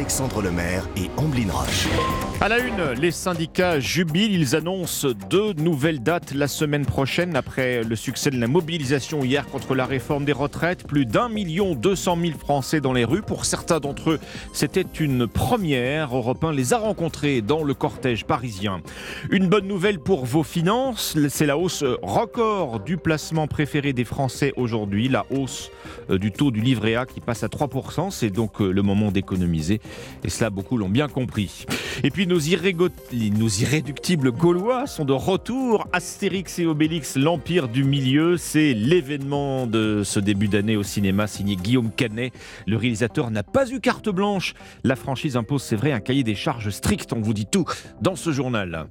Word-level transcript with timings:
Alexandre 0.00 0.40
Lemaire 0.40 0.88
et 0.96 1.10
Amblin 1.18 1.52
Roche. 1.52 1.86
À 2.40 2.48
la 2.48 2.58
une, 2.58 2.98
les 2.98 3.10
syndicats 3.10 3.80
jubilent. 3.80 4.32
Ils 4.32 4.56
annoncent 4.56 5.06
deux 5.28 5.52
nouvelles 5.52 6.02
dates 6.02 6.32
la 6.32 6.48
semaine 6.48 6.86
prochaine 6.86 7.36
après 7.36 7.84
le 7.84 7.96
succès 7.96 8.30
de 8.30 8.40
la 8.40 8.46
mobilisation 8.46 9.22
hier 9.22 9.46
contre 9.46 9.74
la 9.74 9.84
réforme 9.84 10.24
des 10.24 10.32
retraites. 10.32 10.86
Plus 10.86 11.04
d'un 11.04 11.28
million 11.28 11.74
deux 11.74 11.96
cent 11.96 12.16
mille 12.16 12.32
Français 12.32 12.80
dans 12.80 12.94
les 12.94 13.04
rues. 13.04 13.20
Pour 13.20 13.44
certains 13.44 13.78
d'entre 13.78 14.12
eux, 14.12 14.20
c'était 14.54 14.86
une 14.98 15.26
première. 15.26 16.16
Europe 16.16 16.42
1 16.42 16.52
les 16.52 16.72
a 16.72 16.78
rencontrés 16.78 17.42
dans 17.42 17.62
le 17.62 17.74
cortège 17.74 18.24
parisien. 18.24 18.80
Une 19.28 19.48
bonne 19.48 19.68
nouvelle 19.68 19.98
pour 19.98 20.24
vos 20.24 20.44
finances, 20.44 21.14
c'est 21.28 21.44
la 21.44 21.58
hausse 21.58 21.84
record 22.00 22.80
du 22.80 22.96
placement 22.96 23.48
préféré 23.48 23.92
des 23.92 24.06
Français 24.06 24.54
aujourd'hui. 24.56 25.08
La 25.10 25.26
hausse 25.30 25.70
euh, 26.08 26.16
du 26.16 26.32
taux 26.32 26.50
du 26.50 26.62
livret 26.62 26.94
A 26.94 27.04
qui 27.04 27.20
passe 27.20 27.42
à 27.42 27.48
3%. 27.48 28.10
C'est 28.10 28.30
donc 28.30 28.62
euh, 28.62 28.72
le 28.72 28.80
moment 28.80 29.10
d'économiser. 29.10 29.82
Et 30.24 30.30
cela, 30.30 30.50
beaucoup 30.50 30.76
l'ont 30.76 30.88
bien 30.88 31.08
compris. 31.08 31.66
Et 32.02 32.10
puis, 32.10 32.26
nos, 32.26 32.38
irréductibles 32.38 34.32
Gaulois 34.32 34.86
sont 34.86 35.04
de 35.04 35.12
retour. 35.12 35.86
Astérix 35.92 36.58
et 36.58 36.66
Obélix, 36.66 37.16
l'Empire 37.16 37.68
du 37.68 37.84
Milieu, 37.84 38.36
c'est 38.36 38.74
l'événement 38.74 39.66
de 39.66 40.02
ce 40.04 40.20
début 40.20 40.48
d'année 40.48 40.76
au 40.76 40.82
cinéma 40.82 41.26
signé 41.26 41.56
Guillaume 41.56 41.90
Canet. 41.90 42.32
Le 42.66 42.76
réalisateur 42.76 43.30
n'a 43.30 43.42
pas 43.42 43.70
eu 43.70 43.80
carte 43.80 44.08
blanche. 44.08 44.54
La 44.84 44.96
franchise 44.96 45.36
impose, 45.36 45.62
c'est 45.62 45.76
vrai, 45.76 45.92
un 45.92 46.00
cahier 46.00 46.24
des 46.24 46.34
charges 46.34 46.70
strict. 46.70 47.12
On 47.12 47.20
vous 47.20 47.34
dit 47.34 47.46
tout 47.46 47.66
dans 48.00 48.16
ce 48.16 48.32
journal. 48.32 48.86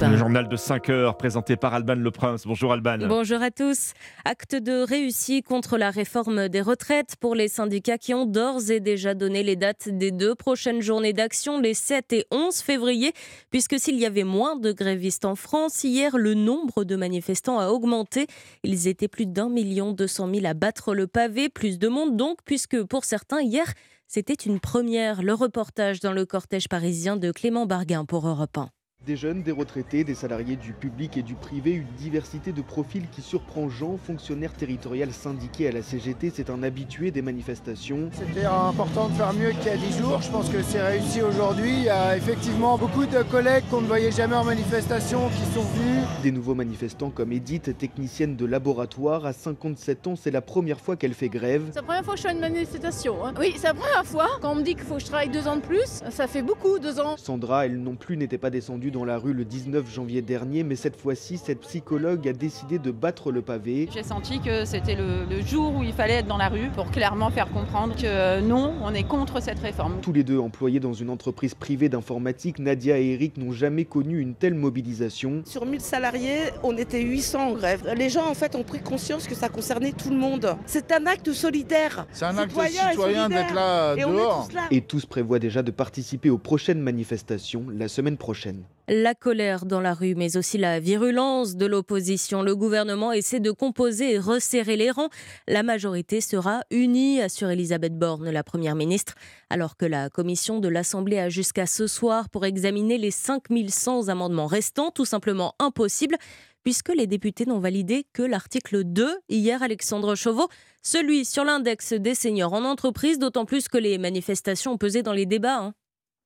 Le 0.00 0.16
journal 0.16 0.48
de 0.48 0.56
5 0.56 0.88
heures 0.88 1.16
présenté 1.16 1.56
par 1.56 1.74
Alban 1.74 1.96
Le 1.96 2.10
Prince. 2.10 2.46
Bonjour 2.46 2.72
Alban. 2.72 2.98
Bonjour 3.06 3.42
à 3.42 3.50
tous. 3.50 3.92
Acte 4.24 4.54
de 4.54 4.82
réussite 4.82 5.46
contre 5.46 5.76
la 5.76 5.90
réforme 5.90 6.48
des 6.48 6.62
retraites 6.62 7.16
pour 7.20 7.34
les 7.34 7.48
syndicats 7.48 7.98
qui 7.98 8.14
ont 8.14 8.24
d'ores 8.24 8.70
et 8.70 8.80
déjà 8.80 9.14
donné 9.14 9.42
les 9.42 9.56
dates 9.56 9.88
des 9.88 10.10
deux 10.10 10.34
prochaines 10.34 10.80
journées 10.80 11.12
d'action, 11.12 11.60
les 11.60 11.74
7 11.74 12.12
et 12.14 12.26
11 12.30 12.56
février, 12.56 13.12
puisque 13.50 13.78
s'il 13.78 13.96
y 13.96 14.06
avait 14.06 14.24
moins 14.24 14.56
de 14.56 14.72
grévistes 14.72 15.24
en 15.24 15.34
France, 15.34 15.84
hier 15.84 16.16
le 16.16 16.34
nombre 16.34 16.84
de 16.84 16.96
manifestants 16.96 17.58
a 17.58 17.68
augmenté. 17.68 18.26
Ils 18.62 18.88
étaient 18.88 19.08
plus 19.08 19.26
d'un 19.26 19.48
million 19.50 19.92
deux 19.92 20.06
cent 20.06 20.26
mille 20.26 20.46
à 20.46 20.54
battre 20.54 20.94
le 20.94 21.06
pavé, 21.06 21.48
plus 21.48 21.78
de 21.78 21.88
monde 21.88 22.16
donc, 22.16 22.38
puisque 22.44 22.82
pour 22.84 23.04
certains 23.04 23.42
hier, 23.42 23.66
c'était 24.06 24.34
une 24.34 24.60
première. 24.60 25.22
Le 25.22 25.34
reportage 25.34 26.00
dans 26.00 26.12
le 26.12 26.24
cortège 26.24 26.68
parisien 26.68 27.16
de 27.16 27.32
Clément 27.32 27.66
Barguin 27.66 28.04
pour 28.04 28.26
Europe 28.26 28.56
1. 28.56 28.68
Des 29.06 29.16
jeunes, 29.16 29.42
des 29.42 29.52
retraités, 29.52 30.02
des 30.02 30.14
salariés 30.14 30.56
du 30.56 30.72
public 30.72 31.18
et 31.18 31.22
du 31.22 31.34
privé, 31.34 31.72
une 31.72 31.92
diversité 31.98 32.52
de 32.52 32.62
profils 32.62 33.06
qui 33.10 33.20
surprend 33.20 33.68
Jean, 33.68 33.98
fonctionnaire 33.98 34.54
territorial 34.54 35.12
syndiqué 35.12 35.68
à 35.68 35.72
la 35.72 35.82
CGT, 35.82 36.32
c'est 36.34 36.48
un 36.48 36.62
habitué 36.62 37.10
des 37.10 37.20
manifestations. 37.20 38.08
C'était 38.14 38.46
important 38.46 39.10
de 39.10 39.12
faire 39.12 39.34
mieux 39.34 39.50
qu'il 39.50 39.66
y 39.66 39.68
a 39.68 39.76
10 39.76 39.98
jours, 39.98 40.22
je 40.22 40.30
pense 40.30 40.48
que 40.48 40.62
c'est 40.62 40.80
réussi 40.80 41.20
aujourd'hui. 41.20 41.70
Il 41.70 41.82
y 41.82 41.90
a 41.90 42.16
effectivement 42.16 42.78
beaucoup 42.78 43.04
de 43.04 43.22
collègues 43.24 43.64
qu'on 43.70 43.82
ne 43.82 43.86
voyait 43.86 44.10
jamais 44.10 44.36
en 44.36 44.44
manifestation 44.44 45.28
qui 45.28 45.52
sont 45.52 45.64
venus. 45.64 46.04
Des 46.22 46.32
nouveaux 46.32 46.54
manifestants 46.54 47.10
comme 47.10 47.32
Edith, 47.32 47.76
technicienne 47.76 48.36
de 48.36 48.46
laboratoire, 48.46 49.26
à 49.26 49.34
57 49.34 50.06
ans, 50.06 50.16
c'est 50.16 50.30
la 50.30 50.40
première 50.40 50.80
fois 50.80 50.96
qu'elle 50.96 51.12
fait 51.12 51.28
grève. 51.28 51.64
C'est 51.72 51.80
la 51.80 51.82
première 51.82 52.04
fois 52.06 52.14
que 52.14 52.20
je 52.20 52.26
fais 52.26 52.32
une 52.32 52.40
manifestation. 52.40 53.26
Hein. 53.26 53.34
Oui, 53.38 53.52
c'est 53.58 53.66
la 53.66 53.74
première 53.74 54.06
fois. 54.06 54.28
Quand 54.40 54.52
on 54.52 54.54
me 54.54 54.62
dit 54.62 54.74
qu'il 54.74 54.84
faut 54.84 54.94
que 54.94 55.02
je 55.02 55.06
travaille 55.06 55.28
deux 55.28 55.46
ans 55.46 55.56
de 55.56 55.60
plus, 55.60 56.00
ça 56.08 56.26
fait 56.26 56.42
beaucoup, 56.42 56.78
deux 56.78 57.00
ans. 57.00 57.16
Sandra, 57.18 57.66
elle 57.66 57.82
non 57.82 57.96
plus 57.96 58.16
n'était 58.16 58.38
pas 58.38 58.48
descendue 58.48 58.92
dans 58.94 59.04
la 59.04 59.18
rue 59.18 59.32
le 59.32 59.44
19 59.44 59.92
janvier 59.92 60.22
dernier, 60.22 60.62
mais 60.62 60.76
cette 60.76 60.96
fois-ci, 60.96 61.36
cette 61.36 61.60
psychologue 61.62 62.28
a 62.28 62.32
décidé 62.32 62.78
de 62.78 62.92
battre 62.92 63.32
le 63.32 63.42
pavé. 63.42 63.88
J'ai 63.92 64.04
senti 64.04 64.38
que 64.38 64.64
c'était 64.64 64.94
le, 64.94 65.40
jour 65.44 65.74
où 65.76 65.82
il 65.82 65.92
fallait 65.92 66.14
être 66.14 66.28
dans 66.28 66.36
la 66.36 66.48
rue 66.48 66.70
pour 66.70 66.90
clairement 66.92 67.30
faire 67.30 67.50
comprendre 67.50 67.96
que 67.96 68.02
euh, 68.04 68.40
non, 68.40 68.72
on 68.82 68.94
est 68.94 69.02
contre 69.02 69.42
cette 69.42 69.58
réforme. 69.58 70.00
Tous 70.00 70.12
les 70.12 70.22
deux 70.22 70.38
employés 70.38 70.78
dans 70.78 70.92
une 70.92 71.10
entreprise 71.10 71.54
privée 71.54 71.88
d'informatique, 71.88 72.60
Nadia 72.60 72.98
et 72.98 73.14
Eric 73.14 73.36
n'ont 73.36 73.50
jamais 73.50 73.84
connu 73.84 74.20
une 74.20 74.34
telle 74.34 74.54
mobilisation. 74.54 75.42
Sur 75.44 75.66
1000 75.66 75.80
salariés, 75.80 76.38
on 76.62 76.76
était 76.76 77.02
800 77.02 77.48
en 77.48 77.52
grève. 77.54 77.92
Les 77.96 78.08
gens 78.08 78.30
en 78.30 78.34
fait 78.34 78.54
ont 78.54 78.62
pris 78.62 78.80
conscience 78.80 79.26
que 79.26 79.34
ça 79.34 79.48
concernait 79.48 79.92
tout 79.92 80.10
le 80.10 80.16
monde. 80.16 80.56
C'est 80.66 80.92
un 80.92 81.04
acte 81.06 81.32
solidaire. 81.32 82.06
C'est 82.12 82.26
un 82.26 82.38
acte 82.38 82.52
citoyen 82.52 83.28
d'être 83.28 83.54
là 83.54 83.96
dehors. 83.96 84.48
Et 84.70 84.82
tous 84.82 85.04
prévoient 85.04 85.40
déjà 85.40 85.64
de 85.64 85.72
participer 85.72 86.30
aux 86.30 86.38
prochaines 86.38 86.80
manifestations 86.80 87.66
la 87.68 87.88
semaine 87.88 88.16
prochaine. 88.16 88.62
La 88.86 89.14
colère 89.14 89.64
dans 89.64 89.80
la 89.80 89.94
rue, 89.94 90.14
mais 90.14 90.36
aussi 90.36 90.58
la 90.58 90.78
virulence 90.78 91.56
de 91.56 91.64
l'opposition. 91.64 92.42
Le 92.42 92.54
gouvernement 92.54 93.12
essaie 93.12 93.40
de 93.40 93.50
composer 93.50 94.12
et 94.12 94.18
resserrer 94.18 94.76
les 94.76 94.90
rangs. 94.90 95.08
La 95.48 95.62
majorité 95.62 96.20
sera 96.20 96.60
unie, 96.70 97.22
assure 97.22 97.48
Elisabeth 97.48 97.98
Borne, 97.98 98.28
la 98.28 98.44
Première 98.44 98.74
ministre, 98.74 99.14
alors 99.48 99.78
que 99.78 99.86
la 99.86 100.10
commission 100.10 100.60
de 100.60 100.68
l'Assemblée 100.68 101.18
a 101.18 101.30
jusqu'à 101.30 101.64
ce 101.64 101.86
soir 101.86 102.28
pour 102.28 102.44
examiner 102.44 102.98
les 102.98 103.10
5100 103.10 104.08
amendements 104.08 104.46
restants, 104.46 104.90
tout 104.90 105.06
simplement 105.06 105.54
impossible 105.58 106.16
puisque 106.62 106.94
les 106.94 107.06
députés 107.06 107.44
n'ont 107.44 107.58
validé 107.58 108.06
que 108.14 108.22
l'article 108.22 108.84
2 108.84 109.18
hier, 109.28 109.62
Alexandre 109.62 110.14
Chauveau, 110.14 110.48
celui 110.82 111.26
sur 111.26 111.44
l'index 111.44 111.92
des 111.92 112.14
seniors 112.14 112.54
en 112.54 112.64
entreprise, 112.64 113.18
d'autant 113.18 113.44
plus 113.44 113.68
que 113.68 113.76
les 113.76 113.98
manifestations 113.98 114.72
ont 114.72 114.78
pesé 114.78 115.02
dans 115.02 115.12
les 115.12 115.26
débats. 115.26 115.58
Hein. 115.58 115.74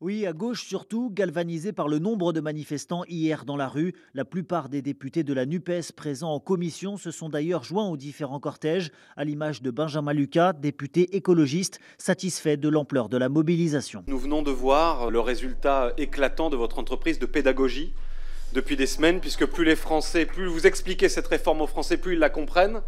Oui, 0.00 0.26
à 0.26 0.32
gauche 0.32 0.64
surtout, 0.64 1.10
galvanisé 1.12 1.72
par 1.72 1.88
le 1.88 1.98
nombre 1.98 2.32
de 2.32 2.38
manifestants 2.38 3.02
hier 3.08 3.44
dans 3.44 3.56
la 3.56 3.66
rue. 3.66 3.94
La 4.14 4.24
plupart 4.24 4.68
des 4.68 4.80
députés 4.80 5.24
de 5.24 5.32
la 5.34 5.44
NUPES 5.44 5.90
présents 5.96 6.32
en 6.32 6.38
commission 6.38 6.96
se 6.96 7.10
sont 7.10 7.28
d'ailleurs 7.28 7.64
joints 7.64 7.88
aux 7.88 7.96
différents 7.96 8.38
cortèges, 8.38 8.92
à 9.16 9.24
l'image 9.24 9.60
de 9.60 9.72
Benjamin 9.72 10.12
Lucas, 10.12 10.52
député 10.52 11.16
écologiste, 11.16 11.80
satisfait 11.98 12.56
de 12.56 12.68
l'ampleur 12.68 13.08
de 13.08 13.16
la 13.16 13.28
mobilisation. 13.28 14.04
Nous 14.06 14.20
venons 14.20 14.42
de 14.42 14.52
voir 14.52 15.10
le 15.10 15.18
résultat 15.18 15.92
éclatant 15.96 16.48
de 16.48 16.54
votre 16.54 16.78
entreprise 16.78 17.18
de 17.18 17.26
pédagogie 17.26 17.92
depuis 18.54 18.76
des 18.76 18.86
semaines, 18.86 19.20
puisque 19.20 19.46
plus 19.46 19.64
les 19.64 19.74
Français, 19.74 20.26
plus 20.26 20.46
vous 20.46 20.68
expliquez 20.68 21.08
cette 21.08 21.26
réforme 21.26 21.60
aux 21.60 21.66
Français, 21.66 21.96
plus 21.96 22.12
ils 22.12 22.20
la 22.20 22.30
comprennent. 22.30 22.82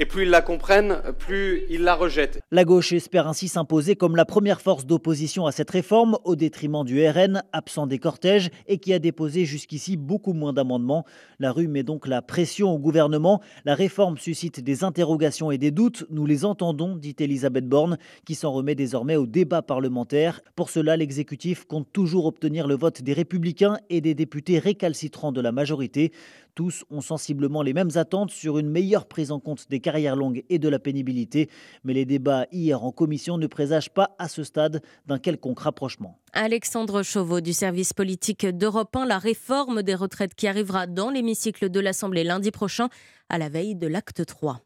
Et 0.00 0.06
plus 0.06 0.22
ils 0.22 0.30
la 0.30 0.42
comprennent, 0.42 0.98
plus 1.18 1.64
ils 1.70 1.82
la 1.82 1.96
rejettent. 1.96 2.38
La 2.52 2.64
gauche 2.64 2.92
espère 2.92 3.26
ainsi 3.26 3.48
s'imposer 3.48 3.96
comme 3.96 4.14
la 4.14 4.24
première 4.24 4.60
force 4.60 4.86
d'opposition 4.86 5.46
à 5.46 5.50
cette 5.50 5.72
réforme, 5.72 6.18
au 6.22 6.36
détriment 6.36 6.84
du 6.84 7.04
RN, 7.04 7.42
absent 7.52 7.88
des 7.88 7.98
cortèges 7.98 8.50
et 8.68 8.78
qui 8.78 8.92
a 8.92 9.00
déposé 9.00 9.44
jusqu'ici 9.44 9.96
beaucoup 9.96 10.34
moins 10.34 10.52
d'amendements. 10.52 11.04
La 11.40 11.50
rue 11.50 11.66
met 11.66 11.82
donc 11.82 12.06
la 12.06 12.22
pression 12.22 12.70
au 12.70 12.78
gouvernement. 12.78 13.40
La 13.64 13.74
réforme 13.74 14.18
suscite 14.18 14.60
des 14.60 14.84
interrogations 14.84 15.50
et 15.50 15.58
des 15.58 15.72
doutes. 15.72 16.06
Nous 16.10 16.26
les 16.26 16.44
entendons, 16.44 16.94
dit 16.94 17.16
Elisabeth 17.18 17.68
Borne, 17.68 17.98
qui 18.24 18.36
s'en 18.36 18.52
remet 18.52 18.76
désormais 18.76 19.16
au 19.16 19.26
débat 19.26 19.62
parlementaire. 19.62 20.42
Pour 20.54 20.70
cela, 20.70 20.96
l'exécutif 20.96 21.64
compte 21.64 21.92
toujours 21.92 22.26
obtenir 22.26 22.68
le 22.68 22.76
vote 22.76 23.02
des 23.02 23.14
républicains 23.14 23.78
et 23.90 24.00
des 24.00 24.14
députés 24.14 24.60
récalcitrants 24.60 25.32
de 25.32 25.40
la 25.40 25.50
majorité. 25.50 26.12
Tous 26.58 26.84
ont 26.90 27.00
sensiblement 27.00 27.62
les 27.62 27.72
mêmes 27.72 27.92
attentes 27.94 28.32
sur 28.32 28.58
une 28.58 28.68
meilleure 28.68 29.06
prise 29.06 29.30
en 29.30 29.38
compte 29.38 29.70
des 29.70 29.78
carrières 29.78 30.16
longues 30.16 30.42
et 30.48 30.58
de 30.58 30.68
la 30.68 30.80
pénibilité, 30.80 31.48
mais 31.84 31.92
les 31.92 32.04
débats 32.04 32.46
hier 32.50 32.82
en 32.82 32.90
commission 32.90 33.38
ne 33.38 33.46
présagent 33.46 33.90
pas 33.90 34.16
à 34.18 34.26
ce 34.26 34.42
stade 34.42 34.82
d'un 35.06 35.20
quelconque 35.20 35.60
rapprochement. 35.60 36.18
Alexandre 36.32 37.02
Chauveau 37.02 37.40
du 37.40 37.52
service 37.52 37.92
politique 37.92 38.46
d'Europe 38.46 38.94
1, 38.94 39.06
la 39.06 39.18
réforme 39.18 39.82
des 39.82 39.94
retraites 39.94 40.34
qui 40.34 40.46
arrivera 40.46 40.86
dans 40.86 41.10
l'hémicycle 41.10 41.70
de 41.70 41.80
l'Assemblée 41.80 42.24
lundi 42.24 42.50
prochain 42.50 42.88
à 43.28 43.38
la 43.38 43.48
veille 43.48 43.74
de 43.74 43.86
l'acte 43.86 44.24
3. 44.24 44.60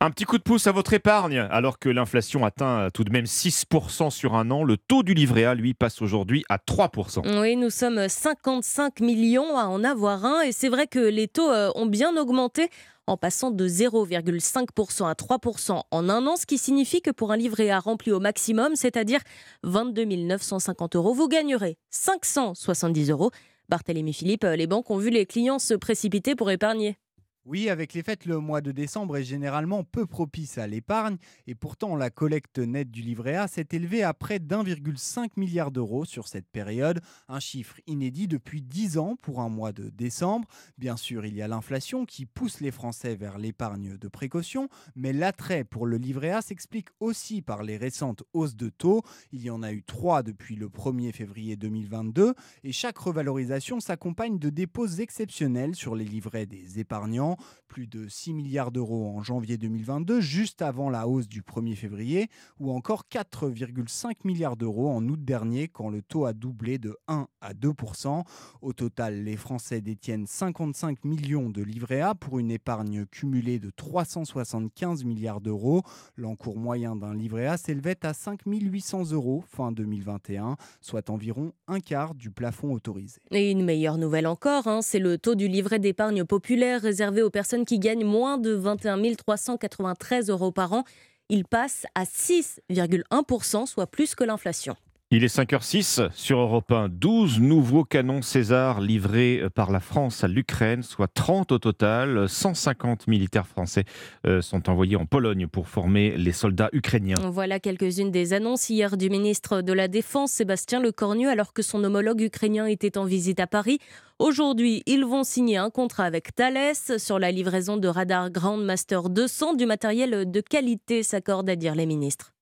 Un 0.00 0.10
petit 0.10 0.24
coup 0.24 0.36
de 0.36 0.42
pouce 0.42 0.66
à 0.66 0.72
votre 0.72 0.92
épargne. 0.94 1.46
Alors 1.50 1.78
que 1.78 1.88
l'inflation 1.88 2.44
atteint 2.44 2.88
tout 2.92 3.04
de 3.04 3.12
même 3.12 3.24
6% 3.24 4.10
sur 4.10 4.34
un 4.34 4.50
an, 4.50 4.64
le 4.64 4.76
taux 4.76 5.02
du 5.02 5.14
livret 5.14 5.44
A, 5.44 5.54
lui, 5.54 5.74
passe 5.74 6.02
aujourd'hui 6.02 6.44
à 6.48 6.56
3%. 6.56 7.40
Oui, 7.40 7.56
nous 7.56 7.70
sommes 7.70 8.08
55 8.08 9.00
millions 9.00 9.56
à 9.56 9.66
en 9.66 9.84
avoir 9.84 10.24
un. 10.24 10.40
Et 10.42 10.52
c'est 10.52 10.68
vrai 10.68 10.86
que 10.88 10.98
les 10.98 11.28
taux 11.28 11.50
euh, 11.50 11.70
ont 11.76 11.86
bien 11.86 12.16
augmenté 12.16 12.68
en 13.06 13.16
passant 13.16 13.50
de 13.50 13.66
0,5% 13.66 15.08
à 15.08 15.14
3% 15.14 15.82
en 15.90 16.08
un 16.08 16.26
an, 16.26 16.36
ce 16.36 16.46
qui 16.46 16.58
signifie 16.58 17.02
que 17.02 17.10
pour 17.10 17.32
un 17.32 17.36
livret 17.36 17.70
A 17.70 17.80
rempli 17.80 18.12
au 18.12 18.20
maximum, 18.20 18.76
c'est-à-dire 18.76 19.20
22 19.64 20.04
950 20.04 20.96
euros, 20.96 21.14
vous 21.14 21.28
gagnerez 21.28 21.78
570 21.90 23.10
euros. 23.10 23.30
Barthélémy 23.68 24.12
Philippe, 24.12 24.44
les 24.44 24.66
banques 24.66 24.90
ont 24.90 24.98
vu 24.98 25.10
les 25.10 25.26
clients 25.26 25.58
se 25.58 25.74
précipiter 25.74 26.34
pour 26.34 26.50
épargner. 26.50 26.96
Oui, 27.44 27.68
avec 27.68 27.92
les 27.92 28.04
fêtes, 28.04 28.24
le 28.24 28.38
mois 28.38 28.60
de 28.60 28.70
décembre 28.70 29.16
est 29.16 29.24
généralement 29.24 29.82
peu 29.82 30.06
propice 30.06 30.58
à 30.58 30.68
l'épargne 30.68 31.16
et 31.48 31.56
pourtant 31.56 31.96
la 31.96 32.08
collecte 32.08 32.60
nette 32.60 32.92
du 32.92 33.02
livret 33.02 33.34
A 33.34 33.48
s'est 33.48 33.66
élevée 33.72 34.04
à 34.04 34.14
près 34.14 34.38
d'1,5 34.38 35.30
milliard 35.36 35.72
d'euros 35.72 36.04
sur 36.04 36.28
cette 36.28 36.46
période, 36.46 37.00
un 37.26 37.40
chiffre 37.40 37.80
inédit 37.88 38.28
depuis 38.28 38.62
10 38.62 38.96
ans 38.98 39.16
pour 39.20 39.40
un 39.40 39.48
mois 39.48 39.72
de 39.72 39.90
décembre. 39.90 40.46
Bien 40.78 40.96
sûr, 40.96 41.26
il 41.26 41.34
y 41.34 41.42
a 41.42 41.48
l'inflation 41.48 42.06
qui 42.06 42.26
pousse 42.26 42.60
les 42.60 42.70
Français 42.70 43.16
vers 43.16 43.38
l'épargne 43.38 43.96
de 43.96 44.08
précaution, 44.08 44.68
mais 44.94 45.12
l'attrait 45.12 45.64
pour 45.64 45.86
le 45.86 45.96
livret 45.96 46.30
A 46.30 46.42
s'explique 46.42 46.90
aussi 47.00 47.42
par 47.42 47.64
les 47.64 47.76
récentes 47.76 48.22
hausses 48.34 48.54
de 48.54 48.68
taux. 48.68 49.02
Il 49.32 49.42
y 49.42 49.50
en 49.50 49.64
a 49.64 49.72
eu 49.72 49.82
trois 49.82 50.22
depuis 50.22 50.54
le 50.54 50.68
1er 50.68 51.12
février 51.12 51.56
2022 51.56 52.34
et 52.62 52.70
chaque 52.70 52.98
revalorisation 52.98 53.80
s'accompagne 53.80 54.38
de 54.38 54.48
dépôts 54.48 54.86
exceptionnels 54.86 55.74
sur 55.74 55.96
les 55.96 56.04
livrets 56.04 56.46
des 56.46 56.78
épargnants 56.78 57.31
plus 57.68 57.86
de 57.86 58.06
6 58.08 58.34
milliards 58.34 58.70
d'euros 58.70 59.16
en 59.16 59.22
janvier 59.22 59.56
2022, 59.56 60.20
juste 60.20 60.62
avant 60.62 60.90
la 60.90 61.08
hausse 61.08 61.28
du 61.28 61.42
1er 61.42 61.74
février, 61.74 62.28
ou 62.58 62.70
encore 62.70 63.04
4,5 63.10 64.12
milliards 64.24 64.56
d'euros 64.56 64.90
en 64.90 65.06
août 65.08 65.24
dernier, 65.24 65.68
quand 65.68 65.88
le 65.88 66.02
taux 66.02 66.26
a 66.26 66.32
doublé 66.32 66.78
de 66.78 66.96
1 67.08 67.26
à 67.40 67.54
2% 67.54 68.24
Au 68.60 68.72
total, 68.72 69.24
les 69.24 69.36
Français 69.36 69.80
détiennent 69.80 70.26
55 70.26 71.04
millions 71.04 71.48
de 71.48 71.62
livrets 71.62 72.00
A 72.00 72.14
pour 72.14 72.38
une 72.38 72.50
épargne 72.50 73.06
cumulée 73.06 73.58
de 73.58 73.70
375 73.70 75.04
milliards 75.04 75.40
d'euros. 75.40 75.82
L'encours 76.16 76.58
moyen 76.58 76.96
d'un 76.96 77.14
livret 77.14 77.46
A 77.46 77.56
s'élevait 77.56 78.04
à 78.04 78.12
5 78.12 78.40
800 78.46 79.12
euros 79.12 79.42
fin 79.48 79.72
2021, 79.72 80.56
soit 80.80 81.10
environ 81.10 81.52
un 81.68 81.80
quart 81.80 82.14
du 82.14 82.30
plafond 82.30 82.72
autorisé. 82.72 83.20
Et 83.30 83.50
une 83.50 83.64
meilleure 83.64 83.98
nouvelle 83.98 84.26
encore, 84.26 84.66
hein, 84.66 84.82
c'est 84.82 84.98
le 84.98 85.18
taux 85.18 85.34
du 85.34 85.48
livret 85.48 85.78
d'épargne 85.78 86.24
populaire 86.24 86.82
réservé 86.82 87.21
aux 87.22 87.30
personnes 87.30 87.64
qui 87.64 87.78
gagnent 87.78 88.04
moins 88.04 88.38
de 88.38 88.52
21 88.52 89.14
393 89.14 90.30
euros 90.30 90.52
par 90.52 90.72
an. 90.72 90.84
Il 91.28 91.44
passe 91.44 91.86
à 91.94 92.04
6,1%, 92.04 93.66
soit 93.66 93.86
plus 93.86 94.14
que 94.14 94.24
l'inflation. 94.24 94.76
Il 95.14 95.24
est 95.24 95.36
5h06 95.36 96.08
sur 96.14 96.38
Europe 96.38 96.72
1. 96.72 96.88
12 96.88 97.38
nouveaux 97.38 97.84
canons 97.84 98.22
César 98.22 98.80
livrés 98.80 99.40
euh, 99.42 99.50
par 99.50 99.70
la 99.70 99.78
France 99.78 100.24
à 100.24 100.26
l'Ukraine, 100.26 100.82
soit 100.82 101.12
30 101.12 101.52
au 101.52 101.58
total. 101.58 102.30
150 102.30 103.08
militaires 103.08 103.46
français 103.46 103.84
euh, 104.26 104.40
sont 104.40 104.70
envoyés 104.70 104.96
en 104.96 105.04
Pologne 105.04 105.48
pour 105.48 105.68
former 105.68 106.16
les 106.16 106.32
soldats 106.32 106.70
ukrainiens. 106.72 107.18
Voilà 107.30 107.60
quelques-unes 107.60 108.10
des 108.10 108.32
annonces 108.32 108.70
hier 108.70 108.96
du 108.96 109.10
ministre 109.10 109.60
de 109.60 109.74
la 109.74 109.86
Défense, 109.86 110.32
Sébastien 110.32 110.80
Lecornu, 110.80 111.28
alors 111.28 111.52
que 111.52 111.60
son 111.60 111.84
homologue 111.84 112.22
ukrainien 112.22 112.64
était 112.64 112.96
en 112.96 113.04
visite 113.04 113.38
à 113.38 113.46
Paris. 113.46 113.80
Aujourd'hui, 114.18 114.82
ils 114.86 115.04
vont 115.04 115.24
signer 115.24 115.58
un 115.58 115.68
contrat 115.68 116.04
avec 116.04 116.34
Thales 116.34 116.74
sur 116.96 117.18
la 117.18 117.32
livraison 117.32 117.76
de 117.76 117.86
radars 117.86 118.30
Groundmaster 118.30 119.10
200, 119.10 119.56
du 119.56 119.66
matériel 119.66 120.30
de 120.30 120.40
qualité, 120.40 121.02
s'accordent 121.02 121.50
à 121.50 121.56
dire 121.56 121.74
les 121.74 121.84
ministres. 121.84 122.32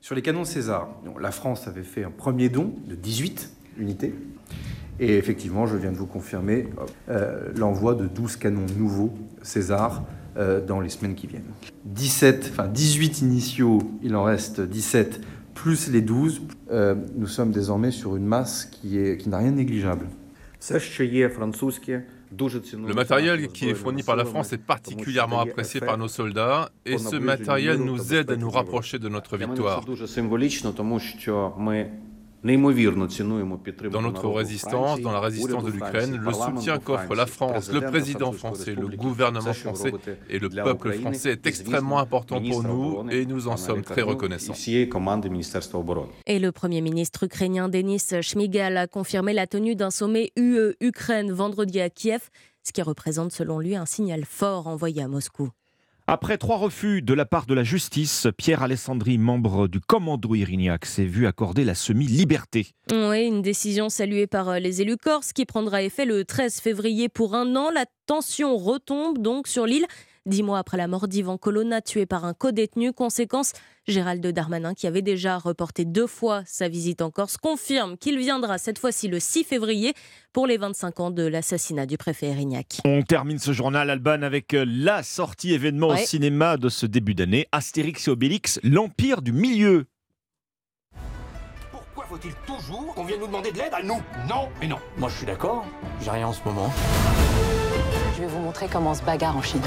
Sur 0.00 0.14
les 0.14 0.22
canons 0.22 0.44
César, 0.44 0.88
la 1.20 1.32
France 1.32 1.66
avait 1.66 1.82
fait 1.82 2.04
un 2.04 2.10
premier 2.10 2.48
don 2.48 2.72
de 2.86 2.94
18 2.94 3.50
unités. 3.78 4.14
Et 5.00 5.16
effectivement, 5.16 5.66
je 5.66 5.76
viens 5.76 5.92
de 5.92 5.96
vous 5.96 6.06
confirmer 6.06 6.68
euh, 7.08 7.52
l'envoi 7.56 7.94
de 7.94 8.06
12 8.06 8.36
canons 8.36 8.66
nouveaux 8.76 9.12
César 9.42 10.04
euh, 10.36 10.64
dans 10.64 10.80
les 10.80 10.88
semaines 10.88 11.14
qui 11.14 11.26
viennent. 11.26 11.50
17, 11.84 12.50
enfin 12.52 12.68
18 12.68 13.22
initiaux, 13.22 13.78
il 14.02 14.14
en 14.14 14.22
reste 14.22 14.60
17, 14.60 15.20
plus 15.54 15.90
les 15.90 16.00
12. 16.00 16.42
Euh, 16.70 16.94
nous 17.16 17.26
sommes 17.26 17.50
désormais 17.50 17.90
sur 17.90 18.16
une 18.16 18.26
masse 18.26 18.66
qui, 18.66 18.98
qui 19.18 19.28
n'a 19.28 19.38
rien 19.38 19.50
de 19.50 19.56
négligeable. 19.56 20.06
Le 22.30 22.94
matériel 22.94 23.48
qui 23.48 23.68
est 23.68 23.74
fourni 23.74 24.02
par 24.02 24.16
la 24.16 24.24
France 24.24 24.52
est 24.52 24.58
particulièrement 24.58 25.40
apprécié 25.40 25.80
par 25.80 25.98
nos 25.98 26.08
soldats 26.08 26.70
et 26.84 26.98
ce 26.98 27.16
matériel 27.16 27.78
nous 27.78 28.14
aide 28.14 28.30
à 28.30 28.36
nous 28.36 28.50
rapprocher 28.50 28.98
de 28.98 29.08
notre 29.08 29.36
victoire. 29.36 29.84
Dans 32.44 34.02
notre 34.02 34.28
résistance, 34.28 35.00
dans 35.00 35.10
la 35.12 35.20
résistance 35.20 35.64
de 35.64 35.70
l'Ukraine, 35.70 36.16
le 36.16 36.32
soutien 36.32 36.78
qu'offre 36.78 37.14
la 37.14 37.26
France, 37.26 37.72
le 37.72 37.80
président 37.80 38.32
français, 38.32 38.74
le 38.74 38.88
gouvernement 38.88 39.52
français 39.52 39.92
et 40.30 40.38
le 40.38 40.48
peuple 40.48 40.92
français 40.92 41.32
est 41.32 41.46
extrêmement 41.46 41.98
important 41.98 42.40
pour 42.40 42.62
nous 42.62 43.10
et 43.10 43.26
nous 43.26 43.48
en 43.48 43.56
sommes 43.56 43.82
très 43.82 44.02
reconnaissants. 44.02 44.54
Et 46.26 46.38
le 46.38 46.52
Premier 46.52 46.80
ministre 46.80 47.24
ukrainien 47.24 47.68
Denis 47.68 48.04
Shmigal 48.22 48.76
a 48.76 48.86
confirmé 48.86 49.32
la 49.32 49.46
tenue 49.46 49.74
d'un 49.74 49.90
sommet 49.90 50.32
UE-Ukraine 50.36 51.32
vendredi 51.32 51.80
à 51.80 51.90
Kiev, 51.90 52.30
ce 52.62 52.72
qui 52.72 52.82
représente 52.82 53.32
selon 53.32 53.58
lui 53.58 53.74
un 53.74 53.86
signal 53.86 54.24
fort 54.24 54.68
envoyé 54.68 55.02
à 55.02 55.08
Moscou. 55.08 55.50
Après 56.10 56.38
trois 56.38 56.56
refus 56.56 57.02
de 57.02 57.12
la 57.12 57.26
part 57.26 57.44
de 57.44 57.52
la 57.52 57.64
justice, 57.64 58.28
Pierre 58.38 58.62
Alessandri, 58.62 59.18
membre 59.18 59.68
du 59.68 59.78
commando 59.78 60.34
Irignac, 60.34 60.86
s'est 60.86 61.04
vu 61.04 61.26
accorder 61.26 61.64
la 61.64 61.74
semi-liberté. 61.74 62.68
Oui, 62.90 63.26
une 63.26 63.42
décision 63.42 63.90
saluée 63.90 64.26
par 64.26 64.48
euh, 64.48 64.58
les 64.58 64.80
élus 64.80 64.96
corses 64.96 65.34
qui 65.34 65.44
prendra 65.44 65.82
effet 65.82 66.06
le 66.06 66.24
13 66.24 66.60
février 66.60 67.10
pour 67.10 67.34
un 67.34 67.54
an. 67.56 67.68
La 67.68 67.84
tension 68.06 68.56
retombe 68.56 69.18
donc 69.18 69.48
sur 69.48 69.66
l'île 69.66 69.84
Dix 70.28 70.42
mois 70.42 70.58
après 70.58 70.76
la 70.76 70.88
mort 70.88 71.08
d'Ivan 71.08 71.38
Colonna, 71.38 71.80
tué 71.80 72.04
par 72.04 72.26
un 72.26 72.34
co-détenu, 72.34 72.92
conséquence, 72.92 73.54
Gérald 73.86 74.26
Darmanin, 74.26 74.74
qui 74.74 74.86
avait 74.86 75.00
déjà 75.00 75.38
reporté 75.38 75.86
deux 75.86 76.06
fois 76.06 76.42
sa 76.44 76.68
visite 76.68 77.00
en 77.00 77.10
Corse, 77.10 77.38
confirme 77.38 77.96
qu'il 77.96 78.18
viendra 78.18 78.58
cette 78.58 78.78
fois-ci 78.78 79.08
le 79.08 79.20
6 79.20 79.44
février 79.44 79.94
pour 80.34 80.46
les 80.46 80.58
25 80.58 81.00
ans 81.00 81.10
de 81.10 81.22
l'assassinat 81.22 81.86
du 81.86 81.96
préfet 81.96 82.26
Erignac. 82.26 82.80
On 82.84 83.00
termine 83.00 83.38
ce 83.38 83.52
journal, 83.52 83.88
Alban, 83.88 84.20
avec 84.20 84.52
euh, 84.52 84.66
la 84.68 85.02
sortie 85.02 85.54
événement 85.54 85.88
au 85.88 85.96
cinéma 85.96 86.58
de 86.58 86.68
ce 86.68 86.84
début 86.84 87.14
d'année, 87.14 87.46
Astérix 87.50 88.06
et 88.06 88.10
Obélix, 88.10 88.60
l'Empire 88.62 89.22
du 89.22 89.32
Milieu. 89.32 89.86
Pourquoi 91.72 92.04
faut-il 92.04 92.34
toujours 92.46 92.92
qu'on 92.94 93.04
vienne 93.04 93.20
nous 93.20 93.28
demander 93.28 93.50
de 93.50 93.56
l'aide 93.56 93.72
à 93.72 93.82
nous? 93.82 94.02
Non 94.28 94.50
et 94.60 94.66
non. 94.66 94.76
Moi 94.98 95.08
je 95.08 95.16
suis 95.16 95.26
d'accord, 95.26 95.64
j'ai 96.02 96.10
rien 96.10 96.26
en 96.26 96.34
ce 96.34 96.44
moment. 96.44 96.70
Je 98.18 98.24
vais 98.24 98.28
vous 98.30 98.40
montrer 98.40 98.66
comment 98.66 98.90
on 98.90 98.94
se 98.94 99.02
bagarre 99.04 99.36
en 99.36 99.42
Chine. 99.42 99.60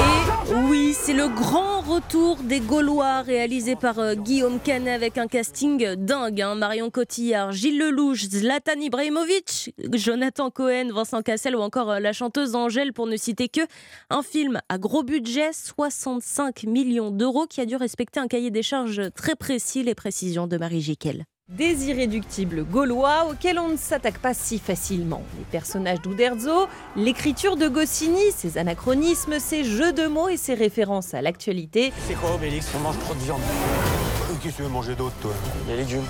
Et 0.00 0.52
oui, 0.52 0.96
c'est 0.98 1.12
le 1.12 1.28
grand 1.28 1.80
retour 1.80 2.38
des 2.38 2.58
Gaulois 2.58 3.22
réalisé 3.22 3.76
par 3.76 4.00
euh, 4.00 4.14
Guillaume 4.14 4.58
Canet 4.58 4.92
avec 4.92 5.16
un 5.16 5.28
casting 5.28 5.94
dingue. 5.94 6.42
Hein. 6.42 6.56
Marion 6.56 6.90
Cotillard, 6.90 7.52
Gilles 7.52 7.78
Lelouch, 7.78 8.24
Zlatan 8.30 8.80
Ibrahimovic, 8.80 9.76
Jonathan 9.92 10.50
Cohen, 10.50 10.88
Vincent 10.92 11.22
Cassel 11.22 11.54
ou 11.54 11.60
encore 11.60 11.88
euh, 11.88 12.00
la 12.00 12.12
chanteuse 12.12 12.56
Angèle 12.56 12.92
pour 12.92 13.06
ne 13.06 13.16
citer 13.16 13.48
que. 13.48 13.60
Un 14.10 14.22
film 14.22 14.60
à 14.68 14.78
gros 14.78 15.04
budget, 15.04 15.52
65 15.52 16.64
millions 16.64 17.12
d'euros 17.12 17.46
qui 17.46 17.60
a 17.60 17.64
dû 17.64 17.76
respecter 17.76 18.18
un 18.18 18.26
cahier 18.26 18.50
des 18.50 18.64
charges 18.64 19.12
très 19.14 19.36
précis, 19.36 19.84
les 19.84 19.94
précisions 19.94 20.48
de 20.48 20.56
Marie 20.56 20.80
Jiquel. 20.80 21.26
Des 21.50 21.88
irréductibles 21.88 22.62
gaulois 22.62 23.26
auxquels 23.28 23.58
on 23.58 23.70
ne 23.70 23.76
s'attaque 23.76 24.18
pas 24.18 24.34
si 24.34 24.60
facilement. 24.60 25.24
Les 25.36 25.44
personnages 25.50 26.00
d'Uderzo, 26.00 26.68
l'écriture 26.94 27.56
de 27.56 27.66
Goscinny, 27.66 28.30
ses 28.30 28.56
anachronismes, 28.56 29.40
ses 29.40 29.64
jeux 29.64 29.92
de 29.92 30.06
mots 30.06 30.28
et 30.28 30.36
ses 30.36 30.54
références 30.54 31.12
à 31.12 31.22
l'actualité. 31.22 31.92
C'est 32.06 32.14
quoi 32.14 32.36
Obélix? 32.36 32.68
On 32.76 32.78
mange 32.78 33.00
trop 33.00 33.14
de 33.14 33.18
viande. 33.18 33.40
Qu'est-ce 34.40 34.52
que 34.52 34.56
tu 34.58 34.62
veux 34.62 34.68
manger 34.68 34.94
d'autre 34.94 35.16
toi? 35.20 35.32
Les 35.66 35.76
légumes 35.76 36.06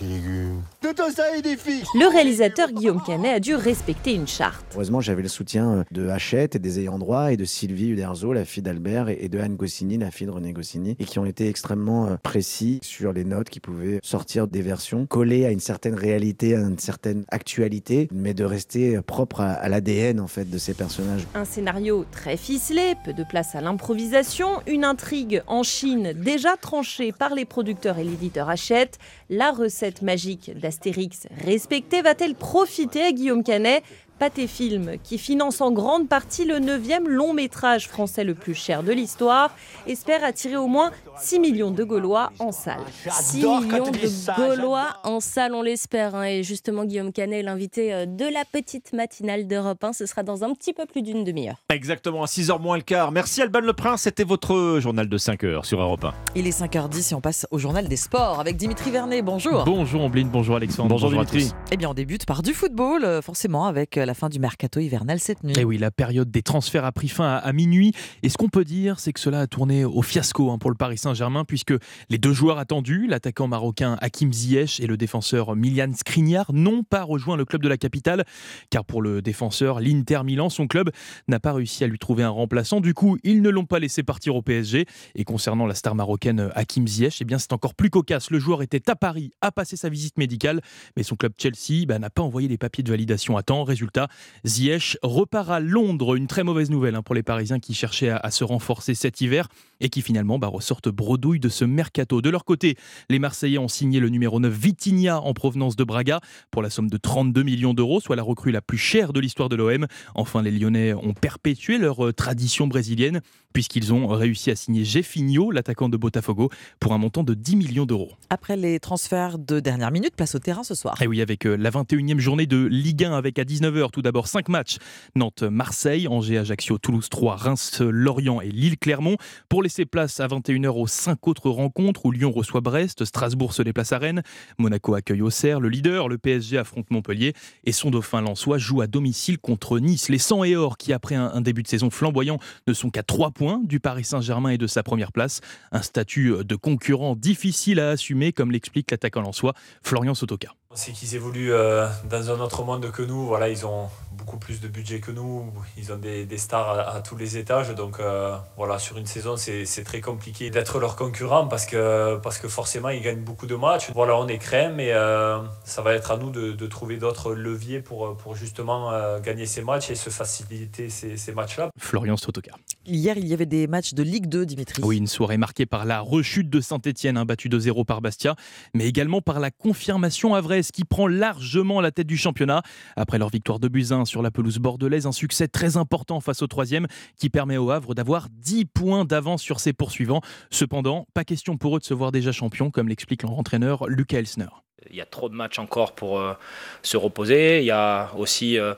légumes. 0.00 0.62
Le 0.82 2.10
réalisateur 2.10 2.72
Guillaume 2.72 3.02
Canet 3.04 3.36
a 3.36 3.40
dû 3.40 3.54
respecter 3.54 4.14
une 4.14 4.26
charte. 4.26 4.64
Heureusement, 4.74 5.00
j'avais 5.00 5.22
le 5.22 5.28
soutien 5.28 5.84
de 5.90 6.08
Hachette 6.08 6.56
et 6.56 6.58
des 6.58 6.80
ayants 6.80 6.98
droit 6.98 7.32
et 7.32 7.36
de 7.36 7.44
Sylvie 7.44 7.88
Uderzo, 7.88 8.32
la 8.32 8.44
fille 8.44 8.62
d'Albert, 8.62 9.08
et 9.08 9.28
de 9.28 9.38
Anne 9.38 9.56
Goscinny, 9.56 9.98
la 9.98 10.10
fille 10.10 10.26
de 10.26 10.32
René 10.32 10.52
Goscinny, 10.52 10.96
et 10.98 11.04
qui 11.04 11.18
ont 11.18 11.26
été 11.26 11.48
extrêmement 11.48 12.06
euh, 12.06 12.16
précis 12.22 12.80
sur 12.82 13.12
les 13.12 13.24
notes 13.24 13.50
qui 13.50 13.60
pouvaient 13.60 14.00
sortir 14.02 14.48
des 14.48 14.62
versions, 14.62 15.06
collées 15.06 15.44
à 15.44 15.50
une 15.50 15.60
certaine 15.60 15.94
réalité, 15.94 16.54
à 16.54 16.60
une 16.60 16.78
certaine 16.78 17.24
actualité, 17.30 18.08
mais 18.12 18.34
de 18.34 18.44
rester 18.44 19.00
propre 19.02 19.40
à, 19.40 19.68
l'ADN 19.68 20.20
en 20.20 20.26
fait 20.26 20.48
de 20.48 20.58
ces 20.58 20.74
personnages. 20.74 21.26
Un 21.34 21.44
scénario 21.44 22.04
très 22.10 22.36
ficelé, 22.36 22.94
peu 23.04 23.12
de 23.12 23.24
place 23.24 23.54
à 23.54 23.60
l'improvisation, 23.60 24.48
une 24.66 24.84
intrigue 24.84 25.42
en 25.46 25.62
Chine 25.62 26.12
déjà 26.14 26.56
tranchée 26.56 27.12
par 27.12 27.34
les 27.34 27.44
producteurs 27.44 27.98
et 27.98 28.04
l'éditeur 28.04 28.48
Hachette, 28.48 28.98
la 29.30 29.50
recette 29.50 29.87
magique 30.02 30.52
d'Astérix 30.58 31.26
respectée 31.44 32.02
va-t-elle 32.02 32.34
profiter 32.34 33.02
à 33.02 33.12
Guillaume 33.12 33.42
Canet? 33.42 33.82
Pathé 34.18 34.48
Film, 34.48 34.96
qui 35.04 35.16
finance 35.16 35.60
en 35.60 35.70
grande 35.70 36.08
partie 36.08 36.44
le 36.44 36.58
neuvième 36.58 37.08
long 37.08 37.32
métrage 37.32 37.86
français 37.86 38.24
le 38.24 38.34
plus 38.34 38.54
cher 38.54 38.82
de 38.82 38.90
l'histoire, 38.92 39.54
espère 39.86 40.24
attirer 40.24 40.56
au 40.56 40.66
moins 40.66 40.90
6 41.20 41.40
millions 41.40 41.70
de 41.70 41.84
Gaulois 41.84 42.32
en 42.38 42.52
salle. 42.52 42.80
6 43.10 43.36
millions 43.38 43.60
de 43.90 44.36
Gaulois 44.36 44.94
en 45.04 45.20
salle, 45.20 45.54
on 45.54 45.62
l'espère. 45.62 46.14
Hein. 46.14 46.24
Et 46.24 46.42
justement, 46.42 46.84
Guillaume 46.84 47.12
Canet, 47.12 47.44
l'invité 47.44 47.92
euh, 47.92 48.06
de 48.06 48.24
la 48.24 48.44
petite 48.44 48.92
matinale 48.92 49.46
d'Europe 49.46 49.82
1, 49.82 49.92
ce 49.92 50.06
sera 50.06 50.22
dans 50.22 50.44
un 50.44 50.52
petit 50.54 50.72
peu 50.72 50.86
plus 50.86 51.02
d'une 51.02 51.24
demi-heure. 51.24 51.56
Exactement, 51.70 52.22
à 52.22 52.26
6h 52.26 52.60
moins 52.60 52.76
le 52.76 52.82
quart. 52.82 53.12
Merci 53.12 53.42
Alban 53.42 53.60
Le 53.60 53.72
Prince, 53.72 54.02
c'était 54.02 54.24
votre 54.24 54.78
journal 54.80 55.08
de 55.08 55.18
5h 55.18 55.64
sur 55.64 55.80
Europe 55.80 56.04
1. 56.04 56.14
Il 56.36 56.46
est 56.46 56.58
5h10 56.58 57.12
et 57.12 57.14
on 57.14 57.20
passe 57.20 57.46
au 57.50 57.58
journal 57.58 57.88
des 57.88 57.96
sports 57.96 58.40
avec 58.40 58.56
Dimitri 58.56 58.90
Vernet. 58.90 59.22
Bonjour. 59.22 59.64
Bonjour 59.64 60.02
Ombline, 60.02 60.28
bonjour 60.28 60.56
Alexandre. 60.56 60.88
Bonjour, 60.88 61.10
Dimitri. 61.10 61.50
Eh 61.72 61.76
bien, 61.76 61.90
on 61.90 61.94
débute 61.94 62.26
par 62.26 62.42
du 62.42 62.54
football, 62.54 63.04
euh, 63.04 63.22
forcément, 63.22 63.66
avec 63.66 63.96
euh, 63.96 64.04
la 64.04 64.14
fin 64.14 64.28
du 64.28 64.38
mercato 64.38 64.80
hivernal 64.80 65.18
cette 65.20 65.42
nuit. 65.44 65.54
Et 65.56 65.60
eh 65.60 65.64
oui, 65.64 65.78
la 65.78 65.90
période 65.90 66.30
des 66.30 66.42
transferts 66.42 66.84
a 66.84 66.92
pris 66.92 67.08
fin 67.08 67.36
à, 67.36 67.52
minuit. 67.52 67.92
Et 68.22 68.28
ce 68.28 68.36
qu'on 68.36 68.48
peut 68.48 68.64
dire, 68.64 69.00
c'est 69.00 69.12
que 69.12 69.20
cela 69.20 69.40
a 69.40 69.46
tourné 69.46 69.84
au 69.84 70.02
fiasco 70.02 70.50
hein, 70.50 70.58
pour 70.58 70.70
le 70.70 70.76
Paris 70.76 70.98
Saint-Germain, 70.98 71.07
puisque 71.46 71.74
les 72.08 72.18
deux 72.18 72.32
joueurs 72.32 72.58
attendus, 72.58 73.06
l'attaquant 73.06 73.48
marocain 73.48 73.96
Hakim 74.00 74.32
Ziyech 74.32 74.80
et 74.80 74.86
le 74.86 74.96
défenseur 74.96 75.56
Milian 75.56 75.92
Skriniar, 75.94 76.52
n'ont 76.52 76.82
pas 76.82 77.02
rejoint 77.02 77.36
le 77.36 77.44
club 77.44 77.62
de 77.62 77.68
la 77.68 77.76
capitale, 77.76 78.24
car 78.70 78.84
pour 78.84 79.02
le 79.02 79.22
défenseur, 79.22 79.80
l'Inter 79.80 80.20
Milan, 80.24 80.48
son 80.50 80.66
club, 80.66 80.90
n'a 81.28 81.40
pas 81.40 81.52
réussi 81.52 81.84
à 81.84 81.86
lui 81.86 81.98
trouver 81.98 82.22
un 82.22 82.30
remplaçant. 82.30 82.80
Du 82.80 82.94
coup, 82.94 83.18
ils 83.24 83.42
ne 83.42 83.50
l'ont 83.50 83.66
pas 83.66 83.78
laissé 83.78 84.02
partir 84.02 84.36
au 84.36 84.42
PSG. 84.42 84.86
Et 85.14 85.24
concernant 85.24 85.66
la 85.66 85.74
star 85.74 85.94
marocaine 85.94 86.50
Hakim 86.54 86.86
Ziyech, 86.86 87.18
eh 87.20 87.24
bien, 87.24 87.38
c'est 87.38 87.52
encore 87.52 87.74
plus 87.74 87.90
cocasse. 87.90 88.30
Le 88.30 88.38
joueur 88.38 88.62
était 88.62 88.90
à 88.90 88.96
Paris, 88.96 89.30
a 89.40 89.52
passé 89.52 89.76
sa 89.76 89.88
visite 89.88 90.18
médicale, 90.18 90.60
mais 90.96 91.02
son 91.02 91.16
club 91.16 91.32
Chelsea 91.38 91.86
bah, 91.86 91.98
n'a 91.98 92.10
pas 92.10 92.22
envoyé 92.22 92.48
les 92.48 92.58
papiers 92.58 92.84
de 92.84 92.90
validation 92.90 93.36
à 93.36 93.42
temps. 93.42 93.64
Résultat, 93.64 94.08
Ziyech 94.44 94.96
repart 95.02 95.50
à 95.50 95.60
Londres. 95.60 96.16
Une 96.16 96.26
très 96.26 96.44
mauvaise 96.44 96.70
nouvelle 96.70 96.94
hein, 96.94 97.02
pour 97.02 97.14
les 97.14 97.22
Parisiens 97.22 97.58
qui 97.58 97.74
cherchaient 97.74 98.10
à, 98.10 98.30
se 98.30 98.44
renforcer 98.44 98.94
cet 98.94 99.20
hiver 99.20 99.48
et 99.80 99.88
qui 99.88 100.02
finalement 100.02 100.38
bah, 100.38 100.48
ressortent 100.48 100.88
bredouille 100.88 101.40
de 101.40 101.48
ce 101.48 101.64
mercato. 101.64 102.20
De 102.22 102.30
leur 102.30 102.44
côté, 102.44 102.76
les 103.08 103.18
Marseillais 103.18 103.58
ont 103.58 103.68
signé 103.68 104.00
le 104.00 104.08
numéro 104.08 104.40
9 104.40 104.52
Vitinha 104.52 105.20
en 105.20 105.34
provenance 105.34 105.76
de 105.76 105.84
Braga 105.84 106.20
pour 106.50 106.62
la 106.62 106.70
somme 106.70 106.90
de 106.90 106.96
32 106.96 107.42
millions 107.42 107.74
d'euros, 107.74 108.00
soit 108.00 108.16
la 108.16 108.22
recrue 108.22 108.50
la 108.50 108.62
plus 108.62 108.78
chère 108.78 109.12
de 109.12 109.20
l'histoire 109.20 109.48
de 109.48 109.56
l'OM. 109.56 109.86
Enfin, 110.14 110.42
les 110.42 110.50
Lyonnais 110.50 110.94
ont 110.94 111.14
perpétué 111.14 111.78
leur 111.78 112.06
euh, 112.06 112.12
tradition 112.12 112.66
brésilienne 112.66 113.20
puisqu'ils 113.52 113.92
ont 113.92 114.06
réussi 114.08 114.50
à 114.50 114.56
signer 114.56 114.84
Jeffinho, 114.84 115.50
l'attaquant 115.50 115.88
de 115.88 115.96
Botafogo, 115.96 116.50
pour 116.80 116.92
un 116.92 116.98
montant 116.98 117.22
de 117.22 117.34
10 117.34 117.56
millions 117.56 117.86
d'euros. 117.86 118.12
Après 118.30 118.56
les 118.56 118.80
transferts 118.80 119.38
de 119.38 119.60
dernière 119.60 119.90
minute, 119.90 120.14
place 120.16 120.34
au 120.34 120.38
terrain 120.38 120.62
ce 120.62 120.74
soir. 120.74 121.00
Et 121.02 121.06
oui, 121.06 121.20
avec 121.20 121.46
euh, 121.46 121.56
la 121.56 121.70
21e 121.70 122.18
journée 122.18 122.46
de 122.46 122.66
Ligue 122.66 123.04
1 123.04 123.12
avec 123.12 123.38
à 123.38 123.44
19h 123.44 123.90
tout 123.90 124.02
d'abord 124.02 124.28
5 124.28 124.48
matchs. 124.48 124.78
Nantes-Marseille, 125.14 126.08
Angers-Ajaccio, 126.08 126.78
Toulouse 126.78 127.08
3, 127.08 127.36
Reims-Lorient 127.36 128.40
et 128.40 128.50
Lille-Clermont. 128.50 129.16
Pour 129.48 129.62
laisser 129.62 129.86
place 129.86 130.20
à 130.20 130.26
21h 130.26 130.68
aux 130.68 130.86
5 130.86 131.26
autres 131.28 131.50
rencontres 131.50 132.06
où 132.06 132.12
Lyon 132.12 132.30
reçoit 132.30 132.60
Brest, 132.60 133.04
Strasbourg 133.04 133.52
se 133.52 133.62
déplace 133.62 133.92
à 133.92 133.98
Rennes, 133.98 134.22
Monaco 134.58 134.94
accueille 134.94 135.22
Auxerre, 135.22 135.60
le 135.60 135.68
leader, 135.68 136.08
le 136.08 136.18
PSG 136.18 136.58
affronte 136.58 136.90
Montpellier 136.90 137.32
et 137.64 137.72
son 137.72 137.90
dauphin 137.90 138.20
Lensois 138.20 138.58
joue 138.58 138.80
à 138.80 138.86
domicile 138.86 139.38
contre 139.38 139.78
Nice. 139.78 140.08
Les 140.08 140.18
100 140.18 140.44
et 140.44 140.56
or 140.56 140.76
qui 140.76 140.92
après 140.92 141.14
un, 141.14 141.40
début 141.40 141.62
de 141.62 141.68
saison 141.68 141.90
flamboyant 141.90 142.38
ne 142.66 142.72
sont 142.72 142.90
qu'à 142.90 143.02
3 143.02 143.30
points 143.38 143.60
du 143.62 143.78
Paris 143.78 144.02
Saint-Germain 144.02 144.50
et 144.50 144.58
de 144.58 144.66
sa 144.66 144.82
première 144.82 145.12
place. 145.12 145.40
Un 145.70 145.82
statut 145.82 146.44
de 146.44 146.56
concurrent 146.56 147.14
difficile 147.14 147.78
à 147.78 147.90
assumer 147.90 148.32
comme 148.32 148.50
l'explique 148.50 148.90
l'attaquant 148.90 149.20
lensois 149.20 149.54
Florian 149.82 150.14
Sotoka. 150.14 150.48
C'est 150.74 150.92
qu'ils 150.92 151.14
évoluent 151.14 151.52
euh, 151.52 151.88
dans 152.10 152.30
un 152.30 152.40
autre 152.40 152.62
monde 152.62 152.90
que 152.90 153.02
nous. 153.02 153.26
Voilà, 153.26 153.48
ils 153.48 153.64
ont 153.64 153.88
beaucoup 154.12 154.36
plus 154.38 154.60
de 154.60 154.68
budget 154.68 155.00
que 155.00 155.10
nous. 155.10 155.50
Ils 155.78 155.92
ont 155.92 155.96
des, 155.96 156.26
stars 156.36 156.94
à, 156.94 157.00
tous 157.00 157.16
les 157.16 157.38
étages. 157.38 157.74
Donc 157.74 158.00
euh, 158.00 158.36
voilà, 158.56 158.78
sur 158.78 158.98
une 158.98 159.06
saison, 159.06 159.36
c'est 159.36 159.84
très 159.84 160.00
compliqué 160.00 160.50
d'être 160.50 160.78
leur 160.78 160.96
concurrent 160.96 161.46
parce 161.46 161.64
que, 161.64 162.16
parce 162.16 162.38
que 162.38 162.48
forcément, 162.48 162.90
ils 162.90 163.00
gagnent 163.02 163.22
beaucoup 163.22 163.46
de 163.46 163.54
matchs. 163.54 163.90
Voilà, 163.94 164.16
on 164.16 164.28
est 164.28 164.38
crème 164.38 164.74
mais 164.74 164.92
euh, 164.92 165.38
ça 165.64 165.80
va 165.80 165.94
être 165.94 166.10
à 166.10 166.18
nous 166.18 166.30
de, 166.30 166.66
trouver 166.66 166.98
d'autres 166.98 167.32
leviers 167.32 167.80
pour, 167.80 168.16
pour 168.16 168.36
justement 168.36 168.92
gagner 169.20 169.46
ces 169.46 169.62
matchs 169.62 169.90
et 169.90 169.94
se 169.94 170.10
faciliter 170.10 170.90
ces, 170.90 171.16
ces 171.16 171.32
matchs-là. 171.32 171.70
Florian 171.78 172.16
Sotoka. 172.16 172.52
Hier, 172.88 173.18
il 173.18 173.26
y 173.26 173.34
avait 173.34 173.44
des 173.44 173.66
matchs 173.66 173.92
de 173.92 174.02
Ligue 174.02 174.28
2, 174.28 174.46
Dimitri. 174.46 174.82
Oui, 174.82 174.96
une 174.96 175.06
soirée 175.06 175.36
marquée 175.36 175.66
par 175.66 175.84
la 175.84 176.00
rechute 176.00 176.48
de 176.48 176.58
Saint-Etienne, 176.58 177.18
hein, 177.18 177.26
battu 177.26 177.50
2-0 177.50 177.84
par 177.84 178.00
Bastia, 178.00 178.34
mais 178.72 178.88
également 178.88 179.20
par 179.20 179.40
la 179.40 179.50
confirmation 179.50 180.34
à 180.34 180.40
vrai 180.40 180.62
qui 180.62 180.84
prend 180.84 181.06
largement 181.06 181.82
la 181.82 181.90
tête 181.90 182.06
du 182.06 182.16
championnat. 182.16 182.62
Après 182.96 183.18
leur 183.18 183.28
victoire 183.28 183.60
de 183.60 183.68
Buzyn 183.68 184.06
sur 184.06 184.22
la 184.22 184.30
pelouse 184.30 184.58
bordelaise, 184.58 185.06
un 185.06 185.12
succès 185.12 185.48
très 185.48 185.76
important 185.76 186.20
face 186.20 186.40
au 186.40 186.46
troisième 186.46 186.86
qui 187.18 187.28
permet 187.28 187.58
au 187.58 187.70
Havre 187.70 187.94
d'avoir 187.94 188.28
10 188.30 188.64
points 188.64 189.04
d'avance 189.04 189.42
sur 189.42 189.60
ses 189.60 189.74
poursuivants. 189.74 190.22
Cependant, 190.50 191.06
pas 191.12 191.24
question 191.24 191.58
pour 191.58 191.76
eux 191.76 191.80
de 191.80 191.84
se 191.84 191.92
voir 191.92 192.10
déjà 192.10 192.32
champion, 192.32 192.70
comme 192.70 192.88
l'explique 192.88 193.22
leur 193.22 193.38
entraîneur 193.38 193.86
Lucas 193.86 194.18
Elsner. 194.18 194.48
Il 194.90 194.96
y 194.96 195.00
a 195.00 195.06
trop 195.06 195.28
de 195.28 195.34
matchs 195.34 195.58
encore 195.58 195.94
pour 195.94 196.18
euh, 196.18 196.34
se 196.82 196.96
reposer. 196.96 197.58
Il 197.60 197.66
y 197.66 197.70
a 197.70 198.10
aussi 198.16 198.58
euh, 198.58 198.74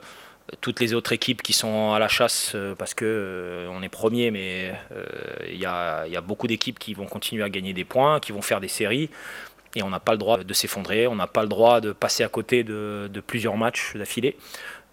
toutes 0.59 0.79
les 0.79 0.93
autres 0.93 1.13
équipes 1.13 1.41
qui 1.41 1.53
sont 1.53 1.93
à 1.93 1.99
la 1.99 2.07
chasse 2.07 2.51
euh, 2.55 2.75
parce 2.75 2.93
que 2.93 3.67
on 3.71 3.81
est 3.81 3.89
premier, 3.89 4.31
mais 4.31 4.73
il 5.47 5.57
y, 5.57 5.65
a, 5.65 6.05
il 6.05 6.13
y 6.13 6.17
a 6.17 6.21
beaucoup 6.21 6.47
d'équipes 6.47 6.77
qui 6.77 6.93
vont 6.93 7.05
continuer 7.05 7.43
à 7.43 7.49
gagner 7.49 7.73
des 7.73 7.85
points, 7.85 8.19
qui 8.19 8.31
vont 8.31 8.41
faire 8.41 8.59
des 8.59 8.67
séries. 8.67 9.09
Et 9.75 9.83
on 9.83 9.89
n'a 9.89 10.01
pas 10.01 10.11
le 10.11 10.17
droit 10.17 10.43
de 10.43 10.53
s'effondrer, 10.53 11.07
on 11.07 11.15
n'a 11.15 11.27
pas 11.27 11.43
le 11.43 11.47
droit 11.47 11.79
de 11.79 11.93
passer 11.93 12.23
à 12.23 12.27
côté 12.27 12.65
de 12.65 13.23
plusieurs 13.25 13.55
matchs 13.55 13.95
d'affilée. 13.95 14.35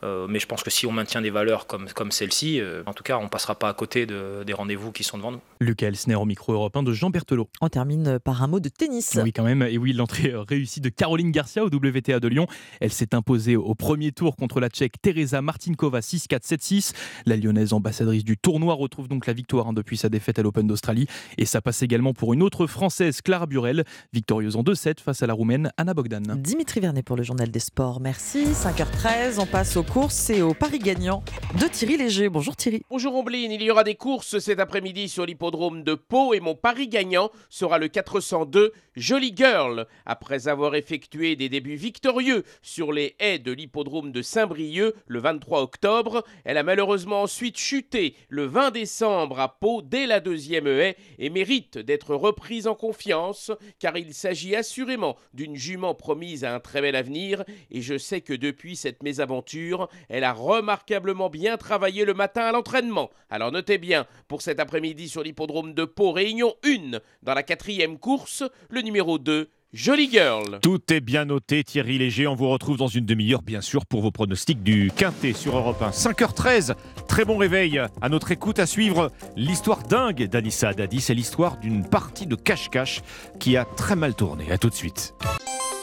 Euh, 0.03 0.27
mais 0.29 0.39
je 0.39 0.47
pense 0.47 0.63
que 0.63 0.71
si 0.71 0.87
on 0.87 0.93
maintient 0.93 1.21
des 1.21 1.31
valeurs 1.31 1.67
comme, 1.67 1.89
comme 1.95 2.13
celle-ci, 2.13 2.61
euh, 2.61 2.83
en 2.87 2.93
tout 2.93 3.03
cas, 3.03 3.19
on 3.19 3.25
ne 3.25 3.29
passera 3.29 3.55
pas 3.55 3.69
à 3.69 3.75
côté 3.75 4.07
de, 4.07 4.45
des 4.47 4.53
rendez-vous 4.53 4.93
qui 4.93 5.05
sont 5.05 5.19
devant 5.19 5.33
nous. 5.33 5.41
Lucas 5.61 5.89
Elsner 5.89 6.15
au 6.15 6.25
micro 6.25 6.53
européen 6.53 6.83
de 6.83 6.93
Jean 6.93 7.11
Berthelot. 7.11 7.49
On 7.61 7.69
termine 7.69 8.19
par 8.19 8.43
un 8.43 8.47
mot 8.47 8.61
de 8.61 8.69
tennis. 8.69 9.19
Oui, 9.23 9.33
quand 9.33 9.43
même. 9.43 9.63
Et 9.63 9.79
oui, 9.79 9.93
l'entrée 9.93 10.33
réussie 10.35 10.81
de 10.81 10.89
Caroline 10.89 11.31
Garcia 11.31 11.65
au 11.65 11.69
WTA 11.69 12.21
de 12.21 12.29
Lyon. 12.29 12.47
Elle 12.81 12.93
s'est 12.93 13.15
imposée 13.15 13.57
au 13.57 13.75
premier 13.75 14.13
tour 14.13 14.37
contre 14.37 14.61
la 14.61 14.69
Tchèque 14.69 15.01
Teresa 15.01 15.43
Martinkova 15.43 16.01
6-4, 16.01 16.47
7-6. 16.47 16.93
La 17.27 17.37
lyonnaise 17.37 17.73
ambassadrice 17.73 18.25
du 18.25 18.37
tournoi 18.37 18.75
retrouve 18.75 19.09
donc 19.09 19.27
la 19.27 19.33
victoire 19.33 19.69
hein, 19.69 19.73
depuis 19.73 19.97
sa 19.97 20.09
défaite 20.09 20.39
à 20.39 20.43
l'Open 20.43 20.67
d'Australie. 20.67 21.07
Et 21.39 21.45
ça 21.45 21.61
passe 21.61 21.83
également 21.83 22.13
pour 22.13 22.35
une 22.35 22.43
autre 22.43 22.67
française, 22.67 23.21
Clara 23.23 23.47
Burel, 23.47 23.85
victorieuse 24.13 24.57
en 24.57 24.63
2-7 24.63 25.01
face 25.01 25.23
à 25.23 25.27
la 25.27 25.35
roumaine 25.35 25.73
Anna 25.77 25.95
Bogdan. 25.95 26.23
Dimitri 26.37 26.81
Vernet 26.81 27.03
pour 27.03 27.17
le 27.17 27.23
journal 27.23 27.51
des 27.51 27.61
sports. 27.61 28.01
Merci. 28.01 28.45
5h13, 28.45 29.39
on 29.39 29.47
passe 29.47 29.77
au 29.77 29.83
course 29.89 30.31
et 30.31 30.43
au 30.43 30.55
pari 30.55 30.79
gagnant 30.79 31.23
de 31.61 31.67
Thierry 31.67 31.97
Léger. 31.97 32.29
Bonjour 32.29 32.55
Thierry. 32.57 32.83
Bonjour 32.91 33.15
Ombline, 33.15 33.53
il 33.53 33.63
y 33.63 33.71
aura 33.71 33.85
des 33.85 33.95
courses 33.95 34.39
cet 34.39 34.61
après-midi 34.61 35.09
sur 35.09 35.25
l'hippodrome 35.25 35.83
de 35.83 35.95
Pau 35.95 36.35
et 36.35 36.41
mon 36.41 36.55
pari 36.55 36.89
gagnant 36.89 37.31
sera 37.49 37.79
le 37.79 37.89
402 37.89 38.73
Jolie 38.97 39.33
Girl. 39.35 39.87
Après 40.05 40.49
avoir 40.49 40.75
effectué 40.75 41.37
des 41.37 41.49
débuts 41.49 41.77
victorieux 41.77 42.45
sur 42.61 42.93
les 42.93 43.17
haies 43.19 43.39
de 43.39 43.53
l'hippodrome 43.53 44.13
de 44.13 44.21
Saint-Brieuc 44.21 44.95
le 45.07 45.21
23 45.21 45.63
octobre, 45.63 46.25
elle 46.45 46.59
a 46.59 46.63
malheureusement 46.63 47.23
ensuite 47.23 47.57
chuté 47.57 48.15
le 48.29 48.45
20 48.45 48.73
décembre 48.73 49.41
à 49.41 49.59
Pau 49.59 49.81
dès 49.83 50.07
la 50.07 50.21
deuxième 50.21 50.67
haie 50.67 50.97
et 51.19 51.31
mérite 51.31 51.79
d'être 51.79 52.15
reprise 52.15 52.67
en 52.67 52.75
confiance 52.75 53.53
car 53.79 53.97
il 53.97 54.13
s'agit 54.13 54.55
assurément 54.55 55.17
d'une 55.33 55.57
jument 55.57 55.95
promise 55.95 56.45
à 56.45 56.55
un 56.55 56.61
très 56.61 56.83
bel 56.83 56.97
avenir 56.97 57.45
et 57.71 57.81
je 57.81 57.97
sais 57.97 58.21
que 58.21 58.35
depuis 58.35 58.77
cette 58.77 59.03
mésaventure, 59.03 59.78
elle 60.09 60.25
a 60.25 60.33
remarquablement 60.33 61.31
bien 61.31 61.57
travaillé 61.57 62.05
le 62.05 62.15
matin 62.15 62.43
à 62.43 62.53
l'entraînement. 62.53 63.11
Alors 63.31 63.53
notez 63.53 63.79
bien, 63.79 64.07
pour 64.27 64.43
cet 64.43 64.61
après-midi 64.61 65.09
sur 65.09 65.23
l'hippodrome 65.23 65.75
de 65.75 65.85
Pau, 65.85 66.13
réunion 66.13 66.55
1 66.65 66.99
dans 67.23 67.35
la 67.35 67.43
quatrième 67.43 67.99
course, 67.99 68.45
le 68.71 68.81
numéro 68.81 69.19
2, 69.19 69.49
Jolie 69.75 70.11
Girl. 70.11 70.61
Tout 70.63 70.81
est 70.93 71.01
bien 71.01 71.27
noté, 71.27 71.63
Thierry 71.63 71.99
Léger. 71.99 72.27
On 72.27 72.35
vous 72.35 72.49
retrouve 72.49 72.79
dans 72.79 72.87
une 72.87 73.05
demi-heure, 73.05 73.43
bien 73.43 73.61
sûr, 73.61 73.85
pour 73.85 74.01
vos 74.01 74.11
pronostics 74.11 74.63
du 74.63 74.91
Quintet 74.97 75.35
sur 75.35 75.59
Europe 75.59 75.83
1. 75.83 75.91
5h13, 75.91 76.75
très 77.07 77.27
bon 77.27 77.37
réveil. 77.37 77.79
À 78.01 78.09
notre 78.09 78.33
écoute, 78.33 78.59
à 78.59 78.67
suivre 78.67 79.13
l'histoire 79.37 79.83
dingue 79.83 80.25
d'Anissa 80.25 80.73
Dadi. 80.73 81.03
C'est 81.03 81.15
l'histoire 81.15 81.59
d'une 81.59 81.87
partie 81.87 82.27
de 82.27 82.35
cache-cache 82.35 83.03
qui 83.39 83.59
a 83.59 83.67
très 83.67 83.95
mal 83.95 84.15
tourné. 84.15 84.51
A 84.51 84.57
tout 84.57 84.71
de 84.71 84.75
suite. 84.75 85.15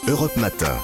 Europe 0.08 0.36
Matin. 0.36 0.76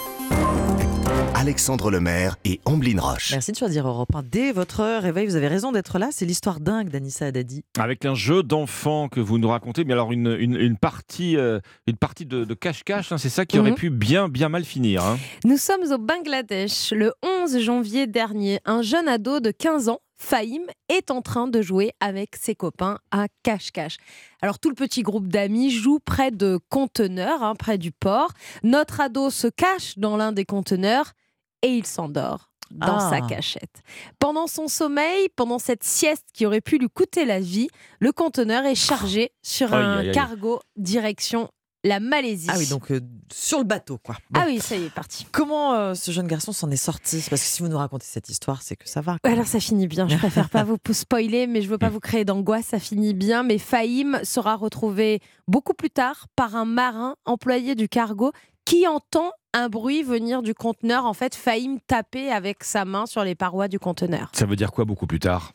Alexandre 1.42 1.90
Lemaire 1.90 2.36
et 2.44 2.60
Amblin 2.66 3.00
Roche. 3.00 3.32
Merci 3.32 3.50
de 3.50 3.56
choisir 3.56 3.88
Europe 3.88 4.14
1. 4.14 4.22
Dès 4.22 4.52
votre 4.52 4.84
réveil, 5.00 5.26
vous 5.26 5.34
avez 5.34 5.48
raison 5.48 5.72
d'être 5.72 5.98
là. 5.98 6.10
C'est 6.12 6.24
l'histoire 6.24 6.60
dingue 6.60 6.88
d'Anissa 6.88 7.26
Haddadi. 7.26 7.64
Avec 7.76 8.04
un 8.04 8.14
jeu 8.14 8.44
d'enfant 8.44 9.08
que 9.08 9.18
vous 9.18 9.38
nous 9.38 9.48
racontez, 9.48 9.82
mais 9.82 9.92
alors 9.92 10.12
une, 10.12 10.36
une, 10.38 10.76
partie, 10.76 11.36
euh, 11.36 11.58
une 11.88 11.96
partie 11.96 12.26
de 12.26 12.54
cache-cache, 12.54 13.10
hein, 13.10 13.18
c'est 13.18 13.28
ça 13.28 13.44
qui 13.44 13.58
aurait 13.58 13.72
mhm. 13.72 13.76
pu 13.76 13.90
bien, 13.90 14.28
bien 14.28 14.48
mal 14.48 14.64
finir. 14.64 15.04
Hein. 15.04 15.18
Nous 15.44 15.56
sommes 15.56 15.82
au 15.90 15.98
Bangladesh 15.98 16.92
le 16.92 17.12
11 17.42 17.58
janvier 17.58 18.06
dernier. 18.06 18.60
Un 18.64 18.82
jeune 18.82 19.08
ado 19.08 19.40
de 19.40 19.50
15 19.50 19.88
ans 19.88 19.98
Fahim 20.14 20.62
est 20.88 21.10
en 21.10 21.22
train 21.22 21.48
de 21.48 21.60
jouer 21.60 21.90
avec 21.98 22.36
ses 22.36 22.54
copains 22.54 23.00
à 23.10 23.26
cache-cache. 23.42 23.96
Alors 24.42 24.60
tout 24.60 24.68
le 24.68 24.76
petit 24.76 25.02
groupe 25.02 25.26
d'amis 25.26 25.70
joue 25.70 25.98
près 25.98 26.30
de 26.30 26.60
conteneurs, 26.68 27.42
hein, 27.42 27.56
près 27.56 27.76
du 27.76 27.90
port. 27.90 28.30
Notre 28.62 29.00
ado 29.00 29.30
se 29.30 29.48
cache 29.48 29.98
dans 29.98 30.16
l'un 30.16 30.30
des 30.30 30.44
conteneurs 30.44 31.14
et 31.62 31.68
il 31.68 31.86
s'endort. 31.86 32.48
dans 32.70 33.00
sa 33.00 33.16
Ah. 33.16 33.20
cachette. 33.28 33.82
Pendant 34.18 34.46
son 34.46 34.66
sommeil, 34.66 35.28
pendant 35.36 35.58
cette 35.58 35.84
sieste 35.84 36.24
qui 36.32 36.46
aurait 36.46 36.62
pu 36.62 36.78
lui 36.78 36.88
coûter 36.88 37.26
la 37.26 37.38
vie, 37.38 37.68
le 38.00 38.12
conteneur 38.12 38.64
est 38.64 38.74
chargé 38.74 39.30
sur 39.42 39.74
Aïe, 39.74 39.84
un 39.84 39.98
aïe, 39.98 40.08
aïe. 40.08 40.14
cargo 40.14 40.58
direction 40.76 41.50
la 41.84 42.00
Malaisie. 42.00 42.46
Ah 42.50 42.54
oui, 42.56 42.66
donc 42.68 42.90
euh, 42.90 43.00
sur 43.30 43.58
le 43.58 43.64
bateau, 43.64 43.98
quoi. 43.98 44.16
Bon. 44.30 44.40
Ah 44.40 44.44
oui, 44.46 44.58
ça 44.58 44.74
y 44.76 44.84
est, 44.84 44.88
parti. 44.94 45.26
Comment 45.32 45.74
euh, 45.74 45.92
ce 45.94 46.12
jeune 46.12 46.26
garçon 46.28 46.52
s'en 46.52 46.70
est 46.70 46.76
sorti? 46.76 47.16
Parce 47.28 47.42
que 47.42 47.46
si 47.48 47.60
vous 47.60 47.68
nous 47.68 47.76
racontez 47.76 48.06
cette 48.08 48.30
histoire, 48.30 48.62
c'est 48.62 48.76
que 48.76 48.88
ça 48.88 49.02
va. 49.02 49.18
quoi. 49.22 49.30
Alors 49.30 49.46
ça 49.46 49.60
finit 49.60 49.86
bien, 49.86 50.08
je 50.08 50.16
préfère 50.16 50.48
pas 50.48 50.62
vous 50.64 50.78
spoiler, 50.92 51.46
mais 51.46 51.60
je 51.60 51.68
veux 51.68 51.76
pas 51.78 51.90
vous 51.90 52.00
créer 52.00 52.24
d'angoisse, 52.24 52.66
ça 52.66 52.78
finit 52.78 53.12
bien. 53.12 53.42
Mais 53.42 53.58
Fahim 53.58 54.18
sera 54.22 54.54
retrouvé 54.56 55.20
beaucoup 55.46 55.74
plus 55.74 55.90
tard 55.90 56.26
par 56.36 56.56
un 56.56 56.64
marin 56.64 57.16
employé 57.26 57.74
du 57.74 57.88
cargo 57.88 58.32
qui 58.64 58.86
entend 58.86 59.30
un 59.54 59.68
bruit 59.68 60.02
venir 60.02 60.42
du 60.42 60.54
conteneur. 60.54 61.04
En 61.04 61.12
fait, 61.14 61.34
Fahim 61.34 61.78
taper 61.86 62.30
avec 62.30 62.64
sa 62.64 62.84
main 62.84 63.06
sur 63.06 63.22
les 63.24 63.34
parois 63.34 63.68
du 63.68 63.78
conteneur. 63.78 64.30
Ça 64.32 64.46
veut 64.46 64.56
dire 64.56 64.72
quoi 64.72 64.84
beaucoup 64.84 65.06
plus 65.06 65.18
tard? 65.20 65.52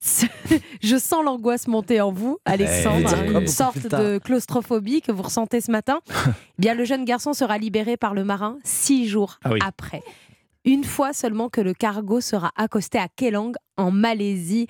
Je 0.82 0.96
sens 0.98 1.24
l'angoisse 1.24 1.66
monter 1.66 2.00
en 2.00 2.12
vous, 2.12 2.38
Alexandre, 2.44 3.10
Eh, 3.24 3.32
une 3.32 3.46
sorte 3.48 3.86
de 3.88 4.18
claustrophobie 4.18 5.00
que 5.02 5.10
vous 5.10 5.22
ressentez 5.22 5.60
ce 5.60 5.70
matin. 5.70 6.00
Bien, 6.58 6.74
le 6.74 6.84
jeune 6.84 7.04
garçon 7.04 7.32
sera 7.32 7.58
libéré 7.58 7.96
par 7.96 8.14
le 8.14 8.22
marin 8.24 8.58
six 8.64 9.08
jours 9.08 9.38
Ah 9.44 9.50
oui. 9.52 9.58
après. 9.64 10.02
Une 10.64 10.84
fois 10.84 11.12
seulement 11.12 11.48
que 11.48 11.60
le 11.60 11.74
cargo 11.74 12.20
sera 12.20 12.50
accosté 12.56 12.98
à 12.98 13.08
Kelang, 13.08 13.52
en 13.76 13.90
Malaisie, 13.90 14.66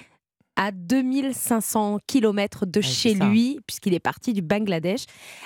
à 0.57 0.71
2500 0.71 1.99
km 2.07 2.65
de 2.65 2.81
chez 2.81 3.15
lui, 3.15 3.59
puisqu'il 3.67 3.93
est 3.95 4.00
parti 4.00 4.33
du 4.33 4.41
Bangladesh. 4.43 5.05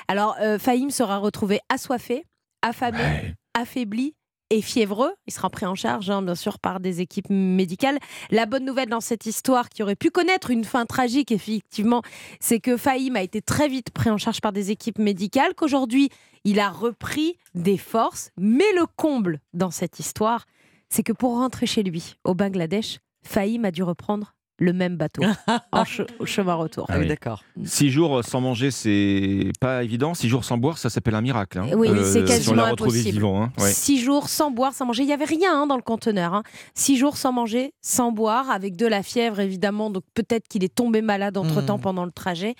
Alors, 0.08 0.36
euh, 0.40 0.58
Fahim 0.58 0.90
sera 0.90 1.18
retrouvé 1.18 1.60
assoiffé, 1.68 2.24
affamé, 2.62 3.34
affaibli 3.54 4.14
et 4.50 4.62
fiévreux. 4.62 5.12
Il 5.26 5.32
sera 5.32 5.48
pris 5.48 5.66
en 5.66 5.74
charge, 5.74 6.10
hein, 6.10 6.22
bien 6.22 6.34
sûr, 6.34 6.58
par 6.58 6.80
des 6.80 7.00
équipes 7.00 7.30
médicales. 7.30 7.98
La 8.30 8.46
bonne 8.46 8.64
nouvelle 8.64 8.88
dans 8.88 9.00
cette 9.00 9.26
histoire, 9.26 9.68
qui 9.68 9.82
aurait 9.82 9.96
pu 9.96 10.10
connaître 10.10 10.50
une 10.50 10.64
fin 10.64 10.86
tragique, 10.86 11.32
effectivement, 11.32 12.02
c'est 12.40 12.60
que 12.60 12.76
Fahim 12.76 13.16
a 13.16 13.22
été 13.22 13.40
très 13.40 13.68
vite 13.68 13.90
pris 13.90 14.10
en 14.10 14.18
charge 14.18 14.40
par 14.40 14.52
des 14.52 14.70
équipes 14.70 14.98
médicales, 14.98 15.54
qu'aujourd'hui, 15.54 16.10
il 16.44 16.58
a 16.58 16.70
repris 16.70 17.36
des 17.54 17.78
forces. 17.78 18.30
Mais 18.36 18.72
le 18.74 18.86
comble 18.96 19.40
dans 19.52 19.70
cette 19.70 20.00
histoire, 20.00 20.46
c'est 20.88 21.02
que 21.02 21.12
pour 21.12 21.36
rentrer 21.36 21.66
chez 21.66 21.82
lui, 21.82 22.16
au 22.24 22.34
Bangladesh, 22.34 22.98
Fahim 23.22 23.64
a 23.64 23.70
dû 23.70 23.82
reprendre 23.82 24.34
le 24.60 24.72
même 24.72 24.96
bateau 24.96 25.22
en 25.72 25.82
che- 25.84 26.06
au 26.20 26.26
chemin 26.26 26.54
retour. 26.54 26.86
Ah 26.88 26.98
oui. 26.98 27.08
Six 27.64 27.90
jours 27.90 28.22
sans 28.24 28.40
manger, 28.40 28.70
c'est 28.70 29.50
pas 29.58 29.82
évident. 29.82 30.14
Six 30.14 30.28
jours 30.28 30.44
sans 30.44 30.58
boire, 30.58 30.78
ça 30.78 30.90
s'appelle 30.90 31.14
un 31.14 31.22
miracle. 31.22 31.58
hein. 31.58 31.66
Oui, 31.74 31.88
Euh, 31.88 32.04
c'est 32.04 32.12
si 32.12 32.18
on 32.18 32.24
quasiment 32.26 32.54
l'a 32.56 32.70
retrouvé 32.70 32.98
impossible. 33.00 33.14
vivant. 33.16 33.42
hein. 33.42 33.52
Ouais. 33.58 33.72
Six 33.72 33.98
jours 34.00 34.28
sans 34.28 34.50
boire, 34.50 34.74
sans 34.74 34.84
manger. 34.86 35.02
Il 35.02 35.06
n'y 35.06 35.12
avait 35.12 35.24
rien 35.24 35.62
hein, 35.62 35.66
dans 35.66 35.76
le 35.76 35.82
conteneur. 35.82 36.34
hein. 36.34 36.42
Six 36.74 36.96
jours 36.98 37.16
sans 37.16 37.32
manger, 37.32 37.72
sans 37.80 38.12
boire, 38.12 38.50
avec 38.50 38.76
de 38.76 38.86
la 38.86 39.02
fièvre 39.02 39.40
évidemment. 39.40 39.90
Donc 39.90 40.04
peut-être 40.14 40.46
qu'il 40.46 40.62
est 40.62 40.74
tombé 40.74 41.00
malade 41.02 41.36
entre 41.38 41.64
temps 41.64 41.76
Mhm. 41.78 41.82
pendant 41.82 42.04
le 42.04 42.12
trajet. 42.12 42.54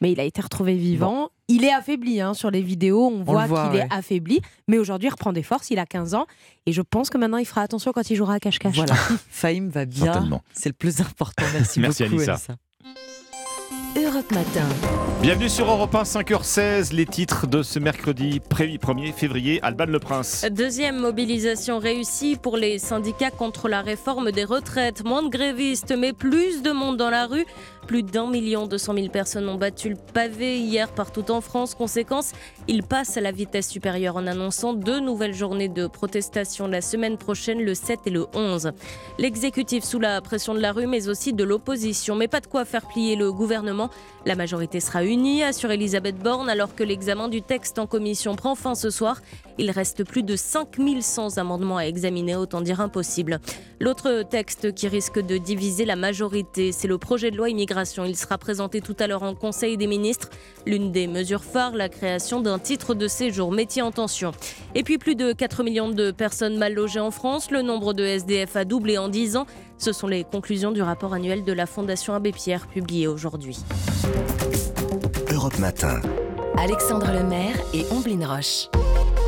Mais 0.00 0.10
il 0.10 0.18
a 0.18 0.24
été 0.24 0.40
retrouvé 0.40 0.74
vivant. 0.74 1.28
Il 1.52 1.64
est 1.64 1.72
affaibli 1.72 2.20
hein, 2.22 2.32
sur 2.32 2.50
les 2.50 2.62
vidéos. 2.62 3.08
On, 3.08 3.22
voit, 3.22 3.46
voit, 3.46 3.68
qu'il 3.68 3.80
ouais. 3.80 3.86
est 3.86 3.92
affaibli. 3.94 4.40
Mais 4.68 4.78
aujourd'hui, 4.78 5.08
il 5.08 5.10
reprend 5.10 5.34
des 5.34 5.42
forces. 5.42 5.70
Il 5.70 5.78
a 5.78 5.84
15 5.84 6.14
ans. 6.14 6.26
Et 6.64 6.72
je 6.72 6.80
pense 6.80 7.10
que 7.10 7.18
maintenant, 7.18 7.36
il 7.36 7.44
fera 7.44 7.60
attention 7.60 7.92
quand 7.92 8.08
il 8.08 8.16
jouera 8.16 8.34
à 8.34 8.40
cache-cache. 8.40 8.74
Voilà, 8.74 8.94
Fahim 9.28 9.68
va 9.68 9.84
bien. 9.84 10.42
C'est 10.54 10.70
le 10.70 10.74
plus 10.74 11.00
important. 11.00 11.44
Merci, 11.52 11.80
Merci, 11.80 12.04
beaucoup, 12.04 12.16
Anissa. 12.16 12.32
Anissa. 12.32 12.56
Europe 13.94 14.32
Matin. 14.32 14.66
Bienvenue 15.20 15.50
sur 15.50 15.70
Europe 15.70 15.94
1, 15.94 16.04
5h16. 16.04 16.94
Les 16.94 17.04
titres 17.04 17.46
de 17.46 17.62
ce 17.62 17.78
mercredi 17.78 18.40
1er 18.40 19.12
février. 19.12 19.60
Alban 19.62 19.84
Le 19.84 19.98
Prince. 19.98 20.46
Deuxième 20.50 20.98
mobilisation 20.98 21.78
réussie 21.78 22.36
pour 22.40 22.56
les 22.56 22.78
syndicats 22.78 23.30
contre 23.30 23.68
la 23.68 23.82
réforme 23.82 24.32
des 24.32 24.44
retraites. 24.44 25.04
Moins 25.04 25.22
de 25.22 25.28
grévistes, 25.28 25.94
mais 25.96 26.14
plus 26.14 26.62
de 26.62 26.70
monde 26.70 26.96
dans 26.96 27.10
la 27.10 27.26
rue. 27.26 27.44
Plus 27.86 28.02
d'un 28.02 28.30
million 28.30 28.66
deux 28.66 28.78
cent 28.78 28.94
mille 28.94 29.10
personnes 29.10 29.48
ont 29.48 29.56
battu 29.56 29.90
le 29.90 29.96
pavé 29.96 30.58
hier 30.58 30.88
partout 30.92 31.30
en 31.30 31.40
France. 31.40 31.74
Conséquence, 31.74 32.32
ils 32.68 32.82
passent 32.82 33.16
à 33.16 33.20
la 33.20 33.32
vitesse 33.32 33.68
supérieure 33.68 34.16
en 34.16 34.26
annonçant 34.26 34.72
deux 34.72 35.00
nouvelles 35.00 35.34
journées 35.34 35.68
de 35.68 35.88
protestation 35.88 36.68
la 36.68 36.80
semaine 36.80 37.18
prochaine, 37.18 37.60
le 37.60 37.74
7 37.74 38.00
et 38.06 38.10
le 38.10 38.26
11. 38.34 38.70
L'exécutif 39.18 39.84
sous 39.84 39.98
la 39.98 40.20
pression 40.20 40.54
de 40.54 40.60
la 40.60 40.72
rue, 40.72 40.86
mais 40.86 41.08
aussi 41.08 41.32
de 41.32 41.44
l'opposition. 41.44 42.14
Mais 42.14 42.28
pas 42.28 42.40
de 42.40 42.46
quoi 42.46 42.64
faire 42.64 42.86
plier 42.86 43.16
le 43.16 43.32
gouvernement. 43.32 43.90
La 44.26 44.36
majorité 44.36 44.78
sera 44.78 45.04
unie, 45.04 45.42
assure 45.42 45.72
Elisabeth 45.72 46.18
Borne, 46.18 46.48
alors 46.48 46.76
que 46.76 46.84
l'examen 46.84 47.28
du 47.28 47.42
texte 47.42 47.78
en 47.78 47.86
commission 47.86 48.36
prend 48.36 48.54
fin 48.54 48.76
ce 48.76 48.90
soir. 48.90 49.20
Il 49.58 49.70
reste 49.70 50.04
plus 50.04 50.22
de 50.22 50.36
5100 50.36 51.38
amendements 51.38 51.78
à 51.78 51.82
examiner, 51.82 52.36
autant 52.36 52.60
dire 52.60 52.80
impossible. 52.80 53.40
L'autre 53.80 54.22
texte 54.22 54.72
qui 54.72 54.88
risque 54.88 55.18
de 55.18 55.36
diviser 55.36 55.84
la 55.84 55.96
majorité, 55.96 56.70
c'est 56.72 56.88
le 56.88 56.98
projet 56.98 57.30
de 57.30 57.36
loi 57.36 57.50
immigration. 57.50 57.71
Il 58.06 58.16
sera 58.16 58.38
présenté 58.38 58.80
tout 58.80 58.96
à 58.98 59.06
l'heure 59.06 59.22
en 59.22 59.34
Conseil 59.34 59.76
des 59.76 59.86
ministres. 59.86 60.28
L'une 60.66 60.92
des 60.92 61.06
mesures 61.06 61.44
phares, 61.44 61.74
la 61.74 61.88
création 61.88 62.40
d'un 62.40 62.58
titre 62.58 62.94
de 62.94 63.08
séjour 63.08 63.50
métier 63.52 63.82
en 63.82 63.92
tension. 63.92 64.32
Et 64.74 64.82
puis 64.82 64.98
plus 64.98 65.14
de 65.14 65.32
4 65.32 65.62
millions 65.62 65.88
de 65.88 66.10
personnes 66.10 66.58
mal 66.58 66.74
logées 66.74 67.00
en 67.00 67.10
France. 67.10 67.50
Le 67.50 67.62
nombre 67.62 67.94
de 67.94 68.04
SDF 68.04 68.56
a 68.56 68.64
doublé 68.64 68.98
en 68.98 69.08
10 69.08 69.36
ans. 69.36 69.46
Ce 69.78 69.92
sont 69.92 70.06
les 70.06 70.24
conclusions 70.24 70.72
du 70.72 70.82
rapport 70.82 71.14
annuel 71.14 71.44
de 71.44 71.52
la 71.52 71.66
Fondation 71.66 72.14
Abbé 72.14 72.32
Pierre 72.32 72.66
publié 72.66 73.08
aujourd'hui. 73.08 73.58
Europe 75.32 75.58
Matin. 75.58 76.00
Alexandre 76.58 77.10
Lemaire 77.10 77.56
et 77.72 77.84
Omblin 77.90 78.26
Roche. 78.26 78.68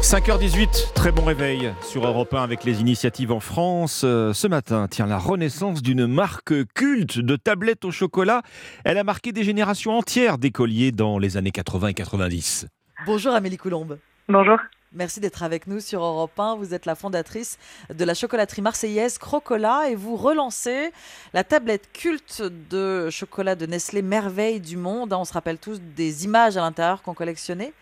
5h18, 0.04 0.92
très 0.92 1.12
bon 1.12 1.24
réveil 1.24 1.72
sur 1.80 2.06
Europe 2.06 2.34
1 2.34 2.42
avec 2.42 2.64
les 2.64 2.82
initiatives 2.82 3.32
en 3.32 3.40
France. 3.40 4.02
Euh, 4.04 4.34
ce 4.34 4.46
matin, 4.46 4.86
tiens, 4.86 5.06
la 5.06 5.16
renaissance 5.16 5.80
d'une 5.80 6.06
marque 6.06 6.52
culte 6.74 7.20
de 7.20 7.36
tablettes 7.36 7.86
au 7.86 7.90
chocolat. 7.90 8.42
Elle 8.84 8.98
a 8.98 9.02
marqué 9.02 9.32
des 9.32 9.44
générations 9.44 9.96
entières 9.96 10.36
d'écoliers 10.36 10.92
dans 10.92 11.18
les 11.18 11.38
années 11.38 11.52
80 11.52 11.88
et 11.88 11.94
90. 11.94 12.66
Bonjour 13.06 13.32
Amélie 13.32 13.56
Coulombe. 13.56 13.98
Bonjour. 14.28 14.58
Merci 14.92 15.20
d'être 15.20 15.42
avec 15.42 15.66
nous 15.66 15.80
sur 15.80 16.04
Europe 16.04 16.38
1. 16.38 16.56
Vous 16.56 16.74
êtes 16.74 16.84
la 16.84 16.96
fondatrice 16.96 17.58
de 17.88 18.04
la 18.04 18.12
chocolaterie 18.12 18.60
marseillaise 18.60 19.16
Crocola 19.16 19.88
et 19.88 19.94
vous 19.94 20.16
relancez 20.16 20.92
la 21.32 21.44
tablette 21.44 21.90
culte 21.94 22.42
de 22.42 23.08
chocolat 23.08 23.54
de 23.54 23.64
Nestlé 23.64 24.02
Merveille 24.02 24.60
du 24.60 24.76
Monde. 24.76 25.14
On 25.14 25.24
se 25.24 25.32
rappelle 25.32 25.56
tous 25.56 25.80
des 25.80 26.26
images 26.26 26.58
à 26.58 26.60
l'intérieur 26.60 27.00
qu'on 27.00 27.14
collectionnait. 27.14 27.72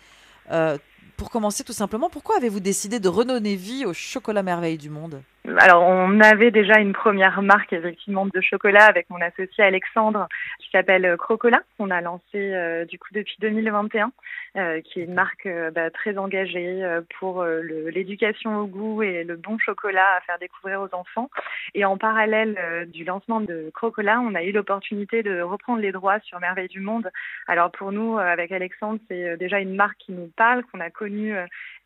Euh, 0.52 0.78
pour 1.16 1.30
commencer 1.30 1.64
tout 1.64 1.72
simplement, 1.72 2.10
pourquoi 2.10 2.36
avez-vous 2.36 2.60
décidé 2.60 3.00
de 3.00 3.08
redonner 3.08 3.56
vie 3.56 3.84
au 3.84 3.92
chocolat 3.92 4.42
Merveille 4.42 4.78
du 4.78 4.90
Monde? 4.90 5.22
Alors, 5.44 5.82
on 5.82 6.20
avait 6.20 6.52
déjà 6.52 6.78
une 6.78 6.92
première 6.92 7.42
marque, 7.42 7.72
effectivement, 7.72 8.26
de 8.26 8.40
chocolat 8.40 8.84
avec 8.84 9.10
mon 9.10 9.20
associé 9.20 9.64
Alexandre, 9.64 10.28
qui 10.60 10.70
s'appelle 10.70 11.04
euh, 11.04 11.16
Crocola, 11.16 11.62
qu'on 11.76 11.90
a 11.90 12.00
lancé 12.00 12.22
euh, 12.36 12.84
du 12.84 12.96
coup 12.96 13.08
depuis 13.12 13.36
2021, 13.40 14.12
euh, 14.56 14.82
qui 14.82 15.00
est 15.00 15.04
une 15.04 15.14
marque 15.14 15.46
euh, 15.46 15.70
bah, 15.70 15.90
très 15.90 16.18
engagée 16.18 16.84
euh, 16.84 17.00
pour 17.18 17.42
l'éducation 17.42 18.60
au 18.60 18.66
goût 18.66 19.02
et 19.02 19.24
le 19.24 19.34
bon 19.36 19.58
chocolat 19.58 20.16
à 20.16 20.20
faire 20.20 20.38
découvrir 20.38 20.82
aux 20.82 20.94
enfants. 20.94 21.30
Et 21.74 21.84
en 21.84 21.96
parallèle 21.96 22.86
du 22.92 23.04
lancement 23.04 23.40
de 23.40 23.70
Crocola, 23.74 24.20
on 24.20 24.34
a 24.34 24.42
eu 24.42 24.52
l'opportunité 24.52 25.22
de 25.22 25.40
reprendre 25.40 25.80
les 25.80 25.90
droits 25.90 26.20
sur 26.20 26.38
Merveille 26.38 26.68
du 26.68 26.80
Monde. 26.80 27.10
Alors 27.48 27.72
pour 27.72 27.92
nous, 27.92 28.18
avec 28.18 28.52
Alexandre, 28.52 29.00
c'est 29.08 29.36
déjà 29.38 29.58
une 29.58 29.74
marque 29.74 29.96
qui 29.98 30.12
nous 30.12 30.30
parle, 30.36 30.64
qu'on 30.64 30.80
a 30.80 30.90
connue 30.90 31.34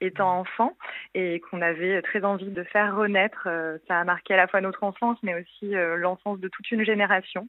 étant 0.00 0.40
enfant 0.40 0.76
et 1.14 1.40
qu'on 1.40 1.62
avait 1.62 2.02
très 2.02 2.24
envie 2.24 2.50
de 2.50 2.62
faire 2.64 2.96
renaître. 2.96 3.46
Euh, 3.46 3.78
Ça 3.88 4.00
a 4.00 4.04
marqué 4.04 4.34
à 4.34 4.36
la 4.36 4.46
fois 4.46 4.60
notre 4.60 4.84
enfance, 4.84 5.18
mais 5.22 5.34
aussi 5.34 5.74
euh, 5.74 5.96
l'enfance 5.96 6.38
de 6.40 6.48
toute 6.48 6.70
une 6.70 6.84
génération. 6.84 7.48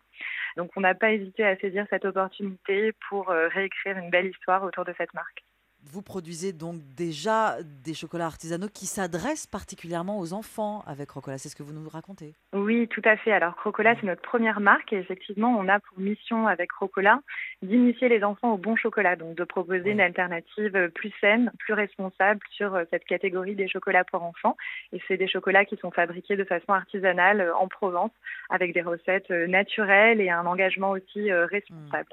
Donc 0.55 0.71
on 0.75 0.81
n'a 0.81 0.95
pas 0.95 1.12
hésité 1.12 1.45
à 1.45 1.57
saisir 1.57 1.86
cette 1.89 2.05
opportunité 2.05 2.93
pour 3.10 3.29
euh, 3.29 3.47
réécrire 3.49 3.97
une 3.97 4.10
belle 4.10 4.27
histoire 4.27 4.63
autour 4.63 4.86
de 4.86 4.93
cette 4.97 5.13
marque. 5.13 5.46
Vous 5.91 6.02
produisez 6.02 6.54
donc 6.54 6.82
déjà 6.95 7.58
des 7.84 7.93
chocolats 7.93 8.26
artisanaux 8.26 8.67
qui 8.73 8.86
s'adressent 8.86 9.47
particulièrement 9.47 10.19
aux 10.19 10.34
enfants 10.34 10.84
avec 10.86 11.08
Crocola. 11.10 11.38
C'est 11.38 11.50
ce 11.50 11.56
que 11.56 11.63
vous 11.63 11.73
nous 11.73 11.88
racontez. 11.89 12.34
Oui, 12.54 12.88
tout 12.88 13.02
à 13.06 13.15
fait. 13.17 13.32
Alors 13.32 13.56
Crocola, 13.56 13.95
c'est 14.00 14.06
notre 14.06 14.21
première 14.21 14.60
marque 14.60 14.91
et 14.93 14.97
effectivement, 14.97 15.56
on 15.58 15.67
a 15.67 15.80
pour 15.80 16.00
mission 16.00 16.47
avec 16.47 16.69
Crocola 16.71 17.21
d'initier 17.62 18.10
les 18.10 18.23
enfants 18.23 18.54
au 18.54 18.58
bon 18.58 18.76
chocolat, 18.76 19.15
donc 19.15 19.36
de 19.36 19.43
proposer 19.43 19.91
une 19.91 20.02
alternative 20.02 20.91
plus 20.93 21.13
saine, 21.21 21.52
plus 21.60 21.73
responsable 21.73 22.39
sur 22.52 22.76
euh, 22.76 22.84
cette 22.91 23.06
catégorie 23.06 23.56
des 23.56 23.67
chocolats 23.67 24.04
pour 24.04 24.23
enfants. 24.23 24.58
Et 24.93 25.02
c'est 25.08 25.17
des 25.17 25.28
chocolats 25.28 25.65
qui 25.65 25.78
sont 25.78 25.91
fabriqués 25.91 26.36
de 26.36 26.43
façon 26.43 26.73
artisanale 26.73 27.41
euh, 27.41 27.56
en 27.56 27.67
Provence 27.67 28.12
avec 28.50 28.73
des 28.73 28.82
recettes 28.82 29.32
euh, 29.32 29.47
naturelles 29.47 30.21
et 30.21 30.30
un 30.30 30.45
engagement 30.45 30.91
aussi 30.91 31.32
responsable. 31.32 32.10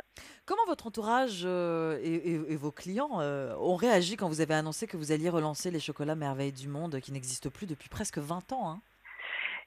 Comment 0.47 0.65
votre 0.67 0.87
entourage 0.87 1.45
et, 1.45 2.15
et- 2.15 2.53
et 2.53 2.57
vos 2.57 2.71
clients 2.71 3.21
ont 3.65 3.77
réagi 3.77 4.17
quand 4.17 4.29
vous 4.29 4.41
avez 4.41 4.55
annoncé 4.55 4.87
que 4.87 4.97
vous 4.97 5.13
alliez 5.13 5.29
relancer 5.29 5.71
les 5.71 5.81
chocolats 5.81 6.15
Merveille 6.15 6.53
du 6.53 6.69
Monde 6.69 7.01
qui 7.01 7.13
n'existent 7.13 7.51
plus 7.51 7.67
depuis 7.67 7.89
presque 7.89 8.19
20 8.19 8.53
ans 8.53 8.71
hein 8.71 8.81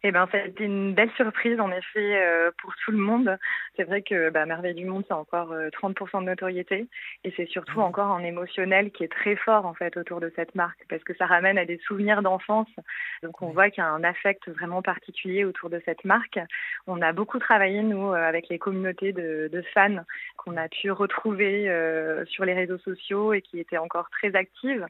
eh 0.04 0.12
ben, 0.12 0.28
ça 0.32 0.38
a 0.38 0.46
été 0.46 0.64
une 0.64 0.94
belle 0.94 1.10
surprise 1.12 1.60
en 1.60 1.72
effet 1.72 2.22
euh, 2.22 2.52
pour 2.62 2.76
tout 2.84 2.92
le 2.92 2.98
monde. 2.98 3.38
C'est 3.76 3.84
vrai 3.84 4.02
que 4.02 4.30
bah, 4.30 4.46
Merveille 4.46 4.76
du 4.76 4.86
Monde, 4.86 5.04
c'est 5.08 5.14
encore 5.14 5.54
30% 5.54 6.18
euh, 6.18 6.20
de 6.22 6.26
notoriété 6.26 6.88
et 7.24 7.34
c'est 7.36 7.48
surtout 7.48 7.80
mmh. 7.80 7.84
encore 7.84 8.12
un 8.12 8.24
émotionnel 8.24 8.92
qui 8.92 9.04
est 9.04 9.12
très 9.12 9.36
fort 9.36 9.66
en 9.66 9.74
fait 9.74 9.98
autour 9.98 10.20
de 10.20 10.32
cette 10.36 10.54
marque 10.56 10.80
parce 10.90 11.04
que 11.04 11.16
ça 11.16 11.26
ramène 11.26 11.58
à 11.58 11.66
des 11.66 11.78
souvenirs 11.88 12.22
d'enfance. 12.22 12.70
Donc 13.24 13.42
on 13.42 13.50
voit 13.50 13.70
qu'il 13.70 13.84
y 13.84 13.88
a 13.88 13.90
un 13.90 14.04
affect 14.04 14.48
vraiment 14.50 14.82
particulier 14.82 15.46
autour 15.46 15.70
de 15.70 15.82
cette 15.86 16.06
marque. 16.06 16.40
On 16.86 17.02
a 17.02 17.12
beaucoup 17.12 17.40
travaillé 17.40 17.82
nous 17.82 18.12
euh, 18.12 18.16
avec 18.16 18.50
les 18.50 18.60
communautés 18.60 19.14
de, 19.14 19.50
de 19.52 19.62
fans 19.74 20.04
qu'on 20.38 20.58
a 20.58 20.68
pu 20.70 20.92
retrouver 20.92 21.68
sur 22.28 22.46
les 22.46 22.54
réseaux 22.54 22.78
sociaux 22.78 23.34
et 23.34 23.42
qui 23.42 23.60
étaient 23.60 23.78
encore 23.78 24.10
très 24.10 24.36
actives 24.36 24.86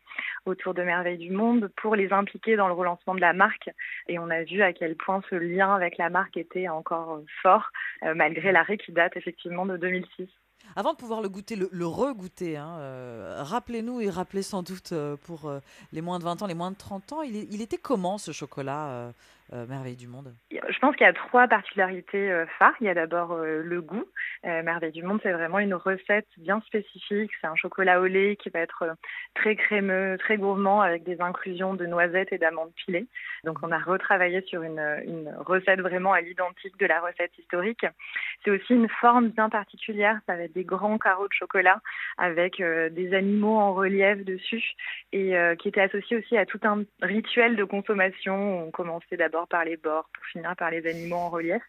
autour 0.46 0.74
de 0.74 0.84
Merveille 0.84 1.18
du 1.18 1.32
Monde 1.32 1.72
pour 1.78 1.96
les 1.96 2.12
impliquer 2.12 2.56
dans 2.56 2.68
le 2.68 2.74
relancement 2.74 3.16
de 3.16 3.22
la 3.22 3.34
marque. 3.34 3.70
Et 4.08 4.20
on 4.20 4.30
a 4.30 4.44
vu 4.44 4.62
à 4.62 4.74
quel 4.74 4.97
point 4.98 5.22
ce 5.30 5.36
lien 5.36 5.74
avec 5.74 5.98
la 5.98 6.10
marque 6.10 6.38
était 6.38 6.68
encore 6.68 7.22
fort, 7.42 7.72
euh, 8.04 8.14
malgré 8.16 8.52
l'arrêt 8.52 8.78
qui 8.78 8.92
date 8.92 9.16
effectivement 9.16 9.66
de 9.66 9.78
2006. 9.78 10.28
Avant 10.76 10.94
de 10.94 10.98
pouvoir 10.98 11.22
le 11.22 11.30
goûter, 11.30 11.56
le, 11.56 11.70
le 11.72 11.88
re-goûter, 11.88 12.58
hein, 12.58 12.78
euh, 12.80 13.38
rappelez-nous 13.40 14.02
et 14.02 14.10
rappelez 14.10 14.44
sans 14.44 14.64
doute 14.64 14.92
euh, 14.92 15.16
pour 15.16 15.52
les 15.92 16.02
moins 16.02 16.20
de 16.20 16.24
20 16.24 16.42
ans, 16.42 16.48
les 16.48 16.54
moins 16.54 16.72
de 16.72 16.78
30 16.78 17.14
ans, 17.14 17.22
il, 17.22 17.62
était 17.62 17.78
comment 17.78 18.18
ce 18.18 18.32
chocolat 18.32 18.90
euh, 18.90 19.12
Merveille 19.52 19.96
du 19.96 20.08
Monde 20.08 20.34
Je 20.52 20.80
pense 20.80 20.96
qu'il 20.96 21.06
y 21.06 21.10
a 21.10 21.14
trois 21.14 21.48
particularités 21.48 22.32
euh, 22.32 22.46
phares. 22.60 22.74
Il 22.82 22.88
y 22.88 22.90
a 22.90 22.94
d'abord 22.94 23.32
euh, 23.32 23.62
le 23.64 23.82
goût. 23.82 24.06
Merveille 24.44 24.92
du 24.92 25.04
Monde, 25.04 25.20
c'est 25.24 25.32
vraiment 25.32 25.60
une 25.60 25.74
recette 25.74 26.28
bien 26.38 26.62
spécifique. 26.62 27.32
C'est 27.42 27.48
un 27.48 27.56
chocolat 27.56 28.00
au 28.00 28.06
lait 28.06 28.38
qui 28.38 28.50
va 28.50 28.60
être 28.60 28.86
très 29.36 29.56
crémeux, 29.56 30.16
très 30.20 30.38
gourmand, 30.38 30.82
avec 30.82 31.04
des 31.04 31.20
inclusions 31.20 31.74
de 31.74 31.86
noisettes 31.86 32.32
et 32.32 32.38
d'amandes 32.38 32.72
pilées. 32.86 33.08
Donc 33.44 33.58
on 33.62 33.72
a 33.72 33.80
retravaillé 33.80 34.42
sur 34.42 34.64
une, 34.64 34.80
recette 35.40 35.82
vraiment 35.82 36.14
à 36.14 36.22
l'identique 36.22 36.78
de 36.78 36.86
la 36.86 37.02
recette 37.02 37.38
historique. 37.38 37.86
C'est 38.44 38.52
aussi 38.52 38.74
une 38.74 38.88
forme 38.88 39.30
bien 39.30 39.50
particulière. 39.50 40.18
Ça 40.28 40.38
va 40.38 40.44
être 40.44 40.54
des 40.54 40.64
grands 40.64 40.98
carreaux 40.98 41.28
de 41.28 41.34
chocolat 41.34 41.82
avec 42.18 42.62
des 42.62 43.14
animaux 43.14 43.58
en 43.58 43.74
relief 43.74 44.24
dessus 44.24 44.64
et 45.12 45.36
qui 45.60 45.68
étaient 45.68 45.82
associés 45.82 46.18
aussi 46.18 46.38
à 46.38 46.46
tout 46.46 46.60
un 46.64 46.84
rituel 47.02 47.58
de 47.58 47.64
consommation. 47.66 48.66
On 48.66 48.72
commençait 48.72 49.18
d'abord 49.18 49.37
par 49.46 49.66
les 49.66 49.78
bords 49.78 50.10
pour 50.14 50.26
finir 50.26 50.56
par 50.56 50.72
les 50.72 50.88
animaux 50.88 51.18
en 51.18 51.30
relief. 51.30 51.62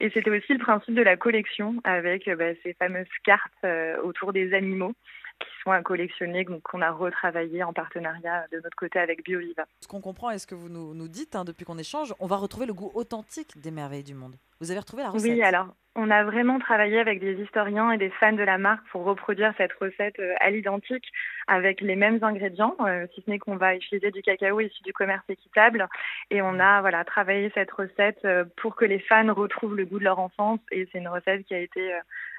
Et 0.00 0.10
c'était 0.10 0.30
aussi 0.30 0.52
le 0.52 0.58
principe 0.58 0.94
de 0.94 1.02
la 1.02 1.16
collection 1.16 1.76
avec 1.84 2.28
bah, 2.30 2.54
ces 2.62 2.74
fameuses 2.74 3.06
cartes 3.24 3.52
euh, 3.64 4.00
autour 4.02 4.32
des 4.32 4.54
animaux 4.54 4.94
qui 5.42 5.62
sont 5.62 5.70
à 5.70 5.82
collectionner, 5.82 6.44
qu'on 6.44 6.80
a 6.80 6.90
retravaillé 6.90 7.62
en 7.62 7.72
partenariat 7.72 8.46
de 8.52 8.56
notre 8.56 8.76
côté 8.76 8.98
avec 8.98 9.24
BioViva. 9.24 9.64
Ce 9.80 9.88
qu'on 9.88 10.00
comprend 10.00 10.30
et 10.30 10.38
ce 10.38 10.46
que 10.46 10.54
vous 10.54 10.68
nous, 10.68 10.94
nous 10.94 11.08
dites 11.08 11.36
hein, 11.36 11.44
depuis 11.44 11.64
qu'on 11.64 11.78
échange, 11.78 12.14
on 12.20 12.26
va 12.26 12.36
retrouver 12.36 12.66
le 12.66 12.74
goût 12.74 12.90
authentique 12.94 13.60
des 13.60 13.70
merveilles 13.70 14.04
du 14.04 14.14
monde. 14.14 14.36
Vous 14.60 14.70
avez 14.70 14.80
retrouvé 14.80 15.02
la 15.02 15.10
recette 15.10 15.30
Oui, 15.30 15.42
alors 15.42 15.74
on 15.94 16.10
a 16.10 16.24
vraiment 16.24 16.58
travaillé 16.58 16.98
avec 16.98 17.20
des 17.20 17.34
historiens 17.34 17.90
et 17.90 17.98
des 17.98 18.08
fans 18.10 18.32
de 18.32 18.42
la 18.42 18.56
marque 18.56 18.86
pour 18.88 19.04
reproduire 19.04 19.52
cette 19.58 19.72
recette 19.74 20.18
euh, 20.20 20.34
à 20.40 20.50
l'identique 20.50 21.04
avec 21.48 21.82
les 21.82 21.96
mêmes 21.96 22.18
ingrédients, 22.22 22.76
euh, 22.80 23.06
si 23.14 23.22
ce 23.22 23.30
n'est 23.30 23.38
qu'on 23.38 23.56
va 23.56 23.74
utiliser 23.74 24.10
du 24.10 24.22
cacao 24.22 24.60
issu 24.60 24.82
du 24.84 24.92
commerce 24.94 25.24
équitable. 25.28 25.86
Et 26.30 26.40
on 26.40 26.58
a 26.60 26.80
voilà 26.80 27.04
travaillé 27.04 27.50
cette 27.54 27.70
recette 27.72 28.24
euh, 28.24 28.44
pour 28.56 28.74
que 28.74 28.86
les 28.86 29.00
fans 29.00 29.34
retrouvent 29.34 29.76
le 29.76 29.84
goût 29.84 29.98
de 29.98 30.04
leur 30.04 30.18
enfance. 30.18 30.60
Et 30.70 30.88
c'est 30.92 30.98
une 30.98 31.08
recette 31.08 31.44
qui 31.44 31.54
a 31.54 31.58
été 31.58 31.92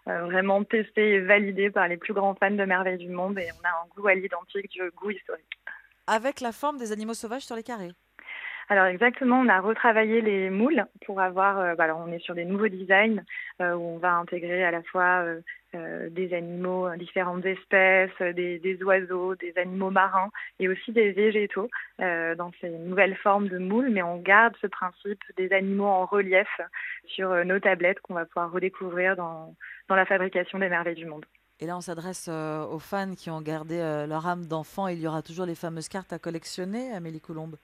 vraiment 0.06 0.64
testée 0.64 1.14
et 1.14 1.20
validée 1.22 1.70
par 1.70 1.88
les 1.88 1.98
plus 1.98 2.14
grands 2.14 2.36
fans 2.36 2.52
de 2.52 2.66
Merveille 2.66 2.98
du 2.98 3.10
Monde. 3.10 3.40
Et 3.40 3.48
on 3.60 3.66
a 3.66 3.72
un 3.72 3.88
goût 3.96 4.08
à 4.08 4.16
l'identique 4.16 4.70
du 4.70 4.82
goût 4.92 5.12
historique. 5.12 5.60
Avec 6.08 6.42
la 6.42 6.52
forme 6.52 6.78
des 6.78 6.92
animaux 6.92 7.14
sauvages 7.14 7.46
sur 7.46 7.56
les 7.56 7.64
carrés 7.64 7.94
alors 8.70 8.86
exactement, 8.86 9.40
on 9.40 9.50
a 9.50 9.60
retravaillé 9.60 10.22
les 10.22 10.50
moules 10.50 10.86
pour 11.06 11.20
avoir, 11.20 11.60
euh, 11.60 11.76
bah, 11.76 11.84
alors 11.84 12.02
on 12.06 12.12
est 12.12 12.24
sur 12.24 12.34
des 12.34 12.46
nouveaux 12.46 12.70
designs 12.70 13.24
euh, 13.62 13.74
où 13.74 13.82
on 13.82 13.98
va 13.98 14.14
intégrer 14.14 14.64
à 14.64 14.72
la 14.72 14.82
fois 14.84 15.24
euh, 15.24 15.42
des 15.74 16.34
animaux, 16.34 16.96
différentes 16.96 17.46
espèces, 17.46 18.18
des, 18.20 18.60
des, 18.60 18.84
oiseaux, 18.84 19.36
des 19.36 19.54
animaux 19.58 19.90
marins 19.90 20.30
et 20.60 20.68
aussi 20.68 20.92
des 20.92 21.12
végétaux 21.12 21.70
dans 22.00 22.52
ces 22.62 22.70
nouvelles 22.70 23.16
formes 23.18 23.48
de 23.48 23.58
moules, 23.58 23.90
mais 23.90 24.04
on 24.04 24.18
garde 24.18 24.56
ce 24.62 24.68
principe 24.68 25.22
des 25.38 25.52
animaux 25.52 25.86
en 25.86 26.06
relief 26.06 26.50
sur 27.06 27.44
nos 27.46 27.60
tablettes 27.60 28.00
qu'on 28.02 28.14
va 28.14 28.26
pouvoir 28.26 28.52
redécouvrir 28.52 29.16
dans, 29.16 29.56
dans 29.88 29.96
la 29.96 30.06
fabrication 30.06 30.60
des 30.60 30.70
merveilles 30.70 30.96
du 30.96 31.06
monde. 31.06 31.26
Et 31.60 31.66
là, 31.66 31.78
on 31.78 31.82
s'adresse 31.82 32.28
aux 32.28 32.80
fans 32.80 33.16
qui 33.16 33.30
ont 33.30 33.42
gardé 33.42 33.78
leur 34.08 34.28
âme 34.28 34.46
d'enfant. 34.46 34.88
Il 34.88 35.00
y 35.00 35.08
aura 35.08 35.22
toujours 35.22 35.46
les 35.46 35.56
fameuses 35.56 35.88
cartes 35.88 36.14
à 36.14 36.20
collectionner, 36.20 36.92
Amélie 36.92 37.22
Coulombe 37.22 37.58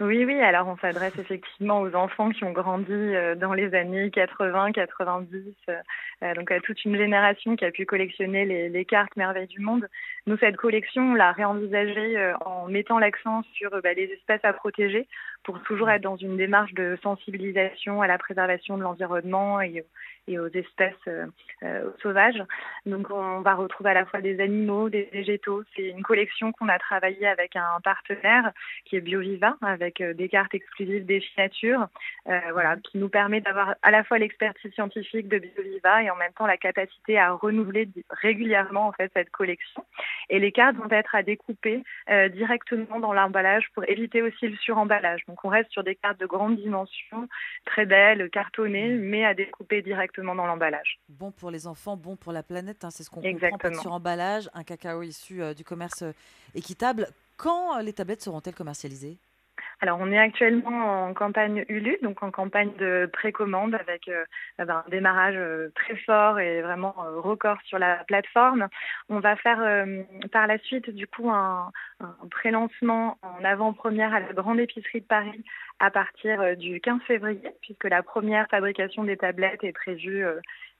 oui, 0.00 0.24
oui, 0.24 0.40
alors 0.40 0.66
on 0.68 0.76
s'adresse 0.78 1.16
effectivement 1.18 1.80
aux 1.80 1.94
enfants 1.94 2.30
qui 2.30 2.44
ont 2.44 2.52
grandi 2.52 2.90
euh, 2.90 3.34
dans 3.34 3.52
les 3.52 3.74
années 3.74 4.10
80, 4.10 4.72
90, 4.72 5.54
euh, 5.68 6.34
donc 6.34 6.50
à 6.50 6.60
toute 6.60 6.84
une 6.84 6.96
génération 6.96 7.56
qui 7.56 7.64
a 7.64 7.70
pu 7.70 7.84
collectionner 7.84 8.44
les, 8.68 8.84
cartes 8.84 9.14
Merveilles 9.16 9.46
du 9.46 9.60
Monde. 9.60 9.88
Nous, 10.26 10.36
cette 10.38 10.56
collection, 10.56 11.12
on 11.12 11.14
l'a 11.14 11.32
réenvisagée 11.32 12.18
euh, 12.18 12.34
en 12.38 12.68
mettant 12.68 12.98
l'accent 12.98 13.42
sur 13.54 13.70
bah, 13.82 13.92
les 13.92 14.04
espèces 14.04 14.44
à 14.44 14.52
protéger 14.52 15.06
pour 15.44 15.62
toujours 15.62 15.90
être 15.90 16.02
dans 16.02 16.16
une 16.16 16.36
démarche 16.36 16.72
de 16.74 16.98
sensibilisation 17.02 18.00
à 18.00 18.06
la 18.06 18.18
préservation 18.18 18.78
de 18.78 18.82
l'environnement 18.82 19.60
et, 19.60 19.84
et 20.28 20.38
aux 20.38 20.48
espèces 20.48 20.94
euh, 21.08 21.26
euh, 21.62 21.90
sauvages. 22.00 22.42
Donc 22.86 23.10
on 23.10 23.40
va 23.40 23.54
retrouver 23.54 23.90
à 23.90 23.94
la 23.94 24.04
fois 24.04 24.20
des 24.20 24.40
animaux, 24.40 24.88
des 24.88 25.08
végétaux. 25.12 25.64
C'est 25.74 25.88
une 25.88 26.02
collection 26.02 26.52
qu'on 26.52 26.68
a 26.68 26.78
travaillée 26.78 27.26
avec 27.26 27.56
un 27.56 27.80
partenaire 27.82 28.52
qui 28.84 28.96
est 28.96 29.00
BioViva, 29.00 29.56
avec 29.62 30.00
euh, 30.00 30.14
des 30.14 30.28
cartes 30.28 30.54
exclusives 30.54 31.04
des 31.06 31.22
Nature, 31.38 31.86
voilà, 32.26 32.76
qui 32.76 32.98
nous 32.98 33.08
permet 33.08 33.40
d'avoir 33.40 33.74
à 33.82 33.90
la 33.90 34.04
fois 34.04 34.18
l'expertise 34.18 34.72
scientifique 34.74 35.28
de 35.28 35.38
BioViva 35.38 36.02
et 36.02 36.10
en 36.10 36.16
même 36.16 36.32
temps 36.32 36.46
la 36.46 36.56
capacité 36.56 37.18
à 37.18 37.32
renouveler 37.32 37.88
régulièrement 38.10 38.88
en 38.88 38.92
fait 38.92 39.10
cette 39.14 39.30
collection. 39.30 39.84
Et 40.28 40.38
les 40.38 40.52
cartes 40.52 40.76
vont 40.76 40.90
être 40.90 41.14
à 41.14 41.22
découper 41.22 41.82
directement 42.32 42.98
dans 42.98 43.12
l'emballage 43.12 43.68
pour 43.74 43.88
éviter 43.88 44.20
aussi 44.20 44.48
le 44.48 44.56
suremballage. 44.56 45.24
Donc 45.26 45.44
on 45.44 45.48
reste 45.48 45.70
sur 45.70 45.84
des 45.84 45.94
cartes 45.94 46.20
de 46.20 46.26
grande 46.26 46.56
dimension, 46.56 47.28
très 47.64 47.86
belles, 47.86 48.28
cartonnées, 48.30 48.90
mmh. 48.90 49.00
mais 49.00 49.24
à 49.24 49.34
découper 49.34 49.80
directement 49.80 50.11
dans 50.20 50.46
l'emballage. 50.46 50.98
Bon 51.08 51.30
pour 51.30 51.50
les 51.50 51.66
enfants, 51.66 51.96
bon 51.96 52.16
pour 52.16 52.32
la 52.32 52.42
planète, 52.42 52.84
hein, 52.84 52.90
c'est 52.90 53.02
ce 53.02 53.10
qu'on 53.10 53.22
comprend. 53.22 53.74
Sur 53.80 53.92
emballage, 53.92 54.50
un 54.54 54.64
cacao 54.64 55.02
issu 55.02 55.42
euh, 55.42 55.54
du 55.54 55.64
commerce 55.64 56.02
euh, 56.02 56.12
équitable. 56.54 57.08
Quand 57.36 57.76
euh, 57.76 57.82
les 57.82 57.92
tablettes 57.92 58.22
seront-elles 58.22 58.54
commercialisées? 58.54 59.16
Alors, 59.80 59.98
on 60.00 60.12
est 60.12 60.18
actuellement 60.18 61.08
en 61.08 61.12
campagne 61.12 61.64
ULU, 61.68 61.98
donc 62.02 62.22
en 62.22 62.30
campagne 62.30 62.72
de 62.78 63.10
précommande 63.12 63.74
avec 63.74 64.08
ben, 64.56 64.82
un 64.86 64.88
démarrage 64.88 65.36
très 65.74 65.96
fort 65.96 66.38
et 66.38 66.62
vraiment 66.62 66.94
record 67.16 67.58
sur 67.64 67.80
la 67.80 67.96
plateforme. 68.04 68.68
On 69.08 69.18
va 69.18 69.34
faire 69.34 69.58
par 70.30 70.46
la 70.46 70.58
suite, 70.58 70.88
du 70.90 71.08
coup, 71.08 71.30
un, 71.30 71.72
un 71.98 72.28
pré-lancement 72.30 73.18
en 73.22 73.44
avant-première 73.44 74.14
à 74.14 74.20
la 74.20 74.32
Grande 74.32 74.60
Épicerie 74.60 75.00
de 75.00 75.06
Paris 75.06 75.44
à 75.82 75.90
partir 75.90 76.56
du 76.56 76.80
15 76.80 77.02
février, 77.08 77.50
puisque 77.60 77.84
la 77.84 78.04
première 78.04 78.46
fabrication 78.48 79.02
des 79.02 79.16
tablettes 79.16 79.64
est 79.64 79.72
prévue 79.72 80.24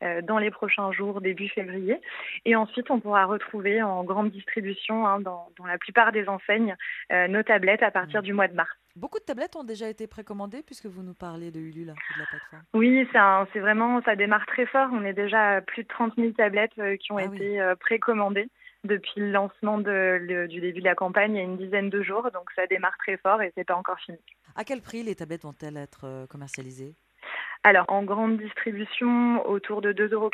euh, 0.03 0.21
dans 0.23 0.39
les 0.39 0.51
prochains 0.51 0.91
jours, 0.91 1.21
début 1.21 1.49
février. 1.49 2.01
Et 2.45 2.57
ensuite, 2.57 2.91
on 2.91 2.99
pourra 2.99 3.25
retrouver 3.25 3.83
en 3.83 4.03
grande 4.05 4.31
distribution 4.31 5.07
hein, 5.07 5.21
dans, 5.21 5.49
la 5.65 5.79
plupart 5.79 6.13
des 6.13 6.29
enseignes 6.29 6.77
euh, 7.13 7.29
nos 7.29 7.43
tablettes 7.43 7.83
à 7.83 7.91
partir 7.91 8.21
mmh. 8.21 8.25
du 8.25 8.33
mois 8.33 8.49
de 8.49 8.55
mars. 8.55 8.71
Beaucoup 8.97 9.19
de 9.19 9.25
tablettes 9.25 9.57
ont 9.57 9.65
déjà 9.65 9.89
été 9.89 10.07
précommandées 10.07 10.63
puisque 10.65 10.87
vous 10.87 11.03
nous 11.03 11.15
parlez 11.15 11.51
de 11.51 11.59
Ulule, 11.61 11.87
de 11.87 12.19
la 12.19 12.27
plateforme. 12.27 12.63
Oui, 12.75 13.09
c'est 13.13 13.61
vraiment, 13.61 14.03
ça 14.03 14.17
démarre 14.17 14.47
très 14.47 14.67
fort. 14.67 14.89
On 14.93 15.05
est 15.05 15.15
déjà 15.15 15.57
à 15.57 15.61
plus 15.61 15.83
de 15.83 15.89
30 15.89 16.15
000 16.17 16.33
tablettes 16.33 16.79
euh, 16.79 16.97
qui 16.97 17.13
ont 17.13 17.19
ah 17.19 17.25
été 17.25 17.61
précommandées 17.81 18.49
depuis 18.85 19.21
le 19.21 19.31
lancement 19.31 19.79
de, 19.79 20.47
du 20.47 20.61
début 20.61 20.81
de 20.81 20.85
la 20.85 20.95
campagne 20.95 21.35
il 21.35 21.39
y 21.39 21.41
a 21.41 21.45
une 21.45 21.57
dizaine 21.57 21.91
de 21.91 22.03
jours. 22.03 22.31
Donc 22.33 22.51
ça 22.55 22.67
démarre 22.67 22.97
très 22.99 23.17
fort 23.17 23.43
et 23.43 23.53
c'est 23.57 23.65
pas 23.65 23.77
encore 23.77 23.99
fini. 24.01 24.19
À 24.57 24.65
quel 24.65 24.81
prix 24.81 25.03
les 25.03 25.15
tablettes 25.15 25.43
vont-elles 25.43 25.77
être 25.77 26.27
commercialisées? 26.29 26.95
Alors, 27.65 27.85
en 27.89 28.03
grande 28.03 28.39
distribution, 28.39 29.47
autour 29.49 29.83
de 29.83 29.93
2,49 29.93 30.15
euros. 30.15 30.31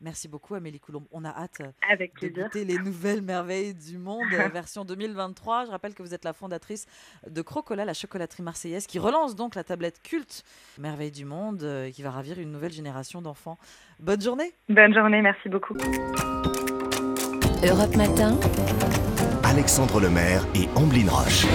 Merci 0.00 0.28
beaucoup 0.28 0.54
Amélie 0.54 0.78
Coulomb. 0.78 1.06
On 1.10 1.24
a 1.24 1.30
hâte 1.30 1.62
Avec 1.90 2.20
de 2.20 2.28
goûter 2.28 2.64
les 2.64 2.78
nouvelles 2.78 3.22
merveilles 3.22 3.74
du 3.74 3.96
monde 3.96 4.26
version 4.52 4.84
2023. 4.84 5.66
Je 5.66 5.70
rappelle 5.70 5.94
que 5.94 6.02
vous 6.02 6.12
êtes 6.12 6.24
la 6.24 6.34
fondatrice 6.34 6.86
de 7.26 7.40
Crocola, 7.40 7.84
la 7.84 7.94
chocolaterie 7.94 8.42
marseillaise, 8.42 8.86
qui 8.86 8.98
relance 8.98 9.36
donc 9.36 9.54
la 9.54 9.64
tablette 9.64 10.02
culte 10.02 10.44
Merveilles 10.78 11.12
du 11.12 11.24
monde 11.24 11.62
et 11.62 11.92
qui 11.92 12.02
va 12.02 12.10
ravir 12.10 12.38
une 12.38 12.52
nouvelle 12.52 12.72
génération 12.72 13.22
d'enfants. 13.22 13.58
Bonne 13.98 14.20
journée. 14.20 14.52
Bonne 14.68 14.92
journée, 14.92 15.22
merci 15.22 15.48
beaucoup. 15.48 15.74
Europe 17.66 17.96
Matin. 17.96 18.38
Alexandre 19.56 20.00
Lemaire 20.00 20.46
et 20.54 20.68
Amblin 20.74 21.08
Roche. 21.08 21.46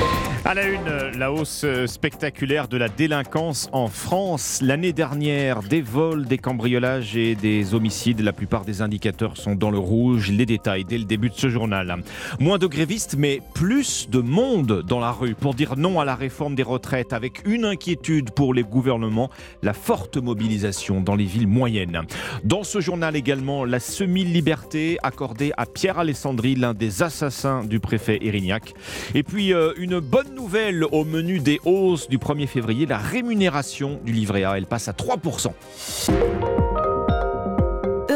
À 0.43 0.55
la 0.55 0.67
une, 0.67 1.19
la 1.19 1.31
hausse 1.31 1.67
spectaculaire 1.85 2.67
de 2.67 2.75
la 2.75 2.89
délinquance 2.89 3.69
en 3.73 3.87
France. 3.87 4.59
L'année 4.63 4.91
dernière, 4.91 5.61
des 5.61 5.83
vols, 5.83 6.25
des 6.25 6.39
cambriolages 6.39 7.15
et 7.15 7.35
des 7.35 7.75
homicides. 7.75 8.21
La 8.21 8.33
plupart 8.33 8.65
des 8.65 8.81
indicateurs 8.81 9.37
sont 9.37 9.53
dans 9.53 9.69
le 9.69 9.77
rouge. 9.77 10.31
Les 10.31 10.47
détails 10.47 10.83
dès 10.83 10.97
le 10.97 11.03
début 11.03 11.29
de 11.29 11.35
ce 11.35 11.47
journal. 11.47 11.95
Moins 12.39 12.57
de 12.57 12.65
grévistes, 12.65 13.15
mais 13.19 13.39
plus 13.53 14.09
de 14.09 14.19
monde 14.19 14.83
dans 14.87 14.99
la 14.99 15.11
rue 15.11 15.35
pour 15.35 15.53
dire 15.53 15.77
non 15.77 15.99
à 15.99 16.05
la 16.05 16.15
réforme 16.15 16.55
des 16.55 16.63
retraites 16.63 17.13
avec 17.13 17.47
une 17.47 17.65
inquiétude 17.65 18.31
pour 18.31 18.55
les 18.55 18.63
gouvernements, 18.63 19.29
la 19.61 19.73
forte 19.73 20.17
mobilisation 20.17 21.01
dans 21.01 21.15
les 21.15 21.25
villes 21.25 21.47
moyennes. 21.47 22.01
Dans 22.43 22.63
ce 22.63 22.81
journal 22.81 23.15
également, 23.15 23.63
la 23.63 23.79
semi-liberté 23.79 24.97
accordée 25.03 25.51
à 25.55 25.67
Pierre 25.67 25.99
Alessandri, 25.99 26.55
l'un 26.55 26.73
des 26.73 27.03
assassins 27.03 27.63
du 27.63 27.79
préfet 27.91 28.19
Erignac. 28.21 28.73
Et 29.15 29.23
puis 29.23 29.53
euh, 29.53 29.73
une 29.75 29.99
bonne 29.99 30.33
nouvelle 30.33 30.85
au 30.85 31.03
menu 31.03 31.39
des 31.39 31.59
hausses 31.65 32.07
du 32.07 32.19
1er 32.19 32.47
février, 32.47 32.85
la 32.85 32.97
rémunération 32.97 33.99
du 34.05 34.13
livret 34.13 34.45
A, 34.45 34.57
elle 34.57 34.65
passe 34.65 34.87
à 34.87 34.93
3%. 34.93 36.60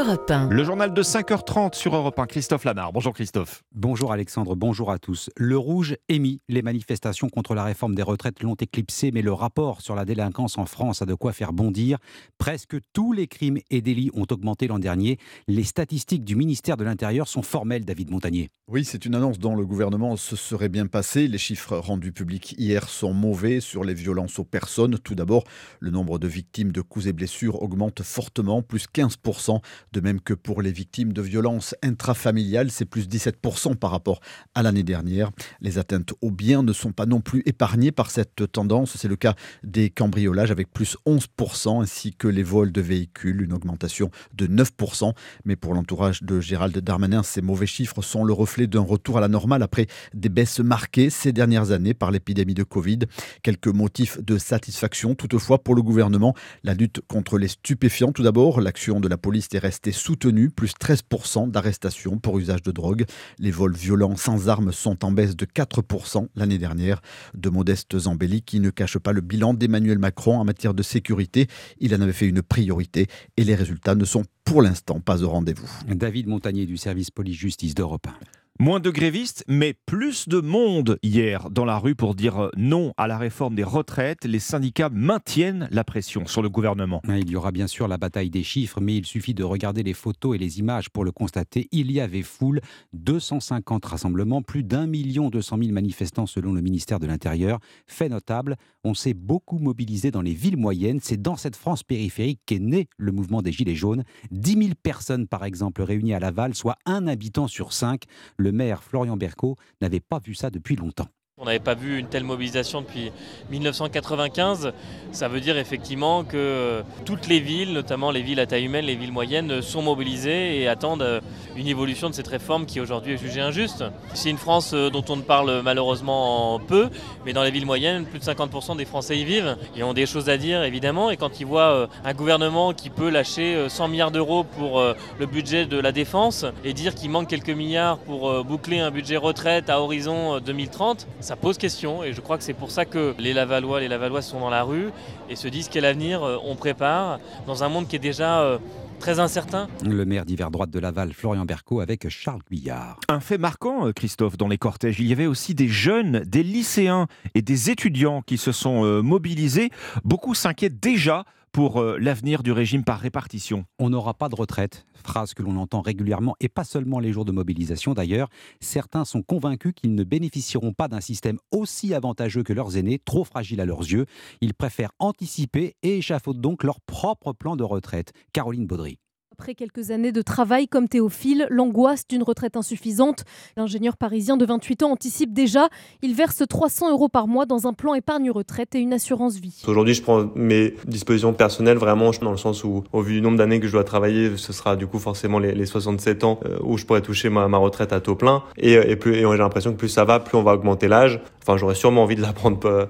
Le 0.08 0.64
journal 0.64 0.94
de 0.94 1.02
5h30 1.02 1.74
sur 1.74 1.96
Europe 1.96 2.20
1. 2.20 2.28
Christophe 2.28 2.64
Lamar. 2.64 2.94
Bonjour 2.94 3.12
Christophe. 3.12 3.64
Bonjour 3.74 4.12
Alexandre, 4.12 4.56
bonjour 4.56 4.92
à 4.92 5.00
tous. 5.00 5.32
Le 5.36 5.58
rouge 5.58 5.96
émis. 6.10 6.42
Les 6.48 6.62
manifestations 6.62 7.28
contre 7.28 7.56
la 7.56 7.64
réforme 7.64 7.96
des 7.96 8.04
retraites 8.04 8.44
l'ont 8.44 8.54
éclipsé, 8.54 9.10
mais 9.12 9.24
le 9.24 9.34
rapport 9.34 9.82
sur 9.82 9.96
la 9.96 10.06
délinquance 10.06 10.60
en 10.60 10.68
France 10.68 11.02
a 11.02 11.08
de 11.08 11.16
quoi 11.16 11.34
faire 11.34 11.54
bondir. 11.54 11.98
Presque 12.38 12.78
tous 12.94 13.14
les 13.14 13.26
crimes 13.26 13.58
et 13.72 13.82
délits 13.82 14.12
ont 14.14 14.28
augmenté 14.30 14.68
l'an 14.68 14.78
dernier. 14.78 15.18
Les 15.48 15.64
statistiques 15.64 16.24
du 16.24 16.36
ministère 16.36 16.78
de 16.78 16.84
l'Intérieur 16.84 17.28
sont 17.28 17.42
formelles, 17.42 17.84
David 17.84 18.12
Montagnier. 18.12 18.52
Oui, 18.68 18.86
c'est 18.86 19.06
une 19.06 19.16
annonce 19.16 19.40
dont 19.40 19.56
le 19.56 19.66
gouvernement 19.66 20.18
se 20.18 20.36
serait 20.36 20.70
bien 20.70 20.86
passé. 20.86 21.28
Les 21.28 21.40
chiffres 21.40 21.78
rendus 21.78 22.12
publics 22.12 22.54
hier 22.60 22.90
sont 22.90 23.14
mauvais 23.14 23.60
sur 23.60 23.84
les 23.84 23.96
violences 23.96 24.38
aux 24.38 24.46
personnes. 24.46 25.00
Tout 25.00 25.16
d'abord, 25.16 25.46
le 25.80 25.90
nombre 25.90 26.20
de 26.20 26.28
victimes 26.28 26.72
de 26.72 26.82
coups 26.82 27.08
et 27.08 27.14
blessures 27.14 27.64
augmente 27.64 28.04
fortement, 28.04 28.62
plus 28.62 28.86
15% 28.86 29.62
de 29.96 30.02
même 30.02 30.20
que 30.20 30.34
pour 30.34 30.62
les 30.62 30.74
victimes 30.74 31.14
de 31.14 31.22
violences 31.22 31.74
intrafamiliales, 31.82 32.70
c'est 32.70 32.86
plus 32.86 33.08
17% 33.08 33.76
par 33.76 33.92
rapport 33.92 34.20
à 34.54 34.62
l'année 34.62 34.84
dernière. 34.84 35.32
Les 35.62 35.78
atteintes 35.78 36.14
aux 36.22 36.32
biens 36.32 36.64
ne 36.64 36.74
sont 36.74 36.92
pas 36.92 37.06
non 37.06 37.22
plus 37.22 37.42
épargnées 37.46 37.94
par 37.94 38.12
cette 38.12 38.52
tendance. 38.52 38.98
C'est 38.98 39.08
le 39.08 39.16
cas 39.16 39.36
des 39.64 39.90
cambriolages 39.90 40.52
avec 40.52 40.74
plus 40.74 40.98
11%, 41.06 41.82
ainsi 41.82 42.14
que 42.14 42.28
les 42.28 42.44
vols 42.44 42.74
de 42.74 42.82
véhicules, 42.82 43.42
une 43.42 43.54
augmentation 43.54 44.12
de 44.34 44.48
9%. 44.48 45.14
Mais 45.46 45.56
pour 45.56 45.74
l'entourage 45.74 46.24
de 46.24 46.42
Gérald 46.42 46.78
Darmanin, 46.78 47.24
ces 47.24 47.42
mauvais 47.42 47.66
chiffres 47.66 48.02
sont 48.02 48.26
le 48.26 48.34
reflet 48.34 48.68
d'un 48.68 48.82
retour 48.82 49.18
à 49.18 49.22
la 49.22 49.30
normale 49.30 49.64
après 49.64 49.88
des 50.14 50.30
baisses 50.30 50.60
marquées 50.60 51.10
ces 51.10 51.32
dernières 51.32 51.72
années 51.72 51.94
par 51.94 52.12
l'épidémie 52.12 52.54
de 52.54 52.64
Covid. 52.64 53.00
Quelques 53.44 53.68
motifs 53.68 54.22
de 54.22 54.38
satisfaction 54.38 55.16
toutefois 55.16 55.64
pour 55.64 55.74
le 55.74 55.82
gouvernement. 55.82 56.36
La 56.66 56.74
lutte 56.74 57.00
contre 57.08 57.38
les 57.38 57.48
stupéfiants 57.48 58.12
tout 58.12 58.24
d'abord. 58.24 58.60
L'action 58.60 59.00
de 59.00 59.08
la 59.08 59.18
police 59.18 59.48
est 59.54 59.60
soutenu, 59.92 60.50
plus 60.50 60.74
13% 60.74 61.52
d'arrestations 61.52 62.18
pour 62.18 62.40
usage 62.40 62.62
de 62.64 62.72
drogue. 62.72 63.06
Les 63.40 63.52
vols 63.52 63.76
violents 63.76 64.16
sans 64.16 64.50
armes 64.50 64.72
sont 64.72 65.04
en 65.06 65.12
baisse 65.12 65.36
de 65.36 65.46
4% 65.46 66.28
l'année 66.36 66.58
dernière. 66.58 67.02
De 67.34 67.50
modestes 67.50 67.96
embellis 68.08 68.42
qui 68.42 68.60
ne 68.60 68.70
cachent 68.70 69.00
pas 69.00 69.14
le 69.14 69.22
bilan 69.22 69.54
d'Emmanuel 69.54 70.00
Macron 70.00 70.40
en 70.40 70.46
matière 70.46 70.74
de 70.74 70.84
sécurité. 70.84 71.48
Il 71.80 71.94
en 71.96 72.02
avait 72.02 72.14
fait 72.14 72.28
une 72.28 72.42
priorité 72.42 73.08
et 73.38 73.44
les 73.44 73.56
résultats 73.56 73.96
ne 73.96 74.06
sont 74.06 74.24
pour 74.44 74.62
l'instant 74.62 75.00
pas 75.00 75.24
au 75.24 75.30
rendez-vous. 75.30 75.70
David 75.88 76.28
Montagnier 76.28 76.66
du 76.66 76.78
service 76.78 77.12
police-justice 77.12 77.76
d'Europe 77.76 78.08
1. 78.08 78.45
Moins 78.58 78.80
de 78.80 78.90
grévistes, 78.90 79.44
mais 79.50 79.74
plus 79.86 80.30
de 80.30 80.40
monde 80.40 80.98
hier 81.04 81.50
dans 81.50 81.66
la 81.66 81.78
rue 81.78 81.94
pour 81.94 82.16
dire 82.16 82.52
non 82.56 82.94
à 82.96 83.06
la 83.06 83.18
réforme 83.18 83.54
des 83.54 83.66
retraites. 83.66 84.24
Les 84.24 84.40
syndicats 84.40 84.88
maintiennent 84.88 85.68
la 85.72 85.84
pression 85.84 86.26
sur 86.26 86.42
le 86.42 86.48
gouvernement. 86.48 87.02
Il 87.10 87.30
y 87.30 87.36
aura 87.36 87.52
bien 87.52 87.68
sûr 87.68 87.90
la 87.90 87.98
bataille 87.98 88.30
des 88.30 88.44
chiffres, 88.44 88.80
mais 88.80 88.96
il 88.96 89.06
suffit 89.06 89.34
de 89.34 89.44
regarder 89.44 89.84
les 89.84 89.94
photos 89.94 90.36
et 90.36 90.40
les 90.40 90.60
images 90.60 90.90
pour 90.90 91.04
le 91.04 91.12
constater. 91.12 91.68
Il 91.74 91.92
y 91.92 92.00
avait 92.00 92.22
foule, 92.22 92.62
250 92.94 93.84
rassemblements, 93.84 94.42
plus 94.42 94.64
d'un 94.64 94.88
million 94.88 95.30
deux 95.30 95.42
cent 95.42 95.58
mille 95.58 95.74
manifestants 95.74 96.26
selon 96.26 96.54
le 96.54 96.62
ministère 96.62 97.02
de 97.02 97.08
l'Intérieur. 97.08 97.60
Fait 97.88 98.08
notable, 98.08 98.56
on 98.86 98.94
s'est 98.94 99.14
beaucoup 99.14 99.58
mobilisé 99.58 100.12
dans 100.12 100.22
les 100.22 100.34
villes 100.34 100.56
moyennes. 100.56 101.02
C'est 101.04 101.22
dans 101.22 101.36
cette 101.36 101.58
France 101.58 101.84
périphérique 101.84 102.40
qu'est 102.46 102.60
né 102.60 102.88
le 102.96 103.12
mouvement 103.12 103.42
des 103.42 103.52
Gilets 103.52 103.76
jaunes. 103.76 104.06
10 104.32 104.54
000 104.54 104.70
personnes 104.82 105.28
par 105.28 105.44
exemple 105.44 105.82
réunies 105.82 106.14
à 106.14 106.20
Laval, 106.20 106.56
soit 106.56 106.78
un 106.86 107.06
habitant 107.08 107.50
sur 107.50 107.74
cinq 107.74 108.04
le 108.46 108.52
maire 108.52 108.84
Florian 108.84 109.18
Berco 109.18 109.58
n'avait 109.82 110.00
pas 110.00 110.20
vu 110.20 110.36
ça 110.36 110.52
depuis 110.52 110.76
longtemps. 110.76 111.10
On 111.38 111.44
n'avait 111.44 111.60
pas 111.60 111.74
vu 111.74 112.00
une 112.00 112.08
telle 112.08 112.24
mobilisation 112.24 112.80
depuis 112.80 113.12
1995. 113.50 114.72
Ça 115.12 115.28
veut 115.28 115.42
dire 115.42 115.58
effectivement 115.58 116.24
que 116.24 116.38
euh, 116.38 116.82
toutes 117.04 117.28
les 117.28 117.42
villes, 117.42 117.74
notamment 117.74 118.10
les 118.10 118.22
villes 118.22 118.40
à 118.40 118.46
taille 118.46 118.64
humaine, 118.64 118.86
les 118.86 118.96
villes 118.96 119.12
moyennes, 119.12 119.62
sont 119.62 119.82
mobilisées 119.82 120.62
et 120.62 120.70
attendent 120.70 121.02
euh, 121.02 121.20
une 121.58 121.68
évolution 121.68 122.10
de 122.10 122.16
cette 122.16 122.30
réforme 122.30 122.66
qui 122.66 122.80
aujourd'hui 122.80 123.16
est 123.16 123.18
jugée 123.18 123.42
injuste. 123.42 123.84
C'est 124.14 124.30
une 124.30 124.38
France 124.38 124.72
euh, 124.74 124.90
dont 124.90 125.04
on 125.10 125.18
ne 125.18 125.24
parle 125.24 125.62
malheureusement 125.62 126.58
peu, 126.66 126.88
mais 127.26 127.34
dans 127.34 127.44
les 127.44 127.52
villes 127.52 127.66
moyennes, 127.66 128.06
plus 128.06 128.20
de 128.20 128.24
50% 128.24 128.78
des 128.78 128.86
Français 128.86 129.18
y 129.18 129.26
vivent 129.26 129.58
et 129.76 129.84
ont 129.84 129.94
des 129.94 130.06
choses 130.06 130.30
à 130.30 130.38
dire 130.38 130.64
évidemment. 130.64 131.12
Et 131.12 131.18
quand 131.18 131.42
ils 131.42 131.46
voient 131.46 131.90
un 132.06 132.14
gouvernement 132.14 132.72
qui 132.72 132.90
peut 132.90 133.10
lâcher 133.10 133.68
100 133.68 133.90
milliards 133.90 134.12
d'euros 134.12 134.46
pour 134.46 134.82
le 134.82 135.26
budget 135.26 135.66
de 135.66 135.78
la 135.78 135.92
défense 135.92 136.46
et 136.64 136.72
dire 136.72 136.96
qu'il 136.96 137.10
manque 137.10 137.28
quelques 137.28 137.50
milliards 137.50 137.98
pour 137.98 138.46
boucler 138.46 138.80
un 138.80 138.90
budget 138.90 139.18
retraite 139.18 139.70
à 139.70 139.82
horizon 139.82 140.40
2030, 140.40 141.08
ça 141.26 141.36
pose 141.36 141.58
question 141.58 142.04
et 142.04 142.14
je 142.14 142.22
crois 142.22 142.38
que 142.38 142.44
c'est 142.44 142.54
pour 142.54 142.70
ça 142.70 142.86
que 142.86 143.16
les 143.18 143.34
Lavallois, 143.34 143.80
les 143.80 143.88
Lavalloises 143.88 144.28
sont 144.28 144.40
dans 144.40 144.52
la 144.52 144.62
rue 144.62 144.92
et 145.28 145.36
se 145.36 145.48
disent 145.48 145.70
quel 145.70 145.84
avenir 145.84 146.22
euh, 146.22 146.38
on 146.46 146.56
prépare 146.56 147.20
dans 147.48 147.64
un 147.64 147.70
monde 147.70 147.88
qui 147.88 147.96
est 147.96 148.00
déjà 148.00 148.42
euh, 148.42 148.60
très 149.00 149.20
incertain. 149.20 149.68
Le 149.84 150.06
maire 150.06 150.24
d'hiver 150.24 150.52
droite 150.52 150.70
de 150.70 150.78
Laval, 150.78 151.14
Florian 151.14 151.44
Berco, 151.44 151.80
avec 151.80 152.08
Charles 152.10 152.42
Guyard. 152.52 153.00
Un 153.10 153.22
fait 153.22 153.40
marquant, 153.40 153.88
euh, 153.88 153.92
Christophe, 153.92 154.38
dans 154.38 154.48
les 154.48 154.60
cortèges, 154.60 155.00
il 155.00 155.08
y 155.08 155.14
avait 155.14 155.26
aussi 155.26 155.56
des 155.56 155.68
jeunes, 155.68 156.20
des 156.20 156.44
lycéens 156.44 157.08
et 157.34 157.42
des 157.42 157.72
étudiants 157.72 158.22
qui 158.22 158.38
se 158.38 158.52
sont 158.52 158.84
mobilisés. 159.02 159.72
Beaucoup 160.04 160.36
s'inquiètent 160.36 160.80
déjà 160.80 161.26
pour 161.52 161.82
l'avenir 161.82 162.44
du 162.44 162.52
régime 162.52 162.84
par 162.84 163.00
répartition. 163.00 163.66
On 163.80 163.90
n'aura 163.90 164.14
pas 164.14 164.30
de 164.30 164.36
retraite 164.36 164.86
phrase 165.06 165.34
que 165.34 165.44
l'on 165.44 165.56
entend 165.58 165.82
régulièrement, 165.82 166.36
et 166.40 166.50
pas 166.50 166.64
seulement 166.64 167.00
les 167.00 167.14
jours 167.14 167.26
de 167.26 167.32
mobilisation 167.32 167.94
d'ailleurs. 167.94 168.30
Certains 168.60 169.06
sont 169.06 169.22
convaincus 169.22 169.74
qu'ils 169.76 169.96
ne 169.96 170.04
bénéficieront 170.04 170.74
pas 170.74 170.88
d'un 170.88 171.02
système 171.02 171.38
aussi 171.52 171.94
avantageux 171.94 172.44
que 172.44 172.54
leurs 172.54 172.76
aînés, 172.76 173.00
trop 173.00 173.24
fragile 173.24 173.62
à 173.62 173.66
leurs 173.66 173.82
yeux. 173.82 174.06
Ils 174.42 174.54
préfèrent 174.54 174.92
anticiper 175.00 175.76
et 175.84 175.98
échafaudent 175.98 176.42
donc 176.42 176.64
leur 176.64 176.82
propre 176.82 177.34
plan 177.34 177.56
de 177.56 177.64
retraite. 177.64 178.12
Caroline 178.34 178.68
Baudry. 178.68 179.00
Après 179.38 179.54
quelques 179.54 179.92
années 179.92 180.14
de 180.14 180.22
travail 180.22 180.66
comme 180.70 180.88
Théophile, 180.88 181.46
l'angoisse 181.50 182.08
d'une 182.08 182.24
retraite 182.24 182.56
insuffisante, 182.56 183.26
l'ingénieur 183.58 183.98
parisien 183.98 184.38
de 184.38 184.46
28 184.46 184.84
ans 184.84 184.92
anticipe 184.92 185.34
déjà. 185.34 185.68
Il 186.02 186.16
verse 186.16 186.42
300 186.48 186.90
euros 186.92 187.10
par 187.10 187.28
mois 187.28 187.46
dans 187.46 187.68
un 187.68 187.74
plan 187.74 187.96
épargne-retraite 187.96 188.76
et 188.76 188.80
une 188.80 188.94
assurance 188.94 189.36
vie. 189.36 189.62
Aujourd'hui, 189.68 189.94
je 189.94 190.02
prends 190.02 190.32
mes 190.36 190.76
dispositions 190.88 191.34
personnelles 191.34 191.78
vraiment 191.78 192.12
dans 192.22 192.32
le 192.32 192.38
sens 192.38 192.64
où, 192.64 192.86
au 192.94 193.02
vu 193.02 193.16
du 193.16 193.22
nombre 193.22 193.38
d'années 193.38 193.60
que 193.60 193.68
je 193.68 193.74
dois 193.74 193.84
travailler, 193.84 194.38
ce 194.38 194.54
sera 194.54 194.78
du 194.78 194.88
coup 194.88 195.00
forcément 195.00 195.38
les, 195.38 195.66
67 195.66 196.24
ans 196.24 196.40
euh, 196.46 196.58
où 196.64 196.78
je 196.78 196.86
pourrais 196.86 197.02
toucher 197.02 197.28
ma, 197.28 197.46
retraite 197.58 197.92
à 197.92 198.00
taux 198.00 198.16
plein. 198.16 198.42
Et, 198.56 198.72
et, 198.72 198.94
et 198.94 198.98
j'ai 199.04 199.38
l'impression 199.38 199.74
que 199.74 199.78
plus 199.78 199.90
ça 199.90 200.06
va, 200.06 200.22
plus 200.22 200.38
on 200.38 200.44
va 200.44 200.54
augmenter 200.54 200.88
l'âge. 200.88 201.20
Enfin, 201.42 201.58
j'aurais 201.58 201.76
sûrement 201.76 202.04
envie 202.04 202.16
de 202.16 202.22
la 202.22 202.32
prendre 202.32 202.88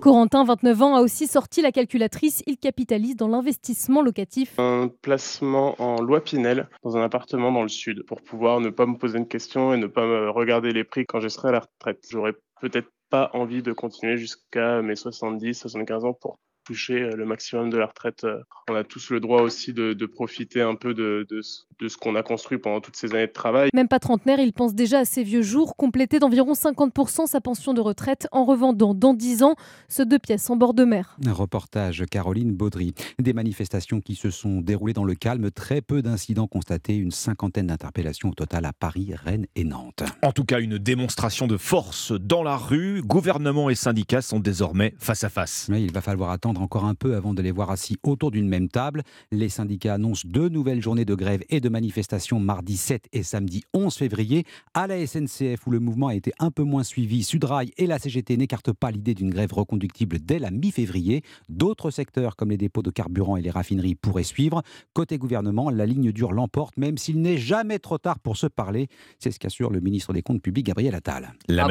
Corentin, 0.00 0.44
29 0.44 0.82
ans, 0.82 0.94
a 0.96 1.00
aussi 1.00 1.26
sorti 1.26 1.62
la 1.62 1.72
calculatrice. 1.72 2.42
Il 2.46 2.58
capitalise 2.58 3.16
dans 3.16 3.28
l'investissement 3.28 4.02
locatif. 4.02 4.58
Un 4.58 4.90
placement 5.02 5.74
en 5.80 6.00
loi 6.00 6.22
Pinel 6.22 6.68
dans 6.82 6.96
un 6.96 7.02
appartement 7.02 7.50
dans 7.50 7.62
le 7.62 7.68
sud 7.68 8.04
pour 8.04 8.22
pouvoir 8.22 8.60
ne 8.60 8.70
pas 8.70 8.86
me 8.86 8.96
poser 8.96 9.18
une 9.18 9.28
question 9.28 9.72
et 9.74 9.76
ne 9.76 9.86
pas 9.86 10.06
me 10.06 10.30
regarder 10.30 10.72
les 10.72 10.84
prix 10.84 11.06
quand 11.06 11.20
je 11.20 11.28
serai 11.28 11.48
à 11.48 11.52
la 11.52 11.60
retraite. 11.60 12.06
J'aurais 12.10 12.34
peut-être 12.60 12.90
pas 13.10 13.30
envie 13.32 13.62
de 13.62 13.72
continuer 13.72 14.16
jusqu'à 14.16 14.82
mes 14.82 14.96
70, 14.96 15.54
75 15.54 16.04
ans 16.04 16.12
pour 16.12 16.38
toucher 16.68 17.02
euh, 17.02 17.16
le 17.16 17.24
maximum 17.24 17.70
de 17.70 17.78
la 17.78 17.86
retraite. 17.86 18.24
Euh, 18.24 18.42
on 18.68 18.74
a 18.74 18.84
tous 18.84 19.08
le 19.08 19.20
droit 19.20 19.40
aussi 19.40 19.72
de, 19.72 19.94
profiter 20.06 20.60
un 20.60 20.74
peu 20.74 20.92
de, 20.92 21.26
de, 21.30 21.40
ce 21.40 21.96
qu'on 21.96 22.14
a 22.14 22.22
construit 22.22 22.58
pendant 22.58 22.80
toutes 22.80 22.96
ces 22.96 23.14
années 23.14 23.26
de 23.26 23.32
travail. 23.32 23.70
Même 23.72 23.88
pas 23.88 23.98
trentenaire, 23.98 24.38
il 24.38 24.52
pense 24.52 24.74
déjà 24.74 25.00
à 25.00 25.04
ses 25.06 25.22
vieux 25.22 25.40
jours, 25.40 25.76
compléter 25.76 26.18
d'environ 26.18 26.52
50% 26.52 27.26
sa 27.26 27.40
pension 27.40 27.72
de 27.72 27.80
retraite 27.80 28.28
en 28.32 28.44
revendant 28.44 28.92
dans 28.92 29.14
10 29.14 29.42
ans 29.44 29.54
ce 29.88 30.02
deux 30.02 30.18
pièces 30.18 30.50
en 30.50 30.56
bord 30.56 30.74
de 30.74 30.84
mer. 30.84 31.16
Un 31.26 31.32
reportage 31.32 32.04
Caroline 32.10 32.52
Baudry. 32.52 32.94
Des 33.18 33.32
manifestations 33.32 34.00
qui 34.00 34.14
se 34.14 34.28
sont 34.28 34.60
déroulées 34.60 34.92
dans 34.92 35.04
le 35.04 35.14
calme, 35.14 35.50
très 35.50 35.80
peu 35.80 36.02
d'incidents 36.02 36.48
constatés, 36.48 36.96
une 36.96 37.12
cinquantaine 37.12 37.68
d'interpellations 37.68 38.28
au 38.28 38.34
total 38.34 38.66
à 38.66 38.74
Paris, 38.74 39.14
Rennes 39.14 39.46
et 39.56 39.64
Nantes. 39.64 40.02
En 40.22 40.32
tout 40.32 40.44
cas, 40.44 40.60
une 40.60 40.76
démonstration 40.76 41.46
de 41.46 41.56
force 41.56 42.12
dans 42.12 42.42
la 42.42 42.56
rue. 42.56 43.02
Gouvernement 43.02 43.70
et 43.70 43.74
syndicats 43.74 44.22
sont 44.22 44.40
désormais 44.40 44.94
face 44.98 45.24
à 45.24 45.30
face. 45.30 45.68
Mais 45.70 45.82
il 45.82 45.92
va 45.92 46.02
falloir 46.02 46.30
attendre 46.30 46.57
attendre 46.58 46.62
encore 46.62 46.84
un 46.84 46.94
peu 46.94 47.14
avant 47.14 47.34
de 47.34 47.42
les 47.42 47.50
voir 47.50 47.70
assis 47.70 47.96
autour 48.02 48.30
d'une 48.30 48.48
même 48.48 48.68
table. 48.68 49.02
Les 49.30 49.48
syndicats 49.48 49.94
annoncent 49.94 50.26
deux 50.26 50.48
nouvelles 50.48 50.82
journées 50.82 51.04
de 51.04 51.14
grève 51.14 51.42
et 51.48 51.60
de 51.60 51.68
manifestation 51.68 52.40
mardi 52.40 52.76
7 52.76 53.06
et 53.12 53.22
samedi 53.22 53.62
11 53.74 53.94
février. 53.94 54.44
À 54.74 54.86
la 54.86 55.06
SNCF, 55.06 55.66
où 55.66 55.70
le 55.70 55.80
mouvement 55.80 56.08
a 56.08 56.14
été 56.14 56.32
un 56.38 56.50
peu 56.50 56.62
moins 56.62 56.82
suivi, 56.82 57.22
Sudrail 57.22 57.70
et 57.76 57.86
la 57.86 57.98
CGT 57.98 58.36
n'écartent 58.36 58.72
pas 58.72 58.90
l'idée 58.90 59.14
d'une 59.14 59.30
grève 59.30 59.52
reconductible 59.52 60.18
dès 60.20 60.38
la 60.38 60.50
mi-février. 60.50 61.22
D'autres 61.48 61.90
secteurs, 61.90 62.36
comme 62.36 62.50
les 62.50 62.56
dépôts 62.56 62.82
de 62.82 62.90
carburant 62.90 63.36
et 63.36 63.42
les 63.42 63.50
raffineries, 63.50 63.94
pourraient 63.94 64.22
suivre. 64.22 64.62
Côté 64.94 65.18
gouvernement, 65.18 65.70
la 65.70 65.86
ligne 65.86 66.12
dure 66.12 66.32
l'emporte, 66.32 66.76
même 66.76 66.98
s'il 66.98 67.20
n'est 67.20 67.38
jamais 67.38 67.78
trop 67.78 67.98
tard 67.98 68.18
pour 68.18 68.36
se 68.36 68.46
parler. 68.46 68.88
C'est 69.18 69.30
ce 69.30 69.38
qu'assure 69.38 69.70
le 69.70 69.80
ministre 69.80 70.12
des 70.12 70.22
Comptes 70.22 70.42
publics, 70.42 70.66
Gabriel 70.66 70.94
Attal. 70.94 71.32
La, 71.48 71.68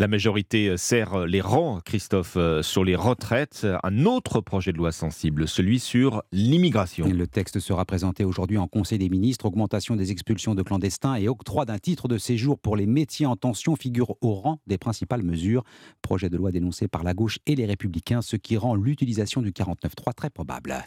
la 0.00 0.08
majorité 0.08 0.68
euh, 0.68 0.76
serre 0.78 1.12
euh, 1.12 1.26
les 1.26 1.42
rangs, 1.42 1.80
Christophe, 1.84 2.38
euh, 2.38 2.62
sur 2.62 2.84
les 2.84 2.96
retraites. 2.96 3.66
Un 3.82 4.06
autre 4.06 4.40
projet 4.40 4.72
de 4.72 4.78
loi 4.78 4.92
sensible, 4.92 5.46
celui 5.46 5.78
sur 5.78 6.22
l'immigration. 6.32 7.06
Le 7.06 7.26
texte 7.26 7.60
sera 7.60 7.84
présenté 7.84 8.24
aujourd'hui 8.24 8.56
en 8.56 8.66
Conseil 8.66 8.98
des 8.98 9.10
ministres. 9.10 9.44
Augmentation 9.44 9.96
des 9.96 10.10
expulsions 10.10 10.54
de 10.54 10.62
clandestins 10.62 11.16
et 11.16 11.28
octroi 11.28 11.66
d'un 11.66 11.76
titre 11.76 12.08
de 12.08 12.16
séjour 12.16 12.58
pour 12.58 12.76
les 12.76 12.86
métiers 12.86 13.26
en 13.26 13.36
tension 13.36 13.76
figurent 13.76 14.16
au 14.22 14.32
rang 14.32 14.58
des 14.66 14.78
principales 14.78 15.22
mesures. 15.22 15.64
Projet 16.00 16.30
de 16.30 16.38
loi 16.38 16.50
dénoncé 16.50 16.88
par 16.88 17.02
la 17.02 17.12
gauche 17.12 17.38
et 17.44 17.54
les 17.54 17.66
républicains, 17.66 18.22
ce 18.22 18.36
qui 18.36 18.56
rend 18.56 18.74
l'utilisation 18.76 19.42
du 19.42 19.50
49.3 19.50 20.14
très 20.14 20.30
probable. 20.30 20.78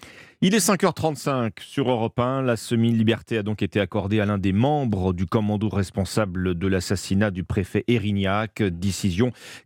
Il 0.41 0.56
est 0.56 0.67
5h35 0.67 1.52
sur 1.62 1.88
Europe 1.88 2.17
1. 2.17 2.41
La 2.41 2.58
semi-liberté 2.58 3.38
a 3.38 3.43
donc 3.43 3.62
été 3.62 3.80
accordée 3.80 4.19
à 4.19 4.26
l'un 4.26 4.39
des 4.39 4.54
membres 4.54 5.13
du 5.13 5.28
commando 5.28 5.69
responsable 5.69 6.56
de 6.56 6.67
l'assassinat 6.67 7.30
du 7.30 7.43
préfet 7.43 7.84
Erignac 7.88 8.63
d'ici 8.63 9.03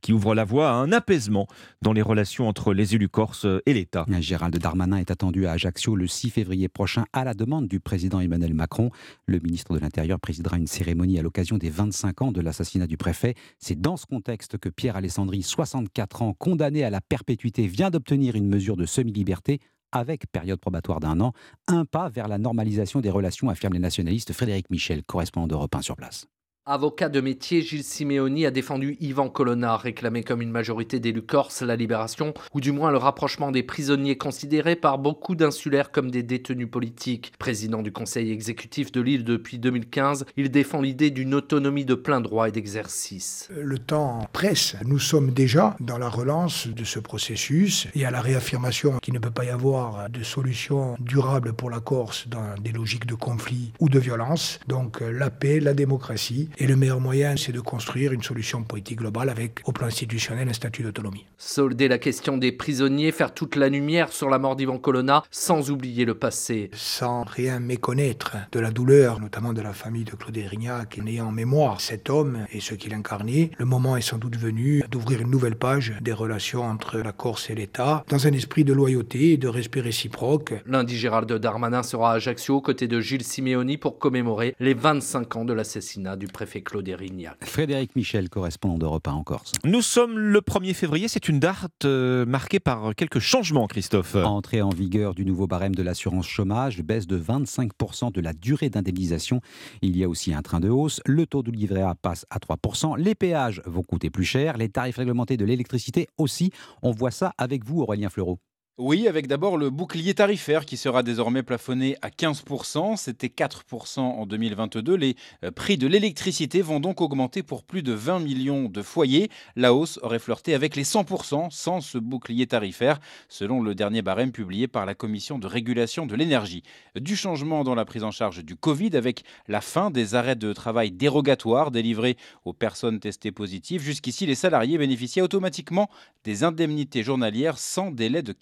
qui 0.02 0.14
ouvre 0.14 0.36
la 0.36 0.46
voie 0.46 0.70
à 0.70 0.74
un 0.74 0.92
apaisement 0.92 1.48
dans 1.82 1.94
les 1.94 2.02
relations 2.02 2.48
entre 2.48 2.74
les 2.74 2.96
élus 2.96 3.10
corses 3.10 3.46
et 3.66 3.74
l'État. 3.74 4.06
Gérald 4.20 4.58
Darmanin 4.58 4.98
est 4.98 5.12
attendu 5.12 5.46
à 5.46 5.52
Ajaccio 5.52 5.96
le 5.96 6.08
6 6.08 6.32
février 6.32 6.68
prochain 6.68 7.06
à 7.14 7.24
la 7.24 7.34
demande 7.34 7.68
du 7.68 7.80
président 7.80 8.20
Emmanuel 8.20 8.54
Macron. 8.54 8.90
Le 9.26 9.40
ministre 9.40 9.74
de 9.74 9.80
l'Intérieur 9.80 10.20
présidera 10.20 10.58
une 10.58 10.68
cérémonie 10.68 11.20
à 11.20 11.22
l'occasion 11.22 11.58
des 11.58 11.70
25 11.70 12.22
ans 12.22 12.32
de 12.32 12.42
l'assassinat 12.42 12.88
du 12.88 12.98
préfet. 12.98 13.36
C'est 13.60 13.80
dans 13.80 13.98
ce 13.98 14.06
contexte 14.06 14.58
que 14.58 14.70
Pierre 14.70 14.96
Alessandri, 14.96 15.44
64 15.44 16.22
ans, 16.22 16.34
condamné 16.34 16.84
à 16.84 16.90
la 16.90 17.02
perpétuité, 17.02 17.68
vient 17.68 17.90
d'obtenir 17.90 18.36
une 18.36 18.48
mesure 18.48 18.78
de 18.78 18.86
semi-liberté 18.86 19.60
avec 19.92 20.30
période 20.32 20.60
probatoire 20.60 21.00
d'un 21.00 21.20
an, 21.22 21.34
un 21.68 21.86
pas 21.86 22.10
vers 22.10 22.28
la 22.28 22.38
normalisation 22.38 23.00
des 23.00 23.10
relations, 23.10 23.50
affirme 23.50 23.74
les 23.74 23.80
nationalistes 23.80 24.34
Frédéric 24.34 24.70
Michel, 24.70 25.04
correspondant 25.04 25.48
d'Europe 25.48 25.74
1 25.76 25.82
sur 25.82 25.96
place. 25.96 26.28
Avocat 26.70 27.08
de 27.08 27.22
métier, 27.22 27.62
Gilles 27.62 27.86
Simeoni 27.86 28.46
a 28.46 28.52
défendu 28.52 28.98
Yvan 29.00 29.30
Colonna, 29.30 29.78
réclamé 29.78 30.22
comme 30.22 30.42
une 30.42 30.52
majorité 30.52 31.00
d'élus 31.00 31.22
corses 31.22 31.62
la 31.62 31.78
libération, 31.78 32.34
ou 32.54 32.60
du 32.60 32.74
moins 32.74 32.92
le 32.92 32.98
rapprochement 32.98 33.52
des 33.52 33.64
prisonniers 33.64 34.18
considérés 34.18 34.76
par 34.76 35.00
beaucoup 35.00 35.34
d'insulaires 35.34 35.92
comme 35.92 36.12
des 36.12 36.24
détenus 36.24 36.70
politiques. 36.70 37.32
Président 37.40 37.82
du 37.82 37.94
conseil 37.94 38.34
exécutif 38.34 38.92
de 38.92 39.00
l'île 39.00 39.24
depuis 39.24 39.60
2015, 39.60 40.26
il 40.36 40.52
défend 40.52 40.82
l'idée 40.82 41.10
d'une 41.10 41.36
autonomie 41.36 41.86
de 41.86 41.96
plein 41.96 42.20
droit 42.20 42.50
et 42.50 42.52
d'exercice. 42.52 43.48
Le 43.56 43.80
temps 43.80 44.28
presse. 44.34 44.76
Nous 44.84 45.00
sommes 45.00 45.32
déjà 45.32 45.78
dans 45.80 45.98
la 45.98 46.10
relance 46.10 46.68
de 46.68 46.84
ce 46.84 47.00
processus 47.00 47.88
et 47.96 48.06
à 48.06 48.12
la 48.12 48.20
réaffirmation 48.20 49.00
qu'il 49.02 49.14
ne 49.14 49.20
peut 49.20 49.32
pas 49.32 49.46
y 49.46 49.50
avoir 49.50 50.10
de 50.10 50.22
solution 50.22 50.98
durable 51.00 51.54
pour 51.54 51.70
la 51.70 51.80
Corse 51.80 52.28
dans 52.28 52.56
des 52.62 52.74
logiques 52.74 53.08
de 53.08 53.16
conflit 53.16 53.72
ou 53.80 53.88
de 53.88 54.00
violence. 54.00 54.60
Donc 54.68 55.00
la 55.00 55.30
paix, 55.30 55.62
la 55.62 55.74
démocratie 55.74 56.50
et 56.60 56.66
le 56.66 56.76
meilleur 56.76 57.00
moyen, 57.00 57.38
c'est 57.38 57.52
de 57.52 57.60
construire 57.60 58.14
une 58.14 58.24
solution 58.24 58.64
politique 58.64 58.98
globale 58.98 59.30
avec, 59.30 59.62
au 59.66 59.72
plan 59.72 59.88
institutionnel, 59.88 60.50
un 60.50 60.54
statut 60.54 60.82
d'autonomie. 60.82 61.26
Solder 61.38 61.88
la 61.88 62.00
question 62.00 62.38
des 62.38 62.52
prisonniers, 62.52 63.12
faire 63.12 63.34
toute 63.34 63.56
la 63.56 63.70
lumière 63.70 64.12
sur 64.12 64.30
la 64.30 64.40
mort 64.40 64.56
d'Ivan 64.56 64.80
Colonna, 64.80 65.24
sans 65.30 65.70
oublier 65.70 66.04
le 66.04 66.16
passé. 66.16 66.72
Sans 66.74 67.24
rien 67.24 67.60
méconnaître 67.60 68.38
de 68.52 68.60
la 68.60 68.72
douleur, 68.72 69.20
notamment 69.20 69.54
de 69.54 69.62
la 69.62 69.74
famille 69.74 70.04
de 70.04 70.16
Claude 70.16 70.36
Erignac, 70.36 70.98
en 71.00 71.06
ayant 71.06 71.28
en 71.28 71.32
mémoire 71.32 71.80
cet 71.80 72.10
homme 72.10 72.48
et 72.52 72.60
ce 72.60 72.74
qu'il 72.74 72.96
incarnait, 72.96 73.52
le 73.60 73.66
moment 73.66 73.96
est 73.96 74.02
sans 74.02 74.18
doute 74.18 74.38
venu 74.38 74.84
d'ouvrir 74.90 75.22
une 75.22 75.30
nouvelle 75.30 75.58
page 75.58 75.94
des 76.02 76.14
relations 76.14 76.64
entre 76.64 76.98
la 76.98 77.12
Corse 77.12 77.52
et 77.52 77.56
l'État, 77.56 78.04
dans 78.10 78.26
un 78.26 78.32
esprit 78.32 78.64
de 78.64 78.74
loyauté 78.74 79.34
et 79.34 79.38
de 79.38 79.48
respect 79.48 79.82
réciproque. 79.82 80.56
Lundi, 80.66 80.98
Gérald 80.98 81.32
Darmanin 81.32 81.84
sera 81.84 82.14
à 82.14 82.16
Ajaccio, 82.16 82.62
côté 82.62 82.88
de 82.88 83.00
Gilles 83.00 83.24
Simeoni, 83.24 83.78
pour 83.78 84.00
commémorer 84.00 84.56
les 84.60 84.74
25 84.74 85.36
ans 85.36 85.46
de 85.46 85.54
l'assassinat 85.54 86.16
du 86.16 86.26
préfet 86.26 86.47
Claude 86.64 86.88
Erignac. 86.88 87.38
Frédéric 87.44 87.96
Michel, 87.96 88.30
correspondant 88.30 88.78
d'Europe 88.78 89.08
1 89.08 89.12
en 89.12 89.24
Corse. 89.24 89.52
Nous 89.64 89.82
sommes 89.82 90.18
le 90.18 90.40
1er 90.40 90.74
février, 90.74 91.08
c'est 91.08 91.30
une 91.30 91.40
date 91.40 91.86
euh, 91.86 92.26
marquée 92.26 92.60
par 92.60 92.96
quelques 92.96 93.20
changements, 93.20 93.68
Christophe. 93.68 94.16
Entrée 94.16 94.62
en 94.62 94.70
vigueur 94.70 95.14
du 95.14 95.26
nouveau 95.26 95.48
barème 95.48 95.76
de 95.76 95.84
l'assurance 95.84 96.28
chômage, 96.28 96.82
baisse 96.82 97.08
de 97.08 97.20
25% 97.20 98.12
de 98.12 98.22
la 98.22 98.34
durée 98.34 98.70
d'indemnisation. 98.70 99.42
Il 99.82 99.98
y 99.98 100.04
a 100.04 100.10
aussi 100.10 100.34
un 100.34 100.42
train 100.42 100.60
de 100.60 100.70
hausse, 100.70 101.02
le 101.06 101.26
taux 101.26 101.44
du 101.44 101.52
livret 101.52 101.82
A 101.82 101.96
passe 101.96 102.26
à 102.30 102.40
3%, 102.40 102.98
les 102.98 103.16
péages 103.16 103.62
vont 103.66 103.84
coûter 103.84 104.10
plus 104.10 104.26
cher, 104.26 104.58
les 104.58 104.70
tarifs 104.70 104.98
réglementés 104.98 105.38
de 105.38 105.46
l'électricité 105.46 106.08
aussi. 106.18 106.52
On 106.82 106.92
voit 106.92 107.12
ça 107.12 107.34
avec 107.38 107.66
vous, 107.66 107.82
Aurélien 107.82 108.10
Fleureau. 108.10 108.40
Oui, 108.80 109.08
avec 109.08 109.26
d'abord 109.26 109.58
le 109.58 109.72
bouclier 109.72 110.14
tarifaire 110.14 110.64
qui 110.64 110.78
sera 110.78 111.02
désormais 111.02 111.42
plafonné 111.42 111.98
à 112.04 112.10
15%. 112.10 112.96
C'était 112.96 113.26
4% 113.26 114.02
en 114.02 114.28
2022. 114.28 114.94
Les 114.94 115.16
euh, 115.44 115.50
prix 115.50 115.80
de 115.80 115.88
l'électricité 115.88 116.62
vont 116.62 116.80
donc 116.80 117.02
augmenter 117.02 117.42
pour 117.42 117.64
plus 117.64 117.82
de 117.82 117.94
20 117.94 118.20
millions 118.20 118.70
de 118.70 118.82
foyers. 118.84 119.32
La 119.56 119.74
hausse 119.74 119.98
aurait 120.04 120.20
flirté 120.20 120.54
avec 120.54 120.76
les 120.76 120.84
100% 120.84 121.50
sans 121.50 121.82
ce 121.82 121.98
bouclier 121.98 122.46
tarifaire, 122.46 123.00
selon 123.30 123.64
le 123.64 123.74
dernier 123.74 124.04
barème 124.04 124.32
publié 124.32 124.68
par 124.68 124.86
la 124.86 124.94
Commission 124.94 125.40
de 125.40 125.48
régulation 125.48 126.06
de 126.06 126.16
l'énergie. 126.16 126.62
Du 126.96 127.16
changement 127.16 127.64
dans 127.64 127.74
la 127.74 127.84
prise 127.84 128.04
en 128.04 128.12
charge 128.12 128.46
du 128.46 128.56
Covid 128.56 128.96
avec 128.96 129.24
la 129.48 129.62
fin 129.62 129.90
des 129.90 130.14
arrêts 130.14 130.36
de 130.36 130.54
travail 130.54 130.92
dérogatoires 130.92 131.72
délivrés 131.72 132.16
aux 132.46 132.54
personnes 132.54 133.00
testées 133.00 133.32
positives. 133.32 133.82
Jusqu'ici, 133.82 134.28
les 134.28 134.36
salariés 134.36 134.78
bénéficiaient 134.78 135.24
automatiquement 135.24 135.90
des 136.24 136.44
indemnités 136.44 137.02
journalières 137.02 137.58
sans 137.58 137.90
délai 137.90 138.22
de 138.22 138.34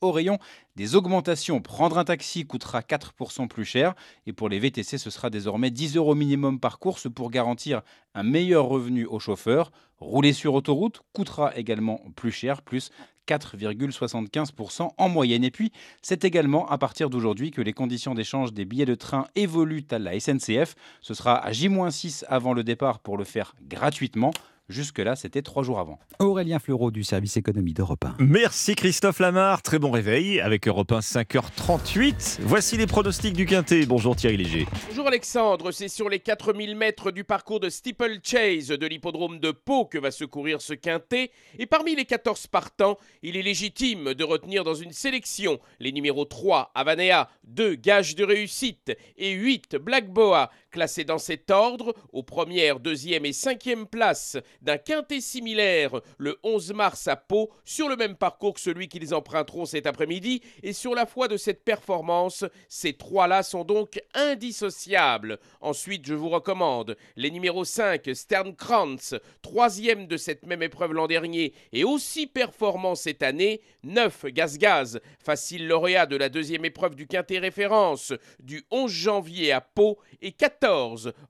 au 0.00 0.12
rayon 0.12 0.38
des 0.76 0.94
augmentations. 0.94 1.60
Prendre 1.60 1.98
un 1.98 2.04
taxi 2.04 2.46
coûtera 2.46 2.80
4% 2.80 3.48
plus 3.48 3.64
cher 3.64 3.94
et 4.26 4.32
pour 4.32 4.48
les 4.48 4.58
VTC, 4.58 4.98
ce 4.98 5.10
sera 5.10 5.30
désormais 5.30 5.70
10 5.70 5.96
euros 5.96 6.14
minimum 6.14 6.60
par 6.60 6.78
course 6.78 7.08
pour 7.12 7.30
garantir 7.30 7.82
un 8.14 8.22
meilleur 8.22 8.66
revenu 8.66 9.06
aux 9.06 9.20
chauffeurs. 9.20 9.70
Rouler 9.98 10.32
sur 10.32 10.54
autoroute 10.54 11.02
coûtera 11.12 11.56
également 11.56 12.00
plus 12.16 12.30
cher, 12.30 12.62
plus 12.62 12.90
4,75% 13.26 14.90
en 14.96 15.08
moyenne. 15.08 15.44
Et 15.44 15.50
puis, 15.50 15.72
c'est 16.02 16.24
également 16.24 16.68
à 16.68 16.78
partir 16.78 17.10
d'aujourd'hui 17.10 17.50
que 17.50 17.60
les 17.60 17.72
conditions 17.72 18.14
d'échange 18.14 18.52
des 18.52 18.64
billets 18.64 18.86
de 18.86 18.94
train 18.94 19.26
évoluent 19.34 19.86
à 19.90 19.98
la 19.98 20.18
SNCF. 20.18 20.74
Ce 21.00 21.14
sera 21.14 21.36
à 21.44 21.52
J-6 21.52 22.24
avant 22.28 22.52
le 22.52 22.64
départ 22.64 23.00
pour 23.00 23.16
le 23.16 23.24
faire 23.24 23.54
gratuitement. 23.62 24.32
Jusque-là, 24.68 25.14
c'était 25.14 25.42
trois 25.42 25.62
jours 25.62 25.78
avant. 25.78 26.00
Aurélien 26.18 26.58
Fleureau 26.58 26.90
du 26.90 27.04
service 27.04 27.36
économie 27.36 27.72
d'Europe 27.72 28.04
1. 28.04 28.16
Merci 28.18 28.74
Christophe 28.74 29.20
Lamar. 29.20 29.62
Très 29.62 29.78
bon 29.78 29.92
réveil 29.92 30.40
avec 30.40 30.66
Europe 30.66 30.90
1 30.90 30.98
5h38. 30.98 32.38
Voici 32.40 32.76
les 32.76 32.88
pronostics 32.88 33.34
du 33.34 33.46
Quintet. 33.46 33.86
Bonjour 33.86 34.16
Thierry 34.16 34.38
Léger. 34.38 34.66
Bonjour 34.88 35.06
Alexandre. 35.06 35.70
C'est 35.70 35.86
sur 35.86 36.08
les 36.08 36.18
4000 36.18 36.74
mètres 36.74 37.12
du 37.12 37.22
parcours 37.22 37.60
de 37.60 37.68
Steeple 37.68 38.18
Chase 38.24 38.68
de 38.68 38.86
l'hippodrome 38.88 39.38
de 39.38 39.52
Pau 39.52 39.84
que 39.84 39.98
va 39.98 40.10
se 40.10 40.24
courir 40.24 40.60
ce 40.60 40.74
Quintet. 40.74 41.30
Et 41.60 41.66
parmi 41.66 41.94
les 41.94 42.04
14 42.04 42.48
partants, 42.48 42.98
il 43.22 43.36
est 43.36 43.42
légitime 43.42 44.14
de 44.14 44.24
retenir 44.24 44.64
dans 44.64 44.74
une 44.74 44.92
sélection 44.92 45.60
les 45.78 45.92
numéros 45.92 46.24
3 46.24 46.72
Avanea, 46.74 47.28
2 47.44 47.76
Gage 47.76 48.16
de 48.16 48.24
réussite 48.24 48.96
et 49.16 49.30
8 49.30 49.76
Black 49.76 50.12
Boa, 50.12 50.50
classés 50.76 51.04
dans 51.04 51.16
cet 51.16 51.50
ordre 51.50 51.94
aux 52.12 52.22
premières, 52.22 52.80
deuxième 52.80 53.24
et 53.24 53.32
cinquième 53.32 53.86
places 53.86 54.36
d'un 54.60 54.76
quintet 54.76 55.22
similaire 55.22 56.02
le 56.18 56.36
11 56.42 56.74
mars 56.74 57.08
à 57.08 57.16
Pau, 57.16 57.50
sur 57.64 57.88
le 57.88 57.96
même 57.96 58.14
parcours 58.14 58.52
que 58.52 58.60
celui 58.60 58.86
qu'ils 58.86 59.14
emprunteront 59.14 59.64
cet 59.64 59.86
après-midi, 59.86 60.42
et 60.62 60.74
sur 60.74 60.94
la 60.94 61.06
foi 61.06 61.28
de 61.28 61.38
cette 61.38 61.64
performance, 61.64 62.44
ces 62.68 62.92
trois-là 62.92 63.42
sont 63.42 63.64
donc 63.64 63.98
indissociables. 64.12 65.38
Ensuite, 65.62 66.06
je 66.06 66.12
vous 66.12 66.28
recommande 66.28 66.98
les 67.16 67.30
numéros 67.30 67.64
5, 67.64 68.10
Sternkrantz, 68.12 69.14
troisième 69.40 70.06
de 70.06 70.18
cette 70.18 70.44
même 70.44 70.62
épreuve 70.62 70.92
l'an 70.92 71.06
dernier, 71.06 71.54
et 71.72 71.84
aussi 71.84 72.26
performant 72.26 72.96
cette 72.96 73.22
année, 73.22 73.62
9, 73.82 74.26
Gaz 74.26 74.58
Gaz, 74.58 75.00
facile 75.24 75.68
lauréat 75.68 76.04
de 76.04 76.16
la 76.16 76.28
deuxième 76.28 76.66
épreuve 76.66 76.96
du 76.96 77.06
quintet 77.06 77.38
référence 77.38 78.12
du 78.42 78.62
11 78.70 78.90
janvier 78.90 79.52
à 79.52 79.62
Pau, 79.62 79.98
et 80.20 80.32
14, 80.32 80.65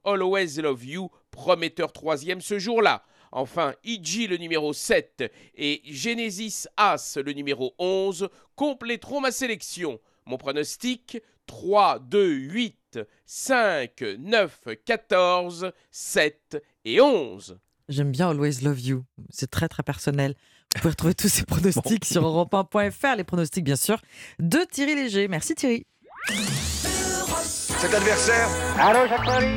Always 0.05 0.61
Love 0.63 0.85
You, 0.85 1.11
prometteur 1.31 1.93
troisième 1.93 2.41
ce 2.41 2.59
jour-là. 2.59 3.03
Enfin, 3.33 3.75
Iji 3.85 4.27
le 4.29 4.37
numéro 4.37 4.73
7 4.73 5.31
et 5.57 5.83
Genesis 5.85 6.67
As 6.77 7.19
le 7.19 7.33
numéro 7.33 7.75
11 7.79 8.29
compléteront 8.55 9.21
ma 9.21 9.31
sélection. 9.31 10.01
Mon 10.25 10.39
pronostic 10.39 11.19
3, 11.47 11.99
2, 12.01 12.29
8, 12.29 12.99
5, 13.27 14.03
9, 14.19 14.61
14, 14.85 15.73
7 15.91 16.63
et 16.85 17.01
11. 17.01 17.59
J'aime 17.89 18.11
bien 18.11 18.31
Always 18.31 18.63
Love 18.63 18.81
You. 18.81 19.05
C'est 19.31 19.51
très 19.51 19.69
très 19.69 19.83
personnel. 19.83 20.35
Vous 20.75 20.81
pouvez 20.81 20.91
retrouver 20.91 21.15
tous 21.15 21.29
ces 21.29 21.45
pronostics 21.45 22.05
sur 22.11 22.27
europe 22.27 22.53
1.fr, 22.53 23.17
les 23.17 23.25
pronostics 23.25 23.65
bien 23.65 23.77
sûr 23.77 24.01
de 24.39 24.59
Thierry 24.71 24.95
Léger. 24.95 25.29
Merci 25.29 25.55
Thierry. 25.55 25.87
Cet 27.79 27.93
adversaire, 27.93 28.49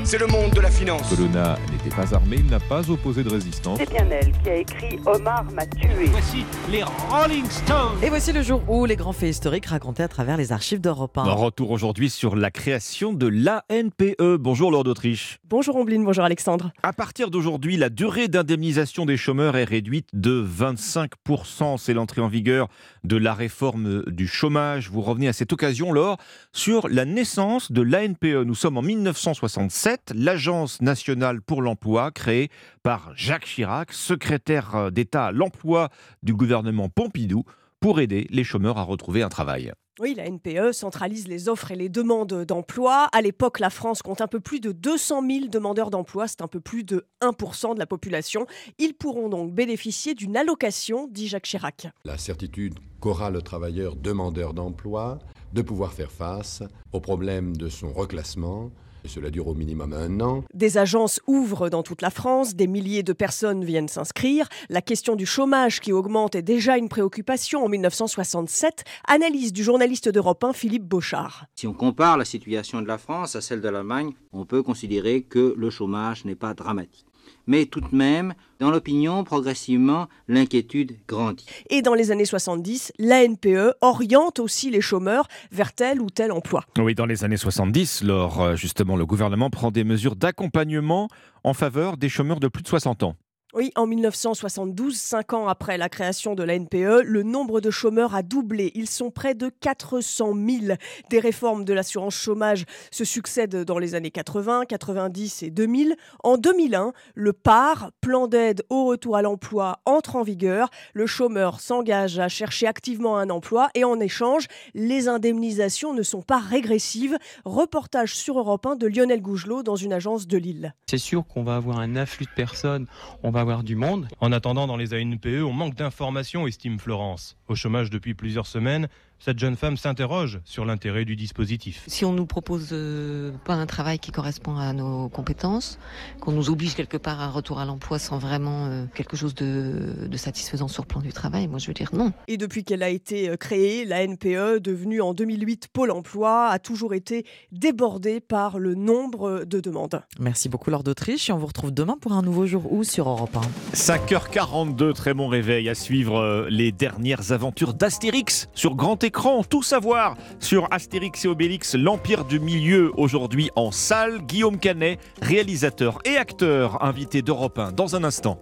c'est 0.04 0.18
le 0.18 0.28
monde 0.28 0.52
de 0.52 0.60
la 0.60 0.70
finance. 0.70 1.08
Colonna 1.10 1.58
n'était 1.72 1.96
pas 1.96 2.14
armé, 2.14 2.36
il 2.40 2.48
n'a 2.48 2.60
pas 2.60 2.90
opposé 2.90 3.24
de 3.24 3.30
résistance. 3.30 3.80
C'est 3.80 3.90
bien 3.90 4.06
elle 4.12 4.34
qui 4.44 4.50
a 4.50 4.56
écrit 4.56 5.00
Omar 5.06 5.46
m'a 5.54 5.66
tué. 5.66 6.06
Voici 6.08 6.44
les 6.70 6.84
Rolling 6.84 7.46
Stones. 7.50 7.98
Et 8.04 8.10
voici 8.10 8.34
le 8.34 8.42
jour 8.42 8.62
où 8.68 8.86
les 8.86 8.98
grands 8.98 9.14
faits 9.14 9.30
historiques 9.30 9.68
racontés 9.68 10.04
à 10.04 10.10
travers 10.10 10.36
les 10.36 10.52
archives 10.52 10.82
d'Europe 10.82 11.18
1. 11.18 11.24
Retour 11.24 11.72
aujourd'hui 11.72 12.10
sur 12.10 12.36
la 12.36 12.52
création 12.52 13.14
de 13.14 13.28
l'ANPE. 13.28 14.38
Bonjour 14.38 14.70
Lord 14.70 14.84
d'Autriche. 14.84 15.40
Bonjour 15.48 15.78
Ombline, 15.78 16.04
bonjour 16.04 16.26
Alexandre. 16.26 16.72
À 16.84 16.92
partir 16.92 17.32
d'aujourd'hui, 17.32 17.78
la 17.78 17.90
durée 17.90 18.28
d'indemnisation 18.28 19.06
des 19.06 19.16
chômeurs 19.18 19.56
est 19.56 19.64
réduite 19.64 20.10
de 20.14 20.46
25%. 20.46 21.78
C'est 21.78 21.94
l'entrée 21.94 22.22
en 22.22 22.28
vigueur 22.28 22.68
de 23.06 23.16
la 23.16 23.34
réforme 23.34 24.04
du 24.08 24.28
chômage. 24.28 24.90
Vous 24.90 25.02
revenez 25.02 25.30
à 25.30 25.34
cette 25.34 25.54
occasion, 25.54 25.94
Laure, 25.94 26.18
sur 26.52 26.90
la 26.90 27.06
naissance 27.06 27.72
de 27.72 27.82
l'ANPE. 27.82 28.09
Nous 28.24 28.56
sommes 28.56 28.78
en 28.78 28.82
1967, 28.82 30.14
l'Agence 30.16 30.82
nationale 30.82 31.42
pour 31.42 31.62
l'emploi, 31.62 32.12
créée 32.12 32.50
par 32.82 33.12
Jacques 33.16 33.46
Chirac, 33.46 33.94
secrétaire 33.94 34.92
d'État 34.92 35.28
à 35.28 35.32
l'emploi 35.32 35.90
du 36.24 36.34
gouvernement 36.34 36.90
Pompidou, 36.90 37.44
pour 37.80 38.00
aider 38.00 38.28
les 38.30 38.44
chômeurs 38.44 38.78
à 38.78 38.84
retrouver 38.84 39.22
un 39.22 39.30
travail. 39.30 39.72
Oui, 40.00 40.16
la 40.16 40.30
NPE 40.30 40.72
centralise 40.72 41.28
les 41.28 41.50
offres 41.50 41.72
et 41.72 41.76
les 41.76 41.90
demandes 41.90 42.46
d'emploi. 42.46 43.10
À 43.12 43.22
l'époque, 43.22 43.60
la 43.60 43.70
France 43.70 44.02
compte 44.02 44.22
un 44.22 44.28
peu 44.28 44.40
plus 44.40 44.60
de 44.60 44.72
200 44.72 45.28
000 45.28 45.48
demandeurs 45.48 45.90
d'emploi, 45.90 46.28
c'est 46.28 46.42
un 46.42 46.48
peu 46.48 46.62
plus 46.62 46.84
de 46.84 47.06
1% 47.22 47.74
de 47.74 47.80
la 47.80 47.86
population. 47.86 48.48
Ils 48.80 48.94
pourront 48.94 49.30
donc 49.30 49.54
bénéficier 49.54 50.16
d'une 50.16 50.38
allocation, 50.38 51.08
dit 51.12 51.28
Jacques 51.28 51.44
Chirac. 51.44 51.88
La 52.06 52.18
certitude 52.18 52.80
qu'aura 53.02 53.30
le 53.30 53.42
travailleur 53.42 53.96
demandeur 53.96 54.54
d'emploi 54.54 55.20
de 55.54 55.62
pouvoir 55.62 55.94
faire 55.94 56.12
face 56.12 56.64
aux 56.92 57.00
problèmes 57.00 57.56
de 57.58 57.70
son 57.70 57.92
reclassement. 57.92 58.72
Et 59.06 59.08
cela 59.08 59.30
dure 59.30 59.48
au 59.48 59.54
minimum 59.54 59.94
un 59.94 60.20
an. 60.20 60.44
Des 60.54 60.78
agences 60.78 61.22
ouvrent 61.26 61.70
dans 61.70 61.84
toute 61.84 62.02
la 62.02 62.10
France, 62.10 62.56
des 62.56 62.68
milliers 62.68 63.04
de 63.04 63.14
personnes 63.14 63.64
viennent 63.64 63.88
s'inscrire. 63.88 64.50
La 64.68 64.82
question 64.82 65.16
du 65.16 65.26
chômage 65.26 65.80
qui 65.80 65.94
augmente 65.94 66.36
est 66.36 66.42
déjà 66.42 66.78
une 66.78 66.90
préoccupation 66.90 67.64
en 67.64 67.70
1967. 67.70 68.84
Analyse 69.08 69.54
du 69.54 69.64
journaliste 69.64 70.10
d'Europe 70.10 70.44
1 70.44 70.52
Philippe 70.52 70.86
Beauchard. 70.86 71.46
Si 71.56 71.66
on 71.66 71.74
compare 71.74 72.18
la 72.18 72.26
situation 72.26 72.82
de 72.82 72.88
la 72.88 72.98
France 72.98 73.38
à 73.38 73.42
celle 73.42 73.62
de 73.62 73.70
l'Allemagne, 73.70 74.12
on 74.34 74.46
peut 74.46 74.64
considérer 74.64 75.22
que 75.22 75.54
le 75.56 75.70
chômage 75.70 76.26
n'est 76.26 76.36
pas 76.36 76.54
dramatique 76.54 77.06
mais 77.50 77.66
tout 77.66 77.82
de 77.82 77.94
même, 77.94 78.36
dans 78.60 78.70
l'opinion, 78.70 79.24
progressivement, 79.24 80.08
l'inquiétude 80.28 80.96
grandit. 81.08 81.48
Et 81.72 81.82
dans 81.82 81.96
les 81.96 82.12
années 82.12 82.26
70, 82.26 82.94
l'ANPE 83.00 83.74
oriente 83.82 84.38
aussi 84.38 84.70
les 84.70 84.82
chômeurs 84.82 85.28
vers 85.52 85.74
tel 85.74 86.00
ou 86.00 86.12
tel 86.12 86.32
emploi. 86.32 86.64
Oui, 86.78 86.94
dans 86.94 87.08
les 87.08 87.24
années 87.24 87.38
70, 87.38 88.04
lors 88.04 88.40
euh, 88.40 88.56
justement, 88.56 88.96
le 88.96 89.08
gouvernement 89.08 89.50
prend 89.50 89.72
des 89.72 89.84
mesures 89.84 90.16
d'accompagnement 90.16 91.10
en 91.44 91.56
faveur 91.56 91.98
des 91.98 92.08
chômeurs 92.08 92.40
de 92.40 92.48
plus 92.48 92.62
de 92.62 92.68
60 92.68 93.02
ans. 93.02 93.16
Oui, 93.56 93.72
en 93.76 93.88
1972, 93.88 94.96
cinq 94.96 95.34
ans 95.34 95.48
après 95.48 95.80
la 95.80 95.90
création 95.90 96.36
de 96.36 96.44
la 96.44 96.54
NPE, 96.54 97.02
le 97.04 97.24
nombre 97.24 97.62
de 97.62 97.72
chômeurs 97.72 98.14
a 98.14 98.22
doublé. 98.22 98.72
Ils 98.76 98.88
sont 98.88 99.10
près 99.10 99.34
de 99.34 99.50
400 99.50 100.36
000. 100.36 100.76
Des 101.10 101.20
réformes 101.20 101.66
de 101.66 101.74
l'assurance 101.74 102.14
chômage 102.14 102.66
se 102.92 103.04
succèdent 103.04 103.64
dans 103.64 103.80
les 103.80 103.96
années 103.96 104.12
80, 104.12 104.66
90 104.66 105.42
et 105.42 105.50
2000. 105.50 105.96
En 106.24 106.38
2001, 106.38 106.94
le 107.16 107.34
PAR, 107.34 107.90
plan 108.02 108.28
d'aide 108.28 108.62
au 108.70 108.86
retour 108.86 109.16
à 109.16 109.24
l'emploi, 109.24 109.80
entre 109.88 110.16
en 110.16 110.22
vigueur. 110.22 110.70
Le 110.94 111.08
chômeur 111.08 111.60
s'engage 111.60 112.20
à 112.20 112.28
chercher 112.28 112.68
activement 112.68 113.18
un 113.18 113.32
emploi 113.32 113.70
et 113.74 113.84
en 113.84 114.00
échange, 114.00 114.46
les 114.76 115.08
indemnisations 115.08 115.96
ne 115.96 116.04
sont 116.04 116.22
pas 116.22 116.38
régressives. 116.38 117.18
Reportage 117.46 118.16
sur 118.16 118.38
Europe 118.38 118.68
1 118.68 118.76
de 118.76 118.86
Lionel 118.86 119.24
Gougelot 119.24 119.64
dans 119.64 119.76
une 119.76 119.92
agence 119.92 120.28
de 120.28 120.38
Lille. 120.38 120.76
C'est 120.88 121.00
sûr 121.00 121.26
qu'on 121.26 121.42
va 121.42 121.56
avoir 121.56 121.80
un 121.80 121.96
afflux 121.96 122.28
de 122.28 122.36
personnes. 122.36 122.86
On 123.24 123.39
avoir 123.40 123.64
du 123.64 123.76
monde. 123.76 124.08
En 124.20 124.32
attendant, 124.32 124.68
dans 124.68 124.78
les 124.78 124.94
ANPE, 124.94 125.44
on 125.44 125.54
manque 125.54 125.76
d'informations, 125.76 126.48
estime 126.48 126.80
Florence. 126.80 127.38
Au 127.48 127.56
chômage 127.56 127.90
depuis 127.90 128.14
plusieurs 128.14 128.48
semaines, 128.48 128.88
cette 129.20 129.38
jeune 129.38 129.58
femme 129.58 129.76
s'interroge 129.76 130.40
sur 130.46 130.66
l'intérêt 130.66 131.04
du 131.04 131.16
dispositif. 131.16 131.84
Si 131.88 132.06
on 132.06 132.14
nous 132.14 132.26
propose 132.26 132.70
euh, 132.72 133.32
pas 133.44 133.54
un 133.54 133.66
travail 133.66 134.00
qui 134.00 134.12
correspond 134.12 134.56
à 134.56 134.72
nos 134.72 135.10
compétences, 135.10 135.78
qu'on 136.22 136.32
nous 136.32 136.50
oblige 136.50 136.76
quelque 136.76 136.98
part 136.98 137.20
à 137.20 137.26
un 137.26 137.30
retour 137.30 137.60
à 137.60 137.66
l'emploi 137.66 138.00
sans 138.00 138.18
vraiment 138.18 138.68
euh, 138.68 138.86
quelque 138.96 139.18
chose 139.18 139.36
de, 139.36 140.08
de, 140.08 140.18
satisfaisant 140.18 140.70
sur 140.70 140.84
le 140.84 140.88
plan 140.88 141.02
du 141.02 141.12
travail, 141.12 141.48
moi 141.48 141.60
je 141.60 141.68
veux 141.68 141.74
dire 141.74 141.90
non. 141.94 142.14
Et 142.28 142.38
depuis 142.38 142.64
qu'elle 142.64 142.82
a 142.82 142.90
été 142.90 143.30
euh, 143.30 143.36
créée, 143.36 143.84
la 143.84 144.08
NPE, 144.08 144.60
devenue 144.60 145.02
en 145.02 145.14
2008 145.14 145.68
Pôle 145.74 145.92
emploi, 145.92 146.48
a 146.48 146.60
toujours 146.60 146.94
été 146.94 147.26
débordée 147.52 148.22
par 148.22 148.58
le 148.58 148.74
nombre 148.74 149.44
de 149.44 149.60
demandes. 149.60 150.02
Merci 150.20 150.48
beaucoup 150.48 150.70
Lord 150.70 150.84
d'Autriche 150.84 151.30
et 151.30 151.34
on 151.34 151.38
vous 151.38 151.48
retrouve 151.48 151.72
demain 151.72 151.98
pour 152.00 152.14
un 152.14 152.22
nouveau 152.22 152.46
jour 152.46 152.72
où 152.72 152.86
sur 152.86 153.10
Europe 153.10 153.36
1. 153.36 153.76
5h42, 153.76 154.94
très 154.94 155.14
bon 155.14 155.28
réveil 155.28 155.68
à 155.68 155.76
suivre 155.76 156.48
les 156.50 156.72
dernières 156.72 157.34
aventures 157.34 157.74
d'Astérix 157.74 158.48
sur 158.54 158.76
Grand 158.76 159.04
écran. 159.10 159.44
Tout 159.44 159.64
savoir 159.64 160.16
sur 160.40 160.68
Astérix 160.70 161.26
et 161.26 161.28
Obélix, 161.28 161.74
l'Empire 161.74 162.26
du 162.26 162.40
Milieu, 162.40 162.92
aujourd'hui 162.96 163.50
en 163.56 163.72
salle. 163.72 164.22
Guillaume 164.22 164.60
Canet, 164.60 165.00
réalisateur 165.22 165.98
et 166.06 166.16
acteur, 166.16 166.84
invité 166.84 167.24
d'Europe 167.24 167.58
1 167.58 167.72
dans 167.72 167.96
un 167.96 168.04
instant. 168.04 168.40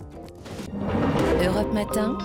Europe 1.42 1.74
Matin. 1.74 2.18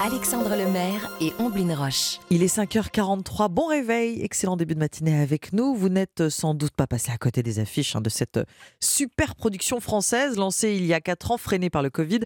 Alexandre 0.00 0.50
Lemaire 0.50 1.10
et 1.20 1.32
Omblin 1.40 1.74
Roche. 1.74 2.20
Il 2.30 2.44
est 2.44 2.56
5h43, 2.56 3.48
bon 3.48 3.66
réveil, 3.66 4.22
excellent 4.22 4.56
début 4.56 4.74
de 4.74 4.78
matinée 4.78 5.20
avec 5.20 5.52
nous. 5.52 5.74
Vous 5.74 5.88
n'êtes 5.88 6.28
sans 6.28 6.54
doute 6.54 6.70
pas 6.76 6.86
passé 6.86 7.10
à 7.10 7.16
côté 7.16 7.42
des 7.42 7.58
affiches 7.58 7.96
hein, 7.96 8.00
de 8.00 8.08
cette 8.08 8.38
super 8.78 9.34
production 9.34 9.80
française 9.80 10.36
lancée 10.36 10.74
il 10.74 10.86
y 10.86 10.94
a 10.94 11.00
4 11.00 11.32
ans, 11.32 11.36
freinée 11.36 11.68
par 11.68 11.82
le 11.82 11.90
Covid. 11.90 12.20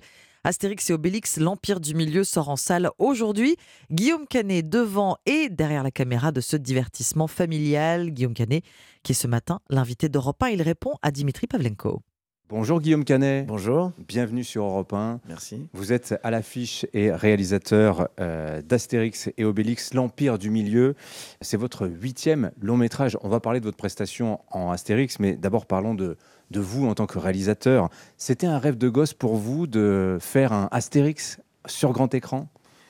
Astérix 0.45 0.91
et 0.91 0.93
Obélix, 0.93 1.37
l'Empire 1.37 1.79
du 1.79 1.95
Milieu 1.95 2.25
sort 2.25 2.49
en 2.49 2.57
salle 2.57 2.91
aujourd'hui. 2.99 3.55
Guillaume 3.93 4.27
Canet 4.27 4.69
devant 4.69 5.17
et 5.25 5.49
derrière 5.49 5.85
la 5.85 5.93
caméra 5.93 6.33
de 6.33 6.41
ce 6.41 6.57
divertissement 6.57 7.29
familial. 7.29 8.11
Guillaume 8.11 8.35
Canet, 8.35 8.65
qui 9.05 9.13
est 9.13 9.15
ce 9.15 9.29
matin 9.29 9.61
l'invité 9.71 10.09
d'Europe 10.09 10.43
1, 10.43 10.49
il 10.49 10.63
répond 10.63 10.95
à 11.01 11.13
Dimitri 11.13 11.47
Pavlenko. 11.47 12.03
Bonjour 12.49 12.81
Guillaume 12.81 13.05
Canet. 13.05 13.47
Bonjour. 13.47 13.93
Bienvenue 14.09 14.43
sur 14.43 14.65
Europe 14.65 14.93
1. 14.93 15.21
Merci. 15.29 15.69
Vous 15.75 15.93
êtes 15.93 16.17
à 16.25 16.33
l'affiche 16.33 16.87
et 16.93 17.13
réalisateur 17.13 18.09
euh, 18.19 18.63
d'Astérix 18.63 19.31
et 19.39 19.45
Obélix, 19.45 19.95
l'Empire 19.95 20.39
du 20.39 20.51
Milieu. 20.51 20.97
C'est 21.41 21.57
votre 21.57 21.87
huitième 21.87 22.51
long 22.61 22.77
métrage. 22.77 23.17
On 23.23 23.29
va 23.29 23.39
parler 23.39 23.61
de 23.61 23.65
votre 23.65 23.77
prestation 23.79 24.41
en 24.51 24.73
Astérix, 24.73 25.21
mais 25.21 25.37
d'abord 25.37 25.67
parlons 25.67 25.95
de, 25.95 26.17
de 26.53 26.61
vous 26.61 26.87
en 26.87 26.95
tant 26.95 27.07
que 27.07 27.19
réalisateur. 27.19 27.89
C'était 28.17 28.47
un 28.47 28.59
rêve 28.59 28.79
de 28.79 28.89
gosse 28.89 29.15
pour 29.15 29.35
vous 29.35 29.67
de 29.67 30.19
faire 30.21 30.53
un 30.53 30.69
Astérix 30.71 31.41
sur 31.67 31.93
grand 31.93 32.15
écran? 32.15 32.49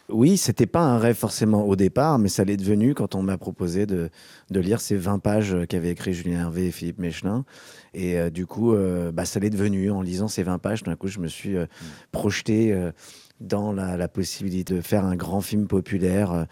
Oui, 0.08 0.36
c'était 0.36 0.66
pas 0.66 0.80
un 0.80 0.98
rêve 0.98 1.16
forcément 1.16 1.66
au 1.66 1.76
départ, 1.76 2.18
mais 2.18 2.28
ça 2.28 2.44
l'est 2.44 2.56
devenu 2.56 2.94
quand 2.94 3.14
on 3.14 3.22
m'a 3.22 3.38
proposé 3.38 3.86
de, 3.86 4.10
de, 4.50 4.60
lire 4.60 4.80
ces 4.80 4.96
20 4.96 5.20
pages 5.20 5.56
qu'avaient 5.68 5.90
écrit 5.90 6.12
Julien 6.12 6.40
Hervé 6.40 6.66
et 6.66 6.70
Philippe 6.70 6.98
Mechelin. 6.98 7.44
Et 7.94 8.18
euh, 8.18 8.28
du 8.28 8.44
coup, 8.44 8.74
euh, 8.74 9.12
bah, 9.12 9.24
ça 9.24 9.40
l'est 9.40 9.48
devenu. 9.48 9.90
En 9.90 10.02
lisant 10.02 10.28
ces 10.28 10.42
20 10.42 10.58
pages, 10.58 10.82
d'un 10.82 10.96
coup, 10.96 11.08
je 11.08 11.18
me 11.18 11.28
suis 11.28 11.56
euh, 11.56 11.66
projeté 12.10 12.74
dans 13.42 13.72
la, 13.72 13.96
la, 13.96 14.08
possibilité 14.08 14.74
de 14.74 14.80
faire 14.80 15.04
un 15.04 15.16
grand 15.16 15.40
film 15.40 15.66
populaire 15.66 16.46